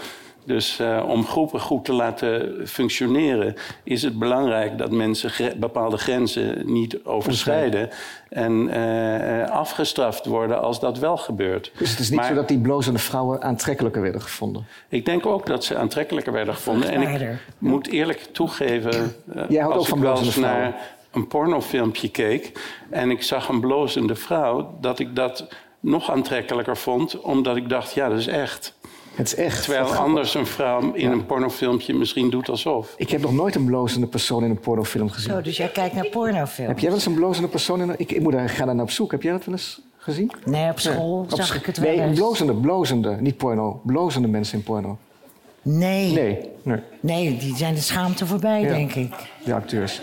Dus 0.48 0.80
eh, 0.80 1.04
om 1.08 1.26
groepen 1.26 1.60
goed 1.60 1.86
te 1.86 1.93
laten 1.93 2.62
functioneren, 2.68 3.56
is 3.84 4.02
het 4.04 4.20
belangrijk 4.20 4.78
dat 4.78 4.91
mensen 4.91 5.30
gre- 5.30 5.56
bepaalde 5.58 5.98
grenzen 5.98 6.74
niet 6.74 6.98
overschrijden 7.04 7.89
en 8.30 8.70
eh, 8.70 9.41
eh, 9.43 9.50
afgestraft 9.52 10.26
worden 10.26 10.62
als 10.62 10.80
dat 10.80 10.98
wel 11.00 11.18
gebeurt. 11.18 11.72
Dus 11.78 11.89
het 11.89 12.00
is 12.00 12.10
niet 12.10 12.20
Maar 12.20 12.28
zo 12.28 12.34
dat 12.34 12.48
die 12.48 12.60
blozende 12.60 13.00
vrouwen 13.00 13.41
aantrekkelijker 13.41 14.02
werden 14.02 14.22
gevonden. 14.22 14.66
Ik 14.89 15.06
denk 15.06 15.26
ook 15.26 15.45
dat 15.45 15.64
ze 15.64 15.78
aantrekkelijker 15.78 16.34
werden 16.34 16.54
gevonden. 16.54 16.89
En 16.89 17.02
ik 17.02 17.38
moet 17.58 17.88
eerlijk 17.88 18.20
toegeven, 18.32 19.16
eh, 19.36 19.43
Jij 19.50 19.62
houdt 19.62 19.76
als 19.76 19.84
ook 19.84 19.89
van 19.89 20.00
blozende 20.00 20.32
vrouwen. 20.32 20.62
naar 20.62 20.76
een 21.12 21.28
pornofilmpje 21.28 22.10
keek 22.10 22.52
en 22.89 23.12
ik 23.12 23.24
zag 23.24 23.48
een 23.50 23.60
blozende 23.60 24.16
vrouw, 24.16 24.78
dat 24.82 25.00
ik 25.00 25.16
dat 25.16 25.48
nog 25.80 26.12
aantrekkelijker 26.12 26.78
vond, 26.78 27.20
omdat 27.22 27.56
ik 27.56 27.70
dacht, 27.70 27.93
ja, 27.93 28.10
dat 28.10 28.18
is 28.18 28.28
echt. 28.28 28.76
Het 29.18 29.28
is 29.28 29.36
echt. 29.36 29.63
Terwijl 29.63 29.86
anders 29.95 30.34
een 30.34 30.45
vrouw 30.45 30.93
in 30.93 31.11
een 31.11 31.26
pornofilmpje 31.26 31.93
misschien 31.93 32.30
doet 32.30 32.49
alsof. 32.49 32.93
Ik 32.97 33.09
heb 33.09 33.22
nog 33.22 33.34
nooit 33.34 33.55
een 33.55 33.65
blozende 33.65 34.07
persoon 34.07 34.43
in 34.43 34.49
een 34.49 34.59
pornofilm 34.59 35.09
gezien. 35.09 35.32
Zo, 35.34 35.41
dus 35.41 35.57
jij 35.57 35.68
kijkt 35.68 35.95
naar 35.95 36.07
pornofilms. 36.07 36.70
Heb 36.70 36.80
jij 36.80 36.88
wel 36.89 36.97
eens 36.97 37.05
een 37.05 37.13
blozende 37.13 37.47
persoon 37.49 37.82
in 37.82 37.89
een... 37.89 37.95
Ik, 37.97 38.11
ik 38.11 38.22
moet 38.22 38.32
daar, 38.32 38.49
ga 38.49 38.65
daar 38.65 38.76
naar 38.76 38.84
op 38.84 38.91
zoek. 38.91 39.11
Heb 39.11 39.22
jij 39.24 39.32
dat 39.32 39.45
wel 39.45 39.55
eens 39.55 39.82
gezien? 39.97 40.32
Nee, 40.45 40.70
op 40.70 40.80
school 40.80 41.20
Op 41.20 41.32
zag 41.32 41.45
sch- 41.45 41.55
ik 41.55 41.65
het 41.65 41.78
wel 41.78 41.89
Nee, 41.95 42.01
eens. 42.01 42.20
blozende, 42.20 42.53
blozende, 42.53 43.18
niet 43.20 43.38
porno. 43.38 43.82
Blozende 43.84 44.28
mensen 44.28 44.57
in 44.57 44.63
porno. 44.63 44.97
Nee. 45.61 46.11
Nee, 46.11 46.49
nee. 46.63 46.80
Nee, 46.99 47.38
die 47.38 47.55
zijn 47.55 47.74
de 47.74 47.82
schaamte 47.82 48.26
voorbij, 48.26 48.61
Ja. 48.61 48.68
denk 48.68 48.93
ik. 48.93 49.13
De 49.45 49.53
acteurs. 49.53 50.01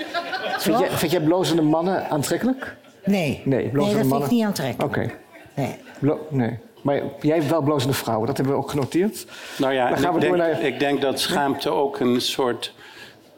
Vind 0.58 0.78
jij, 0.78 0.90
vind 0.90 1.12
jij 1.12 1.20
blozende 1.20 1.62
mannen 1.62 2.10
aantrekkelijk? 2.10 2.76
Nee. 3.04 3.42
Nee, 3.44 3.68
blozende 3.68 3.98
dat 4.08 4.10
vind 4.10 4.24
ik 4.24 4.30
niet 4.30 4.44
aantrekkelijk. 4.44 4.96
Oké. 4.96 5.10
Nee. 5.54 5.74
Blo- 5.98 6.26
nee. 6.30 6.58
Maar 6.84 7.02
jij 7.20 7.36
hebt 7.36 7.50
wel 7.50 7.60
blozende 7.62 7.94
vrouwen, 7.94 8.26
dat 8.26 8.36
hebben 8.36 8.54
we 8.54 8.60
ook 8.62 8.70
genoteerd. 8.70 9.26
Nou 9.58 9.72
ja, 9.72 9.86
Dan 9.88 9.96
en 9.96 10.02
gaan 10.02 10.14
we 10.14 10.20
ik, 10.20 10.26
door 10.28 10.36
denk, 10.36 10.52
naar- 10.52 10.62
ik 10.62 10.78
denk 10.78 11.00
dat 11.00 11.20
schaamte 11.20 11.70
ook 11.70 12.00
een 12.00 12.20
soort 12.20 12.72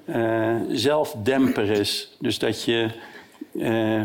eh, 0.04 0.54
zelfdemper 0.70 1.70
is. 1.70 2.16
Dus 2.18 2.38
dat 2.38 2.64
je 2.64 2.90
eh, 3.60 4.00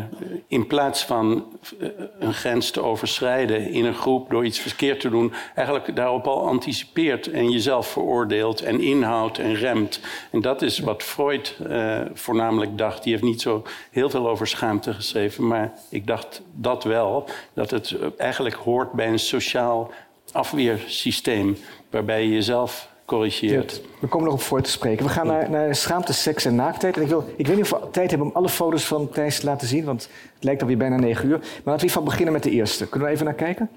in 0.46 0.66
plaats 0.66 1.04
van 1.04 1.46
eh, 1.78 1.88
een 2.18 2.34
grens 2.34 2.70
te 2.70 2.82
overschrijden 2.82 3.70
in 3.70 3.84
een 3.84 3.94
groep 3.94 4.30
door 4.30 4.44
iets 4.44 4.58
verkeerd 4.58 5.00
te 5.00 5.10
doen, 5.10 5.32
eigenlijk 5.54 5.96
daarop 5.96 6.26
al 6.26 6.46
anticipeert 6.46 7.30
en 7.30 7.50
jezelf 7.50 7.86
veroordeelt 7.86 8.62
en 8.62 8.80
inhoudt 8.80 9.38
en 9.38 9.54
remt. 9.54 10.00
En 10.30 10.40
dat 10.40 10.62
is 10.62 10.78
wat 10.78 11.02
Freud 11.02 11.56
eh, 11.68 12.00
voornamelijk 12.12 12.78
dacht. 12.78 13.02
Die 13.02 13.12
heeft 13.12 13.24
niet 13.24 13.40
zo 13.40 13.62
heel 13.90 14.10
veel 14.10 14.28
over 14.28 14.46
schaamte 14.46 14.94
geschreven, 14.94 15.46
maar 15.46 15.72
ik 15.90 16.06
dacht 16.06 16.42
dat 16.54 16.84
wel, 16.84 17.28
dat 17.54 17.70
het 17.70 17.96
eigenlijk 18.16 18.56
hoort 18.56 18.92
bij 18.92 19.08
een 19.08 19.18
sociaal 19.18 19.90
afweersysteem 20.32 21.56
waarbij 21.90 22.22
je 22.22 22.32
jezelf 22.32 22.91
corrigeert. 23.12 23.82
We 23.98 24.06
komen 24.06 24.26
nog 24.26 24.34
op 24.34 24.42
voor 24.42 24.62
te 24.62 24.70
spreken. 24.70 25.04
We 25.04 25.10
gaan 25.10 25.26
naar, 25.26 25.50
naar 25.50 25.74
schaamte, 25.74 26.12
seks 26.12 26.44
en 26.44 26.54
naaktheid. 26.54 26.96
En 26.96 27.02
ik, 27.02 27.08
wil, 27.08 27.24
ik 27.36 27.46
weet 27.46 27.56
niet 27.56 27.72
of 27.72 27.80
we 27.80 27.90
tijd 27.90 28.10
hebben 28.10 28.28
om 28.28 28.34
alle 28.34 28.48
foto's 28.48 28.84
van 28.84 29.08
Thijs 29.08 29.40
te 29.40 29.46
laten 29.46 29.68
zien, 29.68 29.84
want 29.84 30.08
het 30.34 30.44
lijkt 30.44 30.60
alweer 30.60 30.76
bijna 30.76 30.96
negen 30.96 31.28
uur. 31.28 31.38
Maar 31.38 31.60
laten 31.64 31.80
we 31.80 31.92
even 31.92 32.04
beginnen 32.04 32.32
met 32.32 32.42
de 32.42 32.50
eerste. 32.50 32.88
Kunnen 32.88 33.08
we 33.08 33.14
even 33.14 33.26
naar 33.26 33.34
kijken? 33.34 33.70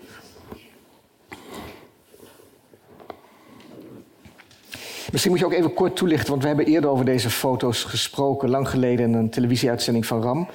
Misschien 5.12 5.32
moet 5.32 5.40
je 5.40 5.46
ook 5.46 5.54
even 5.54 5.74
kort 5.74 5.96
toelichten, 5.96 6.30
want 6.30 6.42
we 6.42 6.48
hebben 6.48 6.66
eerder 6.66 6.90
over 6.90 7.06
deze 7.06 7.30
foto's 7.30 7.84
gesproken, 7.84 8.50
lang 8.50 8.70
geleden 8.70 9.06
in 9.06 9.14
een 9.14 9.30
televisieuitzending 9.30 10.06
van 10.06 10.22
RAM. 10.22 10.48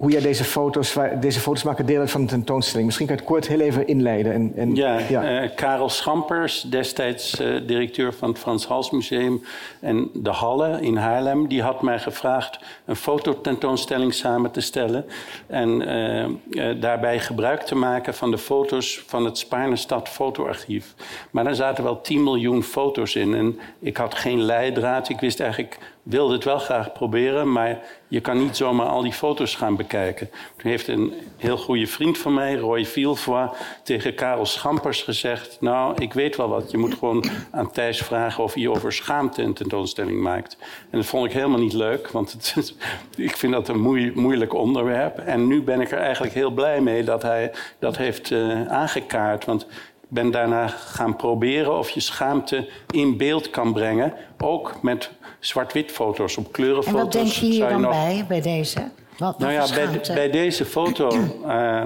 Hoe 0.00 0.10
jij 0.10 0.20
deze 0.20 0.44
foto's, 0.44 0.96
deze 1.20 1.40
foto's 1.40 1.62
maken 1.62 1.86
deel 1.86 2.00
uit 2.00 2.10
van 2.10 2.20
een 2.20 2.26
tentoonstelling. 2.26 2.86
Misschien 2.86 3.06
kan 3.06 3.16
je 3.16 3.22
het 3.22 3.30
kort 3.30 3.48
heel 3.48 3.60
even 3.60 3.86
inleiden. 3.86 4.32
En, 4.32 4.52
en, 4.56 4.74
Ja, 4.74 4.98
eh, 4.98 5.50
Karel 5.54 5.88
Schampers, 5.88 6.62
destijds 6.62 7.40
eh, 7.40 7.66
directeur 7.66 8.12
van 8.12 8.28
het 8.28 8.38
Frans 8.38 8.66
Hals 8.66 8.90
Museum 8.90 9.42
en 9.80 10.10
de 10.14 10.30
Halle 10.30 10.80
in 10.80 10.96
Haarlem, 10.96 11.48
die 11.48 11.62
had 11.62 11.82
mij 11.82 11.98
gevraagd 11.98 12.58
een 12.84 12.96
fototentoonstelling 12.96 14.14
samen 14.14 14.50
te 14.50 14.60
stellen 14.60 15.04
en 15.46 15.86
eh, 15.86 16.80
daarbij 16.80 17.18
gebruik 17.18 17.62
te 17.62 17.74
maken 17.74 18.14
van 18.14 18.30
de 18.30 18.38
foto's 18.38 19.02
van 19.06 19.24
het 19.24 19.38
Spaarnestad 19.38 20.08
fotoarchief. 20.08 20.94
Maar 21.30 21.44
daar 21.44 21.54
zaten 21.54 21.84
wel 21.84 22.00
10 22.00 22.22
miljoen 22.22 22.62
foto's 22.62 23.14
in 23.14 23.34
en 23.34 23.58
ik 23.78 23.96
had 23.96 24.14
geen 24.14 24.40
leidraad. 24.40 25.08
Ik 25.08 25.20
wist 25.20 25.40
eigenlijk, 25.40 25.78
wilde 26.02 26.34
het 26.34 26.44
wel 26.44 26.58
graag 26.58 26.92
proberen, 26.92 27.52
maar 27.52 27.78
je 28.08 28.20
kan 28.20 28.38
niet 28.38 28.56
zomaar 28.56 28.86
al 28.86 29.02
die 29.02 29.12
foto's 29.12 29.54
gaan 29.54 29.76
bekijken. 29.76 30.30
Toen 30.56 30.70
heeft 30.70 30.88
een 30.88 31.14
heel 31.36 31.56
goede 31.56 31.86
vriend 31.86 32.18
van 32.18 32.34
mij, 32.34 32.56
Roy 32.56 32.86
Villevoix, 32.86 33.56
tegen 33.82 34.14
Karel 34.14 34.46
Schampers 34.46 35.02
gezegd... 35.02 35.60
nou, 35.60 35.94
ik 35.98 36.12
weet 36.12 36.36
wel 36.36 36.48
wat, 36.48 36.70
je 36.70 36.78
moet 36.78 36.94
gewoon 36.94 37.24
aan 37.50 37.72
Thijs 37.72 37.98
vragen 37.98 38.44
of 38.44 38.54
hij 38.54 38.68
over 38.68 38.92
schaamte 38.92 39.42
een 39.42 39.54
tentoonstelling 39.54 40.20
maakt. 40.20 40.56
En 40.90 40.98
dat 40.98 41.06
vond 41.06 41.26
ik 41.26 41.32
helemaal 41.32 41.58
niet 41.58 41.72
leuk, 41.72 42.10
want 42.10 42.32
het, 42.32 42.74
ik 43.16 43.36
vind 43.36 43.52
dat 43.52 43.68
een 43.68 43.80
moei- 43.80 44.12
moeilijk 44.14 44.54
onderwerp. 44.54 45.18
En 45.18 45.46
nu 45.46 45.62
ben 45.62 45.80
ik 45.80 45.90
er 45.90 45.98
eigenlijk 45.98 46.34
heel 46.34 46.50
blij 46.50 46.80
mee 46.80 47.04
dat 47.04 47.22
hij 47.22 47.52
dat 47.78 47.96
heeft 47.96 48.30
eh, 48.30 48.66
aangekaart, 48.66 49.44
want... 49.44 49.66
Ik 50.10 50.16
ben 50.16 50.30
daarna 50.30 50.66
gaan 50.66 51.16
proberen 51.16 51.78
of 51.78 51.90
je 51.90 52.00
schaamte 52.00 52.68
in 52.90 53.16
beeld 53.16 53.50
kan 53.50 53.72
brengen. 53.72 54.14
Ook 54.38 54.82
met 54.82 55.10
zwart-wit 55.40 55.90
foto's. 55.90 56.36
Op 56.36 56.44
En 56.44 56.50
kleurenfoto's 56.50 57.02
wat 57.02 57.12
denk 57.12 57.26
je 57.26 57.46
hier 57.46 57.68
dan 57.68 57.80
nog... 57.80 57.90
bij, 57.90 58.24
bij 58.28 58.40
deze? 58.40 58.90
Wat, 59.18 59.38
Nou 59.38 59.52
ja, 59.52 59.66
de- 59.66 60.10
bij 60.14 60.30
deze 60.30 60.64
foto 60.64 61.08
eh, 61.46 61.82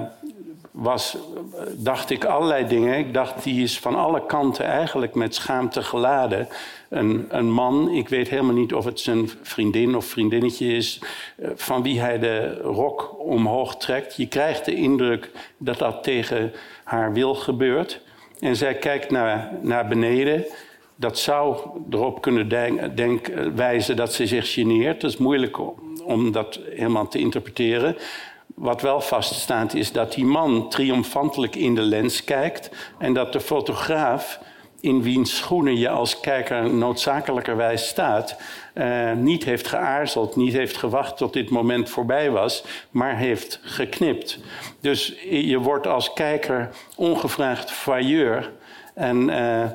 was, 0.71 1.17
dacht 1.75 2.09
ik 2.09 2.25
allerlei 2.25 2.67
dingen. 2.67 2.97
Ik 2.97 3.13
dacht, 3.13 3.43
die 3.43 3.63
is 3.63 3.79
van 3.79 3.95
alle 3.95 4.25
kanten 4.25 4.65
eigenlijk 4.65 5.15
met 5.15 5.35
schaamte 5.35 5.83
geladen. 5.83 6.47
Een, 6.89 7.25
een 7.29 7.51
man, 7.51 7.89
ik 7.91 8.09
weet 8.09 8.29
helemaal 8.29 8.53
niet 8.55 8.73
of 8.73 8.85
het 8.85 8.99
zijn 8.99 9.29
vriendin 9.41 9.95
of 9.95 10.05
vriendinnetje 10.05 10.67
is... 10.67 11.01
eh, 11.37 11.49
van 11.55 11.83
wie 11.83 11.99
hij 11.99 12.19
de 12.19 12.57
rok 12.61 13.15
omhoog 13.19 13.77
trekt. 13.77 14.15
Je 14.15 14.27
krijgt 14.27 14.65
de 14.65 14.75
indruk 14.75 15.31
dat 15.57 15.77
dat 15.77 16.03
tegen 16.03 16.53
haar 16.83 17.13
wil 17.13 17.35
gebeurt. 17.35 18.01
En 18.39 18.55
zij 18.55 18.73
kijkt 18.75 19.11
naar, 19.11 19.51
naar 19.61 19.87
beneden... 19.87 20.45
Dat 20.95 21.19
zou 21.19 21.57
erop 21.89 22.21
kunnen 22.21 22.47
wijzen 23.55 23.95
dat 23.95 24.13
ze 24.13 24.27
zich 24.27 24.53
geneert. 24.53 25.01
Dat 25.01 25.11
is 25.11 25.17
moeilijk 25.17 25.59
om, 25.59 25.73
om 26.03 26.31
dat 26.31 26.59
helemaal 26.69 27.07
te 27.07 27.19
interpreteren. 27.19 27.95
Wat 28.55 28.81
wel 28.81 29.01
vaststaat 29.01 29.73
is 29.73 29.91
dat 29.91 30.13
die 30.13 30.25
man 30.25 30.69
triomfantelijk 30.69 31.55
in 31.55 31.75
de 31.75 31.81
lens 31.81 32.23
kijkt... 32.23 32.69
en 32.97 33.13
dat 33.13 33.33
de 33.33 33.39
fotograaf, 33.39 34.39
in 34.79 35.01
wiens 35.01 35.37
schoenen 35.37 35.77
je 35.77 35.89
als 35.89 36.19
kijker 36.19 36.73
noodzakelijkerwijs 36.73 37.87
staat... 37.87 38.37
eh, 38.73 39.11
niet 39.13 39.43
heeft 39.43 39.67
geaarzeld, 39.67 40.35
niet 40.35 40.53
heeft 40.53 40.77
gewacht 40.77 41.17
tot 41.17 41.33
dit 41.33 41.49
moment 41.49 41.89
voorbij 41.89 42.31
was... 42.31 42.63
maar 42.91 43.17
heeft 43.17 43.59
geknipt. 43.63 44.39
Dus 44.79 45.15
je 45.29 45.59
wordt 45.59 45.87
als 45.87 46.13
kijker 46.13 46.69
ongevraagd 46.95 47.71
failleur... 47.71 48.51
En 48.95 49.29
eh, 49.29 49.69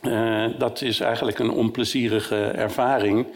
eh, 0.00 0.44
dat 0.58 0.82
is 0.82 1.00
eigenlijk 1.00 1.38
een 1.38 1.50
onplezierige 1.50 2.44
ervaring. 2.44 3.26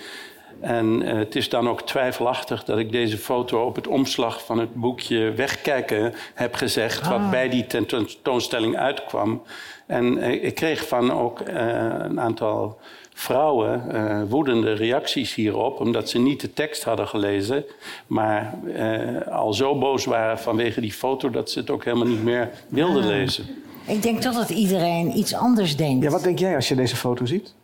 En 0.61 1.03
eh, 1.03 1.15
het 1.15 1.37
is 1.37 1.49
dan 1.49 1.69
ook 1.69 1.83
twijfelachtig 1.83 2.65
dat 2.65 2.79
ik 2.79 2.93
deze 2.93 3.19
foto 3.19 3.65
op 3.65 3.77
het 3.77 3.87
omslag 3.87 4.45
van 4.45 4.59
het 4.59 4.75
boekje 4.75 5.33
Wegkijken 5.33 6.15
heb 6.35 6.55
gezegd, 6.55 7.09
wat 7.09 7.31
bij 7.31 7.49
die 7.49 7.67
tentoonstelling 7.67 8.77
uitkwam. 8.77 9.43
En 9.87 10.19
eh, 10.19 10.45
ik 10.45 10.55
kreeg 10.55 10.89
van 10.89 11.13
ook 11.13 11.41
een 11.47 12.21
aantal 12.21 12.79
vrouwen 13.15 13.91
eh, 13.91 14.23
woedende 14.29 14.73
reacties 14.73 15.35
hierop, 15.35 15.81
omdat 15.81 16.09
ze 16.09 16.19
niet 16.19 16.41
de 16.41 16.53
tekst 16.53 16.85
hadden 16.85 17.09
gelezen, 17.09 17.65
maar 18.07 18.55
eh, 18.75 19.33
al 19.33 19.55
zo 19.55 19.79
boos 19.79 20.05
waren 20.05 20.39
vanwege 20.39 20.81
die 20.81 20.93
foto 20.93 21.31
dat 21.31 21.51
ze 21.51 21.59
het 21.59 21.71
ook 21.71 21.85
helemaal 21.85 22.07
niet 22.07 22.23
meer 22.23 22.51
wilden 22.69 23.07
lezen. 23.07 23.47
Ik 23.85 24.03
denk 24.03 24.21
toch 24.21 24.35
dat 24.35 24.51
iedereen 24.51 25.17
iets 25.19 25.35
anders 25.35 25.77
denkt. 25.77 26.05
Ja, 26.05 26.11
wat 26.11 26.23
denk 26.23 26.39
jij 26.39 26.55
als 26.55 26.69
je 26.69 26.75
deze 26.75 26.97
foto 26.97 27.25
ziet? 27.27 27.55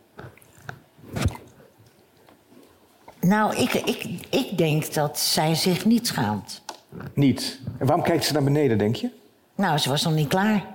Nou, 3.21 3.55
ik, 3.55 3.73
ik, 3.73 4.05
ik 4.29 4.57
denk 4.57 4.93
dat 4.93 5.19
zij 5.19 5.55
zich 5.55 5.85
niet 5.85 6.07
schaamt. 6.07 6.61
Niet. 7.13 7.59
En 7.77 7.85
waarom 7.85 8.03
kijkt 8.05 8.25
ze 8.25 8.33
naar 8.33 8.43
beneden, 8.43 8.77
denk 8.77 8.95
je? 8.95 9.09
Nou, 9.55 9.77
ze 9.77 9.89
was 9.89 10.03
nog 10.03 10.13
niet 10.13 10.27
klaar. 10.27 10.65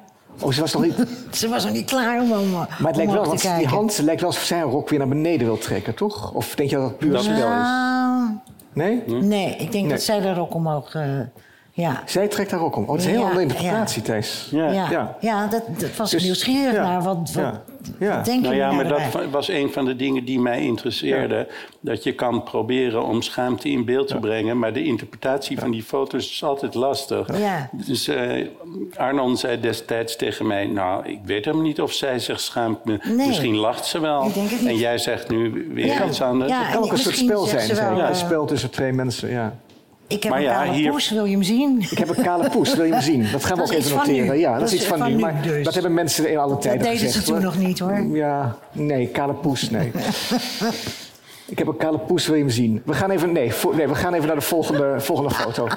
Oh, 0.40 0.53
ze 0.53 0.61
was 0.61 0.72
nog 0.72 0.82
niet... 0.82 0.95
Ze 1.30 1.49
was 1.49 1.64
nog 1.64 1.72
niet 1.72 1.84
klaar 1.86 2.20
om, 2.22 2.32
om 2.32 2.51
Maar 2.51 2.68
het 2.78 2.97
lijkt 2.97 3.12
wel, 3.12 3.36
die 3.59 3.66
hand 3.66 3.99
lijkt 3.99 4.20
wel 4.20 4.30
alsof 4.30 4.45
zij 4.45 4.59
een 4.62 4.70
rok 4.70 4.88
weer 4.88 4.99
naar 4.99 5.09
beneden 5.09 5.47
wil 5.47 5.59
trekken, 5.59 5.95
toch? 5.95 6.32
Of 6.32 6.55
denk 6.55 6.70
je 6.70 6.76
dat 6.76 6.84
het 6.88 6.99
puur 6.99 7.18
spel 7.18 7.34
is? 7.34 7.40
Nou, 7.40 8.30
Nee? 8.72 9.03
nee, 9.07 9.51
ik 9.51 9.72
denk 9.72 9.84
Nee. 9.84 9.88
dat 9.88 10.03
zij 10.03 10.20
er 10.22 10.40
ook 10.40 10.55
omhoog... 10.55 10.95
eh 10.95 11.20
ja. 11.77 12.03
Zij 12.07 12.29
trekt 12.29 12.51
haar 12.51 12.61
rok 12.61 12.77
om. 12.77 12.83
Oh, 12.83 12.89
dat 12.89 12.99
is 12.99 13.05
een 13.05 13.11
hele 13.11 13.22
Ja, 13.22 13.29
andere 13.29 13.47
interpretatie, 13.47 14.03
Thijs. 14.03 14.49
Ja. 14.51 14.72
Ja, 14.72 14.91
Ja. 14.91 15.16
ja. 15.20 15.47
dat, 15.47 15.62
dat 15.79 15.97
was 15.97 16.11
Dus- 16.11 16.22
nieuwsgierig 16.22 16.75
ja, 16.75 16.83
naar. 16.83 17.03
Wat, 17.03 17.16
wat, 17.16 17.33
ja, 17.35 17.62
ja. 17.99 18.16
wat 18.16 18.25
denk 18.25 18.43
Nou 18.43 18.55
je 18.55 18.61
ja, 18.61 18.72
maar 18.72 18.89
dat 18.89 19.01
was 19.31 19.49
een 19.49 19.72
van 19.72 19.85
de 19.85 19.97
dingen 19.97 20.25
die 20.25 20.41
mij 20.41 20.61
interesseerde. 20.61 21.49
Dat 21.81 22.03
je 22.03 22.12
kan 22.14 22.43
proberen 22.43 23.05
om 23.05 23.22
schaamte 23.22 23.68
in 23.68 23.85
beeld 23.85 24.09
te 24.09 24.16
brengen. 24.18 24.59
Maar 24.59 24.72
de 24.72 24.85
interpretatie 24.85 25.59
van 25.59 25.70
die 25.70 25.83
foto's 25.83 26.31
is 26.31 26.45
altijd 26.45 26.75
lastig. 26.75 27.39
Ja. 27.39 27.68
Dus 27.72 28.09
eh, 28.09 28.47
Arnon 28.97 29.37
zei 29.37 29.61
destijds 29.61 30.16
tegen 30.16 30.47
mij... 30.47 30.66
Nou, 30.66 31.07
ik 31.09 31.18
weet 31.25 31.45
helemaal 31.45 31.66
niet 31.66 31.81
of 31.81 31.93
zij 31.93 32.18
zich 32.18 32.41
schaamt. 32.41 32.85
Me- 32.85 32.99
Nee. 33.03 33.27
Misschien 33.27 33.57
lacht 33.57 33.87
ze 33.87 34.01
wel. 34.01 34.27
Ik 34.27 34.35
denk 34.35 34.51
het 34.51 34.61
niet. 34.61 34.68
En 34.68 34.77
jij 34.77 34.99
zegt 34.99 35.31
nu 35.31 35.70
weer 35.75 35.87
Ja. 35.87 36.07
iets 36.07 36.22
anders. 36.22 36.51
Ja. 36.51 36.62
Het 36.62 36.75
kan 36.75 36.83
ook 36.85 36.93
een 36.93 36.99
soort 36.99 37.16
spel 37.16 37.45
zijn. 37.45 37.66
zei 37.75 37.89
wel, 37.89 37.97
ik. 37.99 38.03
eh, 38.03 38.09
Een 38.09 38.14
spel 38.16 38.45
tussen 38.47 38.70
twee 38.70 38.93
mensen, 38.93 39.31
ja. 39.31 39.55
Ik 40.07 40.22
heb 40.22 40.32
Maar 40.32 40.40
een 40.40 40.46
ja, 40.46 40.55
kale 40.64 40.72
hier- 40.72 40.90
poes, 40.90 41.11
wil 41.11 41.24
je 41.24 41.32
hem 41.32 41.42
zien? 41.42 41.80
Ik 41.90 41.98
heb 41.98 42.09
een 42.16 42.22
kale 42.24 42.50
poes, 42.50 42.74
wil 42.74 42.84
je 42.84 42.92
hem 42.92 43.02
zien? 43.02 43.30
Dat 43.32 43.44
gaan 43.44 43.57
we 43.57 43.62
Dat 43.62 43.72
ook 43.72 43.78
even 43.78 43.96
noteren. 43.96 44.38
Ja, 44.38 44.50
dat, 44.50 44.61
Dat 44.61 44.68
is 44.68 44.74
iets 44.74 44.84
van, 44.86 44.98
van 44.98 45.11
nu. 45.14 45.18
Maar 45.18 45.42
dus. 45.42 45.64
dat 45.64 45.74
hebben 45.74 45.94
mensen 45.94 46.30
in 46.30 46.38
alle 46.38 46.59
tijden 46.59 46.82
deden 46.82 46.98
ze 46.98 47.05
gezegd. 47.05 47.24
toen 47.24 47.34
hoor. 47.34 47.44
nog 47.44 47.59
niet, 47.59 47.78
hoor. 47.78 48.00
Ja, 48.16 48.59
nee, 48.72 49.07
kale 49.09 49.32
poes, 49.34 49.70
nee. 49.70 49.92
Ik 51.46 51.59
heb 51.59 51.66
een 51.68 51.76
kale 51.76 51.98
poes, 51.98 52.26
wil 52.26 52.34
je 52.34 52.40
hem 52.42 52.50
zien? 52.50 52.82
We 52.84 52.92
gaan 52.94 53.11
even, 53.11 53.32
nee, 53.32 53.52
vo- 53.52 53.72
nee 53.72 53.88
we 53.88 53.94
gaan 53.94 54.14
even 54.14 54.26
naar 54.26 54.36
de 54.36 54.42
volgende, 54.42 54.94
volgende 55.00 55.30
foto. 55.34 55.68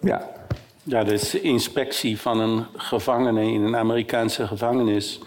Ja, 0.00 0.28
Ja, 0.82 1.04
dat 1.04 1.12
is 1.12 1.30
de 1.30 1.40
inspectie 1.40 2.20
van 2.20 2.40
een 2.40 2.64
gevangene 2.76 3.42
in 3.52 3.62
een 3.62 3.76
Amerikaanse 3.76 4.46
gevangenis. 4.46 5.20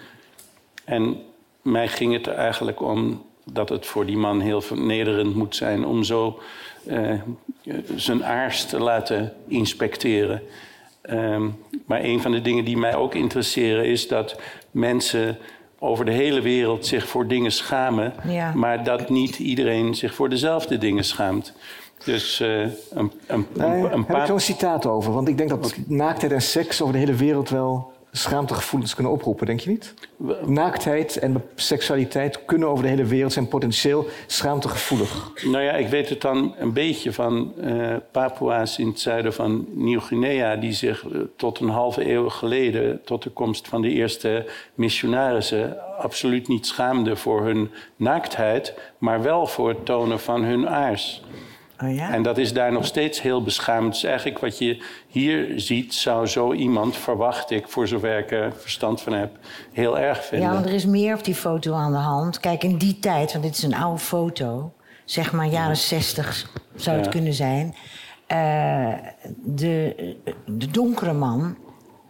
En 0.85 1.17
mij 1.61 1.87
ging 1.87 2.13
het 2.13 2.27
er 2.27 2.33
eigenlijk 2.33 2.81
om 2.81 3.25
dat 3.43 3.69
het 3.69 3.85
voor 3.85 4.05
die 4.05 4.17
man 4.17 4.39
heel 4.39 4.61
vernederend 4.61 5.35
moet 5.35 5.55
zijn 5.55 5.85
om 5.85 6.03
zo 6.03 6.39
eh, 6.87 7.13
zijn 7.95 8.25
aars 8.25 8.65
te 8.65 8.79
laten 8.79 9.33
inspecteren. 9.47 10.41
Ehm, 11.01 11.47
maar 11.85 12.03
een 12.03 12.21
van 12.21 12.31
de 12.31 12.41
dingen 12.41 12.65
die 12.65 12.77
mij 12.77 12.95
ook 12.95 13.15
interesseren 13.15 13.85
is 13.85 14.07
dat 14.07 14.39
mensen 14.71 15.37
over 15.79 16.05
de 16.05 16.11
hele 16.11 16.41
wereld 16.41 16.85
zich 16.85 17.07
voor 17.07 17.27
dingen 17.27 17.51
schamen, 17.51 18.13
Ja. 18.27 18.53
maar 18.55 18.83
dat 18.83 19.09
niet 19.09 19.39
iedereen 19.39 19.95
zich 19.95 20.13
voor 20.13 20.29
dezelfde 20.29 20.77
dingen 20.77 21.03
schaamt. 21.03 21.53
Dus 22.05 22.39
eh, 22.39 22.59
een, 22.59 23.11
een, 23.27 23.47
een, 23.57 24.03
heb 24.07 24.17
ik 24.17 24.25
zo'n 24.25 24.39
citaat 24.39 24.85
over. 24.85 25.13
Want 25.13 25.27
ik 25.27 25.37
denk 25.37 25.49
dat 25.49 25.75
naaktheid 25.87 26.31
en 26.31 26.41
seks 26.41 26.81
over 26.81 26.93
de 26.93 26.99
hele 26.99 27.13
wereld 27.13 27.49
wel 27.49 27.91
schaamtegevoelens 28.11 28.93
kunnen 28.93 29.11
oproepen, 29.11 29.45
denk 29.45 29.59
je 29.59 29.69
niet? 29.69 29.93
Naaktheid 30.45 31.17
en 31.17 31.43
seksualiteit 31.55 32.45
kunnen 32.45 32.67
over 32.67 32.83
de 32.83 32.89
hele 32.89 33.05
wereld 33.05 33.33
zijn 33.33 33.47
potentieel 33.47 34.07
schaamtegevoelig. 34.27 35.31
Nou 35.43 35.63
ja, 35.63 35.71
ik 35.71 35.87
weet 35.87 36.09
het 36.09 36.21
dan 36.21 36.55
een 36.57 36.73
beetje 36.73 37.13
van 37.13 37.53
eh 37.61 37.95
Papua's 38.11 38.77
in 38.77 38.87
het 38.87 38.99
zuiden 38.99 39.33
van 39.33 39.65
Nieuw-Guinea... 39.69 40.55
die 40.55 40.73
zich 40.73 41.05
eh, 41.05 41.19
tot 41.37 41.59
een 41.59 41.69
halve 41.69 42.11
eeuw 42.11 42.29
geleden, 42.29 43.01
tot 43.03 43.23
de 43.23 43.29
komst 43.29 43.67
van 43.67 43.81
de 43.81 43.89
eerste 43.89 44.45
missionarissen... 44.73 45.97
absoluut 45.97 46.47
niet 46.47 46.67
schaamden 46.67 47.17
voor 47.17 47.45
hun 47.45 47.71
naaktheid... 47.95 48.73
maar 48.97 49.21
wel 49.21 49.47
voor 49.47 49.69
het 49.69 49.85
tonen 49.85 50.19
van 50.19 50.43
hun 50.43 50.69
aars. 50.69 51.21
Oh 51.83 51.95
ja? 51.95 52.13
En 52.13 52.23
dat 52.23 52.37
is 52.37 52.53
daar 52.53 52.71
nog 52.71 52.85
steeds 52.85 53.21
heel 53.21 53.43
beschaamd. 53.43 53.93
Dus 53.93 54.03
eigenlijk 54.03 54.39
wat 54.39 54.57
je 54.57 54.83
hier 55.07 55.53
ziet, 55.59 55.93
zou 55.93 56.27
zo 56.27 56.53
iemand, 56.53 56.97
verwacht 56.97 57.51
ik... 57.51 57.67
voor 57.67 57.87
zover 57.87 58.17
ik 58.17 58.31
er 58.31 58.53
verstand 58.57 59.01
van 59.01 59.13
heb, 59.13 59.37
heel 59.71 59.99
erg 59.99 60.25
vinden. 60.25 60.47
Ja, 60.47 60.53
want 60.53 60.65
er 60.65 60.73
is 60.73 60.85
meer 60.85 61.15
op 61.15 61.23
die 61.23 61.35
foto 61.35 61.73
aan 61.73 61.91
de 61.91 61.97
hand. 61.97 62.39
Kijk, 62.39 62.63
in 62.63 62.77
die 62.77 62.99
tijd, 62.99 63.31
want 63.31 63.43
dit 63.43 63.57
is 63.57 63.63
een 63.63 63.75
oude 63.75 63.99
foto, 63.99 64.73
zeg 65.05 65.31
maar 65.31 65.47
jaren 65.47 65.77
60 65.77 66.49
zou 66.75 66.95
het 66.95 67.05
Ja. 67.05 67.11
kunnen 67.11 67.33
zijn. 67.33 67.75
eh, 68.27 68.93
de, 69.43 69.95
de 70.45 70.67
donkere 70.71 71.13
man, 71.13 71.57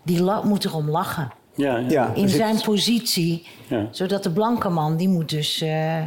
die 0.04 0.24
la- 0.24 0.42
moet 0.44 0.66
erom 0.66 0.90
lachen. 0.90 1.32
ja, 1.56 1.78
ja. 1.78 1.86
Ja, 1.90 2.12
In 2.14 2.30
zit- 2.30 2.38
zijn 2.38 2.62
positie, 2.62 3.48
Ja. 3.68 3.88
zodat 3.92 4.24
de 4.24 4.32
blanke 4.32 4.70
man, 4.70 4.98
die 4.98 5.08
moet 5.10 5.30
dus 5.30 5.62
eh, 5.62 5.98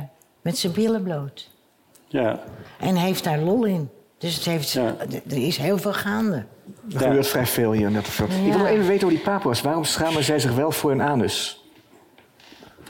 met 0.42 0.58
zijn 0.58 0.72
billen 0.72 1.02
bloot. 1.02 1.50
Ja. 2.20 2.40
En 2.78 2.96
heeft 2.96 3.24
daar 3.24 3.38
lol 3.38 3.64
in. 3.64 3.88
Dus 4.18 4.34
het 4.34 4.44
heeft, 4.44 4.70
Ja. 4.70 4.94
er 5.28 5.46
is 5.46 5.56
heel 5.56 5.78
veel 5.78 5.92
gaande. 5.92 6.44
Er 6.92 6.98
gebeurt 6.98 7.26
vrij 7.26 7.46
veel 7.46 7.72
hier. 7.72 7.90
Net 7.90 8.06
of 8.06 8.16
dat. 8.16 8.28
Ik 8.28 8.52
wil 8.52 8.58
nog 8.58 8.66
even 8.66 8.86
weten 8.86 9.06
over 9.06 9.16
die 9.16 9.26
papua's. 9.26 9.60
Waarom 9.62 9.84
schamen 9.84 10.24
zij 10.24 10.38
zich 10.38 10.54
wel 10.54 10.70
voor 10.70 10.90
hun 10.90 11.02
anus? 11.02 11.64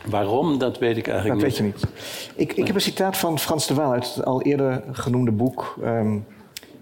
Waarom, 0.05 0.59
dat 0.59 0.79
weet 0.79 0.97
ik 0.97 1.05
Dat 1.05 1.13
eigenlijk 1.15 1.43
weet 1.43 1.57
je 1.57 1.63
niet. 1.63 1.83
Ik, 2.35 2.53
ik 2.53 2.67
heb 2.67 2.75
een 2.75 2.81
citaat 2.81 3.17
van 3.17 3.39
Frans 3.39 3.67
de 3.67 3.75
Waal 3.75 3.93
uit 3.93 4.15
het 4.15 4.25
al 4.25 4.43
eerder 4.43 4.85
genoemde 4.93 5.31
boek 5.33 5.77
ehm, 5.83 6.19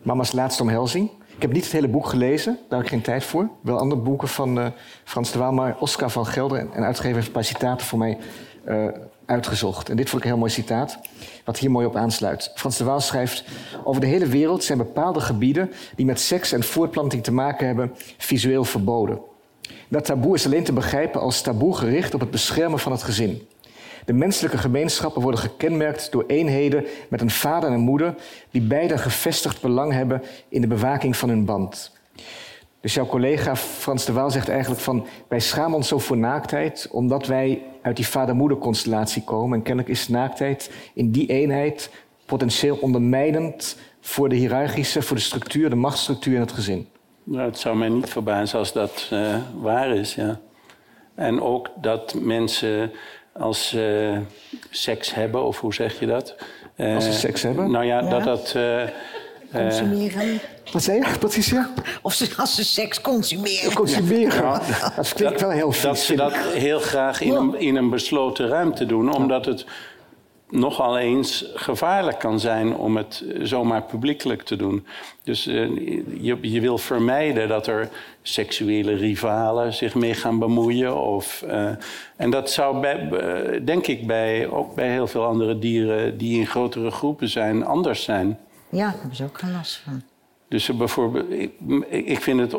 Mama's 0.03 0.33
Laatste 0.33 0.63
Omhelzing. 0.63 1.11
Ik 1.37 1.43
heb 1.43 1.53
niet 1.53 1.65
het 1.65 1.73
hele 1.73 1.89
boek 1.89 2.07
gelezen, 2.07 2.59
daar 2.69 2.79
heb 2.79 2.87
ik 2.87 2.93
geen 2.93 3.03
tijd 3.03 3.25
voor. 3.25 3.49
Wel 3.61 3.79
andere 3.79 4.01
boeken 4.01 4.29
van 4.29 4.61
eh, 4.61 4.67
Frans 5.05 5.33
de 5.33 5.39
Waal, 5.39 5.53
maar 5.53 5.77
Oscar 5.79 6.11
van 6.11 6.27
Gelder 6.27 6.59
en, 6.59 6.69
en 6.73 6.85
uitgever 6.85 7.15
heeft 7.15 7.27
een 7.27 7.33
paar 7.33 7.45
citaten 7.45 7.87
voor 7.87 7.99
mij 7.99 8.19
eh, 8.65 8.87
uitgezocht. 9.27 9.89
En 9.89 9.97
dit 9.97 10.09
vond 10.09 10.17
ik 10.23 10.29
een 10.29 10.35
heel 10.35 10.41
mooi 10.45 10.53
citaat, 10.53 10.99
wat 11.45 11.59
hier 11.59 11.71
mooi 11.71 11.87
op 11.87 11.97
aansluit. 11.97 12.53
Frans 12.55 12.77
de 12.77 12.85
Waal 12.85 13.01
schrijft: 13.01 13.45
Over 13.85 14.01
de 14.01 14.07
hele 14.07 14.27
wereld 14.27 14.65
zijn 14.65 14.79
bepaalde 14.79 15.21
gebieden 15.21 15.73
die 15.97 16.07
met 16.07 16.21
seks 16.21 16.53
en 16.53 16.63
voortplanting 16.63 17.23
te 17.23 17.33
maken 17.33 17.67
hebben, 17.67 17.93
visueel 18.19 18.65
verboden. 18.65 19.21
Dat 19.89 20.05
taboe 20.05 20.35
is 20.35 20.47
alleen 20.47 20.65
te 20.65 20.73
begrijpen 20.73 21.21
als 21.21 21.41
taboe 21.41 21.77
gericht 21.77 22.15
op 22.15 22.21
het 22.21 22.31
beschermen 22.31 22.79
van 22.79 22.93
het 22.93 23.03
gezin. 23.03 23.49
De 24.05 24.13
menselijke 24.13 24.59
gemeenschappen 24.59 25.23
worden 25.23 25.41
gekenmerkt 25.41 26.13
door 26.13 26.25
eenheden 26.27 26.85
met 27.09 27.21
een 27.21 27.31
vader 27.31 27.69
en 27.69 27.75
een 27.75 27.81
moeder 27.81 28.15
die 28.51 28.63
beide 28.63 28.93
een 28.93 28.99
gevestigd 28.99 29.61
belang 29.61 29.93
hebben 29.93 30.23
in 30.49 30.61
de 30.61 30.67
bewaking 30.67 31.17
van 31.17 31.29
hun 31.29 31.45
band. 31.45 31.93
Dus 32.83 32.95
jouw 32.95 33.07
collega 33.07 33.57
Frans 33.57 34.05
de 34.05 34.13
Waal 34.13 34.31
zegt 34.31 34.49
eigenlijk 34.49 34.81
van... 34.81 35.07
wij 35.29 35.41
schamen 35.41 35.77
ons 35.77 35.89
zo 35.89 35.99
voor 35.99 36.17
naaktheid... 36.17 36.89
omdat 36.91 37.27
wij 37.27 37.63
uit 37.83 37.97
die 37.97 38.07
vader-moeder-constellatie 38.07 39.25
komen. 39.25 39.59
En 39.59 39.65
kennelijk 39.65 39.93
is 39.93 40.09
naaktheid 40.09 40.71
in 40.95 41.11
die 41.11 41.29
eenheid... 41.29 41.91
potentieel 42.27 42.77
ondermijnend 42.81 43.77
voor 44.01 44.29
de 44.29 44.35
hiërarchische... 44.35 45.03
voor 45.03 45.17
de 45.17 45.23
structuur, 45.23 45.71
de 45.71 45.77
machtsstructuur 45.77 46.35
in 46.35 46.41
het 46.41 46.53
gezin. 46.53 46.89
Nou, 47.25 47.45
het 47.45 47.59
zou 47.59 47.77
mij 47.77 47.89
niet 47.89 48.11
verbazen 48.11 48.59
als 48.59 48.73
dat 48.73 49.09
uh, 49.13 49.37
waar 49.61 49.95
is, 49.97 50.15
ja. 50.15 50.41
En 51.15 51.41
ook 51.41 51.71
dat 51.81 52.15
mensen 52.15 52.93
als 53.33 53.69
ze 53.69 54.19
seks 54.71 55.15
hebben, 55.15 55.45
of 55.45 55.61
hoe 55.61 55.75
zeg 55.75 56.01
je 56.01 56.07
dat? 56.07 56.37
Uh, 56.77 56.95
als 56.95 57.05
ze 57.05 57.13
seks 57.13 57.43
hebben? 57.43 57.71
Nou 57.71 57.85
ja, 57.85 58.01
ja. 58.01 58.09
dat 58.09 58.25
dat... 58.25 58.57
Uh, 59.55 59.61
consumeren. 59.61 60.41
Wat 60.73 60.83
zei 60.83 60.99
je, 60.99 61.19
Patricia? 61.19 61.71
Of 62.03 62.13
ze, 62.13 62.33
als 62.37 62.55
ze 62.55 62.65
seks 62.65 63.01
consumeren. 63.01 63.75
Consumeren, 63.75 64.43
ja. 64.43 64.93
dat 64.97 65.13
klinkt 65.13 65.41
wel 65.41 65.51
heel 65.51 65.73
vies. 65.73 65.83
Dat 65.83 65.99
ze 65.99 66.15
dat 66.15 66.37
heel 66.37 66.81
graag 66.81 67.21
in 67.21 67.35
een, 67.35 67.59
in 67.59 67.77
een 67.77 67.91
besloten 67.91 68.49
ruimte 68.49 68.87
doen, 68.87 69.15
omdat 69.15 69.45
het 69.45 69.65
nogal 70.53 70.99
eens 70.99 71.45
gevaarlijk 71.55 72.19
kan 72.19 72.41
zijn 72.41 72.77
om 72.77 72.97
het 72.97 73.25
zomaar 73.41 73.83
publiekelijk 73.83 74.43
te 74.43 74.57
doen. 74.57 74.87
Dus 75.23 75.47
uh, 75.47 75.55
je, 76.21 76.39
je 76.41 76.61
wil 76.61 76.79
vermijden 76.79 77.49
dat 77.49 77.67
er 77.67 77.89
seksuele 78.23 78.95
rivalen 78.95 79.73
zich 79.73 79.95
mee 79.95 80.15
gaan 80.15 80.39
bemoeien. 80.39 81.01
Of, 81.01 81.45
uh, 81.47 81.69
en 82.17 82.31
dat 82.31 82.51
zou, 82.51 82.81
bij, 82.81 83.09
uh, 83.13 83.61
denk 83.65 83.87
ik, 83.87 84.07
bij, 84.07 84.49
ook 84.49 84.75
bij 84.75 84.91
heel 84.91 85.07
veel 85.07 85.25
andere 85.25 85.59
dieren 85.59 86.19
die 86.19 86.39
in 86.39 86.47
grotere 86.47 86.91
groepen 86.91 87.29
zijn, 87.29 87.65
anders 87.65 88.03
zijn. 88.03 88.39
Ja, 88.73 88.91
daar 88.91 88.99
hebben 88.99 89.17
ze 89.17 89.25
ook 89.25 89.39
geen 89.39 89.53
last 89.53 89.77
van. 89.77 90.03
Dus 90.49 90.77
bijvoorbeeld, 90.77 91.31
ik, 91.31 91.53
ik 91.89 92.21
vind 92.21 92.41
het, 92.41 92.55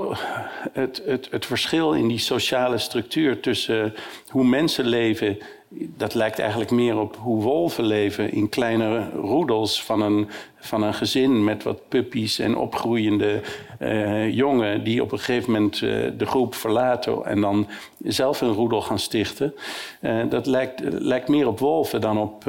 het, 0.73 1.01
het, 1.05 1.27
het 1.31 1.45
verschil 1.45 1.93
in 1.93 2.07
die 2.07 2.17
sociale 2.17 2.77
structuur 2.77 3.39
tussen 3.39 3.93
hoe 4.27 4.45
mensen 4.45 4.85
leven 4.85 5.37
dat 5.75 6.13
lijkt 6.13 6.39
eigenlijk 6.39 6.71
meer 6.71 6.99
op 6.99 7.15
hoe 7.15 7.41
wolven 7.41 7.83
leven 7.83 8.31
in 8.31 8.49
kleine 8.49 9.09
roedels 9.09 9.83
van 9.83 10.01
een, 10.01 10.29
van 10.59 10.83
een 10.83 10.93
gezin 10.93 11.43
met 11.43 11.63
wat 11.63 11.87
puppies 11.89 12.39
en 12.39 12.57
opgroeiende 12.57 13.41
uh, 13.79 14.33
jongen 14.33 14.83
die 14.83 15.01
op 15.01 15.11
een 15.11 15.17
gegeven 15.17 15.51
moment 15.51 15.81
uh, 15.81 16.11
de 16.17 16.25
groep 16.25 16.55
verlaten 16.55 17.25
en 17.25 17.41
dan 17.41 17.67
zelf 18.03 18.41
een 18.41 18.53
roedel 18.53 18.81
gaan 18.81 18.99
stichten. 18.99 19.53
Uh, 20.01 20.29
dat 20.29 20.45
lijkt, 20.45 20.81
lijkt 20.83 21.27
meer 21.27 21.47
op 21.47 21.59
wolven 21.59 22.01
dan 22.01 22.17
op, 22.17 22.43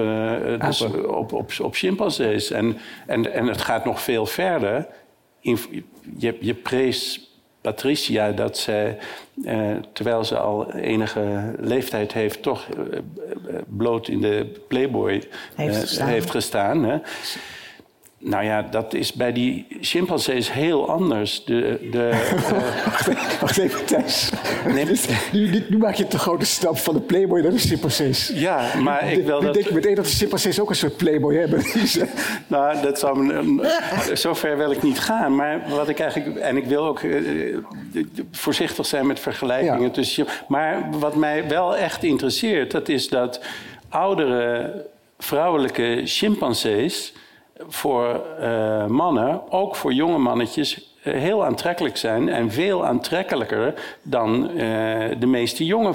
dus 0.60 0.82
op, 1.06 1.32
op, 1.32 1.52
op 1.60 1.74
chimpansees. 1.74 2.50
En, 2.50 2.78
en, 3.06 3.32
en 3.32 3.46
het 3.46 3.60
gaat 3.60 3.84
nog 3.84 4.00
veel 4.00 4.26
verder. 4.26 4.86
In, 5.40 5.58
je, 6.18 6.36
je 6.40 6.54
prees 6.54 7.28
Patricia 7.64 8.32
dat 8.32 8.58
zij, 8.58 8.98
eh, 9.44 9.70
terwijl 9.92 10.24
ze 10.24 10.38
al 10.38 10.72
enige 10.72 11.54
leeftijd 11.58 12.12
heeft, 12.12 12.42
toch 12.42 12.68
eh, 12.68 12.98
bloot 13.66 14.08
in 14.08 14.20
de 14.20 14.60
Playboy 14.68 15.22
heeft 15.54 15.78
gestaan. 15.78 16.08
heeft 16.08 16.30
gestaan 16.30 16.84
hè. 16.84 16.98
Nou 18.24 18.44
ja, 18.44 18.62
dat 18.62 18.94
is 18.94 19.12
bij 19.12 19.32
die 19.32 19.66
chimpansees 19.80 20.52
heel 20.52 20.90
anders. 20.90 21.44
De, 21.44 21.88
de, 21.90 22.10
uh... 23.08 23.40
Wacht 23.40 23.58
even, 23.58 23.84
Thijs. 23.84 24.30
Nee. 24.66 24.84
Nu, 25.32 25.48
nu, 25.50 25.64
nu, 25.68 25.78
maak 25.78 25.94
je 25.94 26.06
te 26.06 26.18
grote 26.18 26.44
stap 26.44 26.78
van 26.78 26.94
de 26.94 27.00
playboy 27.00 27.40
naar 27.40 27.50
de 27.50 27.58
chimpansees. 27.58 28.30
Ja, 28.34 28.74
maar 28.82 29.12
ik 29.12 29.24
wil 29.24 29.40
dat... 29.40 29.54
denk 29.54 29.66
je 29.66 29.74
meteen 29.74 29.94
dat 29.94 30.04
de 30.04 30.10
chimpansees 30.10 30.60
ook 30.60 30.68
een 30.68 30.76
soort 30.76 30.96
playboy 30.96 31.36
hebben. 31.36 31.62
nou, 32.46 32.82
dat 32.82 32.98
zou... 32.98 33.42
Zover 34.12 34.56
wil 34.56 34.70
ik 34.70 34.82
niet 34.82 35.00
gaan. 35.00 35.34
Maar 35.34 35.62
wat 35.68 35.88
ik 35.88 35.98
eigenlijk... 35.98 36.36
En 36.36 36.56
ik 36.56 36.64
wil 36.64 36.86
ook 36.86 37.02
uh, 37.02 37.56
voorzichtig 38.30 38.86
zijn 38.86 39.06
met 39.06 39.20
vergelijkingen 39.20 39.82
ja. 39.82 39.90
tussen... 39.90 40.26
Maar 40.48 40.88
wat 40.98 41.14
mij 41.14 41.48
wel 41.48 41.76
echt 41.76 42.02
interesseert, 42.02 42.70
dat 42.70 42.88
is 42.88 43.08
dat 43.08 43.40
oudere 43.88 44.72
vrouwelijke 45.18 46.00
chimpansees 46.04 47.12
voor 47.68 48.20
uh, 48.40 48.86
mannen, 48.86 49.52
ook 49.52 49.76
voor 49.76 49.92
jonge 49.92 50.18
mannetjes, 50.18 50.96
uh, 51.04 51.14
heel 51.14 51.44
aantrekkelijk 51.44 51.96
zijn. 51.96 52.28
En 52.28 52.50
veel 52.50 52.86
aantrekkelijker 52.86 53.74
dan 54.02 54.50
uh, 54.50 54.58
de 55.18 55.26
meeste 55.26 55.64
jonge 55.64 55.92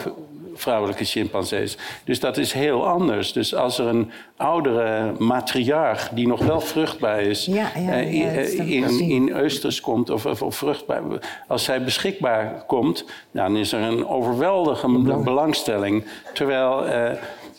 vrouwelijke 0.60 1.04
chimpansees. 1.04 1.78
Dus 2.04 2.20
dat 2.20 2.38
is 2.38 2.54
heel 2.54 2.88
anders. 2.88 3.34
Dus 3.34 3.56
als 3.56 3.80
er 3.80 3.86
een 3.86 4.12
oudere 4.38 5.14
matriarch 5.18 6.10
die 6.10 6.28
nog 6.28 6.46
wel 6.46 6.62
vruchtbaar 6.62 7.22
is, 7.22 7.46
ja, 7.46 7.72
ja, 7.76 7.96
ja, 7.96 8.30
in, 8.64 9.00
in 9.00 9.30
Eusters 9.30 9.82
komt, 9.82 10.10
of, 10.10 10.26
of, 10.26 10.42
of, 10.42 10.56
vruchtbaar, 10.56 11.02
als 11.48 11.64
zij 11.64 11.84
beschikbaar 11.84 12.64
komt, 12.68 13.06
dan 13.32 13.58
is 13.58 13.72
er 13.72 13.82
een 13.82 14.08
overweldigende 14.08 15.18
belangstelling. 15.18 16.06
Terwijl 16.34 16.86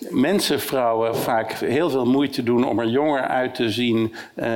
mensen, 0.08 0.60
vrouwen, 0.60 1.16
vaak 1.16 1.52
heel 1.52 1.90
veel 1.90 2.06
moeite 2.06 2.42
doen 2.42 2.68
om 2.68 2.78
er 2.78 2.88
jonger 2.88 3.22
uit 3.22 3.54
te 3.54 3.70
zien 3.70 4.14
uh, 4.34 4.46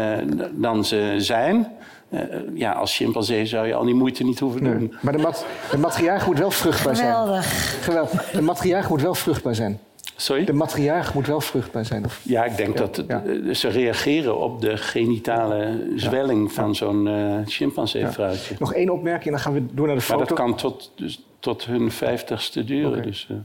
dan 0.52 0.84
ze 0.84 1.14
zijn. 1.16 1.72
Uh, 2.10 2.20
ja, 2.54 2.72
als 2.72 2.96
chimpansee 2.96 3.46
zou 3.46 3.66
je 3.66 3.74
al 3.74 3.84
die 3.84 3.94
moeite 3.94 4.24
niet 4.24 4.38
hoeven 4.38 4.64
doen. 4.64 4.78
Nee. 4.78 4.90
Maar 5.00 5.12
de, 5.12 5.18
mat 5.18 5.46
de 5.70 5.78
matriarch 5.78 6.26
moet 6.26 6.38
wel 6.38 6.50
vruchtbaar 6.50 6.96
Geweldig. 6.96 7.44
zijn. 7.44 7.82
Geweldig. 7.82 8.30
De 8.30 8.42
matriarch 8.42 8.88
moet 8.88 9.02
wel 9.02 9.14
vruchtbaar 9.14 9.54
zijn. 9.54 9.80
Sorry? 10.16 10.44
De 10.44 10.52
matriarch 10.52 11.14
moet 11.14 11.26
wel 11.26 11.40
vruchtbaar 11.40 11.84
zijn. 11.84 12.04
Of... 12.04 12.20
Ja, 12.22 12.44
ik 12.44 12.56
denk 12.56 12.72
ja, 12.72 12.80
dat 12.80 12.96
het, 12.96 13.06
ja. 13.08 13.54
ze 13.54 13.68
reageren 13.68 14.38
op 14.38 14.60
de 14.60 14.76
genitale 14.76 15.86
zwelling 15.96 16.48
ja. 16.48 16.54
van 16.54 16.74
zo'n 16.74 17.06
uh, 17.06 17.36
chimpansee-vrouwtje. 17.46 18.54
Nog 18.58 18.74
één 18.74 18.90
opmerking 18.90 19.24
en 19.24 19.30
dan 19.30 19.40
gaan 19.40 19.52
we 19.52 19.64
door 19.72 19.86
naar 19.86 19.96
de 19.96 20.02
foto. 20.02 20.18
Maar 20.18 20.28
dat 20.28 20.36
kan 20.36 20.54
tot, 20.54 20.92
dus, 20.96 21.24
tot 21.38 21.64
hun 21.64 21.90
vijftigste 21.90 22.64
duren. 22.64 22.90
Okay. 22.90 23.02
Dus, 23.02 23.28
uh... 23.30 23.36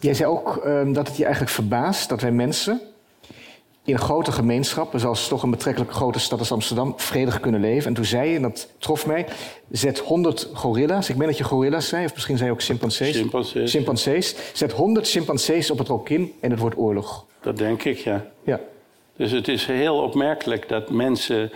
Jij 0.00 0.14
zei 0.14 0.30
ook 0.30 0.62
um, 0.66 0.92
dat 0.92 1.06
het 1.08 1.16
je 1.16 1.22
eigenlijk 1.22 1.52
verbaast 1.52 2.08
dat 2.08 2.20
wij 2.20 2.32
mensen 2.32 2.80
in 3.84 3.98
grote 3.98 4.32
gemeenschappen, 4.32 5.00
zoals 5.00 5.28
toch 5.28 5.42
een 5.42 5.50
betrekkelijk 5.50 5.92
grote 5.92 6.18
stad 6.18 6.38
als 6.38 6.52
Amsterdam, 6.52 6.92
vredig 6.96 7.40
kunnen 7.40 7.60
leven. 7.60 7.88
En 7.88 7.94
toen 7.94 8.04
zei 8.04 8.30
je, 8.30 8.36
en 8.36 8.42
dat 8.42 8.68
trof 8.78 9.06
mij, 9.06 9.26
zet 9.70 9.98
100 9.98 10.50
gorilla's, 10.52 11.08
ik 11.08 11.16
meen 11.16 11.26
dat 11.28 11.38
je 11.38 11.44
gorilla's 11.44 11.88
zei, 11.88 12.04
of 12.04 12.14
misschien 12.14 12.36
zei 12.36 12.48
je 12.48 12.54
ook 12.54 12.62
chimpansees. 12.62 13.16
Chimpansees. 13.16 13.70
Chimpansees. 13.70 14.36
Zet 14.52 14.72
100 14.72 15.08
chimpansees 15.08 15.70
op 15.70 15.78
het 15.78 15.88
rokin 15.88 16.32
en 16.40 16.50
het 16.50 16.60
wordt 16.60 16.76
oorlog. 16.76 17.24
Dat 17.40 17.58
denk 17.58 17.84
ik, 17.84 17.98
ja. 17.98 18.26
ja. 18.42 18.60
Dus 19.16 19.30
het 19.30 19.48
is 19.48 19.66
heel 19.66 19.96
opmerkelijk 19.96 20.68
dat 20.68 20.90
mensen 20.90 21.52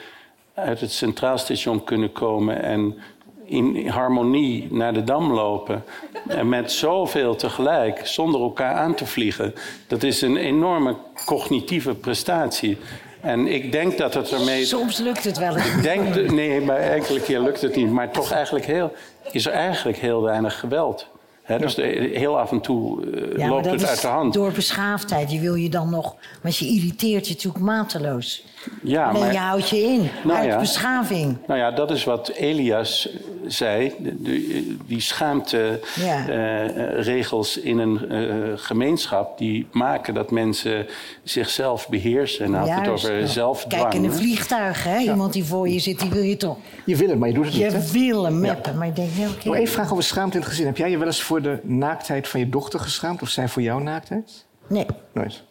uit 0.55 0.81
het 0.81 0.93
Centraal 0.93 1.39
Station 1.39 1.85
kunnen 1.85 2.13
komen 2.13 2.63
en 2.63 2.99
in 3.45 3.89
harmonie 3.89 4.67
naar 4.71 4.93
de 4.93 5.05
dam 5.05 5.33
lopen. 5.33 5.85
En 6.29 6.49
met 6.49 6.73
zoveel 6.73 7.37
tegelijk, 7.37 8.07
zonder 8.07 8.41
elkaar 8.41 8.75
aan 8.75 8.95
te 8.95 9.07
vliegen. 9.07 9.55
Dat 9.87 10.03
is 10.03 10.23
een 10.23 10.37
enorme 10.37 10.97
cognitieve 11.27 11.95
prestatie. 11.95 12.79
En 13.21 13.47
ik 13.47 13.73
denk 13.73 13.99
dat 13.99 14.15
het 14.15 14.33
ermee. 14.33 14.65
Soms 14.65 14.99
lukt 14.99 15.25
het 15.25 15.39
wel. 15.39 15.57
Ik 15.57 15.83
denk, 15.83 16.31
nee, 16.31 16.61
maar 16.61 16.77
enkele 16.77 17.21
keer 17.21 17.41
lukt 17.41 17.61
het 17.61 17.77
niet. 17.77 17.91
Maar 17.91 18.11
toch 18.11 18.33
eigenlijk 18.33 18.65
heel, 18.65 18.93
is 19.31 19.47
er 19.47 19.53
eigenlijk 19.53 19.99
heel 19.99 20.23
weinig 20.23 20.59
geweld. 20.59 21.07
He, 21.43 21.59
dus 21.59 21.75
de, 21.75 22.11
heel 22.15 22.39
af 22.39 22.51
en 22.51 22.61
toe 22.61 23.05
uh, 23.05 23.39
ja, 23.39 23.49
loopt 23.49 23.67
het 23.67 23.87
uit 23.87 24.01
de 24.01 24.07
hand. 24.07 24.35
Door 24.35 24.53
beschaafdheid. 24.53 25.33
Je 25.33 25.41
wil 25.41 25.55
je 25.55 25.69
dan 25.69 25.91
nog. 25.91 26.17
Want 26.43 26.57
je 26.57 26.67
irriteert 26.67 27.27
je 27.27 27.35
natuurlijk 27.35 27.65
mateloos. 27.65 28.45
Ja, 28.83 29.09
Alleen 29.09 29.21
maar, 29.21 29.33
je 29.33 29.39
houdt 29.39 29.69
je 29.69 29.77
in. 29.77 30.11
Nou 30.25 30.39
uit 30.39 30.49
ja. 30.49 30.59
beschaving. 30.59 31.37
Nou 31.47 31.61
ja, 31.61 31.71
dat 31.71 31.91
is 31.91 32.05
wat 32.05 32.29
Elias 32.29 33.09
zei. 33.47 33.95
De, 33.99 34.23
de, 34.23 34.77
die 34.87 35.01
schaamte-regels 35.01 37.55
ja. 37.55 37.61
uh, 37.61 37.67
in 37.67 37.79
een 37.79 38.13
uh, 38.13 38.53
gemeenschap. 38.57 39.39
die 39.39 39.67
maken 39.73 40.15
dat 40.15 40.31
mensen 40.31 40.87
zichzelf 41.23 41.89
beheersen. 41.89 42.45
En 42.45 42.53
dan 42.53 42.69
had 42.69 42.81
het 42.81 42.89
over 42.89 43.19
ja. 43.19 43.27
zelfdwang. 43.27 43.83
Kijk, 43.83 43.95
in 43.95 44.05
een 44.05 44.13
vliegtuig, 44.13 44.85
hè? 44.85 44.99
Iemand 44.99 45.33
die 45.33 45.45
voor 45.45 45.69
je 45.69 45.79
zit, 45.79 45.99
die 45.99 46.11
wil 46.11 46.23
je 46.23 46.37
toch. 46.37 46.57
Je 46.85 46.97
wil 46.97 47.09
het, 47.09 47.19
maar 47.19 47.29
je 47.29 47.35
doet 47.35 47.45
het 47.45 47.55
je 47.55 47.65
niet. 47.65 47.73
Je 47.73 47.81
wil 47.99 48.25
hem 48.25 48.41
meppen, 48.41 48.79
maar 48.79 48.87
je 48.87 48.93
denkt 48.93 49.13
heel 49.13 49.31
keer. 49.39 49.47
Nog 49.47 49.57
één 49.57 49.69
vraag 49.69 49.93
over 49.93 50.05
schaamte 50.05 50.37
in 50.37 50.41
het 50.41 50.51
gezin. 50.51 50.67
Heb 50.67 50.77
jij 50.77 50.91
je 50.91 50.99
wel 50.99 51.07
eens 51.07 51.23
voor 51.23 51.43
de 51.43 51.59
naaktheid 51.63 52.29
van 52.29 52.41
je 52.41 52.49
dochter 52.49 52.81
geschaamd? 52.81 53.23
Of 53.23 53.29
zij 53.29 53.49
voor 53.49 53.63
jouw 53.63 53.79
naaktheid? 53.79 54.47
Nee. 54.67 54.87
Nooit. 55.13 55.43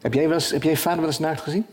Heb 0.00 0.14
jij, 0.14 0.24
wel 0.24 0.32
eens, 0.32 0.50
heb 0.50 0.62
jij 0.62 0.72
je 0.72 0.78
vader 0.78 0.98
wel 0.98 1.08
eens 1.08 1.18
naakt 1.18 1.40
gezien? 1.40 1.66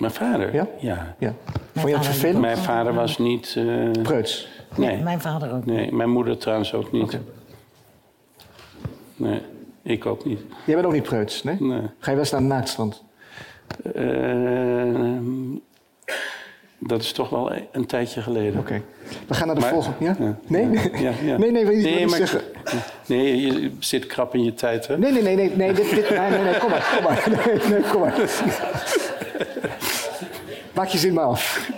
Mijn 0.00 0.12
vader? 0.12 0.54
Ja. 0.54 0.66
ja. 0.78 1.14
ja. 1.18 1.34
Vond 1.74 1.88
je 1.88 1.94
dat 1.94 2.04
vervelend? 2.04 2.40
Mijn 2.40 2.56
vader 2.56 2.94
was 2.94 3.18
niet... 3.18 3.54
Uh... 3.58 3.90
Preuts? 4.02 4.48
Nee. 4.76 4.88
nee. 4.88 5.02
Mijn 5.02 5.20
vader 5.20 5.52
ook 5.52 5.66
Nee, 5.66 5.92
mijn 5.92 6.10
moeder 6.10 6.38
trouwens 6.38 6.74
ook 6.74 6.92
niet. 6.92 7.02
Okay. 7.02 7.20
Nee, 9.16 9.42
ik 9.82 10.06
ook 10.06 10.24
niet. 10.24 10.40
Jij 10.64 10.74
bent 10.74 10.86
ook 10.86 10.92
niet 10.92 11.02
preuts, 11.02 11.42
nee? 11.42 11.56
Nee. 11.60 11.80
Ga 11.80 12.10
je 12.10 12.10
wel 12.10 12.18
eens 12.18 12.30
naar 12.30 12.40
een 12.40 12.46
naaktstrand? 12.46 13.02
Uh, 13.94 15.18
dat 16.78 17.02
is 17.02 17.12
toch 17.12 17.28
wel 17.30 17.52
een 17.72 17.86
tijdje 17.86 18.22
geleden. 18.22 18.60
Oké. 18.60 18.60
Okay. 18.60 18.82
We 19.26 19.34
gaan 19.34 19.46
naar 19.46 19.56
de 19.56 19.60
maar, 19.60 19.70
volgende. 19.70 20.04
Ja? 20.04 20.16
ja? 20.18 20.38
Nee? 20.46 20.70
Ja, 20.92 21.12
ja. 21.24 21.36
Nee, 21.38 21.50
nee, 21.50 21.66
wil 21.66 21.76
je 21.76 21.82
nee, 21.82 22.06
maar, 22.06 22.16
zeggen? 22.16 22.40
Nee, 23.06 23.40
je 23.40 23.70
zit 23.78 24.06
krap 24.06 24.34
in 24.34 24.44
je 24.44 24.54
tijd, 24.54 24.86
hè? 24.86 24.98
Nee, 24.98 25.12
nee, 25.12 25.22
nee, 25.22 25.36
nee, 25.36 25.56
nee, 25.56 25.72
dit, 25.72 25.90
dit, 25.90 26.10
nee, 26.10 26.30
nee, 26.30 26.42
nee, 26.42 26.58
kom 26.58 26.70
maar, 26.70 26.92
kom 26.94 27.04
maar. 27.04 27.26
Nee, 27.46 27.68
nee, 27.68 27.90
kom 27.90 28.00
maar. 28.00 28.14
Maak 30.80 30.88
je 30.88 30.98
zin 30.98 31.14
maar 31.14 31.24
af. 31.24 31.70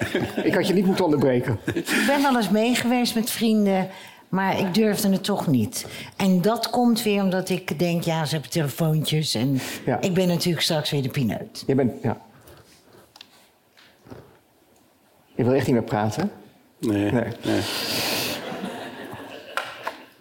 ik 0.43 0.55
had 0.55 0.67
je 0.67 0.75
niet 0.75 0.87
moeten 0.87 1.05
onderbreken. 1.05 1.59
Ik 1.75 2.05
ben 2.07 2.23
wel 2.23 2.37
eens 2.37 2.49
mee 2.51 2.75
geweest 2.75 3.15
met 3.15 3.31
vrienden, 3.31 3.89
maar 4.29 4.59
ik 4.59 4.75
durfde 4.75 5.09
het 5.11 5.25
toch 5.25 5.47
niet. 5.47 5.87
En 6.17 6.43
dat 6.43 6.71
komt 6.71 7.03
weer 7.03 7.23
omdat 7.23 7.49
ik 7.49 7.79
denk, 7.79 8.03
ja, 8.03 8.25
ze 8.25 8.33
hebben 8.33 8.51
telefoontjes. 8.51 9.35
En 9.35 9.61
Ja. 9.87 10.01
ik 10.01 10.15
ben 10.15 10.29
natuurlijk 10.29 10.63
straks 10.63 10.91
weer 10.91 11.03
de 11.03 11.09
pineut. 11.09 11.65
Je 11.67 11.75
bent, 11.75 11.93
ja. 12.03 12.17
Je 15.35 15.45
wil 15.45 15.53
echt 15.53 15.67
niet 15.67 15.75
meer 15.75 15.85
praten? 15.85 16.31
Nee. 16.79 17.13
Nee. 17.13 17.25
nee. 17.45 17.61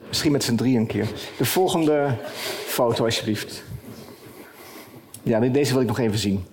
Misschien 0.08 0.32
met 0.32 0.44
z'n 0.44 0.56
drie 0.56 0.78
een 0.78 0.88
keer. 0.88 1.08
De 1.38 1.45
volgende 1.45 2.16
foto, 2.68 3.03
alsjeblieft. 3.06 3.64
Ja, 5.24 5.40
de- 5.40 5.52
deze 5.52 5.72
wil 5.74 5.82
ik 5.82 5.88
nog 5.88 5.99
even 5.99 6.18
zien. 6.20 6.45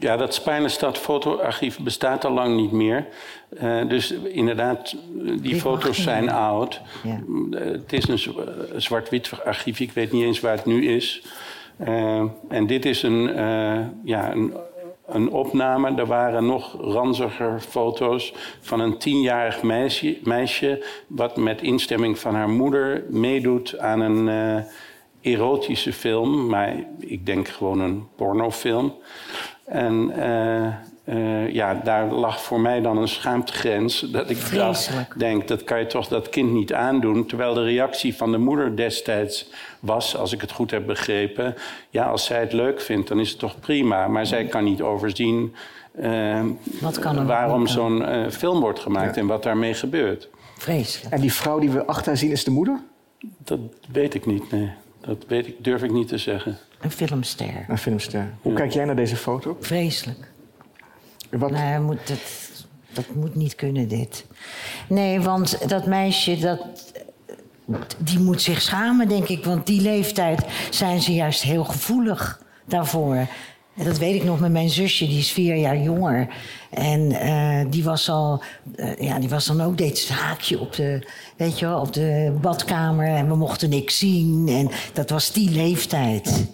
Ja, 0.00 0.16
dat 0.16 0.34
Spijlenstad 0.34 0.98
fotoarchief 0.98 1.78
bestaat 1.78 2.24
al 2.24 2.32
lang 2.32 2.56
niet 2.56 2.72
meer. 2.72 3.06
Eh, 3.58 3.88
dus 3.88 4.10
inderdaad, 4.12 4.96
die 5.40 5.54
Ik 5.54 5.60
foto's 5.60 6.02
zijn 6.02 6.24
meer. 6.24 6.34
oud. 6.34 6.80
Ja. 7.02 7.20
Eh, 7.50 7.64
het 7.64 7.92
is 7.92 8.08
een 8.08 8.18
zwart-wit 8.76 9.30
archief, 9.44 9.80
ik 9.80 9.92
weet 9.92 10.12
niet 10.12 10.24
eens 10.24 10.40
waar 10.40 10.56
het 10.56 10.64
nu 10.64 10.86
is. 10.86 11.22
Eh, 11.76 12.22
en 12.48 12.66
dit 12.66 12.84
is 12.84 13.02
een, 13.02 13.22
ja, 14.04 14.32
een, 14.32 14.54
een 15.06 15.30
opname. 15.30 15.94
Er 15.96 16.06
waren 16.06 16.46
nog 16.46 16.76
ranziger 16.80 17.60
foto's 17.60 18.32
van 18.60 18.80
een 18.80 18.98
tienjarig 18.98 19.62
meisje, 19.62 20.18
meisje... 20.24 20.84
wat 21.06 21.36
met 21.36 21.62
instemming 21.62 22.18
van 22.18 22.34
haar 22.34 22.48
moeder 22.48 23.04
meedoet 23.08 23.78
aan 23.78 24.00
een 24.00 24.64
erotische 25.20 25.92
film. 25.92 26.46
Maar 26.46 26.74
ik 26.98 27.26
denk 27.26 27.48
gewoon 27.48 27.80
een 27.80 28.08
pornofilm. 28.16 28.94
En 29.70 30.10
eh, 30.10 30.66
eh, 31.04 31.54
ja, 31.54 31.80
daar 31.84 32.12
lag 32.12 32.42
voor 32.42 32.60
mij 32.60 32.80
dan 32.80 32.96
een 32.96 33.08
schaamtegrens. 33.08 34.00
Dat 34.00 34.30
ik 34.30 34.36
dacht, 34.36 34.48
Vreselijk. 34.48 35.18
denk, 35.18 35.48
dat 35.48 35.64
kan 35.64 35.78
je 35.78 35.86
toch 35.86 36.08
dat 36.08 36.28
kind 36.28 36.52
niet 36.52 36.72
aandoen. 36.72 37.26
Terwijl 37.26 37.54
de 37.54 37.64
reactie 37.64 38.16
van 38.16 38.32
de 38.32 38.38
moeder 38.38 38.76
destijds 38.76 39.50
was, 39.80 40.16
als 40.16 40.32
ik 40.32 40.40
het 40.40 40.52
goed 40.52 40.70
heb 40.70 40.86
begrepen... 40.86 41.54
ja, 41.90 42.04
als 42.04 42.24
zij 42.24 42.40
het 42.40 42.52
leuk 42.52 42.80
vindt, 42.80 43.08
dan 43.08 43.20
is 43.20 43.30
het 43.30 43.38
toch 43.38 43.60
prima. 43.60 44.08
Maar 44.08 44.26
zij 44.26 44.44
kan 44.44 44.64
niet 44.64 44.82
overzien 44.82 45.54
eh, 45.92 46.44
Wat 46.80 46.98
kan 46.98 47.18
er 47.18 47.26
waarom 47.26 47.66
zo'n 47.66 48.04
eh, 48.04 48.30
film 48.30 48.60
wordt 48.60 48.80
gemaakt... 48.80 49.16
en 49.16 49.26
wat 49.26 49.42
daarmee 49.42 49.74
gebeurt. 49.74 50.28
Vreselijk. 50.58 51.14
En 51.14 51.20
die 51.20 51.32
vrouw 51.32 51.58
die 51.58 51.70
we 51.70 51.86
achter 51.86 52.16
zien 52.16 52.30
is 52.30 52.44
de 52.44 52.50
moeder? 52.50 52.80
Dat 53.38 53.58
weet 53.92 54.14
ik 54.14 54.26
niet, 54.26 54.50
nee. 54.50 54.70
Dat 55.00 55.24
weet 55.28 55.46
ik, 55.46 55.64
durf 55.64 55.82
ik 55.82 55.90
niet 55.90 56.08
te 56.08 56.18
zeggen. 56.18 56.58
Een 56.80 56.90
filmster. 56.90 57.64
Een 57.68 57.78
filmster. 57.78 58.34
Hoe 58.40 58.52
kijk 58.52 58.72
jij 58.72 58.84
naar 58.84 58.96
deze 58.96 59.16
foto? 59.16 59.56
Vreselijk. 59.60 60.30
Wat? 61.30 61.50
Nee, 61.50 61.78
moet, 61.78 62.08
dat, 62.08 62.20
dat 62.92 63.14
moet 63.14 63.34
niet 63.34 63.54
kunnen, 63.54 63.88
dit. 63.88 64.26
Nee, 64.88 65.20
want 65.20 65.68
dat 65.68 65.86
meisje, 65.86 66.38
dat, 66.38 66.92
die 67.98 68.18
moet 68.18 68.42
zich 68.42 68.62
schamen, 68.62 69.08
denk 69.08 69.28
ik. 69.28 69.44
Want 69.44 69.66
die 69.66 69.80
leeftijd 69.80 70.44
zijn 70.70 71.00
ze 71.00 71.14
juist 71.14 71.42
heel 71.42 71.64
gevoelig 71.64 72.42
daarvoor. 72.64 73.26
En 73.80 73.86
dat 73.86 73.98
weet 73.98 74.14
ik 74.14 74.24
nog 74.24 74.40
met 74.40 74.52
mijn 74.52 74.70
zusje, 74.70 75.06
die 75.06 75.18
is 75.18 75.32
vier 75.32 75.56
jaar 75.56 75.78
jonger. 75.78 76.28
En 76.70 77.12
eh, 77.12 77.70
die 77.70 77.84
was 77.84 78.08
al, 78.08 78.42
eh, 78.76 78.96
ja, 78.98 79.18
die 79.18 79.28
was 79.28 79.46
dan 79.46 79.60
ook, 79.60 79.78
deed 79.78 80.00
het 80.00 80.08
haakje 80.08 80.58
op 80.58 80.72
de, 80.72 81.06
weet 81.36 81.58
je 81.58 81.66
wel, 81.66 81.80
op 81.80 81.92
de 81.92 82.36
badkamer. 82.40 83.06
En 83.06 83.28
we 83.28 83.36
mochten 83.36 83.70
niks 83.70 83.98
zien. 83.98 84.48
En 84.48 84.70
dat 84.92 85.10
was 85.10 85.32
die 85.32 85.50
leeftijd. 85.50 86.46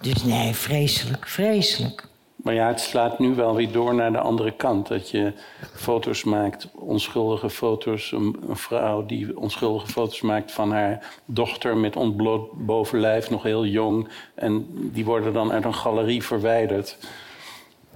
Dus 0.00 0.24
nee, 0.24 0.54
vreselijk, 0.54 1.28
vreselijk. 1.28 2.08
Maar 2.44 2.54
ja, 2.54 2.66
het 2.66 2.80
slaat 2.80 3.18
nu 3.18 3.34
wel 3.34 3.54
weer 3.54 3.72
door 3.72 3.94
naar 3.94 4.12
de 4.12 4.18
andere 4.18 4.50
kant. 4.50 4.88
Dat 4.88 5.10
je 5.10 5.32
foto's 5.74 6.24
maakt, 6.24 6.68
onschuldige 6.74 7.50
foto's. 7.50 8.12
Een, 8.12 8.36
vrouw 8.50 9.06
die 9.06 9.38
onschuldige 9.38 9.86
foto's 9.86 10.20
maakt 10.20 10.52
van 10.52 10.72
haar 10.72 11.14
dochter 11.24 11.76
met 11.76 11.96
ontbloot 11.96 12.52
bovenlijf, 12.52 13.30
nog 13.30 13.42
heel 13.42 13.66
jong. 13.66 14.08
En 14.34 14.66
die 14.70 15.04
worden 15.04 15.32
dan 15.32 15.52
uit 15.52 15.64
een 15.64 15.74
galerie 15.74 16.22
verwijderd. 16.22 16.98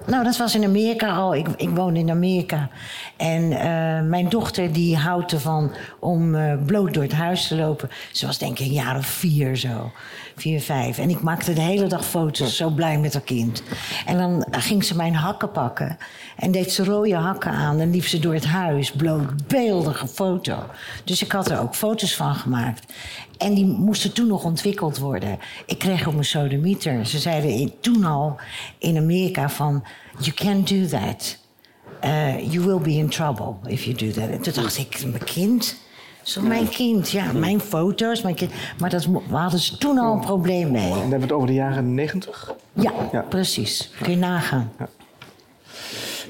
Nou, 0.06 0.24
dat 0.24 0.36
was 0.36 0.54
in 0.54 0.64
Amerika 0.64 1.16
al. 1.16 1.34
Ik, 1.34 1.48
ik 1.56 1.70
woon 1.70 1.96
in 1.96 2.10
Amerika. 2.10 2.68
En 3.16 3.52
eh, 3.52 4.08
mijn 4.08 4.28
dochter 4.28 4.72
die 4.72 4.96
houdt 4.96 5.32
ervan 5.32 5.72
om 5.98 6.34
eh, 6.34 6.54
bloot 6.66 6.94
door 6.94 7.02
het 7.02 7.12
huis 7.12 7.48
te 7.48 7.56
lopen. 7.56 7.90
Ze 8.12 8.26
was 8.26 8.38
denk 8.38 8.58
ik 8.58 8.66
een 8.66 8.72
jaar 8.72 8.96
of 8.96 9.06
vier 9.06 9.56
zo. 9.56 9.90
Vier, 10.38 10.60
vijf. 10.60 10.98
En 10.98 11.10
ik 11.10 11.20
maakte 11.20 11.52
de 11.52 11.60
hele 11.60 11.86
dag 11.86 12.04
foto's, 12.04 12.56
zo 12.56 12.70
blij 12.70 12.98
met 12.98 13.12
haar 13.12 13.22
kind. 13.22 13.62
En 14.06 14.18
dan 14.18 14.46
ging 14.50 14.84
ze 14.84 14.96
mijn 14.96 15.14
hakken 15.14 15.50
pakken. 15.50 15.98
En 16.36 16.52
deed 16.52 16.72
ze 16.72 16.84
rode 16.84 17.14
hakken 17.14 17.50
aan. 17.50 17.80
En 17.80 17.90
liep 17.90 18.04
ze 18.04 18.18
door 18.18 18.34
het 18.34 18.44
huis, 18.44 18.92
bloot, 18.92 19.46
beeldige 19.46 20.08
foto. 20.08 20.64
Dus 21.04 21.22
ik 21.22 21.32
had 21.32 21.50
er 21.50 21.60
ook 21.60 21.74
foto's 21.74 22.16
van 22.16 22.34
gemaakt. 22.34 22.92
En 23.38 23.54
die 23.54 23.66
moesten 23.66 24.12
toen 24.12 24.26
nog 24.26 24.44
ontwikkeld 24.44 24.98
worden. 24.98 25.38
Ik 25.66 25.78
kreeg 25.78 26.06
op 26.06 26.12
mijn 26.12 26.24
sodemieter. 26.24 27.06
Ze 27.06 27.18
zeiden 27.18 27.80
toen 27.80 28.04
al 28.04 28.36
in 28.78 28.96
Amerika 28.96 29.48
van... 29.48 29.84
You 30.18 30.32
can't 30.32 30.68
do 30.68 30.86
that. 30.86 31.38
Uh, 32.04 32.52
you 32.52 32.64
will 32.64 32.80
be 32.80 32.92
in 32.92 33.08
trouble 33.08 33.54
if 33.66 33.84
you 33.84 33.96
do 33.96 34.10
that. 34.10 34.28
En 34.28 34.40
toen 34.40 34.52
dacht 34.52 34.78
ik, 34.78 35.04
mijn 35.04 35.24
kind? 35.24 35.76
Zo 36.28 36.40
mijn 36.42 36.68
kind, 36.68 37.10
ja, 37.10 37.32
mijn 37.32 37.60
foto's, 37.60 38.22
mijn 38.22 38.34
kind. 38.34 38.52
Maar 38.78 38.90
dat 38.90 39.08
hadden 39.30 39.60
ze 39.60 39.78
toen 39.78 39.98
al 39.98 40.12
een 40.12 40.20
probleem 40.20 40.70
mee. 40.70 40.82
En 40.82 40.88
dan 40.88 40.98
hebben 40.98 41.18
we 41.18 41.24
het 41.24 41.32
over 41.32 41.46
de 41.46 41.54
jaren 41.54 41.94
negentig. 41.94 42.54
Ja, 42.72 42.92
Ja. 43.12 43.20
precies. 43.20 43.90
Kun 44.02 44.10
je 44.10 44.16
nagaan. 44.16 44.72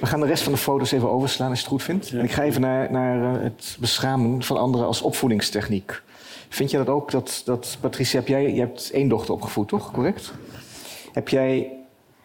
We 0.00 0.06
gaan 0.06 0.20
de 0.20 0.26
rest 0.26 0.42
van 0.42 0.52
de 0.52 0.58
foto's 0.58 0.92
even 0.92 1.10
overslaan 1.10 1.48
als 1.50 1.58
je 1.58 1.64
het 1.64 1.72
goed 1.74 1.82
vindt. 1.82 2.10
En 2.10 2.24
ik 2.24 2.30
ga 2.32 2.42
even 2.42 2.60
naar, 2.60 2.92
naar 2.92 3.34
eh, 3.34 3.42
het 3.42 3.76
beschamen 3.80 4.42
van 4.42 4.56
anderen 4.56 4.86
als 4.86 5.02
opvoedingstechniek. 5.02 6.02
Vind 6.48 6.70
je 6.70 6.76
dat 6.76 6.88
ook? 6.88 7.10
Dat, 7.10 7.42
dat, 7.44 7.76
Patricia, 7.80 8.18
heb 8.18 8.28
jij, 8.28 8.54
je 8.54 8.60
hebt 8.60 8.90
één 8.90 9.08
dochter 9.08 9.34
opgevoed, 9.34 9.68
toch? 9.68 9.90
Correct? 9.92 10.32
Heb 11.12 11.28
jij 11.28 11.72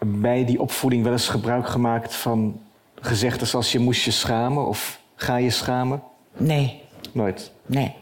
bij 0.06 0.46
die 0.46 0.60
opvoeding 0.60 1.04
wel 1.04 1.12
eens 1.12 1.30
gebruik 1.30 1.68
gemaakt 1.68 2.16
van 2.16 2.60
gezegden 3.02 3.48
zoals 3.48 3.72
je 3.72 3.80
moest 3.80 4.04
je 4.04 4.12
schamen 4.12 4.68
of 4.68 5.00
ga 5.16 5.36
je 5.38 5.50
schamen? 5.50 6.04
Nee, 6.38 6.82
Nooit. 7.12 7.52
Nee. 7.66 7.96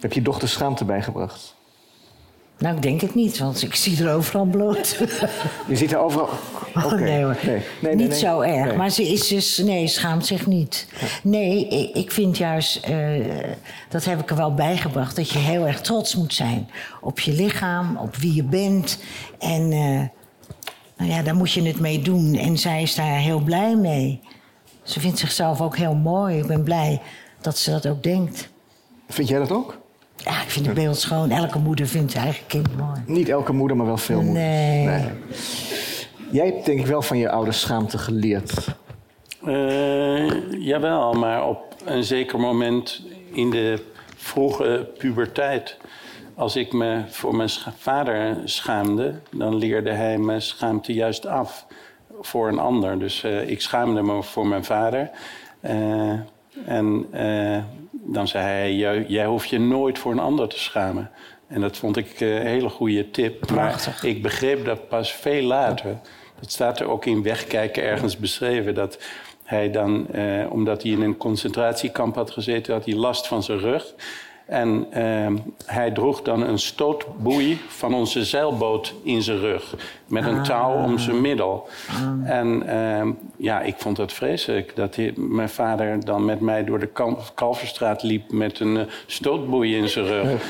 Heb 0.00 0.12
je 0.12 0.22
dochter 0.22 0.48
schaamte 0.48 0.84
bijgebracht? 0.84 1.56
Nou, 2.58 2.76
ik 2.76 2.82
denk 2.82 3.00
het 3.00 3.14
niet, 3.14 3.38
want 3.38 3.62
ik 3.62 3.74
zie 3.74 4.04
er 4.04 4.14
overal 4.14 4.44
bloot. 4.44 4.96
Je 5.68 5.76
ziet 5.76 5.92
er 5.92 5.98
overal. 5.98 6.28
Oh, 6.74 6.92
nee 6.92 7.24
hoor. 7.24 7.36
Nee, 7.44 7.62
nee, 7.80 7.94
niet 7.94 8.14
zo 8.14 8.40
erg. 8.40 8.74
Maar 8.74 8.90
ze 8.90 9.08
is 9.08 9.28
dus... 9.28 9.58
Nee, 9.58 9.86
schaamt 9.86 10.26
zich 10.26 10.46
niet. 10.46 10.88
Nee, 11.22 11.68
ik, 11.68 11.94
ik 11.94 12.12
vind 12.12 12.36
juist... 12.36 12.76
eh, 12.76 13.24
dat 13.88 14.04
heb 14.04 14.20
ik 14.20 14.30
er 14.30 14.36
wel 14.36 14.54
bijgebracht... 14.54 15.16
dat 15.16 15.30
je 15.30 15.38
heel 15.38 15.66
erg 15.66 15.80
trots 15.80 16.14
moet 16.14 16.34
zijn. 16.34 16.70
Op 17.00 17.20
je 17.20 17.32
lichaam, 17.32 17.96
op 17.96 18.16
wie 18.16 18.34
je 18.34 18.44
bent. 18.44 18.98
En 19.38 19.72
eh, 19.72 20.02
nou 20.96 21.10
ja, 21.10 21.22
daar 21.22 21.36
moet 21.36 21.52
je 21.52 21.62
het 21.62 21.80
mee 21.80 22.02
doen. 22.02 22.34
En 22.34 22.58
zij 22.58 22.82
is 22.82 22.94
daar 22.94 23.18
heel 23.18 23.40
blij 23.40 23.76
mee. 23.76 24.20
Ze 24.82 25.00
vindt 25.00 25.18
zichzelf 25.18 25.60
ook 25.60 25.76
heel 25.76 25.94
mooi. 25.94 26.38
Ik 26.38 26.46
ben 26.46 26.62
blij 26.62 27.00
dat 27.40 27.58
ze 27.58 27.70
dat 27.70 27.86
ook 27.86 28.02
denkt. 28.02 28.48
Vind 29.08 29.28
jij 29.28 29.38
dat 29.38 29.52
ook? 29.52 29.76
Ja, 30.16 30.42
ik 30.42 30.50
vind 30.50 30.66
het 30.66 30.74
beeld 30.74 30.98
schoon. 30.98 31.30
Elke 31.30 31.58
moeder 31.58 31.86
vindt 31.86 32.14
haar 32.14 32.24
eigen 32.24 32.46
kind 32.46 32.76
mooi. 32.76 33.00
Niet 33.06 33.28
elke 33.28 33.52
moeder, 33.52 33.76
maar 33.76 33.86
wel 33.86 33.96
veel 33.96 34.22
moeders. 34.22 34.44
Nee. 34.44 35.00
Jij 36.32 36.46
hebt 36.46 36.66
denk 36.66 36.80
ik 36.80 36.86
wel 36.86 37.02
van 37.02 37.18
je 37.18 37.30
ouders 37.30 37.60
schaamte 37.60 37.98
geleerd. 37.98 38.66
Eh, 39.44 40.60
jawel, 40.62 41.12
maar 41.12 41.46
op 41.46 41.74
een 41.84 42.04
zeker 42.04 42.40
moment 42.40 43.02
in 43.32 43.50
de 43.50 43.84
vroege 44.16 44.88
puberteit. 44.98 45.76
Als 46.34 46.56
ik 46.56 46.72
me 46.72 47.02
voor 47.08 47.36
mijn 47.36 47.48
scha- 47.48 47.72
vader 47.78 48.36
schaamde, 48.44 49.14
dan 49.30 49.54
leerde 49.56 49.90
hij 49.92 50.18
me 50.18 50.40
schaamte 50.40 50.92
juist 50.92 51.26
af 51.26 51.66
voor 52.20 52.48
een 52.48 52.58
ander. 52.58 52.98
Dus 52.98 53.22
eh, 53.24 53.48
ik 53.50 53.60
schaamde 53.60 54.02
me 54.02 54.22
voor 54.22 54.46
mijn 54.46 54.64
vader. 54.64 55.10
Eh, 55.60 56.12
en 56.66 57.06
eh, 57.10 57.58
dan 57.90 58.28
zei 58.28 58.44
hij: 58.44 58.74
jij, 58.74 59.04
jij 59.08 59.26
hoeft 59.26 59.48
je 59.48 59.58
nooit 59.58 59.98
voor 59.98 60.12
een 60.12 60.18
ander 60.18 60.48
te 60.48 60.58
schamen. 60.58 61.10
En 61.48 61.60
dat 61.60 61.76
vond 61.76 61.96
ik 61.96 62.20
eh, 62.20 62.34
een 62.34 62.46
hele 62.46 62.68
goede 62.68 63.10
tip. 63.10 63.46
Prachtig. 63.46 64.02
Maar 64.02 64.10
ik 64.10 64.22
begreep 64.22 64.64
dat 64.64 64.88
pas 64.88 65.12
veel 65.12 65.42
later. 65.42 65.98
Dat 66.40 66.50
staat 66.50 66.80
er 66.80 66.88
ook 66.88 67.04
in 67.04 67.22
Wegkijken 67.22 67.82
ergens 67.82 68.16
beschreven. 68.16 68.74
Dat 68.74 68.98
hij 69.44 69.70
dan, 69.70 70.08
eh, 70.08 70.46
omdat 70.50 70.82
hij 70.82 70.92
in 70.92 71.02
een 71.02 71.16
concentratiekamp 71.16 72.14
had 72.14 72.30
gezeten, 72.30 72.72
had 72.72 72.84
hij 72.84 72.94
last 72.94 73.26
van 73.26 73.42
zijn 73.42 73.58
rug. 73.58 73.94
En 74.48 74.86
eh, 74.90 75.26
hij 75.64 75.90
droeg 75.90 76.22
dan 76.22 76.42
een 76.42 76.58
stootboei 76.58 77.60
van 77.68 77.94
onze 77.94 78.24
zeilboot 78.24 78.94
in 79.02 79.22
zijn 79.22 79.38
rug. 79.38 79.74
Met 80.06 80.26
een 80.26 80.42
touw 80.42 80.72
om 80.84 80.98
zijn 80.98 81.20
middel. 81.20 81.68
En 82.24 82.62
eh, 82.66 83.06
ja, 83.36 83.60
ik 83.60 83.74
vond 83.78 83.96
dat 83.96 84.12
vreselijk. 84.12 84.76
Dat 84.76 84.96
hij- 84.96 85.12
mijn 85.16 85.48
vader 85.48 86.04
dan 86.04 86.24
met 86.24 86.40
mij 86.40 86.64
door 86.64 86.78
de 86.78 86.90
Kalverstraat 87.34 88.02
liep 88.02 88.32
met 88.32 88.60
een 88.60 88.76
eh, 88.76 88.84
stootboei 89.06 89.76
in 89.76 89.88
zijn 89.88 90.06
rug. 90.06 90.42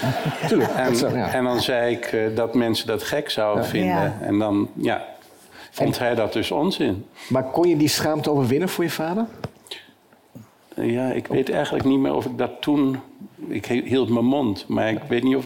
Tuurlijk. 0.48 0.70
En, 0.70 0.94
ja. 1.14 1.42
dan 1.42 1.60
zei 1.60 1.94
ik 1.94 2.04
eh, 2.04 2.20
dat 2.36 2.54
mensen 2.54 2.86
dat 2.86 3.02
gek 3.02 3.30
zouden 3.30 3.64
Ja. 3.64 3.68
vinden. 3.70 3.88
Ja. 3.88 4.18
En 4.20 4.38
dan, 4.38 4.68
ja. 4.74 5.04
vond 5.70 5.98
hij 5.98 6.14
dat 6.14 6.32
dus 6.32 6.50
onzin. 6.50 7.04
Maar 7.28 7.44
kon 7.44 7.68
je 7.68 7.76
die 7.76 7.88
schaamte 7.88 8.30
overwinnen 8.30 8.68
voor 8.68 8.84
je 8.84 8.90
vader? 8.90 9.24
Ja, 10.80 11.12
ik 11.12 11.26
weet 11.26 11.50
eigenlijk 11.50 11.84
niet 11.84 11.98
meer 11.98 12.14
of 12.14 12.24
ik 12.24 12.38
dat 12.38 12.50
toen. 12.60 12.96
Ik 13.48 13.66
hield 13.66 14.08
mijn 14.08 14.24
mond, 14.24 14.68
maar 14.68 14.90
ik 14.90 15.02
weet 15.08 15.22
niet 15.22 15.36
of. 15.36 15.44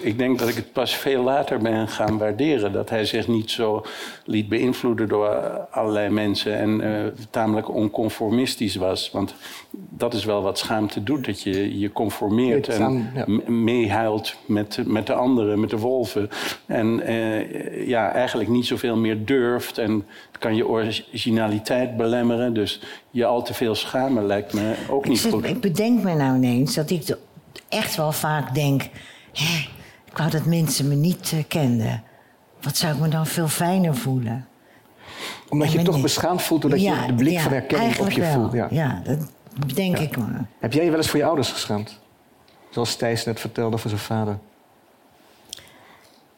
Ik 0.00 0.18
denk 0.18 0.38
dat 0.38 0.48
ik 0.48 0.54
het 0.54 0.72
pas 0.72 0.94
veel 0.94 1.22
later 1.22 1.58
ben 1.58 1.88
gaan 1.88 2.18
waarderen. 2.18 2.72
Dat 2.72 2.90
hij 2.90 3.04
zich 3.04 3.28
niet 3.28 3.50
zo 3.50 3.84
liet 4.24 4.48
beïnvloeden 4.48 5.08
door 5.08 5.28
allerlei 5.70 6.08
mensen 6.08 6.58
en 6.58 6.80
uh, 6.80 7.06
tamelijk 7.30 7.74
onconformistisch 7.74 8.76
was. 8.76 9.10
Want 9.10 9.34
dat 9.70 10.14
is 10.14 10.24
wel 10.24 10.42
wat 10.42 10.58
schaamte 10.58 11.02
doet: 11.02 11.24
dat 11.24 11.42
je 11.42 11.78
je 11.78 11.92
conformeert 11.92 12.68
en 12.68 13.10
ja. 13.14 13.24
meehuilt 13.52 14.34
met, 14.46 14.78
met 14.86 15.06
de 15.06 15.14
anderen, 15.14 15.60
met 15.60 15.70
de 15.70 15.78
wolven. 15.78 16.28
En 16.66 17.10
uh, 17.10 17.88
ja, 17.88 18.12
eigenlijk 18.12 18.48
niet 18.48 18.66
zoveel 18.66 18.96
meer 18.96 19.24
durft 19.24 19.78
en 19.78 20.06
kan 20.38 20.56
je 20.56 20.66
originaliteit 20.66 21.96
belemmeren. 21.96 22.54
Dus 22.54 22.80
je 23.10 23.24
al 23.24 23.42
te 23.42 23.54
veel 23.54 23.74
schamen 23.74 24.26
lijkt 24.26 24.52
me 24.52 24.74
ook 24.90 25.08
niet 25.08 25.26
goed. 25.30 25.44
Ik 25.44 25.60
bedenk 25.60 26.02
me 26.02 26.14
nou 26.14 26.36
ineens 26.36 26.74
dat 26.74 26.90
ik 26.90 27.16
echt 27.68 27.96
wel 27.96 28.12
vaak 28.12 28.54
denk 28.54 28.82
Ik 30.04 30.16
wou 30.16 30.30
dat 30.30 30.44
mensen 30.44 30.88
me 30.88 30.94
niet 30.94 31.32
uh, 31.34 31.42
kenden. 31.48 32.02
Wat 32.60 32.76
zou 32.76 32.94
ik 32.94 33.00
me 33.00 33.08
dan 33.08 33.26
veel 33.26 33.48
fijner 33.48 33.96
voelen? 33.96 34.48
Omdat 35.48 35.72
je 35.72 35.78
je 35.78 35.84
toch 35.84 36.00
beschaamd 36.00 36.42
voelt 36.42 36.62
doordat 36.62 36.82
je 36.82 37.04
de 37.06 37.14
blik 37.14 37.40
van 37.40 37.52
herkenning 37.52 37.98
op 37.98 38.10
je 38.10 38.20
wel. 38.20 38.32
voelt. 38.32 38.52
Ja, 38.52 38.66
ja 38.70 39.02
dat 39.04 39.18
denk 39.74 39.98
ik 39.98 40.16
maar. 40.16 40.46
Heb 40.58 40.72
jij 40.72 40.84
je 40.84 40.90
wel 40.90 40.98
eens 40.98 41.08
voor 41.08 41.18
je 41.18 41.24
ouders 41.24 41.52
geschaamd? 41.52 41.98
Zoals 42.70 42.96
Thijs 42.96 43.24
net 43.24 43.40
vertelde 43.40 43.78
voor 43.78 43.90
zijn 43.90 44.02
vader. 44.02 44.38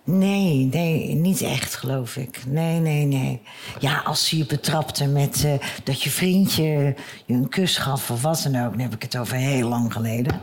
Nee, 0.05 0.68
nee, 0.70 1.14
niet 1.14 1.43
echt, 1.43 1.74
geloof 1.74 2.16
ik. 2.16 2.43
Nee, 2.47 2.78
nee, 2.78 3.05
nee. 3.05 3.43
Ja, 3.78 4.01
als 4.05 4.28
ze 4.28 4.36
je 4.36 4.47
betrapte 4.47 5.06
met 5.06 5.43
uh, 5.44 5.52
dat 5.85 6.02
je 6.02 6.10
vriendje 6.10 6.94
je 7.27 7.35
een 7.35 7.48
kus 7.48 7.77
gaf 7.77 8.10
of 8.10 8.22
wat 8.22 8.40
dan 8.43 8.64
ook... 8.64 8.70
dan 8.70 8.81
heb 8.81 8.94
ik 8.94 9.02
het 9.02 9.16
over 9.16 9.36
heel 9.36 9.68
lang 9.68 9.93
geleden. 9.93 10.40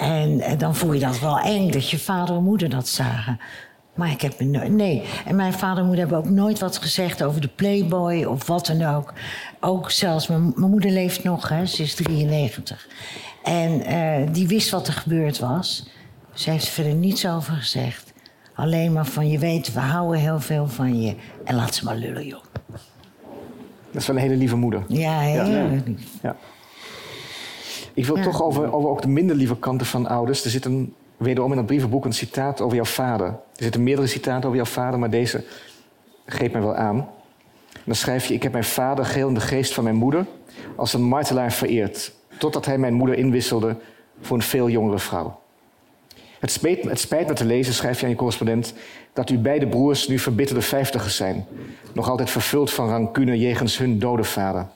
En, 0.00 0.40
en, 0.40 0.58
dan 0.58 0.76
voel 0.76 0.92
je 0.92 1.00
dat 1.00 1.20
wel 1.20 1.38
eng 1.38 1.70
dat 1.70 1.90
je 1.90 1.98
vader 1.98 2.36
en 2.36 2.42
moeder 2.42 2.68
dat 2.68 2.88
zagen. 2.88 3.40
Maar 3.94 4.10
ik 4.10 4.20
heb 4.20 4.40
me 4.40 4.68
nee. 4.68 5.02
En 5.26 5.36
mijn 5.36 5.52
vader 5.52 5.78
en 5.78 5.86
moeder 5.86 6.08
hebben 6.08 6.18
ook 6.18 6.34
nooit 6.34 6.58
wat 6.58 6.78
gezegd 6.78 7.22
over 7.22 7.40
de 7.40 7.48
Playboy 7.48 8.24
of 8.24 8.46
wat 8.46 8.66
dan 8.66 8.82
ook. 8.82 9.12
Ook 9.60 9.90
zelfs, 9.90 10.26
mijn, 10.26 10.52
mijn 10.56 10.70
moeder 10.70 10.90
leeft 10.90 11.24
nog, 11.24 11.48
hè, 11.48 11.66
ze 11.66 11.82
is 11.82 11.94
93. 11.94 12.88
En 13.42 13.92
uh, 13.92 14.32
die 14.32 14.48
wist 14.48 14.70
wat 14.70 14.86
er 14.86 14.92
gebeurd 14.92 15.38
was. 15.38 15.90
Ze 16.32 16.50
heeft 16.50 16.66
er 16.66 16.72
verder 16.72 16.94
niets 16.94 17.26
over 17.26 17.54
gezegd. 17.54 18.12
Alleen 18.54 18.92
maar 18.92 19.06
van 19.06 19.28
je 19.28 19.38
weet, 19.38 19.72
we 19.72 19.80
houden 19.80 20.20
heel 20.20 20.40
veel 20.40 20.66
van 20.66 21.00
je. 21.00 21.14
En 21.44 21.54
laat 21.54 21.74
ze 21.74 21.84
maar 21.84 21.96
lullen, 21.96 22.26
joh. 22.26 22.44
Dat 23.92 24.00
is 24.00 24.06
wel 24.06 24.16
een 24.16 24.22
hele 24.22 24.36
lieve 24.36 24.56
moeder. 24.56 24.84
Ja, 24.88 25.18
heel 25.18 25.44
ja. 25.44 25.68
lief. 25.84 26.02
Ja. 26.22 26.36
Ik 28.00 28.06
wil 28.06 28.16
Ja. 28.16 28.22
toch 28.22 28.42
over, 28.42 28.72
over 28.72 28.90
ook 28.90 29.02
de 29.02 29.08
minder 29.08 29.36
lieve 29.36 29.56
kanten 29.56 29.86
van 29.86 30.06
ouders. 30.06 30.44
Er 30.44 30.50
zit 30.50 30.64
een, 30.64 30.94
wederom 31.16 31.50
in 31.50 31.56
dat 31.56 31.66
brievenboek 31.66 32.04
een 32.04 32.12
citaat 32.12 32.60
over 32.60 32.76
jouw 32.76 32.84
vader. 32.84 33.26
Er 33.26 33.62
zitten 33.62 33.82
meerdere 33.82 34.06
citaten 34.06 34.44
over 34.44 34.56
jouw 34.56 34.64
vader, 34.64 34.98
maar 34.98 35.10
deze 35.10 35.44
greep 36.26 36.52
mij 36.52 36.60
wel 36.62 36.74
aan. 36.74 36.96
En 37.72 37.82
dan 37.84 37.94
schrijf 37.94 38.26
je: 38.26 38.34
Ik 38.34 38.42
heb 38.42 38.52
mijn 38.52 38.64
vader 38.64 39.04
geheel 39.04 39.28
in 39.28 39.34
de 39.34 39.40
geest 39.40 39.74
van 39.74 39.84
mijn 39.84 39.96
moeder 39.96 40.26
als 40.76 40.92
een 40.92 41.02
martelaar 41.02 41.52
vereerd. 41.52 42.12
Totdat 42.38 42.64
hij 42.66 42.78
mijn 42.78 42.94
moeder 42.94 43.18
inwisselde 43.18 43.76
voor 44.20 44.36
een 44.36 44.42
veel 44.42 44.68
jongere 44.68 44.98
vrouw. 44.98 45.40
Het 46.38 46.50
spijt, 46.50 46.82
het 46.82 47.00
spijt 47.00 47.28
me 47.28 47.34
te 47.34 47.44
lezen, 47.44 47.74
schrijf 47.74 47.98
je 47.98 48.04
aan 48.04 48.10
je 48.10 48.16
correspondent, 48.16 48.74
dat 49.12 49.28
uw 49.28 49.40
beide 49.40 49.66
broers 49.66 50.08
nu 50.08 50.18
verbitterde 50.18 50.62
vijftigers 50.62 51.16
zijn. 51.16 51.46
Nog 51.92 52.08
altijd 52.08 52.30
vervuld 52.30 52.70
van 52.70 52.88
rancune 52.88 53.38
jegens 53.38 53.78
hun 53.78 53.98
dode 53.98 54.24
vader. 54.24 54.66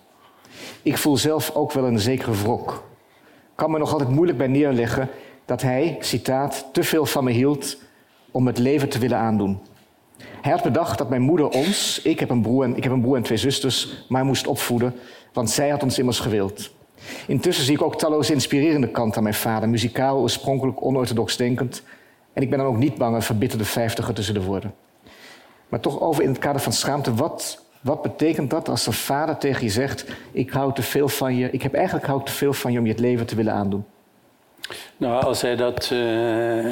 Ik 0.82 0.98
voel 0.98 1.16
zelf 1.16 1.50
ook 1.54 1.72
wel 1.72 1.84
een 1.84 1.98
zekere 1.98 2.32
wrok. 2.32 2.92
Kan 3.54 3.70
me 3.70 3.78
nog 3.78 3.92
altijd 3.92 4.10
moeilijk 4.10 4.38
bij 4.38 4.46
neerleggen 4.46 5.08
dat 5.44 5.62
hij, 5.62 5.96
citaat, 6.00 6.66
te 6.72 6.82
veel 6.82 7.06
van 7.06 7.24
me 7.24 7.30
hield 7.30 7.76
om 8.30 8.46
het 8.46 8.58
leven 8.58 8.88
te 8.88 8.98
willen 8.98 9.18
aandoen. 9.18 9.60
Hij 10.40 10.52
had 10.52 10.62
bedacht 10.62 10.98
dat 10.98 11.08
mijn 11.08 11.22
moeder 11.22 11.48
ons, 11.48 12.00
ik 12.02 12.20
heb 12.20 12.30
een 12.30 12.42
broer 12.42 12.64
en, 12.64 12.76
ik 12.76 12.82
heb 12.82 12.92
een 12.92 13.00
broer 13.00 13.16
en 13.16 13.22
twee 13.22 13.38
zusters, 13.38 14.04
maar 14.08 14.24
moest 14.24 14.46
opvoeden, 14.46 14.94
want 15.32 15.50
zij 15.50 15.68
had 15.68 15.82
ons 15.82 15.98
immers 15.98 16.20
gewild. 16.20 16.70
Intussen 17.26 17.64
zie 17.64 17.74
ik 17.74 17.82
ook 17.82 17.98
talloze 17.98 18.32
inspirerende 18.32 18.88
kanten 18.88 19.16
aan 19.16 19.22
mijn 19.22 19.34
vader, 19.34 19.68
muzikaal, 19.68 20.18
oorspronkelijk 20.18 20.84
onorthodox 20.84 21.36
denkend. 21.36 21.82
En 22.32 22.42
ik 22.42 22.50
ben 22.50 22.58
dan 22.58 22.66
ook 22.66 22.76
niet 22.76 22.94
bang 22.94 23.14
een 23.14 23.22
verbitterde 23.22 23.64
vijftiger 23.64 24.14
te 24.14 24.22
zullen 24.22 24.42
worden. 24.42 24.74
Maar 25.68 25.80
toch 25.80 26.00
over 26.00 26.22
in 26.22 26.28
het 26.28 26.38
kader 26.38 26.60
van 26.60 26.72
schaamte, 26.72 27.14
wat, 27.14 27.63
wat 27.84 28.02
betekent 28.02 28.50
dat 28.50 28.68
als 28.68 28.86
een 28.86 28.92
vader 28.92 29.36
tegen 29.36 29.64
je 29.64 29.70
zegt: 29.70 30.04
Ik 30.32 30.50
hou 30.50 30.74
te 30.74 30.82
veel 30.82 31.08
van 31.08 31.36
je, 31.36 31.50
ik 31.50 31.62
heb 31.62 31.74
eigenlijk 31.74 32.06
hou 32.06 32.24
te 32.24 32.32
veel 32.32 32.52
van 32.52 32.72
je 32.72 32.78
om 32.78 32.84
je 32.84 32.90
het 32.92 33.00
leven 33.00 33.26
te 33.26 33.36
willen 33.36 33.52
aandoen? 33.52 33.84
Nou, 34.96 35.24
als 35.24 35.40
hij 35.40 35.56
dat 35.56 35.90
eh, 35.92 36.64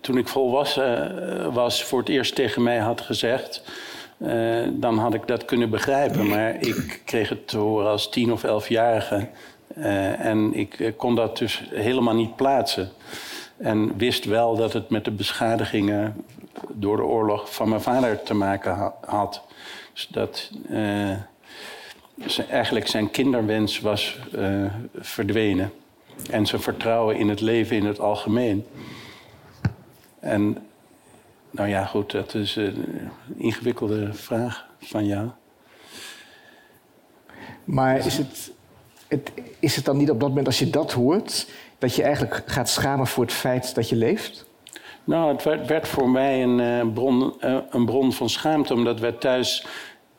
toen 0.00 0.18
ik 0.18 0.28
volwassen 0.28 1.52
was 1.52 1.84
voor 1.84 1.98
het 1.98 2.08
eerst 2.08 2.34
tegen 2.34 2.62
mij 2.62 2.78
had 2.78 3.00
gezegd, 3.00 3.62
eh, 4.18 4.68
dan 4.72 4.98
had 4.98 5.14
ik 5.14 5.26
dat 5.26 5.44
kunnen 5.44 5.70
begrijpen. 5.70 6.28
Maar 6.28 6.60
ik 6.60 7.02
kreeg 7.04 7.28
het 7.28 7.48
te 7.48 7.58
horen 7.58 7.90
als 7.90 8.10
tien 8.10 8.32
of 8.32 8.44
elfjarige. 8.44 9.28
Eh, 9.74 10.24
en 10.24 10.54
ik 10.54 10.80
eh, 10.80 10.92
kon 10.96 11.14
dat 11.14 11.38
dus 11.38 11.62
helemaal 11.74 12.14
niet 12.14 12.36
plaatsen. 12.36 12.88
En 13.56 13.96
wist 13.96 14.24
wel 14.24 14.56
dat 14.56 14.72
het 14.72 14.90
met 14.90 15.04
de 15.04 15.10
beschadigingen 15.10 16.24
door 16.68 16.96
de 16.96 17.04
oorlog 17.04 17.54
van 17.54 17.68
mijn 17.68 17.80
vader 17.80 18.22
te 18.22 18.34
maken 18.34 18.74
ha- 18.74 18.94
had. 19.06 19.42
Dus 20.00 20.08
dat 20.08 20.50
z- 22.26 22.38
eigenlijk 22.38 22.86
zijn 22.86 23.10
kinderwens 23.10 23.80
was 23.80 24.18
eh, 24.34 24.64
verdwenen. 24.94 25.72
En 26.30 26.46
zijn 26.46 26.60
vertrouwen 26.62 27.16
in 27.16 27.28
het 27.28 27.40
leven 27.40 27.76
in 27.76 27.86
het 27.86 28.00
algemeen. 28.00 28.66
En 30.20 30.56
nou 31.50 31.68
ja, 31.68 31.84
goed, 31.84 32.10
dat 32.10 32.34
is 32.34 32.56
een 32.56 33.10
ingewikkelde 33.36 34.12
vraag 34.12 34.66
van 34.80 35.06
jou. 35.06 35.28
Maar 37.64 38.06
is 38.06 38.16
het, 38.18 38.52
het, 39.08 39.32
is 39.58 39.76
het 39.76 39.84
dan 39.84 39.96
niet 39.96 40.10
op 40.10 40.20
dat 40.20 40.28
moment 40.28 40.46
als 40.46 40.58
je 40.58 40.70
dat 40.70 40.92
hoort, 40.92 41.46
dat 41.78 41.94
je 41.94 42.02
eigenlijk 42.02 42.42
gaat 42.46 42.68
schamen 42.68 43.06
voor 43.06 43.24
het 43.24 43.32
feit 43.32 43.74
dat 43.74 43.88
je 43.88 43.96
leeft? 43.96 44.48
Nou, 45.04 45.32
het 45.32 45.42
werd, 45.42 45.66
werd 45.66 45.88
voor 45.88 46.10
mij 46.10 46.42
een, 46.42 46.60
eh, 46.60 46.92
bron, 46.94 47.34
een 47.70 47.84
bron 47.84 48.12
van 48.12 48.28
schaamte, 48.28 48.74
omdat 48.74 49.00
we 49.00 49.18
thuis 49.18 49.66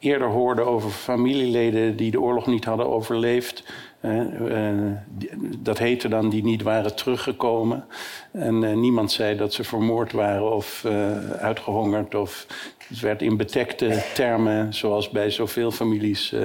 eerder 0.01 0.27
hoorden 0.27 0.65
over 0.65 0.89
familieleden 0.89 1.95
die 1.95 2.11
de 2.11 2.21
oorlog 2.21 2.47
niet 2.47 2.65
hadden 2.65 2.89
overleefd. 2.89 3.63
Eh, 4.01 4.21
dat 5.57 5.77
heette 5.77 6.07
dan 6.07 6.29
die 6.29 6.43
niet 6.43 6.61
waren 6.61 6.95
teruggekomen. 6.95 7.85
En 8.31 8.63
eh, 8.63 8.73
niemand 8.73 9.11
zei 9.11 9.37
dat 9.37 9.53
ze 9.53 9.63
vermoord 9.63 10.11
waren 10.11 10.51
of 10.51 10.83
eh, 10.85 11.29
uitgehongerd. 11.29 12.15
Of, 12.15 12.47
het 12.87 12.99
werd 12.99 13.21
in 13.21 13.37
bedekte 13.37 14.03
termen, 14.13 14.73
zoals 14.73 15.09
bij 15.09 15.29
zoveel 15.29 15.71
families, 15.71 16.35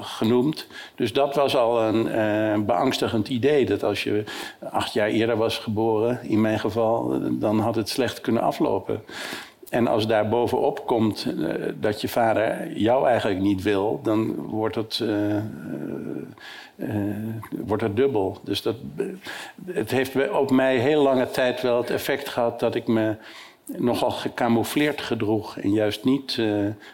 genoemd. 0.00 0.66
Dus 0.94 1.12
dat 1.12 1.34
was 1.34 1.56
al 1.56 1.82
een 1.82 2.66
beangstigend 2.66 3.28
idee. 3.28 3.64
Dat 3.64 3.84
als 3.84 4.02
je 4.02 4.24
acht 4.70 4.92
jaar 4.92 5.08
eerder 5.08 5.36
was 5.36 5.58
geboren, 5.58 6.20
in 6.22 6.40
mijn 6.40 6.60
geval, 6.60 7.20
dan 7.32 7.58
had 7.58 7.74
het 7.74 7.88
slecht 7.88 8.20
kunnen 8.20 8.42
aflopen. 8.42 9.02
En 9.72 9.86
als 9.86 10.06
daar 10.06 10.28
bovenop 10.28 10.86
komt 10.86 11.26
eh, 11.26 11.54
dat 11.80 12.00
je 12.00 12.08
vader 12.08 12.72
jou 12.76 13.06
eigenlijk 13.08 13.40
niet 13.40 13.62
wil, 13.62 14.00
dan 14.02 14.34
wordt 14.34 14.74
het, 14.74 15.00
eh, 15.02 15.36
eh, 15.36 15.44
wordt 17.64 17.82
het 17.82 17.96
dubbel. 17.96 18.38
Dus 18.44 18.62
dat, 18.62 18.76
het 19.64 19.90
heeft 19.90 20.30
op 20.30 20.50
mij 20.50 20.76
heel 20.76 21.02
lange 21.02 21.30
tijd 21.30 21.60
wel 21.60 21.76
het 21.76 21.90
effect 21.90 22.28
gehad 22.28 22.60
dat 22.60 22.74
ik 22.74 22.86
me 22.86 23.16
nogal 23.66 24.10
gecamoufleerd 24.10 25.00
gedroeg 25.00 25.58
en 25.58 25.72
juist 25.72 26.04
niet 26.04 26.36
eh, 26.38 26.46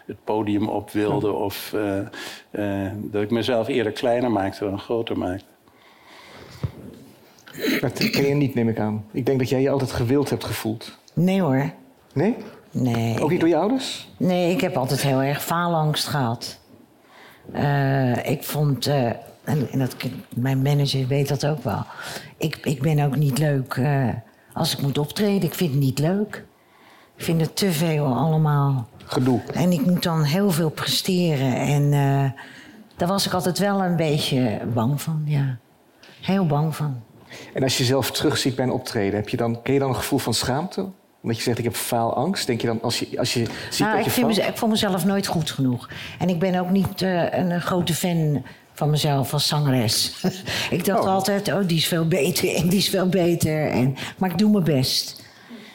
het 0.05 0.23
podium 0.23 0.67
op 0.67 0.91
wilde 0.91 1.31
of 1.31 1.73
eh, 1.73 1.99
eh, 2.49 2.91
dat 2.95 3.21
ik 3.21 3.31
mezelf 3.31 3.67
eerder 3.67 3.91
kleiner 3.91 4.31
maakte 4.31 4.65
dan 4.65 4.79
groter 4.79 5.17
maakte. 5.17 5.45
Dat 7.81 8.09
ken 8.09 8.27
je 8.27 8.33
niet, 8.33 8.55
neem 8.55 8.69
ik 8.69 8.79
aan. 8.79 9.05
Ik 9.11 9.25
denk 9.25 9.39
dat 9.39 9.49
jij 9.49 9.61
je 9.61 9.69
altijd 9.69 9.91
gewild 9.91 10.29
hebt 10.29 10.43
gevoeld. 10.43 10.97
Nee 11.13 11.41
hoor. 11.41 11.71
Nee? 12.13 12.35
Nee. 12.71 13.21
Ook 13.21 13.29
niet 13.29 13.39
door 13.39 13.49
je 13.49 13.55
ouders? 13.55 14.09
Nee, 14.17 14.51
ik 14.51 14.61
heb 14.61 14.77
altijd 14.77 15.01
heel 15.01 15.21
erg 15.21 15.43
faalangst 15.43 16.07
gehad. 16.07 16.59
Eh, 17.51 18.25
ik 18.25 18.43
vond, 18.43 18.87
eh, 18.87 19.05
en, 19.43 19.67
dat, 19.71 19.95
mijn 20.35 20.61
manager 20.61 21.07
weet 21.07 21.27
dat 21.27 21.45
ook 21.45 21.63
wel. 21.63 21.83
Ik, 22.37 22.57
ik 22.63 22.81
ben 22.81 23.05
ook 23.05 23.15
niet 23.15 23.37
leuk 23.37 23.73
eh, 23.73 24.07
als 24.53 24.73
ik 24.73 24.81
moet 24.81 24.97
optreden. 24.97 25.49
Ik 25.49 25.53
vind 25.53 25.71
het 25.71 25.79
niet 25.79 25.99
leuk. 25.99 26.45
Ik 27.15 27.23
vind 27.23 27.41
het 27.41 27.55
te 27.55 27.71
veel 27.71 28.05
allemaal. 28.05 28.87
Gedoe. 29.05 29.41
En 29.53 29.71
ik 29.71 29.85
moet 29.85 30.03
dan 30.03 30.23
heel 30.23 30.51
veel 30.51 30.69
presteren. 30.69 31.55
En 31.55 31.91
daar 32.95 33.07
was 33.07 33.25
ik 33.25 33.33
altijd 33.33 33.59
wel 33.59 33.83
een 33.83 33.95
beetje 33.95 34.59
bang 34.73 35.01
van, 35.01 35.21
ja. 35.25 35.57
Heel 36.21 36.45
bang 36.45 36.75
van. 36.75 37.01
En 37.53 37.63
als 37.63 37.77
je 37.77 37.83
jezelf 37.83 38.11
terugziet 38.11 38.55
bij 38.55 38.65
een 38.65 38.71
optreden, 38.71 39.19
heb 39.19 39.29
je 39.29 39.37
dan, 39.37 39.61
ken 39.61 39.73
je 39.73 39.79
dan 39.79 39.89
een 39.89 39.95
gevoel 39.95 40.19
van 40.19 40.33
schaamte? 40.33 40.89
Omdat 41.21 41.37
je 41.37 41.43
zegt, 41.43 41.57
ik 41.57 41.63
heb 41.63 41.75
faalangst. 41.75 42.47
Denk 42.47 42.61
je 42.61 42.67
dan, 42.67 42.81
als 42.81 42.99
je, 42.99 43.19
als 43.19 43.33
je 43.33 43.39
ziet 43.69 43.79
Nou, 43.79 43.91
dat 43.91 43.99
ik, 43.99 44.05
je 44.05 44.11
vind 44.11 44.37
ik 44.37 44.57
vond 44.57 44.71
mezelf 44.71 45.05
nooit 45.05 45.27
goed 45.27 45.51
genoeg. 45.51 45.89
En 46.19 46.29
ik 46.29 46.39
ben 46.39 46.59
ook 46.59 46.69
niet 46.69 47.01
eh, 47.01 47.37
een, 47.37 47.61
grote 47.61 47.93
fan 47.93 48.43
van 48.73 48.89
mezelf 48.89 49.33
als 49.33 49.47
zangeres. 49.47 50.23
ik 50.69 50.85
dacht 50.85 51.03
Oh. 51.03 51.07
altijd, 51.07 51.53
oh, 51.53 51.67
die 51.67 51.77
is 51.77 51.87
veel 51.87 52.07
beter 52.07 52.55
en 52.55 52.69
die 52.69 52.79
is 52.79 52.89
veel 52.89 53.09
beter. 53.09 53.69
En, 53.69 53.95
maar 54.17 54.29
ik 54.29 54.37
doe 54.37 54.51
mijn 54.51 54.63
best. 54.63 55.27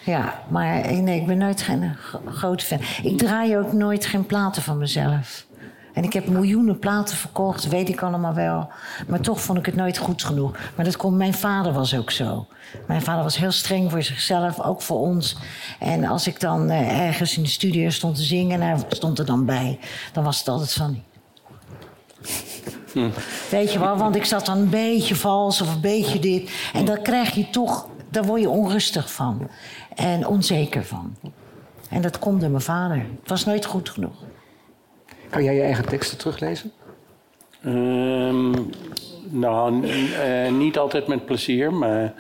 Ja, 0.05 0.43
maar 0.49 0.81
eh, 0.81 0.99
nee, 0.99 1.21
ik 1.21 1.27
ben 1.27 1.39
nooit 1.39 1.63
geen 1.63 1.95
gro- 1.95 2.21
grote 2.27 2.65
fan. 2.65 2.81
Ik 3.03 3.19
draai 3.19 3.57
ook 3.59 3.73
nooit 3.73 4.07
geen 4.07 4.27
platen 4.27 4.63
van 4.63 4.79
mezelf. 4.79 5.47
En 5.95 6.05
ik 6.05 6.13
heb 6.13 6.27
miljoenen 6.27 6.79
platen 6.79 7.17
verkocht, 7.17 7.69
weet 7.69 7.89
ik 7.89 8.03
allemaal 8.03 8.35
wel. 8.35 8.69
Maar 9.07 9.21
toch 9.21 9.41
vond 9.41 9.59
ik 9.59 9.67
het 9.67 9.77
nooit 9.77 9.99
goed 9.99 10.23
genoeg. 10.23 10.57
Maar 10.75 10.85
dat 10.85 10.97
komt, 10.97 11.17
mijn 11.17 11.35
vader 11.35 11.73
was 11.73 11.97
ook 11.97 12.11
zo. 12.11 12.47
Mijn 12.87 13.03
vader 13.03 13.23
was 13.23 13.37
heel 13.37 13.53
streng 13.53 13.91
voor 13.91 14.03
zichzelf, 14.03 14.61
ook 14.61 14.83
voor 14.83 14.99
ons. 14.99 15.37
En 15.79 16.05
als 16.05 16.27
ik 16.27 16.41
dan 16.41 16.71
eh, 16.71 17.07
ergens 17.07 17.37
in 17.37 17.43
de 17.43 17.49
studio 17.49 17.91
stond 17.91 18.17
te 18.17 18.23
zingen... 18.23 18.61
en 18.61 18.69
hij 18.69 18.85
stond 18.89 19.19
er 19.19 19.27
dan 19.27 19.45
bij, 19.45 19.79
dan 20.13 20.25
was 20.25 20.39
het 20.39 20.49
altijd 20.49 20.73
van... 20.73 21.03
Weet 23.51 23.73
je 23.73 23.79
wel, 23.79 23.97
want 23.97 24.17
ik 24.17 24.25
zat 24.25 24.47
dan 24.47 24.59
een 24.59 24.71
beetje 24.71 25.15
vals 25.15 25.61
of 25.61 25.75
een 25.75 25.81
beetje 25.81 26.19
dit. 26.19 26.51
En 26.73 26.85
dan 26.85 27.03
krijg 27.03 27.35
je 27.35 27.51
toch, 27.51 27.89
daar 28.11 28.25
word 28.25 28.41
je 28.41 28.49
onrustig 28.49 29.13
van. 29.13 29.51
En 29.95 30.27
onzeker 30.27 30.85
van. 30.85 31.17
En 31.91 32.03
dat 32.03 32.19
komt 32.19 32.41
door 32.41 32.51
mijn 32.51 32.63
vader. 32.63 32.97
Het 32.97 33.29
was 33.29 33.45
nooit 33.45 33.65
goed 33.65 33.89
genoeg. 33.89 34.15
Kan 35.35 35.45
jij 35.45 35.55
je 35.55 35.63
eigen 35.63 35.89
teksten 35.89 36.19
teruglezen? 36.19 36.73
Ehm, 37.65 38.51
nou, 39.29 39.89
eh, 39.89 40.53
niet 40.53 40.79
altijd 40.79 41.07
met 41.07 41.27
plezier, 41.27 41.73
maar 41.73 42.15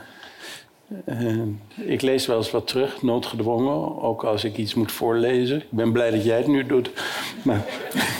eh, 1.04 1.42
ik 1.74 2.02
lees 2.02 2.26
wel 2.26 2.36
eens 2.36 2.50
wat 2.50 2.66
terug, 2.66 3.02
noodgedwongen. 3.02 4.02
Ook 4.02 4.24
als 4.24 4.44
ik 4.44 4.56
iets 4.56 4.74
moet 4.74 4.92
voorlezen. 4.92 5.56
Ik 5.56 5.70
ben 5.70 5.92
blij 5.92 6.10
dat 6.10 6.24
jij 6.24 6.36
het 6.36 6.46
nu 6.46 6.66
doet. 6.66 6.90
Maar 7.42 7.64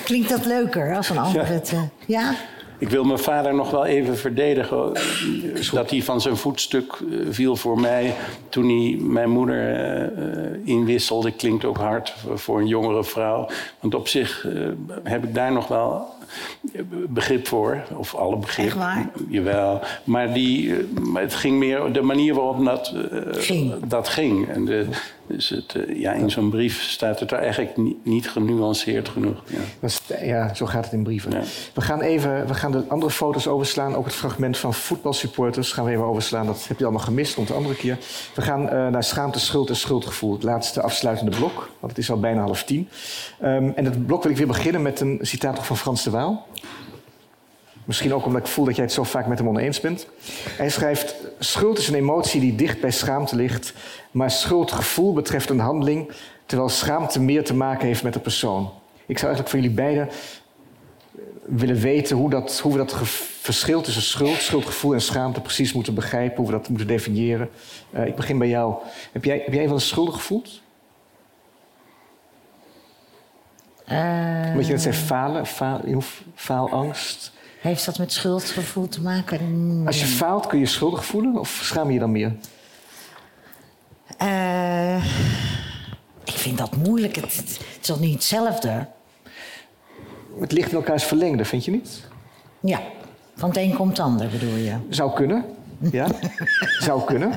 Klinkt 0.05 0.29
dat 0.29 0.45
leuker 0.45 0.97
als 0.97 1.11
een 1.11 1.19
ander 1.19 1.47
het... 1.47 1.73
eh, 1.73 1.83
ja? 2.07 2.35
Ik 2.85 2.91
wil 2.91 3.05
mijn 3.05 3.19
vader 3.19 3.55
nog 3.55 3.71
wel 3.71 3.85
even 3.85 4.17
verdedigen. 4.17 4.93
Dat 5.73 5.91
hij 5.91 6.03
van 6.03 6.21
zijn 6.21 6.37
voetstuk 6.37 6.93
eh, 6.93 7.19
viel 7.31 7.57
voor 7.57 7.81
mij 7.81 8.15
toen 8.49 8.69
hij 8.69 8.97
mijn 9.01 9.31
moeder 9.31 9.75
eh, 9.75 10.03
eh, 10.05 10.53
inwisselde. 10.65 11.31
Klinkt 11.31 11.65
ook 11.65 11.77
hard 11.77 12.15
voor 12.35 12.59
een 12.59 12.67
jongere 12.67 13.05
vrouw. 13.05 13.49
Want 13.81 13.95
op 13.95 14.09
zich 14.09 14.47
heb 15.03 15.25
ik 15.25 15.35
daar 15.35 15.53
nog 15.53 15.69
wel 15.69 16.07
begrip 17.09 17.47
voor. 17.47 17.85
Of 17.97 18.15
alle 18.15 18.37
begrip. 18.37 18.67
Echt 18.67 18.77
waar? 18.77 19.11
Jawel. 19.29 19.81
Maar, 20.05 20.33
die, 20.33 20.75
maar 21.03 21.23
het 21.23 21.35
ging 21.35 21.59
meer 21.59 21.93
de 21.93 22.03
manier 22.03 22.35
waarop 22.35 22.65
dat, 22.65 22.95
Ging. 23.31 23.75
dat 23.87 24.09
ging. 24.09 24.49
En 24.49 24.65
de, 24.65 24.87
dus 25.27 25.49
het, 25.49 25.75
eh, 25.75 26.01
ja, 26.01 26.13
in 26.13 26.31
zo'n 26.31 26.51
brief 26.51 26.83
staat 26.83 27.21
het 27.21 27.31
er 27.31 27.39
eigenlijk 27.39 27.77
niet, 27.77 28.05
niet 28.05 28.31
genuanceerd 28.31 29.09
genoeg. 29.09 29.43
Ja. 29.47 29.59
Dat 29.81 30.03
ja, 30.23 30.55
zo 30.55 30.67
gaat 30.67 30.85
het 30.85 30.93
in 30.93 31.03
brieven. 31.03 31.31
Ja. 31.31 31.43
We, 31.75 31.81
gaan 31.81 32.01
even, 32.01 32.47
we 32.47 32.55
gaan 32.55 32.73
de 32.73 32.85
andere 32.89 33.13
foto's 33.13 33.47
overslaan. 33.47 33.95
Ook 33.95 34.05
het 34.05 34.15
fragment 34.15 34.59
van 34.59 34.75
voetbalsupporters 34.75 35.73
gaan 35.73 35.85
we 35.85 35.91
even 35.91 36.05
overslaan. 36.05 36.47
Dat 36.47 36.69
heb 36.69 36.79
je 36.79 36.85
allemaal 36.85 37.05
gemist, 37.05 37.35
komt 37.35 37.49
de 37.49 37.55
andere 37.55 37.75
keer. 37.75 37.99
We 38.35 38.43
gaan 38.43 38.69
eh, 38.69 38.89
naar 38.89 39.05
schaamte, 39.05 39.39
schuld 39.39 39.69
en 39.69 39.77
schuldgevoel. 39.77 40.33
Het 40.33 40.43
laatste 40.43 40.83
afsluitende 40.83 41.37
blok, 41.37 41.71
want 41.81 41.93
het 41.93 41.99
is 41.99 42.11
al 42.11 42.21
bijna 42.21 42.41
half 42.41 42.65
tien. 42.65 42.89
Ehm, 43.41 43.71
en 43.75 43.85
het 43.85 44.07
blok 44.07 44.23
wil 44.23 44.33
ik 44.33 44.39
weer 44.39 44.47
beginnen 44.47 44.83
met 44.83 45.01
een 45.01 45.19
citaat 45.23 45.67
van 45.67 45.77
Frans 45.77 46.05
de 46.05 46.11
Waal. 46.11 46.47
Misschien 47.85 48.15
ook 48.15 48.27
omdat 48.27 48.41
ik 48.41 48.47
voel 48.47 48.65
dat 48.65 48.77
jij 48.77 48.85
het 48.85 48.93
zo 48.95 49.03
vaak 49.03 49.27
met 49.27 49.39
hem 49.39 49.49
oneens 49.49 49.81
bent. 49.81 50.07
Hij 50.49 50.71
schrijft: 50.71 51.15
Schuld 51.39 51.79
is 51.79 51.89
een 51.89 51.95
emotie 51.95 52.41
die 52.41 52.55
dicht 52.55 52.81
bij 52.81 52.91
schaamte 52.91 53.37
ligt, 53.37 53.75
maar 54.11 54.31
schuldgevoel 54.31 55.13
betreft 55.13 55.51
een 55.51 55.59
handeling, 55.59 56.13
terwijl 56.47 56.69
schaamte 56.69 57.21
meer 57.21 57.45
te 57.45 57.55
maken 57.55 57.87
heeft 57.87 58.03
met 58.03 58.13
de 58.13 58.21
persoon. 58.21 58.71
Ik 59.07 59.19
zou 59.19 59.33
eigenlijk 59.35 59.49
voor 59.49 59.59
jullie 59.59 59.75
beiden 59.75 60.09
willen 61.47 61.77
weten 61.77 62.17
hoe, 62.17 62.31
dat, 62.31 62.59
hoe 62.61 62.73
we 62.73 62.79
dat 62.79 62.95
verschil 63.41 63.81
tussen 63.81 64.03
schuld, 64.03 64.37
schuldgevoel 64.41 64.95
en 64.95 65.01
schaamte 65.03 65.41
precies 65.41 65.73
moeten 65.73 65.95
begrijpen, 65.95 66.37
hoe 66.37 66.47
we 66.47 66.53
dat 66.53 66.69
moeten 66.69 66.87
definiëren. 66.87 67.51
Eh, 67.91 68.07
ik 68.07 68.17
begin 68.17 68.39
bij 68.39 68.49
jou. 68.49 68.75
Heb 69.13 69.25
jij, 69.25 69.43
heb 69.45 69.55
jij 69.55 69.65
wel 69.65 69.73
eens 69.73 69.89
schuldig 69.89 70.15
gevoeld? 70.15 70.63
Eh, 73.85 74.55
Wat 74.55 74.67
je 74.67 74.73
net 74.73 74.83
zei, 74.83 74.95
falen, 74.95 75.47
faal, 75.47 75.81
faalangst. 76.35 77.33
Heeft 77.65 77.85
dat 77.85 77.99
met 77.99 78.13
schuldgevoel 78.13 78.89
te 78.89 79.01
maken? 79.03 79.77
Nee. 79.77 79.87
Als 79.87 80.01
je 80.01 80.07
faalt, 80.07 80.47
kun 80.47 80.59
je 80.59 80.67
schuldig 80.67 81.05
voelen 81.05 81.39
of 81.39 81.61
schaam 81.63 81.87
je 81.87 81.93
je 81.93 81.99
dan 81.99 82.13
meer? 82.13 82.35
Eh, 84.19 85.05
ik 86.25 86.33
vind 86.33 86.59
dat 86.59 86.77
moeilijk. 86.77 87.17
Het, 87.17 87.37
het 87.37 87.49
is 87.81 87.87
toch 87.87 88.01
niet 88.01 88.15
hetzelfde? 88.15 88.89
Het 90.41 90.53
ligt 90.53 90.71
in 90.71 90.77
elkaars 90.77 91.05
verlengde, 91.05 91.45
vind 91.45 91.65
je 91.65 91.71
niet? 91.71 92.03
Ja, 92.61 92.81
van 93.37 93.49
het 93.49 93.59
een 93.59 93.75
komt 93.75 93.89
het 93.97 94.07
ander, 94.07 94.29
bedoel 94.29 94.55
je? 94.57 94.77
Zou 94.89 95.13
kunnen. 95.15 95.45
Ja? 95.93 96.07
Zou 96.79 97.05
kunnen. 97.05 97.33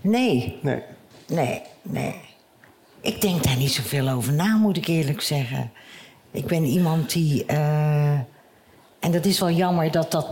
Nee, 0.00 0.58
Nee. 0.62 0.82
nee, 1.26 1.62
nee. 1.82 2.14
Ik 3.00 3.20
denk 3.20 3.42
daar 3.44 3.56
niet 3.56 3.72
zoveel 3.72 4.08
over 4.08 4.32
na, 4.32 4.56
moet 4.56 4.76
ik 4.76 4.86
eerlijk 4.86 5.20
zeggen. 5.20 5.70
Ik 6.34 6.46
ben 6.46 6.64
iemand 6.64 7.12
die... 7.12 7.44
eh, 7.46 8.12
en 9.00 9.10
dat 9.12 9.24
is 9.24 9.38
wel 9.40 9.50
jammer 9.50 9.90
dat 9.90 10.10
dat 10.10 10.26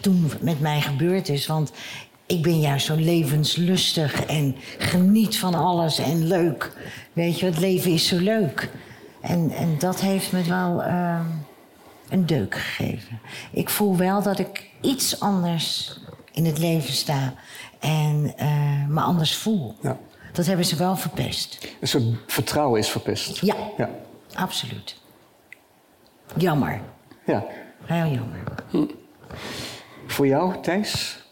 toen 0.00 0.30
met 0.40 0.60
mij 0.60 0.80
gebeurd 0.80 1.28
is. 1.28 1.46
Want 1.46 1.72
ik 2.26 2.42
ben 2.42 2.60
juist 2.60 2.86
zo 2.86 2.94
levenslustig 2.94 4.24
en 4.24 4.56
geniet 4.78 5.38
van 5.38 5.54
alles 5.54 5.98
en 5.98 6.26
leuk. 6.26 6.72
Weet 7.12 7.38
je, 7.38 7.46
het 7.46 7.58
leven 7.58 7.90
is 7.92 8.06
zo 8.06 8.16
leuk. 8.18 8.70
En, 9.20 9.50
en 9.50 9.78
dat 9.78 10.00
heeft 10.00 10.32
me 10.32 10.42
wel 10.42 10.82
eh, 10.82 11.20
een 12.08 12.26
deuk 12.26 12.54
gegeven. 12.54 13.20
Ik 13.52 13.70
voel 13.70 13.96
wel 13.96 14.22
dat 14.22 14.38
ik 14.38 14.70
iets 14.80 15.20
anders 15.20 15.98
in 16.32 16.44
het 16.44 16.58
leven 16.58 16.92
sta 16.94 17.34
en 17.80 18.32
eh, 18.36 18.86
me 18.88 19.00
anders 19.00 19.36
voel. 19.36 19.74
Ja. 19.82 19.98
Dat 20.32 20.46
hebben 20.46 20.66
ze 20.66 20.76
wel 20.76 20.96
verpest. 20.96 21.68
Soort 21.82 22.02
vertrouwen 22.26 22.80
is 22.80 22.88
verpest. 22.88 23.40
Ja, 23.40 23.56
Ja. 23.76 23.90
absoluut. 24.34 25.02
Jammer. 26.36 26.80
ja. 27.24 27.44
Heel 27.84 28.04
jammer. 28.12 28.88
Voor 30.06 30.26
jou, 30.26 30.54
Thijs? 30.62 31.22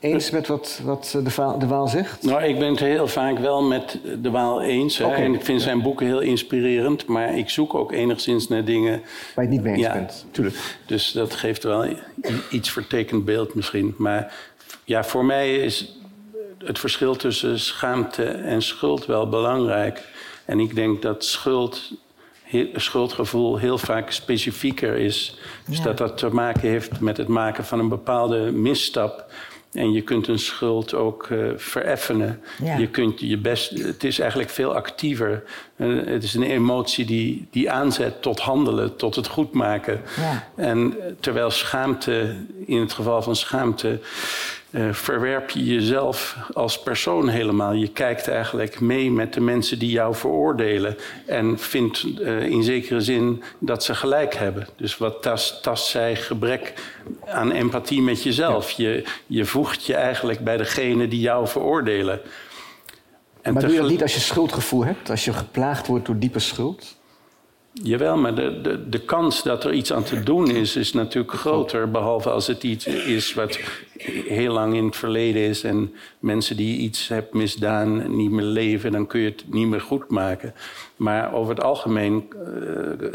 Eens 0.00 0.30
met 0.30 0.46
wat, 0.46 0.80
wat 0.84 1.18
de, 1.24 1.30
Vaal, 1.30 1.58
de 1.58 1.66
Waal 1.66 1.88
zegt? 1.88 2.22
Nou, 2.22 2.42
ik 2.42 2.58
ben 2.58 2.70
het 2.70 2.80
heel 2.80 3.06
vaak 3.08 3.38
wel 3.38 3.62
met 3.62 3.98
de 4.22 4.30
Waal 4.30 4.62
eens. 4.62 5.00
En 5.00 5.34
ik 5.34 5.44
vind 5.44 5.62
zijn 5.62 5.82
boeken 5.82 6.06
heel 6.06 6.20
inspirerend. 6.20 7.06
Maar 7.06 7.36
ik 7.38 7.50
zoek 7.50 7.74
ook 7.74 7.92
enigszins 7.92 8.48
naar 8.48 8.64
dingen... 8.64 8.90
Waar 8.90 9.00
je 9.34 9.40
het 9.40 9.50
niet 9.50 9.62
mee 9.62 9.72
eens 9.74 9.82
Ja. 9.82 9.92
bent. 9.92 10.26
Tuurlijk. 10.30 10.56
Dus 10.86 11.12
dat 11.12 11.34
geeft 11.34 11.62
wel 11.62 11.84
iets 12.50 12.70
vertekend 12.70 13.24
beeld 13.24 13.54
misschien. 13.54 13.94
Maar 13.98 14.34
ja, 14.84 15.04
voor 15.04 15.24
mij 15.24 15.56
is 15.56 15.96
het 16.58 16.78
verschil 16.78 17.16
tussen 17.16 17.58
schaamte 17.60 18.24
en 18.24 18.62
schuld 18.62 19.06
wel 19.06 19.28
belangrijk. 19.28 20.08
En 20.44 20.60
ik 20.60 20.74
denk 20.74 21.02
dat 21.02 21.24
schuld, 21.24 21.92
schuldgevoel 22.74 23.56
heel 23.56 23.78
vaak 23.78 24.10
specifieker 24.10 24.96
is. 24.96 25.38
Dus 25.66 25.78
Ja. 25.78 25.84
dat 25.84 25.98
dat 25.98 26.18
te 26.18 26.28
maken 26.28 26.68
heeft 26.68 27.00
met 27.00 27.16
het 27.16 27.28
maken 27.28 27.64
van 27.64 27.78
een 27.78 27.88
bepaalde 27.88 28.50
misstap. 28.52 29.24
En 29.72 29.92
je 29.92 30.02
kunt 30.02 30.28
een 30.28 30.38
schuld 30.38 30.94
ook 30.94 31.26
eh, 31.30 31.38
vereffenen. 31.56 32.40
Ja. 32.62 32.76
Je 32.76 32.86
kunt 32.86 33.20
je 33.20 33.38
best, 33.38 33.70
het 33.82 34.04
is 34.04 34.18
eigenlijk 34.18 34.50
veel 34.50 34.74
actiever. 34.74 35.42
Eh, 35.76 35.88
het 36.04 36.22
is 36.22 36.34
een 36.34 36.42
emotie 36.42 37.04
die, 37.04 37.46
die 37.50 37.70
aanzet 37.70 38.22
tot 38.22 38.40
handelen, 38.40 38.96
tot 38.96 39.14
het 39.14 39.26
goed 39.26 39.52
maken. 39.52 40.00
Ja. 40.20 40.48
En 40.56 40.96
terwijl 41.20 41.50
schaamte, 41.50 42.36
in 42.66 42.80
het 42.80 42.92
geval 42.92 43.22
van 43.22 43.36
schaamte, 43.36 44.00
eh, 44.70 44.92
verwerp 44.92 45.50
je 45.50 45.64
jezelf 45.64 46.36
als 46.52 46.82
persoon 46.82 47.28
helemaal. 47.28 47.72
Je 47.72 47.88
kijkt 47.88 48.28
eigenlijk 48.28 48.80
mee 48.80 49.10
met 49.10 49.32
de 49.32 49.40
mensen 49.40 49.78
die 49.78 49.90
jou 49.90 50.14
veroordelen. 50.14 50.96
En 51.26 51.58
vindt 51.58 52.06
eh, 52.22 52.42
in 52.42 52.62
zekere 52.62 53.00
zin 53.00 53.42
dat 53.58 53.84
ze 53.84 53.94
gelijk 53.94 54.34
hebben. 54.34 54.68
Dus 54.76 54.96
wat 54.96 55.22
tast, 55.22 55.62
tast 55.62 55.86
zij 55.86 56.16
gebrek 56.16 56.74
aan 57.26 57.50
empathie 57.50 58.02
met 58.02 58.22
jezelf. 58.22 58.70
Je, 58.70 59.04
je 59.26 59.44
voegt 59.44 59.86
je 59.86 59.94
eigenlijk 59.94 60.40
bij 60.40 60.56
degene 60.56 61.08
die 61.08 61.20
jou 61.20 61.48
veroordelen. 61.48 62.20
En 63.42 63.52
maar 63.52 63.62
doe 63.62 63.72
je 63.72 63.80
dat 63.80 63.90
niet 63.90 64.02
als 64.02 64.14
je 64.14 64.20
schuldgevoel 64.20 64.84
hebt? 64.84 65.10
Als 65.10 65.24
je 65.24 65.32
geplaagd 65.32 65.86
wordt 65.86 66.06
door 66.06 66.18
diepe 66.18 66.38
schuld? 66.38 66.98
Jawel, 67.72 68.16
maar 68.16 68.34
de, 68.34 68.60
de, 68.60 68.88
de 68.88 69.00
kans 69.00 69.42
dat 69.42 69.64
er 69.64 69.72
iets 69.72 69.92
aan 69.92 70.02
te 70.02 70.22
doen 70.22 70.50
is, 70.50 70.76
is 70.76 70.92
natuurlijk 70.92 71.34
groter. 71.34 71.90
Behalve 71.90 72.30
als 72.30 72.46
het 72.46 72.62
iets 72.62 72.86
is 72.86 73.34
wat 73.34 73.58
heel 74.06 74.52
lang 74.52 74.74
in 74.74 74.84
het 74.84 74.96
verleden 74.96 75.42
is 75.42 75.64
en 75.64 75.94
mensen 76.18 76.56
die 76.56 76.78
iets 76.78 77.08
hebben 77.08 77.38
misdaan 77.38 78.16
niet 78.16 78.30
meer 78.30 78.44
leven, 78.44 78.92
dan 78.92 79.06
kun 79.06 79.20
je 79.20 79.30
het 79.30 79.44
niet 79.46 79.66
meer 79.66 79.80
goed 79.80 80.10
maken. 80.10 80.54
Maar 81.00 81.32
over 81.32 81.54
het 81.54 81.64
algemeen 81.64 82.28
uh, 82.34 83.06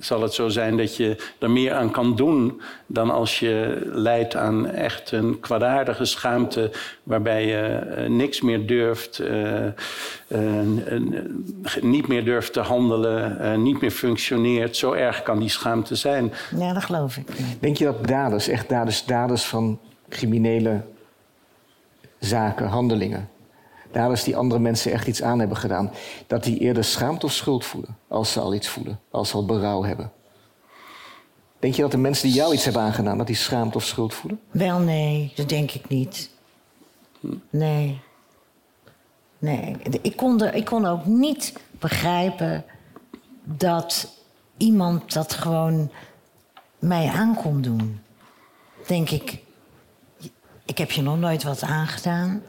zal 0.00 0.22
het 0.22 0.32
zo 0.32 0.48
zijn 0.48 0.76
dat 0.76 0.96
je 0.96 1.16
er 1.38 1.50
meer 1.50 1.72
aan 1.72 1.90
kan 1.90 2.16
doen 2.16 2.60
dan 2.86 3.10
als 3.10 3.38
je 3.38 3.80
leidt 3.84 4.36
aan 4.36 4.66
echt 4.66 5.12
een 5.12 5.40
kwaadaardige 5.40 6.04
schaamte 6.04 6.70
waarbij 7.02 7.46
je 7.46 7.80
uh, 7.98 8.08
niks 8.08 8.40
meer 8.40 8.66
durft, 8.66 9.20
uh, 9.20 10.38
niet 11.80 12.08
meer 12.08 12.24
durft 12.24 12.52
te 12.52 12.60
handelen, 12.60 13.62
niet 13.62 13.80
meer 13.80 13.90
functioneert. 13.90 14.76
Zo 14.76 14.92
erg 14.92 15.22
kan 15.22 15.38
die 15.38 15.48
schaamte 15.48 15.94
zijn. 15.94 16.32
Ja, 16.56 16.72
dat 16.72 16.84
geloof 16.84 17.16
ik. 17.16 17.26
Denk 17.60 17.76
je 17.76 17.84
dat 17.84 18.06
daders, 18.06 18.48
echt 18.48 18.68
daders, 18.68 19.04
daders 19.04 19.44
van 19.44 19.78
criminele 20.08 20.80
zaken, 22.18 22.66
handelingen, 22.66 23.28
daders 23.92 24.24
die 24.24 24.36
andere 24.36 24.60
mensen 24.60 24.92
echt 24.92 25.06
iets 25.06 25.22
aan 25.22 25.38
hebben 25.38 25.56
gedaan, 25.56 25.90
dat 26.26 26.44
die 26.44 26.58
eerder 26.58 26.84
schaamte 26.84 27.26
of 27.26 27.32
schuld 27.32 27.64
voelen 27.64 27.96
als 28.08 28.32
ze 28.32 28.40
al 28.40 28.54
iets 28.54 28.68
voelen, 28.68 29.00
als 29.10 29.28
ze 29.28 29.34
al 29.34 29.44
berouw 29.44 29.82
hebben? 29.82 30.12
Denk 31.58 31.74
je 31.74 31.82
dat 31.82 31.90
de 31.90 31.98
mensen 31.98 32.26
die 32.26 32.36
jou 32.36 32.54
iets 32.54 32.64
hebben 32.64 32.82
aangedaan, 32.82 33.18
dat 33.18 33.26
die 33.26 33.36
schaamte 33.36 33.76
of 33.76 33.84
schuld 33.84 34.14
voelen? 34.14 34.40
Wel, 34.50 34.78
nee, 34.78 35.32
dat 35.36 35.48
denk 35.48 35.70
ik 35.70 35.88
niet. 35.88 36.30
Nee. 37.50 38.00
Nee, 39.38 39.76
ik 40.02 40.16
kon, 40.16 40.42
er, 40.42 40.54
ik 40.54 40.64
kon 40.64 40.86
ook 40.86 41.04
niet 41.04 41.52
begrijpen 41.78 42.64
dat 43.44 44.08
iemand 44.56 45.12
dat 45.12 45.32
gewoon 45.32 45.90
mij 46.78 47.08
aan 47.08 47.34
kon 47.34 47.60
doen. 47.60 48.00
Denk 48.86 49.10
ik, 49.10 49.42
ik 50.64 50.78
heb 50.78 50.90
je 50.90 51.02
nog 51.02 51.18
nooit 51.18 51.42
wat 51.42 51.62
aangedaan. 51.62 52.42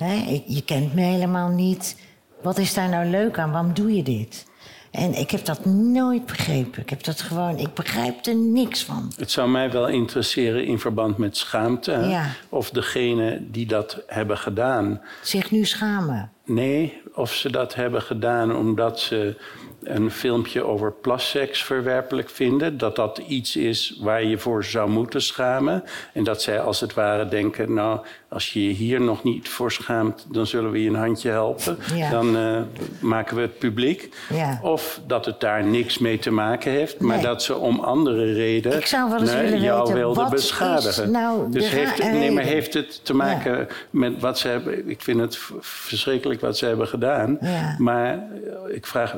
Hè? 0.00 0.42
Je 0.46 0.62
kent 0.64 0.94
me 0.94 1.00
helemaal 1.00 1.48
niet. 1.48 1.96
Wat 2.42 2.58
is 2.58 2.74
daar 2.74 2.88
nou 2.88 3.06
leuk 3.06 3.38
aan? 3.38 3.52
Waarom 3.52 3.74
doe 3.74 3.96
je 3.96 4.02
dit? 4.02 4.48
En 4.90 5.14
ik 5.14 5.30
heb 5.30 5.44
dat 5.44 5.64
nooit 5.64 6.26
begrepen. 6.26 6.82
Ik 6.82 6.90
heb 6.90 7.04
dat 7.04 7.20
gewoon, 7.20 7.58
ik 7.58 7.74
begrijp 7.74 8.26
er 8.26 8.34
niks 8.34 8.84
van. 8.84 9.12
Het 9.16 9.30
zou 9.30 9.48
mij 9.48 9.70
wel 9.70 9.88
interesseren 9.88 10.64
in 10.64 10.78
verband 10.78 11.18
met 11.18 11.36
schaamte. 11.36 11.92
Ja. 11.92 12.26
Of 12.48 12.70
degene 12.70 13.42
die 13.50 13.66
dat 13.66 14.02
hebben 14.06 14.38
gedaan. 14.38 15.00
Zich 15.22 15.50
nu 15.50 15.64
schamen. 15.64 16.32
Nee, 16.44 17.02
of 17.14 17.34
ze 17.34 17.50
dat 17.50 17.74
hebben 17.74 18.02
gedaan 18.02 18.56
omdat 18.56 19.00
ze 19.00 19.36
een 19.82 20.10
filmpje 20.10 20.64
over 20.64 20.92
plasseks 20.92 21.64
verwerpelijk 21.64 22.30
vinden. 22.30 22.78
Dat 22.78 22.96
dat 22.96 23.18
iets 23.18 23.56
is 23.56 23.98
waar 24.00 24.24
je 24.24 24.38
voor 24.38 24.64
zou 24.64 24.90
moeten 24.90 25.22
schamen. 25.22 25.84
En 26.12 26.24
dat 26.24 26.42
zij 26.42 26.60
als 26.60 26.80
het 26.80 26.94
ware 26.94 27.28
denken: 27.28 27.74
Nou, 27.74 28.00
als 28.30 28.52
je 28.52 28.66
je 28.66 28.74
hier 28.74 29.00
nog 29.00 29.22
niet 29.22 29.48
voor 29.48 29.72
schaamt, 29.72 30.26
dan 30.28 30.46
zullen 30.46 30.70
we 30.70 30.82
je 30.82 30.88
een 30.88 30.94
handje 30.94 31.30
helpen. 31.30 31.78
Ja. 31.94 32.10
Dan 32.10 32.36
uh, 32.36 32.60
maken 33.00 33.36
we 33.36 33.42
het 33.42 33.58
publiek. 33.58 34.08
Ja. 34.32 34.60
Of 34.62 35.00
dat 35.06 35.24
het 35.24 35.40
daar 35.40 35.64
niks 35.64 35.98
mee 35.98 36.18
te 36.18 36.30
maken 36.30 36.70
heeft, 36.72 37.00
maar 37.00 37.16
Nee. 37.16 37.24
dat 37.24 37.42
ze 37.42 37.56
om 37.56 37.80
andere 37.80 38.32
reden 38.32 38.76
Ik 38.76 38.86
zou 38.86 39.10
wel 39.10 39.20
eens 39.20 39.34
willen 39.34 39.60
jou 39.60 39.80
weten, 39.80 39.94
wilden 39.94 40.30
beschadigen. 40.30 41.10
nou 41.10 41.50
dus 41.52 41.68
heeft, 41.68 42.02
nee, 42.02 42.30
maar 42.30 42.44
heeft 42.44 42.74
het 42.74 43.04
te 43.04 43.14
maken 43.14 43.68
met 43.90 44.20
wat 44.20 44.38
ze 44.38 44.48
hebben. 44.48 44.88
Ik 44.88 45.02
vind 45.02 45.20
het 45.20 45.38
verschrikkelijk 45.60 46.40
wat 46.40 46.58
ze 46.58 46.66
hebben 46.66 46.88
gedaan. 46.88 47.38
Maar 47.78 48.12
eh, 48.12 48.74
ik 48.76 48.86
vraag. 48.86 49.16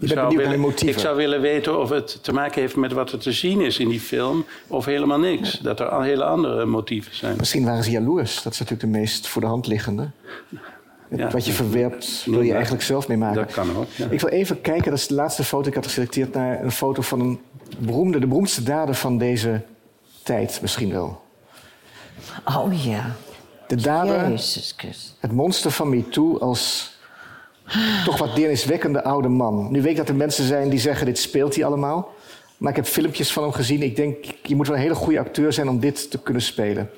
Ik 0.00 0.08
zou, 0.08 0.36
willen, 0.36 0.60
motieven. 0.60 0.88
ik 0.96 0.98
zou 0.98 1.16
willen 1.16 1.40
weten 1.40 1.80
of 1.80 1.90
het 1.90 2.18
te 2.22 2.32
maken 2.32 2.60
heeft 2.60 2.76
met 2.76 2.92
wat 2.92 3.12
er 3.12 3.18
te 3.18 3.32
zien 3.32 3.60
is 3.60 3.78
in 3.78 3.88
die 3.88 4.00
film, 4.00 4.44
of 4.66 4.84
helemaal 4.84 5.18
niks. 5.18 5.58
Dat 5.58 5.80
er 5.80 5.88
al 5.88 6.00
hele 6.00 6.24
andere 6.24 6.64
motieven 6.64 7.16
zijn. 7.16 7.36
Misschien 7.38 7.64
waren 7.64 7.84
ze 7.84 7.90
jaloers. 7.90 8.42
Dat 8.42 8.53
is 8.54 8.60
natuurlijk 8.60 8.92
de 8.92 8.98
meest 8.98 9.26
voor 9.26 9.40
de 9.40 9.48
hand 9.48 9.66
liggende. 9.66 10.10
Ja. 11.08 11.30
Wat 11.30 11.46
je 11.46 11.52
verwerpt, 11.52 12.24
wil 12.26 12.42
je 12.42 12.52
eigenlijk 12.52 12.82
zelf 12.82 13.08
mee 13.08 13.16
maken. 13.16 13.42
Dat 13.42 13.52
kan 13.52 13.76
ook. 13.76 13.86
Ja. 13.96 14.06
Ik 14.10 14.20
wil 14.20 14.30
even 14.30 14.60
kijken, 14.60 14.90
dat 14.90 14.98
is 14.98 15.06
de 15.06 15.14
laatste 15.14 15.44
foto. 15.44 15.68
Ik 15.68 15.74
had 15.74 15.84
geselecteerd 15.84 16.34
naar 16.34 16.62
een 16.62 16.72
foto 16.72 17.02
van 17.02 17.20
een 17.20 17.40
beroemde, 17.78 18.18
de 18.18 18.26
beroemdste 18.26 18.62
dader 18.62 18.94
van 18.94 19.18
deze 19.18 19.62
tijd 20.22 20.58
misschien 20.60 20.92
wel. 20.92 21.22
Oh 22.44 22.84
ja. 22.84 23.16
De 23.66 23.76
dader, 23.76 24.30
Jezus 24.30 24.74
Christus. 24.76 25.16
het 25.20 25.32
monster 25.32 25.70
van 25.70 25.88
MeToo 25.88 26.38
als 26.38 26.92
toch 28.04 28.18
wat 28.18 28.36
deerniswekkende 28.36 29.04
oude 29.04 29.28
man. 29.28 29.68
Nu 29.70 29.82
weet 29.82 29.90
ik 29.90 29.96
dat 29.96 30.08
er 30.08 30.14
mensen 30.14 30.46
zijn 30.46 30.68
die 30.68 30.78
zeggen, 30.78 31.06
dit 31.06 31.18
speelt 31.18 31.54
hij 31.54 31.64
allemaal. 31.64 32.12
Maar 32.56 32.70
ik 32.70 32.76
heb 32.76 32.86
filmpjes 32.86 33.32
van 33.32 33.42
hem 33.42 33.52
gezien. 33.52 33.82
Ik 33.82 33.96
denk, 33.96 34.24
je 34.42 34.56
moet 34.56 34.66
wel 34.66 34.76
een 34.76 34.82
hele 34.82 34.94
goede 34.94 35.18
acteur 35.18 35.52
zijn 35.52 35.68
om 35.68 35.80
dit 35.80 36.10
te 36.10 36.18
kunnen 36.18 36.42
spelen. 36.42 36.90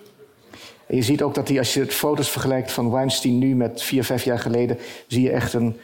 En 0.86 0.96
je 0.96 1.02
ziet 1.02 1.22
ook 1.22 1.34
dat 1.34 1.48
hij, 1.48 1.58
als 1.58 1.74
je 1.74 1.80
het 1.80 1.94
foto's 1.94 2.30
vergelijkt 2.30 2.72
van 2.72 2.90
Weinstein 2.90 3.38
nu 3.38 3.54
met 3.54 3.82
vier, 3.82 4.04
vijf 4.04 4.24
jaar 4.24 4.38
geleden, 4.38 4.78
zie 5.06 5.22
je 5.22 5.30
echt 5.30 5.52
een 5.52 5.76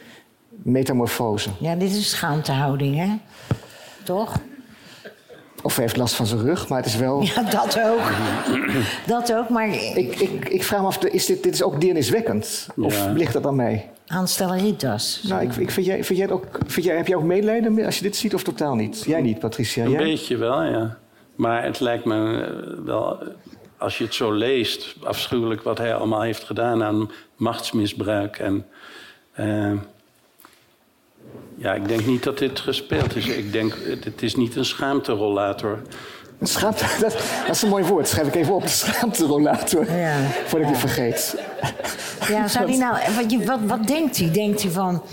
metamorfose. 0.49 1.49
Ja, 1.59 1.75
dit 1.75 1.91
is 1.95 2.09
schaamtehouding, 2.09 2.95
hè? 2.97 3.07
Toch? 4.03 4.39
Of 5.63 5.75
hij 5.75 5.83
heeft 5.83 5.97
last 5.97 6.15
van 6.15 6.25
zijn 6.25 6.41
rug, 6.41 6.67
maar 6.67 6.77
het 6.77 6.87
is 6.87 6.95
wel. 6.95 7.21
Ja, 7.21 7.43
dat 7.43 7.79
ook. 7.81 8.11
dat 9.15 9.33
ook, 9.33 9.49
maar 9.49 9.67
Ik, 9.69 10.19
ik, 10.19 10.49
ik 10.49 10.63
vraag 10.63 10.81
me 10.81 10.87
af, 10.87 11.03
is 11.03 11.25
dit, 11.25 11.43
dit 11.43 11.53
is 11.53 11.63
ook 11.63 11.81
deerniswekkend? 11.81 12.67
Of 12.77 13.07
ligt 13.13 13.33
dat 13.33 13.45
aan 13.45 13.55
mij? 13.55 13.89
aanstelleritas. 14.07 15.23
Nou, 15.27 15.41
ik, 15.41 15.55
ik, 15.55 15.71
vind 15.71 15.85
jij, 15.85 16.03
vind 16.03 16.19
jij 16.19 16.27
het 16.27 16.35
ook, 16.35 16.45
vind 16.67 16.85
jij, 16.85 16.95
heb 16.95 17.07
jij 17.07 17.15
ook 17.17 17.23
medelijden 17.23 17.73
met- 17.73 17.85
als 17.85 17.95
je 17.97 18.03
dit 18.03 18.15
ziet 18.15 18.33
of 18.33 18.43
totaal 18.43 18.75
niet? 18.75 19.03
Jij 19.07 19.21
niet, 19.21 19.39
Patricia? 19.39 19.83
Een 19.85 19.91
Jij? 19.91 20.03
beetje 20.03 20.37
wel, 20.37 20.63
ja. 20.63 20.97
Maar 21.35 21.63
het 21.63 21.79
lijkt 21.79 22.05
me 22.05 22.41
eh, 22.43 22.85
wel, 22.85 23.23
als 23.83 23.97
je 23.97 24.03
het 24.03 24.13
zo 24.13 24.31
leest, 24.31 24.95
afschuwelijk 25.03 25.61
wat 25.61 25.77
hij 25.77 25.95
allemaal 25.95 26.21
heeft 26.21 26.43
gedaan 26.43 26.83
aan 26.83 27.11
machtsmisbruik. 27.35 28.37
En 28.39 28.65
eh, 29.33 29.71
ja, 31.55 31.73
ik 31.73 31.87
denk 31.87 32.05
niet 32.05 32.23
dat 32.23 32.37
dit 32.37 32.59
gespeeld 32.59 33.15
is. 33.15 33.27
Ik 33.27 33.51
denk, 33.51 33.73
het 33.83 34.03
het 34.03 34.21
is 34.21 34.35
niet 34.35 34.55
een 34.55 34.65
schaamterollator. 34.65 35.81
Een 36.39 36.47
Schaamte, 36.47 36.85
dat, 36.99 37.11
dat 37.47 37.55
is 37.55 37.61
een 37.61 37.69
mooi 37.69 37.83
woord. 37.83 38.07
Schrijf 38.07 38.27
ik 38.27 38.35
even 38.35 38.53
op. 38.53 38.61
De 38.61 38.67
schaamterollator. 38.67 39.91
Ja. 39.91 40.21
Voordat 40.45 40.69
ik 40.69 40.75
het 40.75 40.91
vergeet. 40.91 41.35
Ja, 42.29 42.47
zou 42.57 42.65
die 42.65 42.77
nou, 42.77 42.97
wat, 43.15 43.45
wat, 43.45 43.59
wat 43.65 43.87
denkt 43.87 44.17
hij? 44.17 44.31
Denkt 44.31 44.61
hij 44.61 44.71
van, 44.71 45.03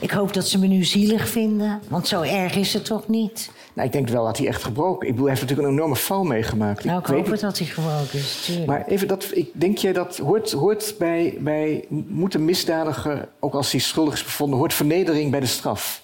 ik 0.00 0.10
hoop 0.10 0.34
dat 0.34 0.48
ze 0.48 0.58
me 0.58 0.66
nu 0.66 0.84
zielig 0.84 1.28
vinden, 1.28 1.82
want 1.88 2.08
zo 2.08 2.20
erg 2.20 2.54
is 2.54 2.72
het 2.72 2.84
toch 2.84 3.08
niet? 3.08 3.50
Nou, 3.74 3.86
ik 3.86 3.92
denk 3.92 4.08
wel 4.08 4.24
dat 4.24 4.38
hij 4.38 4.46
echt 4.46 4.62
gebroken. 4.64 5.06
Ik 5.06 5.12
bedoel, 5.12 5.26
hij 5.26 5.34
heeft 5.36 5.40
natuurlijk 5.40 5.68
een 5.68 5.74
enorme 5.74 5.96
val 5.96 6.24
meegemaakt. 6.24 6.84
Nou, 6.84 6.98
ik 7.00 7.06
hoop 7.06 7.26
het 7.26 7.40
dat 7.40 7.58
hij 7.58 7.66
gebroken 7.66 8.18
is. 8.18 8.58
Maar 8.66 8.86
even 8.86 9.08
dat, 9.08 9.30
ik 9.32 9.50
denk 9.52 9.78
jij 9.78 9.92
dat 9.92 10.16
hoort, 10.18 10.52
hoort 10.52 10.94
bij, 10.98 11.36
bij 11.38 11.84
moet 11.88 12.34
een 12.34 12.44
misdadiger, 12.44 13.28
ook 13.40 13.54
als 13.54 13.72
hij 13.72 13.80
schuldig 13.80 14.14
is 14.14 14.24
bevonden, 14.24 14.58
hoort 14.58 14.74
vernedering 14.74 15.30
bij 15.30 15.40
de 15.40 15.46
straf? 15.46 16.02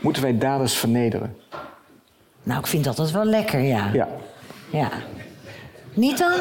Moeten 0.00 0.22
wij 0.22 0.38
daders 0.38 0.74
vernederen? 0.76 1.36
Nou, 2.42 2.60
ik 2.60 2.66
vind 2.66 2.84
dat 2.84 2.98
altijd 2.98 3.16
wel 3.16 3.24
lekker, 3.24 3.60
ja. 3.60 3.90
Ja. 3.92 4.08
Ja. 4.70 4.90
Niet 5.94 6.18
dan? 6.18 6.32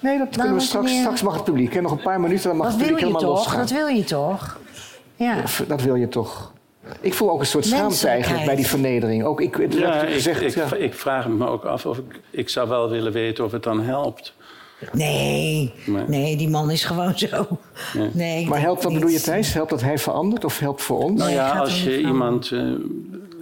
Nee, 0.00 0.18
dat 0.18 0.28
kunnen 0.28 0.54
we 0.54 0.60
straks. 0.60 0.92
Straks 0.98 1.22
mag 1.22 1.34
het 1.34 1.44
publiek. 1.44 1.74
Hè? 1.74 1.80
Nog 1.80 1.92
een 1.92 2.02
paar 2.02 2.20
minuten, 2.20 2.48
dan 2.48 2.56
mag 2.56 2.66
Dat 2.66 2.76
het 2.76 2.86
wil 2.86 2.94
publiek 2.94 3.12
je 3.12 3.16
helemaal 3.16 3.36
toch? 3.36 3.44
losgaan. 3.44 3.60
Dat 3.60 3.70
wil 3.70 3.86
je 3.86 4.04
toch? 4.04 4.58
Ja. 5.16 5.36
Dat 5.68 5.82
wil 5.82 5.94
je 5.94 6.08
toch? 6.08 6.52
Ik 7.00 7.14
voel 7.14 7.30
ook 7.30 7.40
een 7.40 7.46
soort 7.46 7.66
schaamte 7.66 8.08
eigenlijk 8.08 8.44
bij 8.44 8.56
die 8.56 8.66
vernedering. 8.66 9.24
Ook 9.24 9.40
ik, 9.40 9.54
het 9.54 9.74
Ja, 9.74 10.02
ik, 10.02 10.12
gezegd, 10.12 10.42
ik, 10.42 10.54
ja. 10.54 10.74
ik 10.74 10.94
vraag 10.94 11.28
me 11.28 11.46
ook 11.48 11.64
af 11.64 11.86
of 11.86 11.98
ik... 11.98 12.20
Ik 12.30 12.48
zou 12.48 12.68
wel 12.68 12.90
willen 12.90 13.12
weten 13.12 13.44
of 13.44 13.52
het 13.52 13.62
dan 13.62 13.80
helpt. 13.82 14.34
Nee, 14.92 15.72
Maar- 15.86 16.04
nee, 16.08 16.36
die 16.36 16.48
man 16.48 16.70
is 16.70 16.84
gewoon 16.84 17.18
zo. 17.18 17.46
Nee, 18.12 18.46
Maar 18.46 18.60
helpt 18.60 18.82
dat, 18.82 18.90
niet. 18.90 19.00
bedoel 19.00 19.14
je 19.14 19.20
Thijs? 19.22 19.52
Helpt 19.54 19.70
dat 19.70 19.80
hij 19.80 19.98
verandert 19.98 20.44
of 20.44 20.58
helpt 20.58 20.82
voor 20.82 20.98
ons? 20.98 21.20
Nou 21.20 21.32
ja, 21.32 21.58
als 21.58 21.82
je 21.84 22.00
iemand 22.00 22.50
eh, 22.52 22.60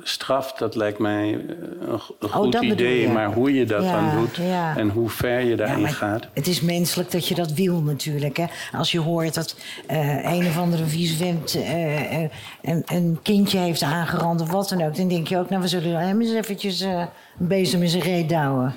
straft, 0.03 0.59
dat 0.59 0.75
lijkt 0.75 0.99
mij 0.99 1.33
eh, 1.33 1.89
een, 1.89 2.01
Oh, 2.21 2.33
goed 2.33 2.55
idee. 2.55 3.09
Maar 3.09 3.33
hoe 3.33 3.55
je 3.55 3.65
dat 3.65 3.83
Ja, 3.83 3.93
dan 3.93 4.21
doet 4.21 4.37
ja. 4.37 4.77
en 4.77 4.89
hoe 4.89 5.11
ver 5.11 5.41
je 5.41 5.57
daarin 5.57 5.89
gaat. 5.89 6.27
Het 6.33 6.47
is 6.47 6.61
menselijk 6.61 7.11
dat 7.11 7.29
je 7.29 7.35
dat 7.35 7.53
wil 7.53 7.81
natuurlijk. 7.81 8.37
Hè? 8.37 8.45
Als 8.73 8.93
je 8.93 9.01
hoort 9.01 9.35
dat 9.35 9.57
eh, 9.87 10.33
een 10.33 10.47
of 10.47 10.59
andere 10.59 10.85
vieze 10.85 11.17
vent 11.17 11.55
eh, 11.55 12.21
een, 12.63 12.83
een 12.87 13.19
kindje 13.23 13.59
heeft 13.59 13.83
aangerand 13.83 14.41
of 14.41 14.51
wat 14.51 14.69
dan 14.69 14.83
ook... 14.83 14.97
dan 14.97 15.09
denk 15.09 15.29
je 15.29 15.39
ook, 15.39 15.49
nou, 15.49 15.63
we 15.63 15.69
zullen 15.69 15.99
hem 15.99 16.21
eens 16.21 16.33
eventjes 16.33 16.81
eh, 16.81 16.91
een 17.39 17.47
bezem 17.47 17.83
in 17.83 17.89
zijn 17.89 18.03
reet 18.03 18.29
douwen. 18.29 18.75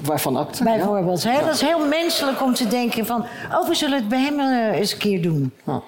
Waarvan 0.00 0.36
acte? 0.36 0.64
Bijvoorbeeld. 0.64 1.24
Hè? 1.24 1.40
Dat 1.40 1.54
is 1.54 1.60
heel 1.60 1.86
menselijk 1.86 2.42
om 2.42 2.54
te 2.54 2.68
denken 2.68 3.06
van... 3.06 3.24
oh, 3.52 3.68
we 3.68 3.74
zullen 3.74 3.98
het 3.98 4.08
bij 4.08 4.20
hem 4.20 4.40
eens 4.72 4.92
een 4.92 4.98
keer 4.98 5.22
doen. 5.22 5.52
Ja. 5.66 5.82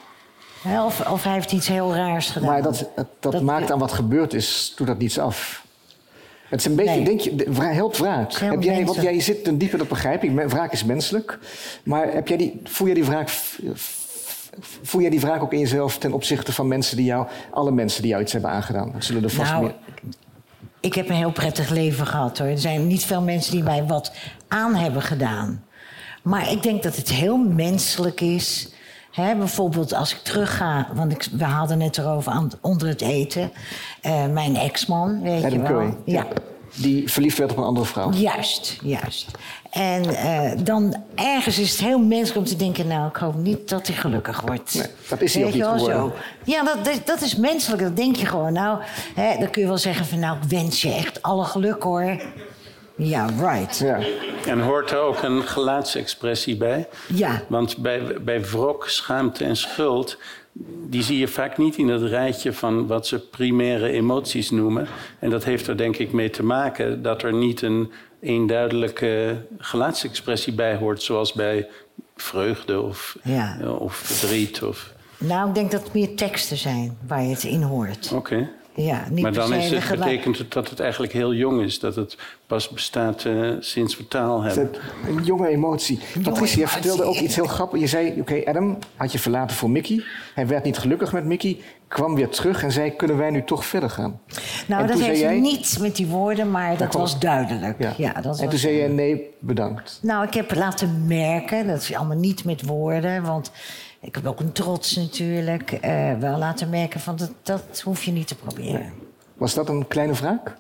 Hè, 0.65 0.85
Of, 0.85 1.09
of 1.11 1.23
hij 1.24 1.32
heeft 1.32 1.53
iets 1.53 1.69
heel 1.69 1.95
raars 1.95 2.31
gedaan. 2.31 2.49
Maar 2.49 2.62
dat, 2.62 2.89
dat, 3.20 3.43
maakt 3.43 3.70
aan 3.70 3.78
wat 3.78 3.93
gebeurd 3.93 4.35
is, 4.35 4.73
doet 4.77 4.86
dat 4.86 4.99
niets 4.99 5.19
af. 5.19 5.65
Het 6.49 6.61
is 6.61 6.66
een 6.66 6.77
beetje, 6.77 6.95
Nee. 6.95 7.05
denk 7.05 7.20
je, 7.20 7.65
helpt 7.65 7.99
wraak. 7.99 8.35
Heel 8.35 8.51
Heb 8.51 8.62
jij, 8.62 8.85
want 8.85 9.03
jij 9.03 9.20
zit 9.20 9.45
ten 9.45 9.59
diepe, 9.59 9.77
dat 9.77 9.89
begrijp 9.89 10.23
ik. 10.23 10.31
Wraak 10.49 10.73
is 10.73 10.85
menselijk. 10.85 11.39
Maar 11.82 12.12
heb 12.12 12.28
jij 12.28 12.36
die, 12.36 12.61
voel 12.65 12.86
jij 12.86 12.95
die 12.97 13.05
wraak 13.05 13.28
voel 14.82 15.01
jij 15.01 15.11
die 15.11 15.20
wraak 15.20 15.43
ook 15.43 15.53
in 15.53 15.59
jezelf 15.59 15.99
ten 15.99 16.12
opzichte 16.12 16.53
van 16.53 16.69
mensen 16.69 16.97
die 16.97 17.07
jou, 17.07 17.27
alle 17.51 17.70
mensen 17.70 18.03
die 18.03 18.11
jou 18.11 18.23
iets 18.23 18.32
hebben 18.32 18.51
aangedaan? 18.51 18.93
Dat 18.93 19.05
zullen 19.05 19.23
er 19.23 19.31
vast 19.31 19.51
Nou, 19.51 19.62
meer. 19.65 19.74
ik 20.81 20.95
heb 20.95 21.09
een 21.09 21.15
heel 21.15 21.32
prettig 21.32 21.70
leven 21.70 22.07
gehad 22.07 22.39
hoor. 22.39 22.49
Er 22.49 22.59
zijn 22.59 22.86
niet 22.86 23.05
veel 23.05 23.23
mensen 23.23 23.53
die 23.53 23.62
mij 23.62 23.85
wat 23.85 24.12
aan 24.49 24.74
hebben 24.74 25.03
gedaan. 25.03 25.65
Maar 26.23 26.51
ik 26.51 26.62
denk 26.62 26.82
dat 26.82 26.97
het 26.97 27.09
heel 27.09 27.36
menselijk 27.36 28.20
is. 28.20 28.69
Hè, 29.15 29.35
bijvoorbeeld 29.36 29.95
als 29.95 30.12
ik 30.15 30.19
terugga, 30.23 30.89
want 30.95 31.12
ik, 31.12 31.27
we 31.32 31.45
hadden 31.45 31.81
het 31.81 31.99
erover 31.99 32.32
aan, 32.32 32.51
onder 32.61 32.89
het 32.89 33.01
eten. 33.01 33.53
Eh, 34.01 34.27
mijn 34.27 34.57
ex-man, 34.57 35.23
weet 35.23 35.45
Adam 35.45 35.53
je 35.53 35.59
wel. 35.59 35.66
Curry. 35.66 35.97
Ja. 36.05 36.27
Die 36.74 37.11
verliefd 37.11 37.39
werd 37.39 37.51
op 37.51 37.57
een 37.57 37.65
andere 37.65 37.86
vrouw. 37.86 38.12
Juist, 38.12 38.78
juist. 38.82 39.31
En 39.70 40.05
eh, 40.05 40.51
dan 40.65 40.97
ergens 41.15 41.59
is 41.59 41.70
het 41.70 41.81
heel 41.81 41.99
menselijk 41.99 42.36
om 42.36 42.45
te 42.45 42.57
denken... 42.57 42.86
nou, 42.86 43.09
ik 43.09 43.16
hoop 43.16 43.35
niet 43.35 43.69
dat 43.69 43.86
hij 43.86 43.97
gelukkig 43.97 44.41
wordt. 44.41 44.74
Nee, 44.74 44.86
dat 45.09 45.20
is 45.20 45.35
hij 45.35 45.45
ook 45.45 45.53
niet 45.53 45.65
geworden. 45.65 45.97
zo. 45.97 46.12
Ja, 46.45 46.62
dat, 46.62 46.85
dat, 46.85 47.01
dat 47.07 47.20
is 47.23 47.36
menselijk. 47.36 47.82
Dat 47.82 47.97
denk 47.97 48.16
je 48.16 48.27
gewoon. 48.27 48.53
Nou, 48.53 48.78
hè, 49.15 49.39
dan 49.39 49.51
kun 49.51 49.62
je 49.62 49.69
wel 49.69 49.78
zeggen 49.78 50.07
van... 50.07 50.19
nou, 50.19 50.36
ik 50.36 50.49
wens 50.49 50.82
je 50.82 50.93
echt 50.93 51.23
alle 51.23 51.45
geluk, 51.45 51.82
hoor. 51.82 52.16
Ja, 52.96 53.26
right. 53.40 53.78
Ja. 53.78 53.98
En 54.46 54.60
hoort 54.60 54.90
er 54.90 54.98
ook 54.98 55.22
een 55.22 55.42
gelaatsexpressie 55.42 56.56
bij? 56.56 56.88
Ja. 57.08 57.42
Want 57.48 57.76
bij, 57.76 58.02
bij 58.20 58.40
wrok, 58.44 58.88
schaamte 58.88 59.44
en 59.44 59.56
schuld... 59.56 60.18
die 60.86 61.02
zie 61.02 61.18
je 61.18 61.28
vaak 61.28 61.58
niet 61.58 61.76
in 61.76 61.88
het 61.88 62.02
rijtje 62.02 62.52
van 62.52 62.86
wat 62.86 63.06
ze 63.06 63.18
primaire 63.28 63.88
emoties 63.90 64.50
noemen. 64.50 64.86
En 65.18 65.30
dat 65.30 65.44
heeft 65.44 65.66
er 65.66 65.76
denk 65.76 65.96
ik 65.96 66.12
mee 66.12 66.30
te 66.30 66.42
maken... 66.44 67.02
dat 67.02 67.22
er 67.22 67.32
niet 67.32 67.62
een 67.62 67.92
eenduidelijke 68.20 69.36
gelaatsexpressie 69.58 70.52
bij 70.52 70.76
hoort... 70.76 71.02
zoals 71.02 71.32
bij 71.32 71.68
vreugde 72.16 72.80
of, 72.80 73.16
Ja. 73.22 73.58
eh, 73.60 73.80
of 73.80 73.94
verdriet. 73.94 74.62
Of... 74.62 74.92
Nou, 75.18 75.48
ik 75.48 75.54
denk 75.54 75.70
dat 75.70 75.82
het 75.82 75.92
meer 75.94 76.14
teksten 76.16 76.56
zijn 76.56 76.96
waar 77.06 77.22
je 77.22 77.28
het 77.30 77.44
in 77.44 77.62
hoort. 77.62 78.12
Oké. 78.14 78.48
Ja, 78.76 79.05
niet 79.10 79.22
Maar 79.22 79.32
dan 79.32 79.52
is 79.55 79.70
het, 79.70 79.98
betekent 79.98 80.38
het 80.38 80.52
dat 80.52 80.70
het 80.70 80.80
eigenlijk 80.80 81.12
heel 81.12 81.34
jong 81.34 81.62
is. 81.62 81.78
Dat 81.78 81.96
het 81.96 82.16
pas 82.46 82.68
bestaat 82.68 83.24
eh, 83.24 83.51
sinds 83.60 83.96
we 83.96 84.09
taal 84.09 84.42
hebben. 84.42 84.70
Een 85.06 85.24
jonge 85.24 85.48
emotie. 85.48 86.01
Patricia, 86.22 86.59
jij 86.59 86.68
vertelde 86.68 87.02
ook 87.02 87.14
iets 87.14 87.34
heel 87.34 87.46
grappigs. 87.46 87.82
Je 87.82 87.88
zei, 87.88 88.20
oké, 88.20 88.42
Adam 88.44 88.78
had 88.96 89.12
je 89.12 89.18
verlaten 89.18 89.56
voor 89.56 89.70
Mickey. 89.70 90.02
Hij 90.34 90.46
werd 90.46 90.64
niet 90.64 90.78
gelukkig 90.78 91.12
met 91.12 91.24
Mickey. 91.24 91.60
Kwam 91.88 92.14
weer 92.14 92.28
terug 92.28 92.62
en 92.62 92.72
zei, 92.72 92.90
kunnen 92.96 93.16
wij 93.16 93.30
nu 93.30 93.44
toch 93.44 93.64
verder 93.64 93.90
gaan? 93.90 94.20
Nou, 94.66 94.82
En 94.82 94.88
dat 94.88 95.01
heeft 95.01 95.20
jij- 95.20 95.40
niets 95.40 95.78
met 95.78 95.96
die 95.96 96.06
woorden, 96.06 96.51
maar 96.51 96.76
dat 96.76 96.88
kwam- 96.88 97.01
was 97.02 97.18
duidelijk. 97.18 97.76
Ja. 97.78 97.92
Ja. 97.96 98.12
dat 98.12 98.22
en 98.24 98.28
was 98.28 98.38
toen 98.40 98.59
zei 98.59 98.74
je, 98.74 98.88
nee, 98.88 99.30
bedankt. 99.38 99.98
Nou, 100.02 100.26
ik 100.26 100.34
heb 100.34 100.55
laten 100.55 101.06
merken, 101.06 101.66
dat 101.66 101.80
is 101.82 101.94
allemaal 101.94 102.16
niet 102.16 102.44
met 102.44 102.66
woorden, 102.66 103.22
want 103.22 103.51
ik 104.05 104.14
heb 104.14 104.26
ook 104.26 104.40
een 104.40 104.52
trots 104.52 104.97
natuurlijk, 104.97 105.72
eh, 105.72 106.12
wel 106.18 106.39
laten 106.39 106.68
merken 106.68 107.01
van 107.01 107.16
dat, 107.16 107.31
dat 107.43 107.81
hoef 107.85 108.05
je 108.05 108.12
niet 108.12 108.26
te 108.28 108.35
proberen. 108.35 108.93
Was 109.35 109.55
dat 109.55 109.68
een 109.68 109.86
kleine 109.89 110.12
wraak? 110.12 110.56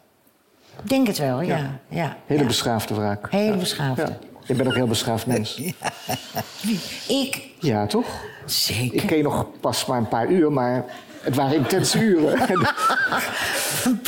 Ik 0.82 0.88
denk 0.88 1.06
het 1.06 1.18
wel, 1.18 1.40
ja. 1.40 1.80
ja. 1.88 2.16
Hele 2.26 2.40
ja. 2.40 2.46
beschaafde 2.46 2.94
wraak. 2.94 3.30
Hele 3.30 3.56
beschaafde. 3.56 4.18
Je 4.44 4.54
bent 4.54 4.68
ook 4.68 4.74
heel 4.74 4.86
beschaafd 4.86 5.26
mens. 5.26 5.56
Ik, 7.08 7.48
Ja, 7.60 7.86
toch? 7.86 8.06
zeker. 8.46 8.94
Ik 8.94 9.06
ken 9.06 9.16
je 9.16 9.22
nog 9.22 9.46
pas 9.60 9.86
maar 9.86 9.98
een 9.98 10.08
paar 10.08 10.28
uur, 10.28 10.52
maar 10.52 10.84
het 11.24 11.34
waren 11.34 11.56
intense 11.56 11.98
uren. 11.98 12.40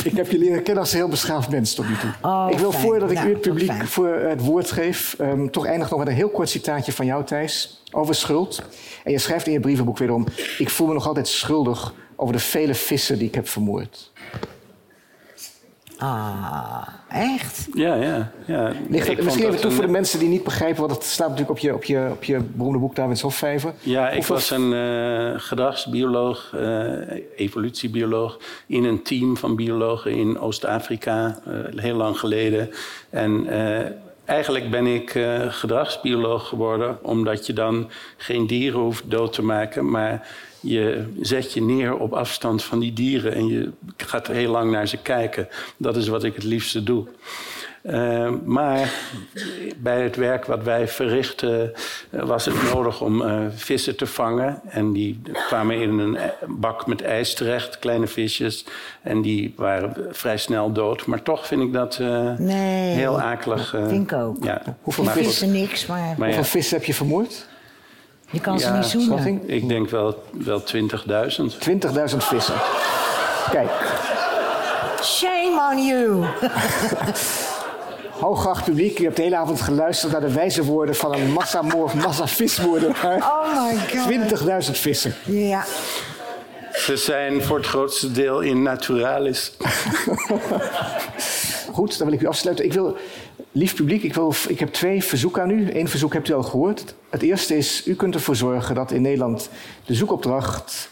ik 0.03 0.15
heb 0.15 0.31
je 0.31 0.37
leren 0.37 0.63
kennen 0.63 0.83
als 0.83 0.91
een 0.91 0.97
heel 0.99 1.07
beschaafd 1.07 1.49
mens 1.49 1.73
tot 1.73 1.87
nu 1.89 1.95
toe. 1.97 2.09
Oh, 2.21 2.47
ik 2.51 2.57
wil 2.59 2.71
fijn. 2.71 2.83
voordat 2.83 3.11
ik 3.11 3.17
Nou, 3.17 3.29
u 3.29 3.31
het 3.31 3.41
publiek 3.41 3.71
fijn. 3.71 3.87
voor 3.87 4.07
het 4.13 4.41
woord 4.41 4.71
geef, 4.71 5.15
ehm, 5.19 5.47
toch 5.47 5.65
eindig 5.65 5.89
nog 5.89 5.99
met 5.99 6.07
een 6.07 6.13
heel 6.13 6.29
kort 6.29 6.49
citaatje 6.49 6.91
van 6.91 7.05
jou, 7.05 7.23
Thijs, 7.23 7.83
over 7.91 8.15
schuld. 8.15 8.61
En 9.03 9.11
je 9.11 9.17
schrijft 9.17 9.47
in 9.47 9.53
je 9.53 9.59
brievenboek 9.59 9.97
wederom: 9.97 10.25
Ik 10.57 10.69
voel 10.69 10.87
me 10.87 10.93
nog 10.93 11.07
altijd 11.07 11.27
schuldig 11.27 11.93
over 12.15 12.33
de 12.33 12.39
vele 12.39 12.73
vissen 12.75 13.17
die 13.17 13.27
ik 13.27 13.35
heb 13.35 13.47
vermoord. 13.47 14.11
Ah, 15.97 16.87
echt? 17.09 17.67
Ja, 17.73 17.95
ja. 17.95 18.31
ja. 18.45 18.71
Ligt 18.89 19.07
dat, 19.07 19.23
misschien 19.23 19.47
even 19.47 19.61
toe 19.61 19.71
voor 19.71 19.85
de 19.85 19.91
mensen 19.91 20.19
die 20.19 20.29
niet 20.29 20.43
begrijpen, 20.43 20.79
want 20.79 20.91
het 20.91 21.03
staat 21.03 21.29
natuurlijk 21.29 21.57
op 21.57 21.63
je, 21.63 21.73
op 21.73 21.83
je, 21.83 22.07
op 22.11 22.23
je 22.23 22.39
beroemde 22.39 22.79
boek 22.79 22.95
Davids 22.95 23.21
Hofvijver. 23.21 23.73
Ja, 23.79 24.09
ik 24.09 24.25
was 24.25 24.51
een 24.51 24.73
eh, 24.73 25.39
gedragsbioloog, 25.39 26.53
eh, 26.53 26.91
evolutiebioloog... 27.35 28.39
in 28.67 28.83
een 28.83 29.03
team 29.03 29.37
van 29.37 29.55
biologen 29.55 30.11
in 30.11 30.39
Oost-Afrika, 30.39 31.39
eh, 31.45 31.53
heel 31.81 31.95
lang 31.95 32.19
geleden. 32.19 32.69
En 33.09 33.47
eh, 33.47 33.91
eigenlijk 34.27 34.69
ben 34.69 34.87
ik 34.87 35.15
eh, 35.15 35.45
gedragsbioloog 35.49 36.47
geworden... 36.47 37.03
omdat 37.03 37.45
je 37.45 37.53
dan 37.53 37.89
geen 38.17 38.47
dieren 38.47 38.79
hoeft 38.79 39.09
dood 39.09 39.33
te 39.33 39.43
maken... 39.43 39.89
maar 39.89 40.27
je 40.59 41.13
zet 41.21 41.53
je 41.53 41.61
neer 41.61 41.97
op 41.97 42.13
afstand 42.13 42.63
van 42.63 42.79
die 42.79 42.93
dieren... 42.93 43.33
en 43.33 43.47
je 43.47 43.71
gaat 43.97 44.27
heel 44.27 44.51
lang 44.51 44.71
naar 44.71 44.87
ze 44.87 44.97
kijken. 44.97 45.47
Dat 45.77 45.95
is 45.95 46.07
wat 46.07 46.23
ik 46.23 46.35
het 46.35 46.43
liefste 46.43 46.83
doe. 46.83 47.07
Eh, 47.87 48.29
maar 48.45 48.89
bij 49.77 50.01
het 50.01 50.15
werk 50.15 50.45
wat 50.45 50.63
wij 50.63 50.87
verrichten 50.87 51.73
eh, 52.09 52.23
was 52.23 52.45
het 52.45 52.73
nodig 52.73 53.01
om 53.01 53.21
eh, 53.21 53.35
vissen 53.55 53.95
te 53.97 54.05
vangen. 54.05 54.61
En 54.69 54.91
die 54.93 55.21
kwamen 55.47 55.81
in 55.81 55.99
een 55.99 56.17
eh, 56.17 56.23
bak 56.47 56.87
met 56.87 57.01
ijs 57.01 57.33
terecht, 57.33 57.79
kleine 57.79 58.07
visjes. 58.07 58.65
En 59.01 59.21
die 59.21 59.53
waren 59.57 59.93
vrij 60.11 60.37
snel 60.37 60.71
dood. 60.71 61.05
Maar 61.05 61.21
toch 61.21 61.47
vind 61.47 61.61
ik 61.61 61.73
dat 61.73 61.97
eh, 62.01 62.33
Nee. 62.37 62.93
heel 62.95 63.19
akelig. 63.21 63.73
eh, 63.73 63.87
Vind 63.87 64.11
ik 64.11 64.17
ook. 64.17 64.43
Ja. 64.43 64.61
Hoeveel 64.81 65.03
Ik 65.03 65.09
Maar 65.09 65.17
vis- 65.17 65.25
wist 65.27 65.39
goed, 65.39 65.47
er 65.47 65.53
niks, 65.55 65.85
maar 65.85 65.99
maar 65.99 66.15
Hoeveel 66.15 66.35
ja, 66.35 66.43
vissen 66.43 66.77
heb 66.77 66.85
je 66.85 66.93
vermoord? 66.93 67.45
je 68.29 68.39
kan 68.39 68.59
ze 68.59 68.71
niet 68.71 68.85
zoenen. 68.85 69.49
ik 69.49 69.67
denk 69.67 69.89
wel, 69.89 70.23
wel 70.31 70.63
20.000. 70.63 71.57
20.000 71.59 72.23
vissen. 72.23 72.55
Kijk, 73.51 73.69
Shame 75.01 75.67
on 75.71 75.85
you! 75.85 76.25
Hooggeacht 78.19 78.63
publiek, 78.63 78.99
u 78.99 79.03
hebt 79.03 79.15
de 79.15 79.21
hele 79.21 79.35
avond 79.35 79.61
geluisterd 79.61 80.11
naar 80.11 80.21
de 80.21 80.31
wijze 80.31 80.63
woorden 80.63 80.95
van 80.95 81.13
een 81.13 81.31
massamoord, 81.31 81.93
massavismoordenaar. 81.93 83.17
Oh 83.17 83.65
my 83.65 83.77
god. 83.77 84.65
20.000 84.67 84.71
vissen. 84.71 85.15
Ja. 85.25 85.65
Ze 86.73 86.97
zijn 86.97 87.43
voor 87.43 87.57
het 87.57 87.65
grootste 87.65 88.11
deel 88.11 88.39
in 88.39 88.61
naturalis. 88.61 89.57
Goed, 91.73 91.97
dan 91.97 92.07
wil 92.07 92.15
ik 92.15 92.21
u 92.21 92.27
afsluiten. 92.27 92.65
Ik 92.65 92.73
wil, 92.73 92.97
lief 93.51 93.75
publiek, 93.75 94.03
ik, 94.03 94.13
wil, 94.13 94.33
ik 94.47 94.59
heb 94.59 94.73
twee 94.73 95.03
verzoeken 95.03 95.41
aan 95.41 95.49
u. 95.49 95.69
Eén 95.73 95.87
verzoek 95.87 96.13
hebt 96.13 96.29
u 96.29 96.33
al 96.33 96.43
gehoord. 96.43 96.95
Het 97.09 97.21
eerste 97.21 97.57
is, 97.57 97.87
u 97.87 97.95
kunt 97.95 98.15
ervoor 98.15 98.35
zorgen 98.35 98.75
dat 98.75 98.91
in 98.91 99.01
Nederland 99.01 99.49
de 99.85 99.93
zoekopdracht 99.93 100.89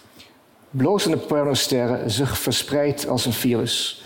blozende 0.69 1.18
pornosterren 1.18 2.11
zich 2.11 2.38
verspreidt 2.38 3.07
als 3.07 3.26
een 3.26 3.34
virus. 3.34 4.05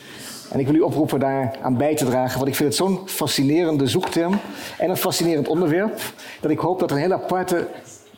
En 0.51 0.59
ik 0.59 0.65
wil 0.65 0.75
u 0.75 0.81
oproepen 0.81 1.19
daar 1.19 1.57
aan 1.61 1.77
bij 1.77 1.95
te 1.95 2.05
dragen, 2.05 2.37
want 2.37 2.49
ik 2.49 2.55
vind 2.55 2.69
het 2.69 2.77
zo'n 2.77 2.99
fascinerende 3.05 3.87
zoekterm 3.87 4.39
en 4.77 4.89
een 4.89 4.97
fascinerend 4.97 5.47
onderwerp, 5.47 5.99
dat 6.41 6.51
ik 6.51 6.59
hoop 6.59 6.79
dat 6.79 6.89
er 6.89 6.95
een 6.95 7.01
hele 7.01 7.13
aparte 7.13 7.67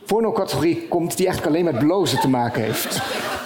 pornocategorie 0.06 0.88
komt 0.88 1.18
die 1.18 1.26
eigenlijk 1.26 1.56
alleen 1.56 1.74
met 1.74 1.80
blozen 1.80 2.20
te 2.20 2.30
maken 2.30 2.62
heeft. 2.64 3.02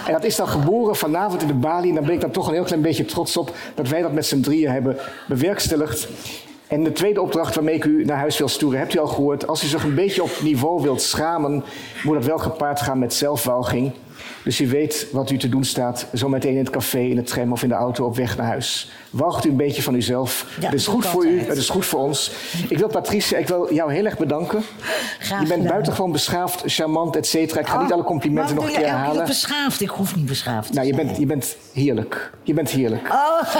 En 0.07 0.13
dat 0.13 0.23
is 0.23 0.35
dan 0.35 0.47
geboren 0.47 0.95
vanavond 0.95 1.41
in 1.41 1.47
de 1.47 1.53
Bali. 1.53 1.89
En 1.89 1.95
daar 1.95 2.03
ben 2.03 2.13
ik 2.13 2.21
dan 2.21 2.31
toch 2.31 2.47
een 2.47 2.53
heel 2.53 2.63
klein 2.63 2.81
beetje 2.81 3.05
trots 3.05 3.37
op 3.37 3.55
dat 3.75 3.87
wij 3.87 4.01
dat 4.01 4.11
met 4.11 4.25
z'n 4.25 4.41
drieën 4.41 4.71
hebben 4.71 4.97
bewerkstelligd. 5.27 6.07
En 6.67 6.83
de 6.83 6.91
tweede 6.91 7.21
opdracht 7.21 7.55
waarmee 7.55 7.75
ik 7.75 7.83
u 7.83 8.05
naar 8.05 8.17
huis 8.17 8.37
wil 8.37 8.47
sturen, 8.47 8.79
hebt 8.79 8.93
u 8.93 8.99
al 8.99 9.07
gehoord. 9.07 9.47
Als 9.47 9.63
u 9.63 9.67
zich 9.67 9.83
een 9.83 9.95
beetje 9.95 10.23
op 10.23 10.29
niveau 10.41 10.81
wilt 10.81 11.01
schamen, 11.01 11.63
moet 12.03 12.15
dat 12.15 12.25
wel 12.25 12.37
gepaard 12.37 12.81
gaan 12.81 12.99
met 12.99 13.13
zelfwalging. 13.13 13.91
Dus 14.45 14.61
u 14.61 14.67
weet 14.67 15.07
wat 15.11 15.29
u 15.29 15.37
te 15.37 15.49
doen 15.49 15.63
staat, 15.63 16.05
zometeen 16.11 16.51
in 16.51 16.57
het 16.57 16.69
café, 16.69 16.99
in 16.99 17.15
de 17.15 17.23
tram 17.23 17.51
of 17.51 17.63
in 17.63 17.69
de 17.69 17.75
auto 17.75 18.05
op 18.05 18.15
weg 18.15 18.37
naar 18.37 18.45
huis. 18.45 18.91
Walgt 19.09 19.45
u 19.45 19.49
een 19.49 19.55
beetje 19.55 19.81
van 19.81 19.93
uzelf. 19.93 20.57
Ja, 20.59 20.65
het 20.65 20.73
is 20.73 20.87
goed 20.87 21.03
ik 21.03 21.09
voor 21.09 21.25
u, 21.25 21.39
het 21.39 21.57
is 21.57 21.69
goed 21.69 21.85
voor 21.85 21.99
ons. 21.99 22.31
Ik 22.69 22.77
wil 22.77 22.87
Patricia, 22.87 23.37
ik 23.37 23.47
wil 23.47 23.73
jou 23.73 23.93
heel 23.93 24.05
erg 24.05 24.17
bedanken. 24.17 24.63
Graag 25.19 25.29
je 25.29 25.35
bent 25.35 25.49
gedaan. 25.49 25.67
buitengewoon 25.67 26.11
beschaafd, 26.11 26.63
charmant, 26.65 27.15
et 27.15 27.27
cetera. 27.27 27.59
Ik 27.59 27.67
ga 27.67 27.81
niet 27.81 27.91
alle 27.91 28.03
complimenten 28.03 28.55
nog 28.55 28.63
een 28.65 28.71
keer 28.71 28.79
je 28.79 28.85
herhalen. 28.85 29.15
keer 29.15 29.25
beschaafd? 29.25 29.81
Ik 29.81 29.89
hoef 29.89 30.15
niet 30.15 30.25
beschaafd 30.25 30.73
Nou, 30.73 30.87
je 30.87 30.95
bent, 30.95 31.17
je 31.17 31.25
bent 31.25 31.57
heerlijk. 31.73 32.31
Je 32.43 32.53
bent 32.53 32.69
heerlijk. 32.69 33.09
Oh, 33.11 33.55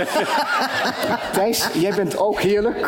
Thijs, 1.34 1.70
jij 1.74 1.94
bent 1.95 2.18
ook 2.18 2.41
heerlijk. 2.41 2.88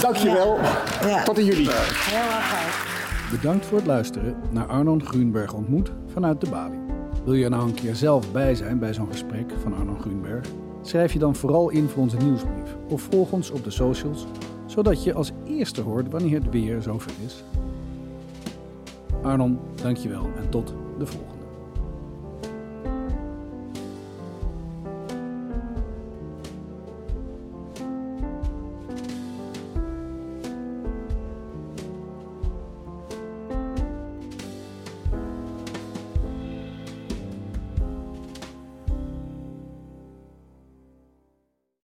Dank 0.00 0.16
je 0.16 0.32
wel. 0.32 0.58
Ja. 1.04 1.22
Tot 1.22 1.38
in 1.38 1.44
juli. 1.44 1.62
heel 1.62 1.70
erg. 1.70 2.90
Bedankt 3.30 3.66
voor 3.66 3.78
het 3.78 3.86
luisteren 3.86 4.36
naar 4.50 4.66
Arnon 4.66 5.02
Grunberg 5.04 5.52
ontmoet 5.52 5.92
vanuit 6.12 6.40
de 6.40 6.50
Bali. 6.50 6.78
Wil 7.24 7.34
je 7.34 7.44
er 7.44 7.50
nou 7.50 7.68
een 7.68 7.74
keer 7.74 7.94
zelf 7.94 8.32
bij 8.32 8.54
zijn 8.54 8.78
bij 8.78 8.94
zo'n 8.94 9.10
gesprek 9.10 9.52
van 9.62 9.74
Arnon 9.74 10.00
Grunberg? 10.00 10.46
Schrijf 10.82 11.12
je 11.12 11.18
dan 11.18 11.34
vooral 11.34 11.70
in 11.70 11.88
voor 11.88 12.02
onze 12.02 12.16
nieuwsbrief 12.16 12.76
of 12.88 13.02
volg 13.02 13.32
ons 13.32 13.50
op 13.50 13.64
de 13.64 13.70
socials, 13.70 14.26
zodat 14.66 15.04
je 15.04 15.14
als 15.14 15.32
eerste 15.44 15.80
hoort 15.80 16.10
wanneer 16.10 16.40
het 16.42 16.50
weer 16.50 16.82
zover 16.82 17.12
is. 17.24 17.44
Arnon, 19.22 19.58
dankjewel 19.82 20.26
en 20.36 20.48
tot 20.48 20.74
de 20.98 21.06
volgende. 21.06 21.31